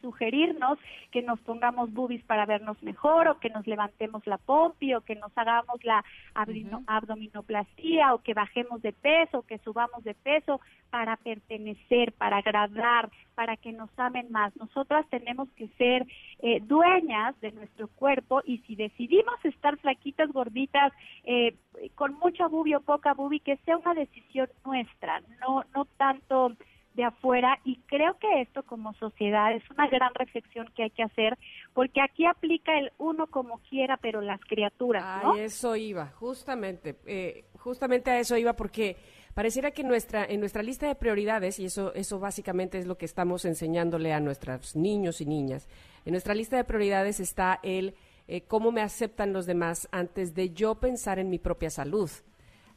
sugerirnos 0.00 0.78
que 1.10 1.22
nos 1.22 1.40
pongamos 1.40 1.92
boobies 1.92 2.22
para 2.24 2.46
vernos 2.46 2.82
mejor 2.82 3.28
o 3.28 3.38
que 3.38 3.50
nos 3.50 3.66
levantemos 3.66 4.26
la 4.26 4.38
pompi 4.38 4.94
o 4.94 5.00
que 5.00 5.14
nos 5.14 5.32
hagamos 5.36 5.82
la 5.84 6.04
abdino- 6.34 6.84
abdominoplastía 6.86 8.14
o 8.14 8.22
que 8.22 8.34
bajemos 8.34 8.82
de 8.82 8.92
peso 8.92 9.38
o 9.38 9.42
que 9.42 9.58
subamos 9.58 10.04
de 10.04 10.14
peso 10.14 10.60
para 10.90 11.16
pertenecer, 11.16 12.12
para 12.12 12.38
agradar, 12.38 13.10
para 13.34 13.56
que 13.56 13.72
nos 13.72 13.90
amen 13.98 14.28
más. 14.30 14.56
Nosotras 14.56 15.06
tenemos 15.10 15.48
que 15.52 15.68
ser 15.76 16.06
eh, 16.40 16.60
dueñas 16.62 17.38
de 17.40 17.52
nuestro 17.52 17.88
cuerpo 17.88 18.40
y 18.44 18.58
si 18.58 18.74
decidimos 18.74 19.42
estar 19.44 19.76
flaquitas, 19.78 20.30
gorditas, 20.32 20.92
eh, 21.24 21.56
con 21.94 22.14
mucha 22.18 22.46
bubi 22.48 22.74
o 22.74 22.80
poca 22.80 23.12
bubi, 23.14 23.40
que 23.40 23.56
sea 23.58 23.76
una 23.76 23.94
decisión 23.94 24.48
nuestra, 24.64 25.20
no, 25.40 25.64
no 25.74 25.84
tanto 25.96 26.52
de 26.98 27.04
afuera 27.04 27.60
y 27.64 27.76
creo 27.86 28.18
que 28.18 28.42
esto 28.42 28.64
como 28.64 28.92
sociedad 28.94 29.54
es 29.54 29.62
una 29.70 29.86
gran 29.86 30.12
reflexión 30.14 30.68
que 30.74 30.82
hay 30.82 30.90
que 30.90 31.04
hacer 31.04 31.38
porque 31.72 32.00
aquí 32.00 32.26
aplica 32.26 32.76
el 32.76 32.90
uno 32.98 33.28
como 33.28 33.60
quiera 33.70 33.96
pero 33.98 34.20
las 34.20 34.40
criaturas, 34.40 35.22
¿no? 35.22 35.34
Ay, 35.34 35.42
eso 35.42 35.76
iba, 35.76 36.08
justamente, 36.08 36.96
eh, 37.06 37.44
justamente 37.56 38.10
a 38.10 38.18
eso 38.18 38.36
iba 38.36 38.54
porque 38.54 38.96
pareciera 39.32 39.70
que 39.70 39.84
nuestra, 39.84 40.24
en 40.24 40.40
nuestra 40.40 40.64
lista 40.64 40.88
de 40.88 40.96
prioridades, 40.96 41.60
y 41.60 41.66
eso, 41.66 41.94
eso 41.94 42.18
básicamente 42.18 42.78
es 42.78 42.86
lo 42.86 42.98
que 42.98 43.04
estamos 43.04 43.44
enseñándole 43.44 44.12
a 44.12 44.18
nuestros 44.18 44.74
niños 44.74 45.20
y 45.20 45.26
niñas, 45.26 45.68
en 46.04 46.10
nuestra 46.10 46.34
lista 46.34 46.56
de 46.56 46.64
prioridades 46.64 47.20
está 47.20 47.60
el 47.62 47.94
eh, 48.26 48.40
cómo 48.40 48.72
me 48.72 48.82
aceptan 48.82 49.32
los 49.32 49.46
demás 49.46 49.88
antes 49.92 50.34
de 50.34 50.50
yo 50.50 50.74
pensar 50.74 51.20
en 51.20 51.30
mi 51.30 51.38
propia 51.38 51.70
salud. 51.70 52.10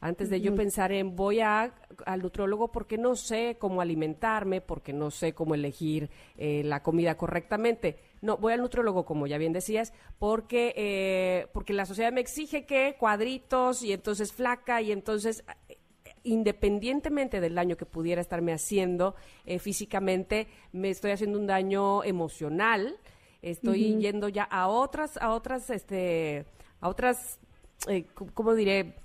Antes 0.02 0.30
de 0.32 0.42
yo 0.42 0.56
pensar 0.56 0.92
en 0.92 1.16
voy 1.16 1.40
a, 1.42 1.74
al 2.06 2.22
nutrólogo 2.22 2.72
porque 2.72 2.98
no 2.98 3.16
sé 3.16 3.58
cómo 3.60 3.82
alimentarme, 3.82 4.60
porque 4.60 4.94
no 4.94 5.12
sé 5.12 5.34
cómo 5.34 5.56
elegir 5.56 6.10
eh, 6.38 6.64
la 6.66 6.82
comida 6.82 7.16
correctamente. 7.16 8.00
No, 8.22 8.38
voy 8.38 8.54
al 8.54 8.62
nutrólogo, 8.62 9.06
como 9.06 9.28
ya 9.28 9.38
bien 9.38 9.54
decías, 9.54 9.94
porque, 10.18 10.74
eh, 10.76 11.48
porque 11.54 11.74
la 11.74 11.86
sociedad 11.86 12.12
me 12.12 12.22
exige 12.22 12.66
que 12.66 12.96
cuadritos 13.00 13.84
y 13.84 13.94
entonces 13.94 14.34
flaca 14.34 14.82
y 14.82 14.92
entonces 14.92 15.44
eh, 15.70 15.78
independientemente 16.24 17.40
del 17.40 17.56
daño 17.56 17.78
que 17.78 17.86
pudiera 17.86 18.22
estarme 18.22 18.54
haciendo 18.54 19.16
eh, 19.46 19.60
físicamente, 19.60 20.48
me 20.72 20.90
estoy 20.90 21.12
haciendo 21.12 21.40
un 21.40 21.48
daño 21.48 22.04
emocional, 22.04 22.98
estoy 23.42 23.98
yendo 23.98 24.30
ya 24.30 24.44
a 24.44 24.68
otras, 24.68 25.18
a 25.18 25.34
otras, 25.34 25.70
este, 25.70 26.46
a 26.80 26.90
otras, 26.90 27.40
eh, 27.88 28.06
¿cómo 28.34 28.54
diré? 28.54 28.96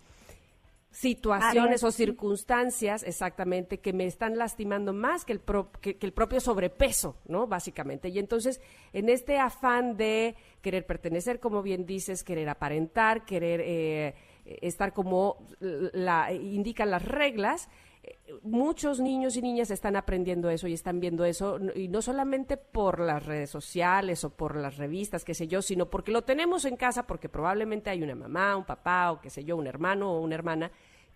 Situaciones 0.97 1.85
o 1.85 1.90
circunstancias 1.93 3.02
exactamente 3.02 3.81
que 3.81 3.93
me 3.93 4.06
están 4.06 4.39
lastimando 4.39 4.94
más 4.94 5.27
que 5.27 5.35
el, 5.35 5.40
pro- 5.40 5.70
que, 5.81 5.98
que 5.98 6.06
el 6.06 6.12
propio 6.14 6.40
sobrepeso, 6.40 7.16
¿no? 7.27 7.47
Básicamente. 7.47 8.09
Y 8.09 8.18
entonces, 8.18 8.62
en 8.94 9.10
este 9.10 9.39
afán 9.39 9.98
de 9.98 10.36
querer 10.62 10.86
pertenecer, 10.86 11.39
como 11.39 11.62
bien 11.62 11.85
dices, 11.85 12.24
querer 12.24 12.48
aparentar, 12.48 13.27
querer 13.27 13.60
eh, 13.62 14.14
estar 14.47 14.94
como 14.94 15.36
la, 15.60 16.32
indican 16.32 16.90
las 16.90 17.05
reglas, 17.05 17.68
eh, 18.02 18.16
muchos 18.43 18.98
niños 18.98 19.36
y 19.36 19.43
niñas 19.43 19.70
están 19.70 19.97
aprendiendo 19.97 20.48
eso 20.48 20.66
y 20.66 20.73
están 20.73 20.98
viendo 20.98 21.27
eso, 21.27 21.59
y 21.74 21.89
no 21.89 22.01
solamente 22.01 22.56
por 22.56 23.01
las 23.01 23.27
redes 23.27 23.51
sociales 23.51 24.24
o 24.24 24.31
por 24.31 24.56
las 24.56 24.78
revistas, 24.78 25.24
qué 25.24 25.35
sé 25.35 25.47
yo, 25.47 25.60
sino 25.60 25.90
porque 25.90 26.10
lo 26.10 26.23
tenemos 26.23 26.64
en 26.64 26.77
casa, 26.77 27.06
porque 27.06 27.28
probablemente 27.28 27.90
hay 27.90 28.02
una 28.02 28.14
mamá, 28.14 28.56
un 28.56 28.64
papá 28.64 29.12
o 29.12 29.20
qué 29.20 29.28
sé 29.28 29.44
yo, 29.44 29.56
un 29.59 29.66
hermano 29.66 30.10
o 30.12 30.20
una 30.20 30.36
hermana 30.36 30.70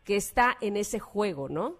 que 0.04 0.16
está 0.16 0.56
en 0.60 0.76
ese 0.76 0.98
juego, 0.98 1.48
¿no? 1.48 1.74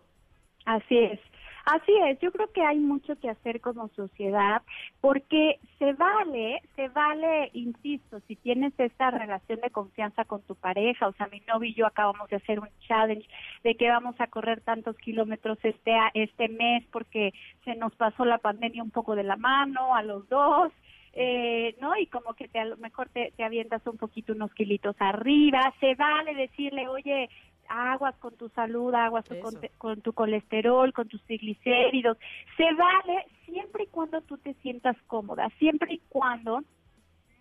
Así 0.65 0.99
es. 0.99 1.21
Así 1.65 1.93
es, 2.09 2.19
yo 2.21 2.33
creo 2.33 2.51
que 2.53 2.63
hay 2.63 2.79
mucho 2.79 3.17
que 3.21 3.29
hacer 3.29 3.61
como 3.61 3.89
sociedad 3.91 4.63
porque 5.01 5.61
se 5.79 5.93
vale, 5.93 6.63
se 6.75 6.89
vale, 6.89 7.51
insisto, 7.53 8.21
si 8.27 8.37
tienes 8.37 8.73
esta 8.79 9.11
relación 9.11 9.61
de 9.61 9.71
confianza 9.71 10.25
con 10.25 10.43
tu 10.43 10.55
pareja, 10.55 11.07
o 11.07 11.13
sea, 11.13 11.29
mi 11.29 11.41
novio 11.47 11.71
y 11.71 11.75
yo 11.75 11.87
acabamos 11.87 12.29
de 12.31 12.37
hacer 12.37 12.61
un 12.61 12.69
challenge 12.89 13.29
de 13.63 13.75
que 13.77 13.89
vamos 13.89 14.17
a 14.21 14.27
correr 14.27 14.63
tantos 14.63 14.97
kilómetros 14.97 15.59
este 15.63 15.93
este 16.15 16.49
mes 16.49 16.85
porque 16.91 17.33
se 17.65 17.75
nos 17.77 17.95
pasó 17.95 18.25
la 18.25 18.39
pandemia 18.39 18.83
un 18.83 18.91
poco 18.91 19.15
de 19.15 19.25
la 19.25 19.37
mano 19.37 19.95
a 19.95 20.03
los 20.03 20.29
dos. 20.29 20.73
Eh, 21.13 21.75
¿no? 21.81 21.97
Y 21.97 22.07
como 22.07 22.35
que 22.35 22.47
te, 22.47 22.61
a 22.61 22.65
lo 22.65 22.77
mejor 22.77 23.09
te, 23.09 23.33
te 23.37 23.43
avientas 23.43 23.85
un 23.89 23.97
poquito 23.97 24.33
unos 24.33 24.55
kilitos 24.55 24.95
arriba, 25.01 25.75
se 25.81 25.97
vale 25.97 26.37
decirle, 26.37 26.87
oye, 26.87 27.29
aguas 27.71 28.17
con 28.17 28.37
tu 28.37 28.49
salud, 28.51 28.93
aguas 28.93 29.25
con, 29.41 29.59
con 29.79 30.01
tu 30.03 30.13
colesterol, 30.13 30.93
con 30.93 31.09
tus 31.09 31.23
triglicéridos. 31.23 32.19
Se 32.57 32.65
vale 32.75 33.27
siempre 33.47 33.85
y 33.85 33.87
cuando 33.87 34.21
tú 34.23 34.37
te 34.39 34.55
sientas 34.55 34.97
cómoda, 35.07 35.49
siempre 35.59 35.95
y 35.95 36.03
cuando 36.09 36.63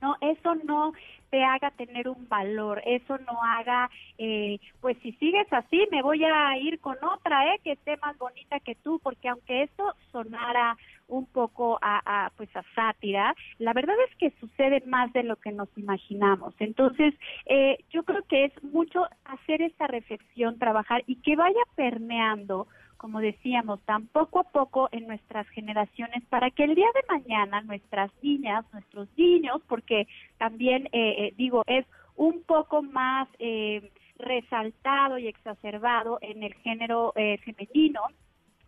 no 0.01 0.15
eso 0.21 0.55
no 0.55 0.93
te 1.29 1.43
haga 1.43 1.71
tener 1.71 2.07
un 2.09 2.27
valor, 2.27 2.81
eso 2.85 3.17
no 3.19 3.43
haga, 3.43 3.89
eh, 4.17 4.59
pues 4.81 4.97
si 5.03 5.11
sigues 5.13 5.51
así, 5.51 5.87
me 5.91 6.01
voy 6.01 6.23
a 6.23 6.57
ir 6.57 6.79
con 6.79 6.97
otra, 7.03 7.53
eh, 7.53 7.59
que 7.63 7.73
esté 7.73 7.97
más 7.97 8.17
bonita 8.17 8.59
que 8.59 8.75
tú, 8.75 8.99
porque 9.03 9.29
aunque 9.29 9.63
esto 9.63 9.93
sonara 10.11 10.75
un 11.07 11.25
poco 11.25 11.77
a, 11.81 12.01
a, 12.25 12.29
pues 12.31 12.49
a 12.55 12.63
sátira, 12.75 13.35
la 13.57 13.73
verdad 13.73 13.95
es 14.09 14.15
que 14.17 14.31
sucede 14.39 14.81
más 14.85 15.11
de 15.13 15.23
lo 15.23 15.35
que 15.35 15.51
nos 15.51 15.69
imaginamos. 15.77 16.53
Entonces, 16.59 17.13
eh, 17.45 17.77
yo 17.89 18.03
creo 18.03 18.23
que 18.23 18.45
es 18.45 18.63
mucho 18.63 19.05
hacer 19.25 19.61
esta 19.61 19.87
reflexión, 19.87 20.59
trabajar 20.59 21.03
y 21.07 21.15
que 21.17 21.35
vaya 21.35 21.61
permeando 21.75 22.67
como 22.99 23.21
decíamos, 23.21 23.81
tan 23.85 24.07
poco 24.07 24.39
a 24.39 24.43
poco 24.43 24.89
en 24.91 25.07
nuestras 25.07 25.47
generaciones 25.49 26.21
para 26.25 26.51
que 26.51 26.65
el 26.65 26.75
día 26.75 26.89
de 26.93 27.19
mañana 27.19 27.61
nuestras 27.61 28.11
niñas, 28.21 28.65
nuestros 28.73 29.07
niños, 29.17 29.61
porque 29.67 30.05
también 30.37 30.87
eh, 30.91 31.15
eh, 31.17 31.33
digo, 31.37 31.63
es 31.65 31.85
un 32.17 32.43
poco 32.43 32.83
más 32.83 33.29
eh, 33.39 33.89
resaltado 34.17 35.17
y 35.17 35.27
exacerbado 35.27 36.19
en 36.21 36.43
el 36.43 36.53
género 36.55 37.13
eh, 37.15 37.37
femenino, 37.37 38.01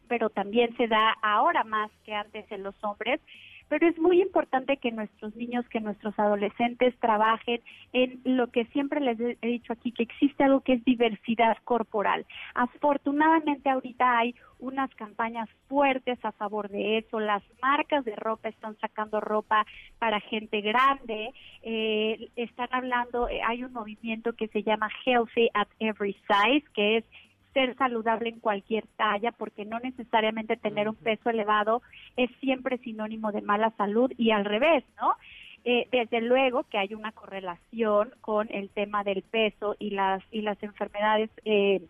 pero 0.08 0.30
también 0.30 0.76
se 0.78 0.88
da 0.88 1.12
ahora 1.22 1.66
más 1.66 1.92
que 2.06 2.14
antes 2.14 2.50
en 2.50 2.64
los 2.64 2.82
hombres. 2.82 3.20
Pero 3.72 3.88
es 3.88 3.98
muy 3.98 4.22
importante 4.22 4.76
que 4.76 4.92
nuestros 4.92 5.34
niños, 5.38 5.66
que 5.70 5.80
nuestros 5.80 6.20
adolescentes 6.20 6.94
trabajen 7.00 7.62
en 7.94 8.20
lo 8.26 8.52
que 8.52 8.66
siempre 8.66 9.00
les 9.00 9.18
he 9.18 9.48
dicho 9.48 9.72
aquí, 9.72 9.94
que 9.94 10.04
existe 10.04 10.44
algo 10.44 10.60
que 10.60 10.74
es 10.74 10.84
diversidad 10.84 11.56
corporal. 11.64 12.26
Afortunadamente 12.54 13.70
ahorita 13.70 14.18
hay 14.18 14.36
unas 14.60 14.94
campañas 14.96 15.48
fuertes 15.70 16.20
a 16.26 16.34
favor 16.34 16.68
de 16.68 16.98
eso. 16.98 17.22
Las 17.22 17.44
marcas 17.62 18.04
de 18.04 18.18
ropa 18.18 18.50
están 18.50 18.78
sacando 18.82 19.22
ropa 19.22 19.66
para 20.00 20.20
gente 20.20 20.60
grande. 20.60 21.30
Eh, 21.62 22.30
están 22.36 22.68
hablando, 22.72 23.30
eh, 23.30 23.40
hay 23.42 23.64
un 23.64 23.72
movimiento 23.72 24.34
que 24.34 24.50
se 24.50 24.64
llama 24.64 24.90
Healthy 25.06 25.48
at 25.54 25.70
Every 25.80 26.18
Size, 26.28 26.66
que 26.74 26.98
es 26.98 27.06
ser 27.54 27.76
saludable 27.78 28.30
en 28.30 28.40
cualquier 28.40 28.86
talla, 28.96 29.32
porque 29.32 29.66
no 29.66 29.80
necesariamente 29.80 30.58
tener 30.58 30.88
un 30.88 30.96
peso 30.96 31.30
elevado 31.30 31.82
es 32.18 32.30
siempre 32.40 32.78
sinónimo 32.80 33.32
de 33.32 33.42
mala 33.42 33.72
salud 33.78 34.12
y 34.18 34.32
al 34.32 34.46
revés, 34.46 34.84
¿no? 35.00 35.16
Eh, 35.64 35.88
desde 35.92 36.22
luego 36.22 36.64
que 36.64 36.80
hay 36.80 36.96
una 36.96 37.12
correlación 37.12 38.14
con 38.22 38.48
el 38.52 38.70
tema 38.70 39.04
del 39.04 39.22
peso 39.22 39.76
y 39.78 39.92
las 39.92 40.24
y 40.32 40.42
las 40.42 40.62
enfermedades 40.64 41.30
eh, 41.46 41.82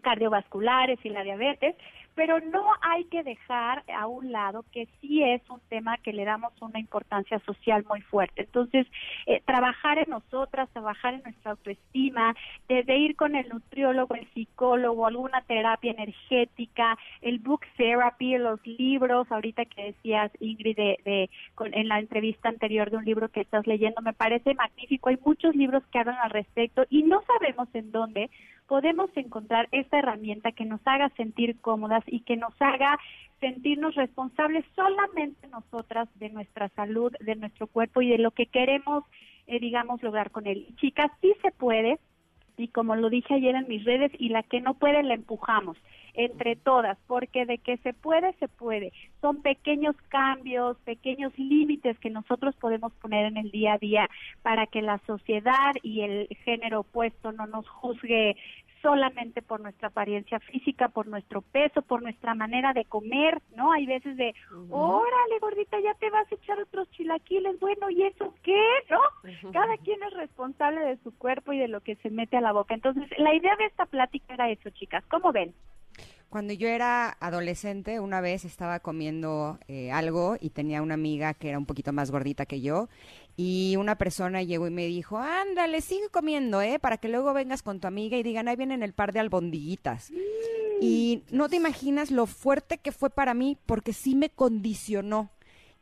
cardiovasculares 0.00 0.98
y 1.04 1.10
la 1.10 1.22
diabetes, 1.22 1.76
pero 2.14 2.40
no 2.40 2.64
hay 2.82 3.04
que 3.04 3.22
dejar 3.22 3.82
a 3.96 4.06
un 4.06 4.32
lado 4.32 4.64
que 4.72 4.86
sí 5.00 5.22
es 5.22 5.40
un 5.48 5.60
tema 5.68 5.96
que 5.98 6.12
le 6.12 6.24
damos 6.24 6.52
una 6.60 6.78
importancia 6.78 7.38
social 7.40 7.84
muy 7.88 8.00
fuerte. 8.02 8.42
Entonces, 8.42 8.86
eh, 9.26 9.42
trabajar 9.46 9.98
en 9.98 10.10
nosotras, 10.10 10.68
trabajar 10.72 11.14
en 11.14 11.22
nuestra 11.22 11.52
autoestima, 11.52 12.34
desde 12.68 12.98
ir 12.98 13.16
con 13.16 13.34
el 13.34 13.48
nutriólogo, 13.48 14.14
el 14.14 14.28
psicólogo, 14.34 15.06
alguna 15.06 15.42
terapia 15.42 15.92
energética, 15.92 16.98
el 17.20 17.38
book 17.38 17.62
therapy, 17.76 18.36
los 18.38 18.60
libros, 18.66 19.30
ahorita 19.30 19.64
que 19.64 19.84
decías, 19.84 20.30
Ingrid, 20.40 20.76
de, 20.76 20.98
de- 21.04 21.30
con- 21.54 21.72
en 21.74 21.88
la 21.88 21.98
entrevista 21.98 22.48
anterior 22.48 22.90
de 22.90 22.96
un 22.98 23.04
libro 23.04 23.28
que 23.30 23.40
estás 23.40 23.66
leyendo, 23.66 24.02
me 24.02 24.12
parece 24.12 24.54
magnífico. 24.54 25.08
Hay 25.08 25.18
muchos 25.24 25.54
libros 25.54 25.82
que 25.90 25.98
hablan 25.98 26.18
al 26.22 26.30
respecto 26.30 26.84
y 26.90 27.02
no 27.02 27.22
sabemos 27.26 27.68
en 27.74 27.90
dónde 27.92 28.30
podemos 28.72 29.10
encontrar 29.16 29.68
esta 29.70 29.98
herramienta 29.98 30.52
que 30.52 30.64
nos 30.64 30.80
haga 30.86 31.10
sentir 31.10 31.60
cómodas 31.60 32.02
y 32.06 32.20
que 32.20 32.38
nos 32.38 32.54
haga 32.58 32.98
sentirnos 33.38 33.94
responsables 33.96 34.64
solamente 34.74 35.46
nosotras 35.48 36.08
de 36.14 36.30
nuestra 36.30 36.70
salud, 36.70 37.12
de 37.20 37.36
nuestro 37.36 37.66
cuerpo 37.66 38.00
y 38.00 38.08
de 38.08 38.16
lo 38.16 38.30
que 38.30 38.46
queremos, 38.46 39.04
eh, 39.46 39.60
digamos, 39.60 40.02
lograr 40.02 40.30
con 40.30 40.46
él. 40.46 40.68
Chicas, 40.76 41.12
sí 41.20 41.34
se 41.42 41.50
puede, 41.50 41.98
y 42.56 42.68
como 42.68 42.96
lo 42.96 43.10
dije 43.10 43.34
ayer 43.34 43.54
en 43.56 43.68
mis 43.68 43.84
redes, 43.84 44.10
y 44.18 44.30
la 44.30 44.42
que 44.42 44.62
no 44.62 44.72
puede 44.72 45.02
la 45.02 45.12
empujamos 45.12 45.76
entre 46.14 46.56
todas, 46.56 46.98
porque 47.06 47.46
de 47.46 47.58
que 47.58 47.78
se 47.78 47.94
puede, 47.94 48.32
se 48.34 48.48
puede. 48.48 48.92
Son 49.20 49.42
pequeños 49.42 49.96
cambios, 50.08 50.76
pequeños 50.84 51.36
límites 51.38 51.98
que 51.98 52.10
nosotros 52.10 52.54
podemos 52.56 52.92
poner 52.94 53.26
en 53.26 53.36
el 53.36 53.50
día 53.50 53.74
a 53.74 53.78
día 53.78 54.10
para 54.42 54.66
que 54.66 54.82
la 54.82 54.98
sociedad 55.06 55.72
y 55.82 56.02
el 56.02 56.28
género 56.44 56.80
opuesto 56.80 57.32
no 57.32 57.46
nos 57.46 57.68
juzgue 57.68 58.36
solamente 58.82 59.40
por 59.40 59.60
nuestra 59.60 59.88
apariencia 59.88 60.40
física, 60.40 60.88
por 60.88 61.06
nuestro 61.06 61.40
peso, 61.40 61.80
por 61.82 62.02
nuestra 62.02 62.34
manera 62.34 62.72
de 62.72 62.84
comer, 62.84 63.40
¿no? 63.56 63.72
Hay 63.72 63.86
veces 63.86 64.16
de, 64.16 64.34
órale, 64.70 65.38
gordita, 65.40 65.78
ya 65.80 65.94
te 65.94 66.10
vas 66.10 66.30
a 66.30 66.34
echar 66.34 66.60
otros 66.60 66.90
chilaquiles, 66.90 67.58
bueno, 67.60 67.88
¿y 67.90 68.02
eso 68.02 68.34
qué? 68.42 68.60
¿No? 68.90 69.52
Cada 69.52 69.76
quien 69.78 70.02
es 70.02 70.12
responsable 70.14 70.80
de 70.80 70.96
su 70.98 71.16
cuerpo 71.16 71.52
y 71.52 71.58
de 71.58 71.68
lo 71.68 71.80
que 71.80 71.96
se 71.96 72.10
mete 72.10 72.36
a 72.36 72.40
la 72.40 72.52
boca. 72.52 72.74
Entonces, 72.74 73.08
la 73.18 73.34
idea 73.34 73.56
de 73.56 73.66
esta 73.66 73.86
plática 73.86 74.34
era 74.34 74.50
eso, 74.50 74.68
chicas. 74.70 75.04
¿Cómo 75.08 75.32
ven? 75.32 75.54
Cuando 76.32 76.54
yo 76.54 76.66
era 76.66 77.10
adolescente, 77.20 78.00
una 78.00 78.22
vez 78.22 78.46
estaba 78.46 78.80
comiendo 78.80 79.58
eh, 79.68 79.92
algo 79.92 80.38
y 80.40 80.48
tenía 80.48 80.80
una 80.80 80.94
amiga 80.94 81.34
que 81.34 81.50
era 81.50 81.58
un 81.58 81.66
poquito 81.66 81.92
más 81.92 82.10
gordita 82.10 82.46
que 82.46 82.62
yo 82.62 82.88
y 83.36 83.76
una 83.76 83.98
persona 83.98 84.42
llegó 84.42 84.66
y 84.66 84.70
me 84.70 84.86
dijo, 84.86 85.18
ándale, 85.18 85.82
sigue 85.82 86.08
comiendo, 86.08 86.62
¿eh? 86.62 86.78
Para 86.78 86.96
que 86.96 87.10
luego 87.10 87.34
vengas 87.34 87.62
con 87.62 87.80
tu 87.80 87.86
amiga 87.86 88.16
y 88.16 88.22
digan, 88.22 88.48
ahí 88.48 88.56
vienen 88.56 88.82
el 88.82 88.94
par 88.94 89.12
de 89.12 89.20
albondiguitas. 89.20 90.10
Y 90.80 91.22
no 91.30 91.50
te 91.50 91.56
imaginas 91.56 92.10
lo 92.10 92.24
fuerte 92.24 92.78
que 92.78 92.92
fue 92.92 93.10
para 93.10 93.34
mí 93.34 93.58
porque 93.66 93.92
sí 93.92 94.14
me 94.14 94.30
condicionó. 94.30 95.28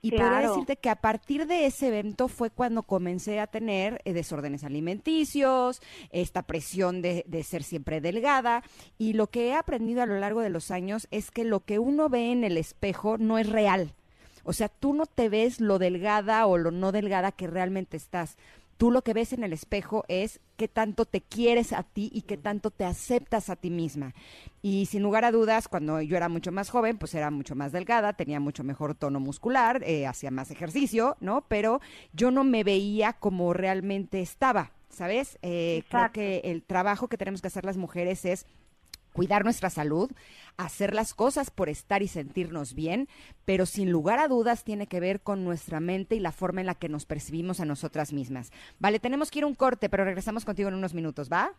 Y 0.03 0.11
podría 0.13 0.29
Claro. 0.29 0.49
decirte 0.51 0.77
que 0.77 0.89
a 0.89 0.97
partir 0.97 1.47
de 1.47 1.67
ese 1.67 1.89
evento 1.89 2.29
fue 2.29 2.51
cuando 2.51 2.83
comencé 2.85 3.39
a 3.39 3.47
tener 3.47 4.01
eh, 4.05 4.13
desórdenes 4.15 4.65
alimenticios, 4.65 5.81
esta 6.11 6.43
presión 6.43 7.03
de, 7.03 7.25
de 7.29 7.43
ser 7.43 7.63
siempre 7.63 8.01
delgada. 8.01 8.63
Y 8.99 9.13
lo 9.13 9.27
que 9.29 9.49
he 9.49 9.55
aprendido 9.55 10.03
a 10.03 10.07
lo 10.07 10.19
largo 10.19 10.41
de 10.41 10.51
los 10.51 10.71
años 10.71 11.07
es 11.11 11.31
que 11.31 11.45
lo 11.45 11.61
que 11.61 11.79
uno 11.79 12.09
ve 12.09 12.33
en 12.33 12.45
el 12.45 12.57
espejo 12.57 13.19
no 13.19 13.39
es 13.39 13.49
real. 13.49 13.95
O 14.43 14.55
sea, 14.55 14.69
tú 14.69 14.95
no 14.95 15.05
te 15.05 15.29
ves 15.29 15.61
lo 15.61 15.79
delgada 15.79 16.47
o 16.47 16.57
lo 16.57 16.71
no 16.71 16.93
delgada 16.93 17.31
que 17.31 17.47
realmente 17.47 17.99
estás. 17.99 18.37
Tú 18.81 18.91
lo 18.91 19.03
que 19.03 19.13
ves 19.13 19.35
en 19.35 19.45
el 19.45 19.53
espejo 19.53 20.07
es 20.09 20.41
qué 20.57 20.67
tanto 20.67 21.05
te 21.05 21.21
quieres 21.21 21.75
a 21.75 21.83
ti 21.83 22.11
y 22.15 22.23
qué 22.23 22.39
tanto 22.39 22.71
te 22.71 22.87
aceptas 22.87 23.51
a 23.51 23.57
ti 23.57 23.69
misma. 23.69 24.15
Y 24.63 24.87
sin 24.87 25.03
lugar 25.03 25.27
a 25.27 25.33
dudas, 25.33 25.69
cuando 25.69 26.01
yo 26.01 26.17
era 26.17 26.31
mucho 26.31 26.51
más 26.51 26.71
joven, 26.71 26.97
pues 26.97 27.15
era 27.15 27.31
mucho 27.31 27.55
más 27.55 27.73
delgada, 27.73 28.15
tenía 28.15 28.41
mucho 28.41 28.65
mejor 28.65 28.95
tono 28.95 29.21
muscular, 29.21 29.83
eh, 29.85 30.07
hacía 30.07 30.31
más 30.31 30.51
ejercicio, 30.51 31.19
¿no? 31.21 31.45
Pero 31.47 31.83
yo 32.15 32.31
no 32.31 32.43
me 32.43 32.65
veía 32.65 33.13
como 33.13 33.53
realmente 33.53 34.23
estaba, 34.23 34.73
¿sabes? 34.89 35.39
Eh, 35.43 35.83
creo 35.91 36.11
que 36.11 36.41
el 36.45 36.63
trabajo 36.63 37.09
que 37.09 37.19
tenemos 37.19 37.43
que 37.43 37.49
hacer 37.49 37.67
las 37.67 37.77
mujeres 37.77 38.25
es 38.25 38.47
cuidar 39.13 39.45
nuestra 39.45 39.71
salud, 39.71 40.11
hacer 40.57 40.95
las 40.95 41.15
cosas 41.15 41.51
por 41.51 41.69
estar 41.69 42.03
y 42.03 42.09
sentirnos 42.09 42.75
bien, 42.75 43.09
pero 43.45 43.67
sin 43.67 43.91
lugar 43.91 44.19
a 44.19 44.29
dudas 44.29 44.65
tiene 44.65 44.87
que 44.87 45.01
ver 45.01 45.21
con 45.21 45.45
nuestra 45.45 45.81
mente 45.81 46.17
y 46.17 46.21
la 46.21 46.33
forma 46.33 46.61
en 46.61 46.67
la 46.67 46.75
que 46.75 46.89
nos 46.89 47.07
percibimos 47.07 47.61
a 47.61 47.65
nosotras 47.65 48.13
mismas. 48.13 48.53
Vale, 48.79 48.99
tenemos 48.99 49.31
que 49.31 49.41
ir 49.41 49.45
a 49.45 49.49
un 49.49 49.55
corte, 49.55 49.89
pero 49.89 50.05
regresamos 50.05 50.45
contigo 50.45 50.69
en 50.69 50.75
unos 50.75 50.95
minutos, 50.95 51.31
¿va? 51.31 51.53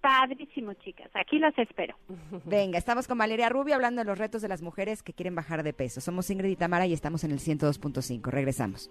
Padrísimo, 0.00 0.74
chicas. 0.74 1.10
Aquí 1.14 1.38
las 1.38 1.58
espero. 1.58 1.96
Venga, 2.44 2.78
estamos 2.78 3.08
con 3.08 3.18
Valeria 3.18 3.48
Rubio 3.48 3.74
hablando 3.74 4.00
de 4.00 4.04
los 4.04 4.18
retos 4.18 4.42
de 4.42 4.48
las 4.48 4.62
mujeres 4.62 5.02
que 5.02 5.12
quieren 5.12 5.34
bajar 5.34 5.62
de 5.64 5.72
peso. 5.72 6.00
Somos 6.00 6.30
Ingrid 6.30 6.50
y 6.50 6.56
Tamara 6.56 6.86
y 6.86 6.92
estamos 6.92 7.24
en 7.24 7.32
el 7.32 7.40
102.5. 7.40 8.30
Regresamos. 8.30 8.90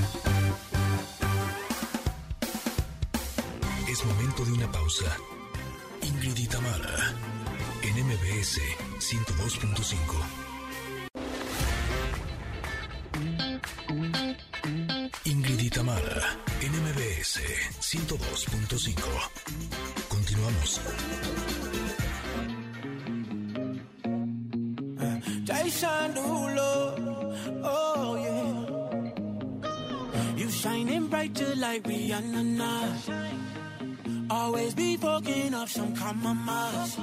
Momento 4.05 4.43
de 4.45 4.51
una 4.53 4.71
pausa. 4.71 5.15
Ingrid 6.01 6.37
y 6.37 6.47
en 7.83 8.05
MBS 8.07 8.59
102.5. 8.99 10.41
Ingrid 15.25 15.59
y 15.59 15.69
Tamara, 15.69 16.37
en 16.61 16.71
MBS 16.71 17.41
102.5. 17.79 18.95
Continuamos. 20.09 20.81
Oh 27.63 28.15
yeah. 28.17 28.65
You 30.37 30.49
shining 30.49 31.07
bright 31.07 31.33
just 31.33 31.57
like 31.57 31.83
Rihanna 31.83 32.43
now. 32.43 33.50
Always 34.31 34.73
be 34.73 34.95
fucking 34.95 35.53
up 35.53 35.67
some 35.67 35.93
compromise. 35.93 36.95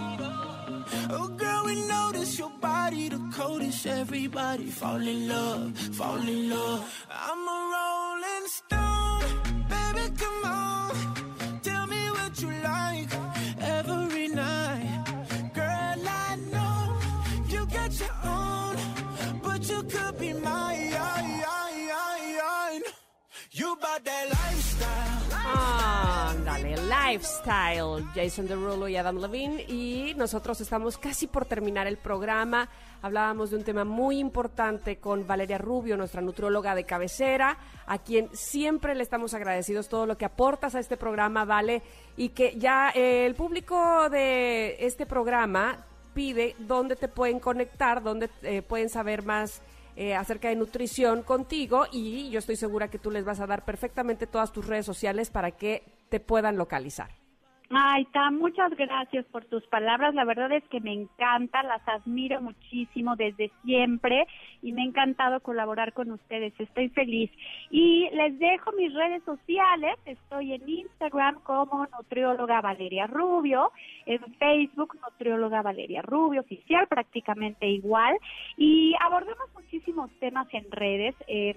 Oh 1.11 1.29
girl, 1.37 1.63
we 1.67 1.75
notice 1.87 2.39
your 2.39 2.51
body 2.59 3.11
the 3.11 3.21
coldest. 3.35 3.87
Everybody 3.87 4.71
fall 4.71 5.07
in 5.07 5.29
love, 5.29 5.77
fall 5.77 6.27
in 6.27 6.49
love. 6.49 7.07
I'm 7.11 7.47
a 7.57 7.59
rolling 7.75 8.49
stone, 8.59 9.25
baby, 9.69 10.07
come 10.17 10.45
on. 10.47 11.61
Tell 11.63 11.87
me 11.87 12.03
what 12.17 12.41
you 12.41 12.51
like 12.73 13.13
every 13.61 14.29
night. 14.29 15.05
Girl, 15.53 16.01
I 16.25 16.37
know 16.51 16.99
you 17.47 17.67
got 17.67 17.93
your 18.01 18.17
own, 18.25 18.77
but 19.43 19.69
you 19.69 19.83
could 19.83 20.19
be 20.19 20.33
mine. 20.33 20.95
You 23.51 23.77
bought 23.81 24.05
that 24.05 24.29
lifestyle. 24.29 24.78
Lifestyle, 27.09 28.05
Jason 28.15 28.47
Derulo 28.47 28.89
y 28.89 28.97
Adam 28.97 29.19
Levine. 29.19 29.63
Y 29.63 30.15
nosotros 30.17 30.61
estamos 30.61 30.99
casi 30.99 31.27
por 31.27 31.45
terminar 31.45 31.87
el 31.87 31.97
programa. 31.97 32.69
Hablábamos 33.01 33.51
de 33.51 33.57
un 33.57 33.65
tema 33.65 33.85
muy 33.85 34.19
importante 34.19 34.99
con 34.99 35.27
Valeria 35.27 35.59
Rubio, 35.59 35.97
nuestra 35.97 36.21
nutrióloga 36.21 36.75
de 36.75 36.85
cabecera, 36.85 37.59
a 37.87 37.99
quien 37.99 38.29
siempre 38.35 38.95
le 38.95 39.03
estamos 39.03 39.35
agradecidos 39.35 39.89
todo 39.89 40.07
lo 40.07 40.19
que 40.19 40.25
aportas 40.25 40.75
a 40.75 40.81
este 40.81 40.97
programa, 40.97 41.45
Vale, 41.45 41.83
y 42.17 42.31
que 42.31 42.59
ya 42.59 42.91
eh, 42.95 43.25
el 43.25 43.35
público 43.35 44.11
de 44.11 44.77
este 44.85 45.07
programa 45.07 45.85
pide 46.13 46.57
dónde 46.59 46.97
te 46.97 47.09
pueden 47.09 47.39
conectar, 47.39 48.03
dónde 48.03 48.29
eh, 48.43 48.63
pueden 48.63 48.89
saber 48.89 49.25
más 49.25 49.63
eh, 50.01 50.15
acerca 50.15 50.49
de 50.49 50.55
nutrición 50.55 51.25
contigo 51.25 51.87
y 51.91 52.31
yo 52.31 52.39
estoy 52.39 52.55
segura 52.55 52.89
que 52.89 53.01
tú 53.01 53.11
les 53.11 53.25
vas 53.25 53.41
a 53.41 53.49
dar 53.49 53.65
perfectamente 53.65 54.29
todas 54.29 54.53
tus 54.53 54.65
redes 54.65 54.87
sociales 54.87 55.29
para 55.29 55.51
que 55.51 55.83
te 56.09 56.21
puedan 56.21 56.57
localizar. 56.57 57.11
Ay, 57.71 58.07
muchas 58.33 58.75
gracias 58.77 59.27
por 59.27 59.45
tus 59.45 59.67
palabras. 59.67 60.15
La 60.15 60.25
verdad 60.25 60.51
es 60.53 60.65
que 60.71 60.81
me 60.81 60.93
encanta, 60.93 61.63
las 61.63 61.87
admiro 61.87 62.41
muchísimo 62.41 63.15
desde 63.15 63.53
siempre 63.63 64.27
y 64.63 64.73
me 64.73 64.83
ha 64.83 64.85
encantado 64.87 65.41
colaborar 65.41 65.93
con 65.93 66.11
ustedes. 66.11 66.55
Estoy 66.59 66.89
feliz. 66.89 67.31
Y 67.71 68.09
les 68.13 68.39
dejo 68.39 68.73
mis 68.73 68.95
redes 68.95 69.23
sociales. 69.25 69.97
Estoy 70.07 70.55
en 70.55 70.67
Instagram 70.67 71.41
como 71.43 71.87
nutrióloga 71.87 72.63
Valeria 72.63 73.07
Rubio, 73.07 73.71
en 74.07 74.21
Facebook 74.37 74.97
nutrióloga 75.03 75.61
Valeria 75.61 76.01
Rubio, 76.01 76.41
oficial 76.41 76.87
prácticamente 76.87 77.67
igual. 77.67 78.17
Y 78.57 78.95
abordamos 78.99 79.53
muchísimos 79.55 80.11
temas 80.21 80.49
en 80.55 80.71
redes. 80.71 81.15
Eh, 81.27 81.55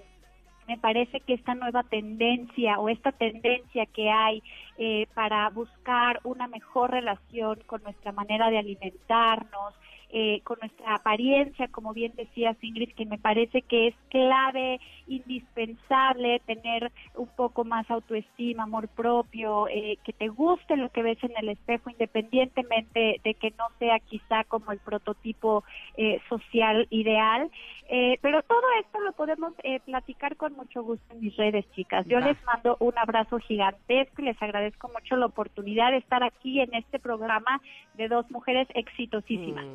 me 0.72 0.78
parece 0.78 1.20
que 1.20 1.34
esta 1.34 1.54
nueva 1.54 1.82
tendencia 1.82 2.78
o 2.78 2.88
esta 2.88 3.12
tendencia 3.12 3.84
que 3.84 4.10
hay 4.10 4.42
eh, 4.78 5.06
para 5.12 5.50
buscar 5.50 6.18
una 6.24 6.46
mejor 6.46 6.92
relación 6.92 7.58
con 7.66 7.82
nuestra 7.82 8.10
manera 8.10 8.48
de 8.48 8.56
alimentarnos, 8.56 9.74
eh, 10.12 10.40
con 10.44 10.58
nuestra 10.60 10.94
apariencia, 10.94 11.68
como 11.68 11.92
bien 11.92 12.12
decía 12.16 12.54
Ingrid, 12.60 12.94
que 12.94 13.06
me 13.06 13.18
parece 13.18 13.62
que 13.62 13.88
es 13.88 13.94
clave, 14.10 14.78
indispensable 15.06 16.40
tener 16.46 16.92
un 17.14 17.28
poco 17.28 17.64
más 17.64 17.90
autoestima, 17.90 18.64
amor 18.64 18.88
propio, 18.88 19.68
eh, 19.68 19.98
que 20.04 20.12
te 20.12 20.28
guste 20.28 20.76
lo 20.76 20.90
que 20.90 21.02
ves 21.02 21.18
en 21.24 21.32
el 21.38 21.48
espejo, 21.48 21.90
independientemente 21.90 23.20
de 23.24 23.34
que 23.34 23.50
no 23.58 23.66
sea 23.78 23.98
quizá 24.00 24.44
como 24.44 24.72
el 24.72 24.78
prototipo 24.78 25.64
eh, 25.96 26.20
social 26.28 26.86
ideal. 26.90 27.50
Eh, 27.88 28.18
pero 28.22 28.42
todo 28.42 28.62
esto 28.80 29.00
lo 29.00 29.12
podemos 29.12 29.52
eh, 29.62 29.80
platicar 29.80 30.36
con 30.36 30.54
mucho 30.54 30.82
gusto 30.82 31.12
en 31.12 31.20
mis 31.20 31.36
redes, 31.36 31.70
chicas. 31.72 32.06
Yo 32.06 32.20
Va. 32.20 32.28
les 32.28 32.42
mando 32.44 32.76
un 32.80 32.96
abrazo 32.96 33.38
gigantesco 33.38 34.22
y 34.22 34.26
les 34.26 34.42
agradezco 34.42 34.88
mucho 34.88 35.16
la 35.16 35.26
oportunidad 35.26 35.90
de 35.90 35.98
estar 35.98 36.22
aquí 36.22 36.60
en 36.60 36.72
este 36.74 36.98
programa 36.98 37.60
de 37.94 38.08
dos 38.08 38.30
mujeres 38.30 38.66
exitosísimas. 38.74 39.66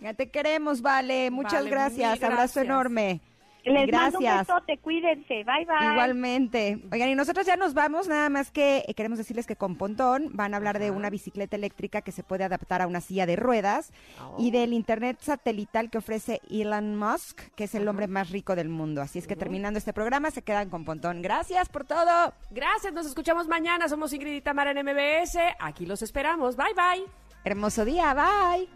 Ya 0.00 0.14
te 0.14 0.30
queremos, 0.30 0.82
Vale. 0.82 1.30
Muchas 1.30 1.64
Vale, 1.64 1.70
gracias. 1.70 2.22
Abrazo 2.22 2.60
enorme. 2.60 3.20
Les 3.64 3.86
gracias. 3.86 4.12
mando 4.14 4.30
un 4.30 4.38
besote, 4.38 4.78
cuídense. 4.78 5.44
Bye, 5.44 5.66
bye. 5.66 5.92
Igualmente. 5.92 6.82
Oigan, 6.90 7.08
y 7.08 7.14
nosotros 7.14 7.46
ya 7.46 7.56
nos 7.56 7.74
vamos, 7.74 8.08
nada 8.08 8.28
más 8.28 8.50
que 8.50 8.84
eh, 8.86 8.94
queremos 8.94 9.18
decirles 9.18 9.46
que 9.46 9.56
con 9.56 9.76
Pontón 9.76 10.30
van 10.32 10.54
a 10.54 10.56
hablar 10.56 10.78
de 10.78 10.90
una 10.90 11.10
bicicleta 11.10 11.56
eléctrica 11.56 12.02
que 12.02 12.12
se 12.12 12.22
puede 12.22 12.44
adaptar 12.44 12.82
a 12.82 12.86
una 12.86 13.00
silla 13.00 13.26
de 13.26 13.36
ruedas 13.36 13.92
y 14.38 14.50
del 14.50 14.72
internet 14.72 15.18
satelital 15.20 15.90
que 15.90 15.98
ofrece 15.98 16.40
Elon 16.50 16.96
Musk, 16.96 17.40
que 17.54 17.64
es 17.64 17.74
el 17.74 17.86
hombre 17.88 18.06
más 18.06 18.30
rico 18.30 18.56
del 18.56 18.68
mundo. 18.68 19.02
Así 19.02 19.18
es 19.18 19.26
que 19.26 19.36
terminando 19.36 19.78
este 19.78 19.92
programa 19.92 20.30
se 20.30 20.42
quedan 20.42 20.70
con 20.70 20.84
Pontón. 20.84 21.22
Gracias 21.22 21.68
por 21.68 21.84
todo. 21.84 22.32
Gracias, 22.50 22.92
nos 22.92 23.06
escuchamos 23.06 23.48
mañana. 23.48 23.88
Somos 23.88 24.12
Ingrid 24.12 24.34
y 24.34 24.40
Tamara 24.40 24.70
en 24.70 24.84
MBS. 24.84 25.36
Aquí 25.58 25.84
los 25.84 26.02
esperamos. 26.02 26.56
Bye, 26.56 26.74
bye. 26.74 27.04
Hermoso 27.44 27.84
día, 27.84 28.14
bye. 28.14 28.68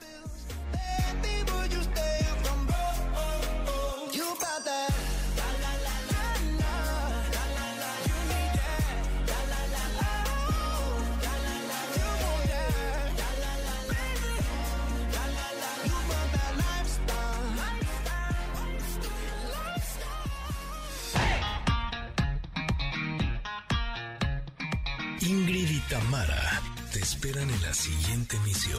Ingrid 25.25 25.71
y 25.71 25.81
Tamara 25.89 26.72
esperan 27.03 27.51
en 27.51 27.63
la 27.63 27.75
siguiente 27.75 28.37
emisión, 28.37 28.79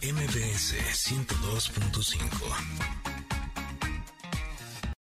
MBS 0.00 0.76
102.5. 0.92 3.13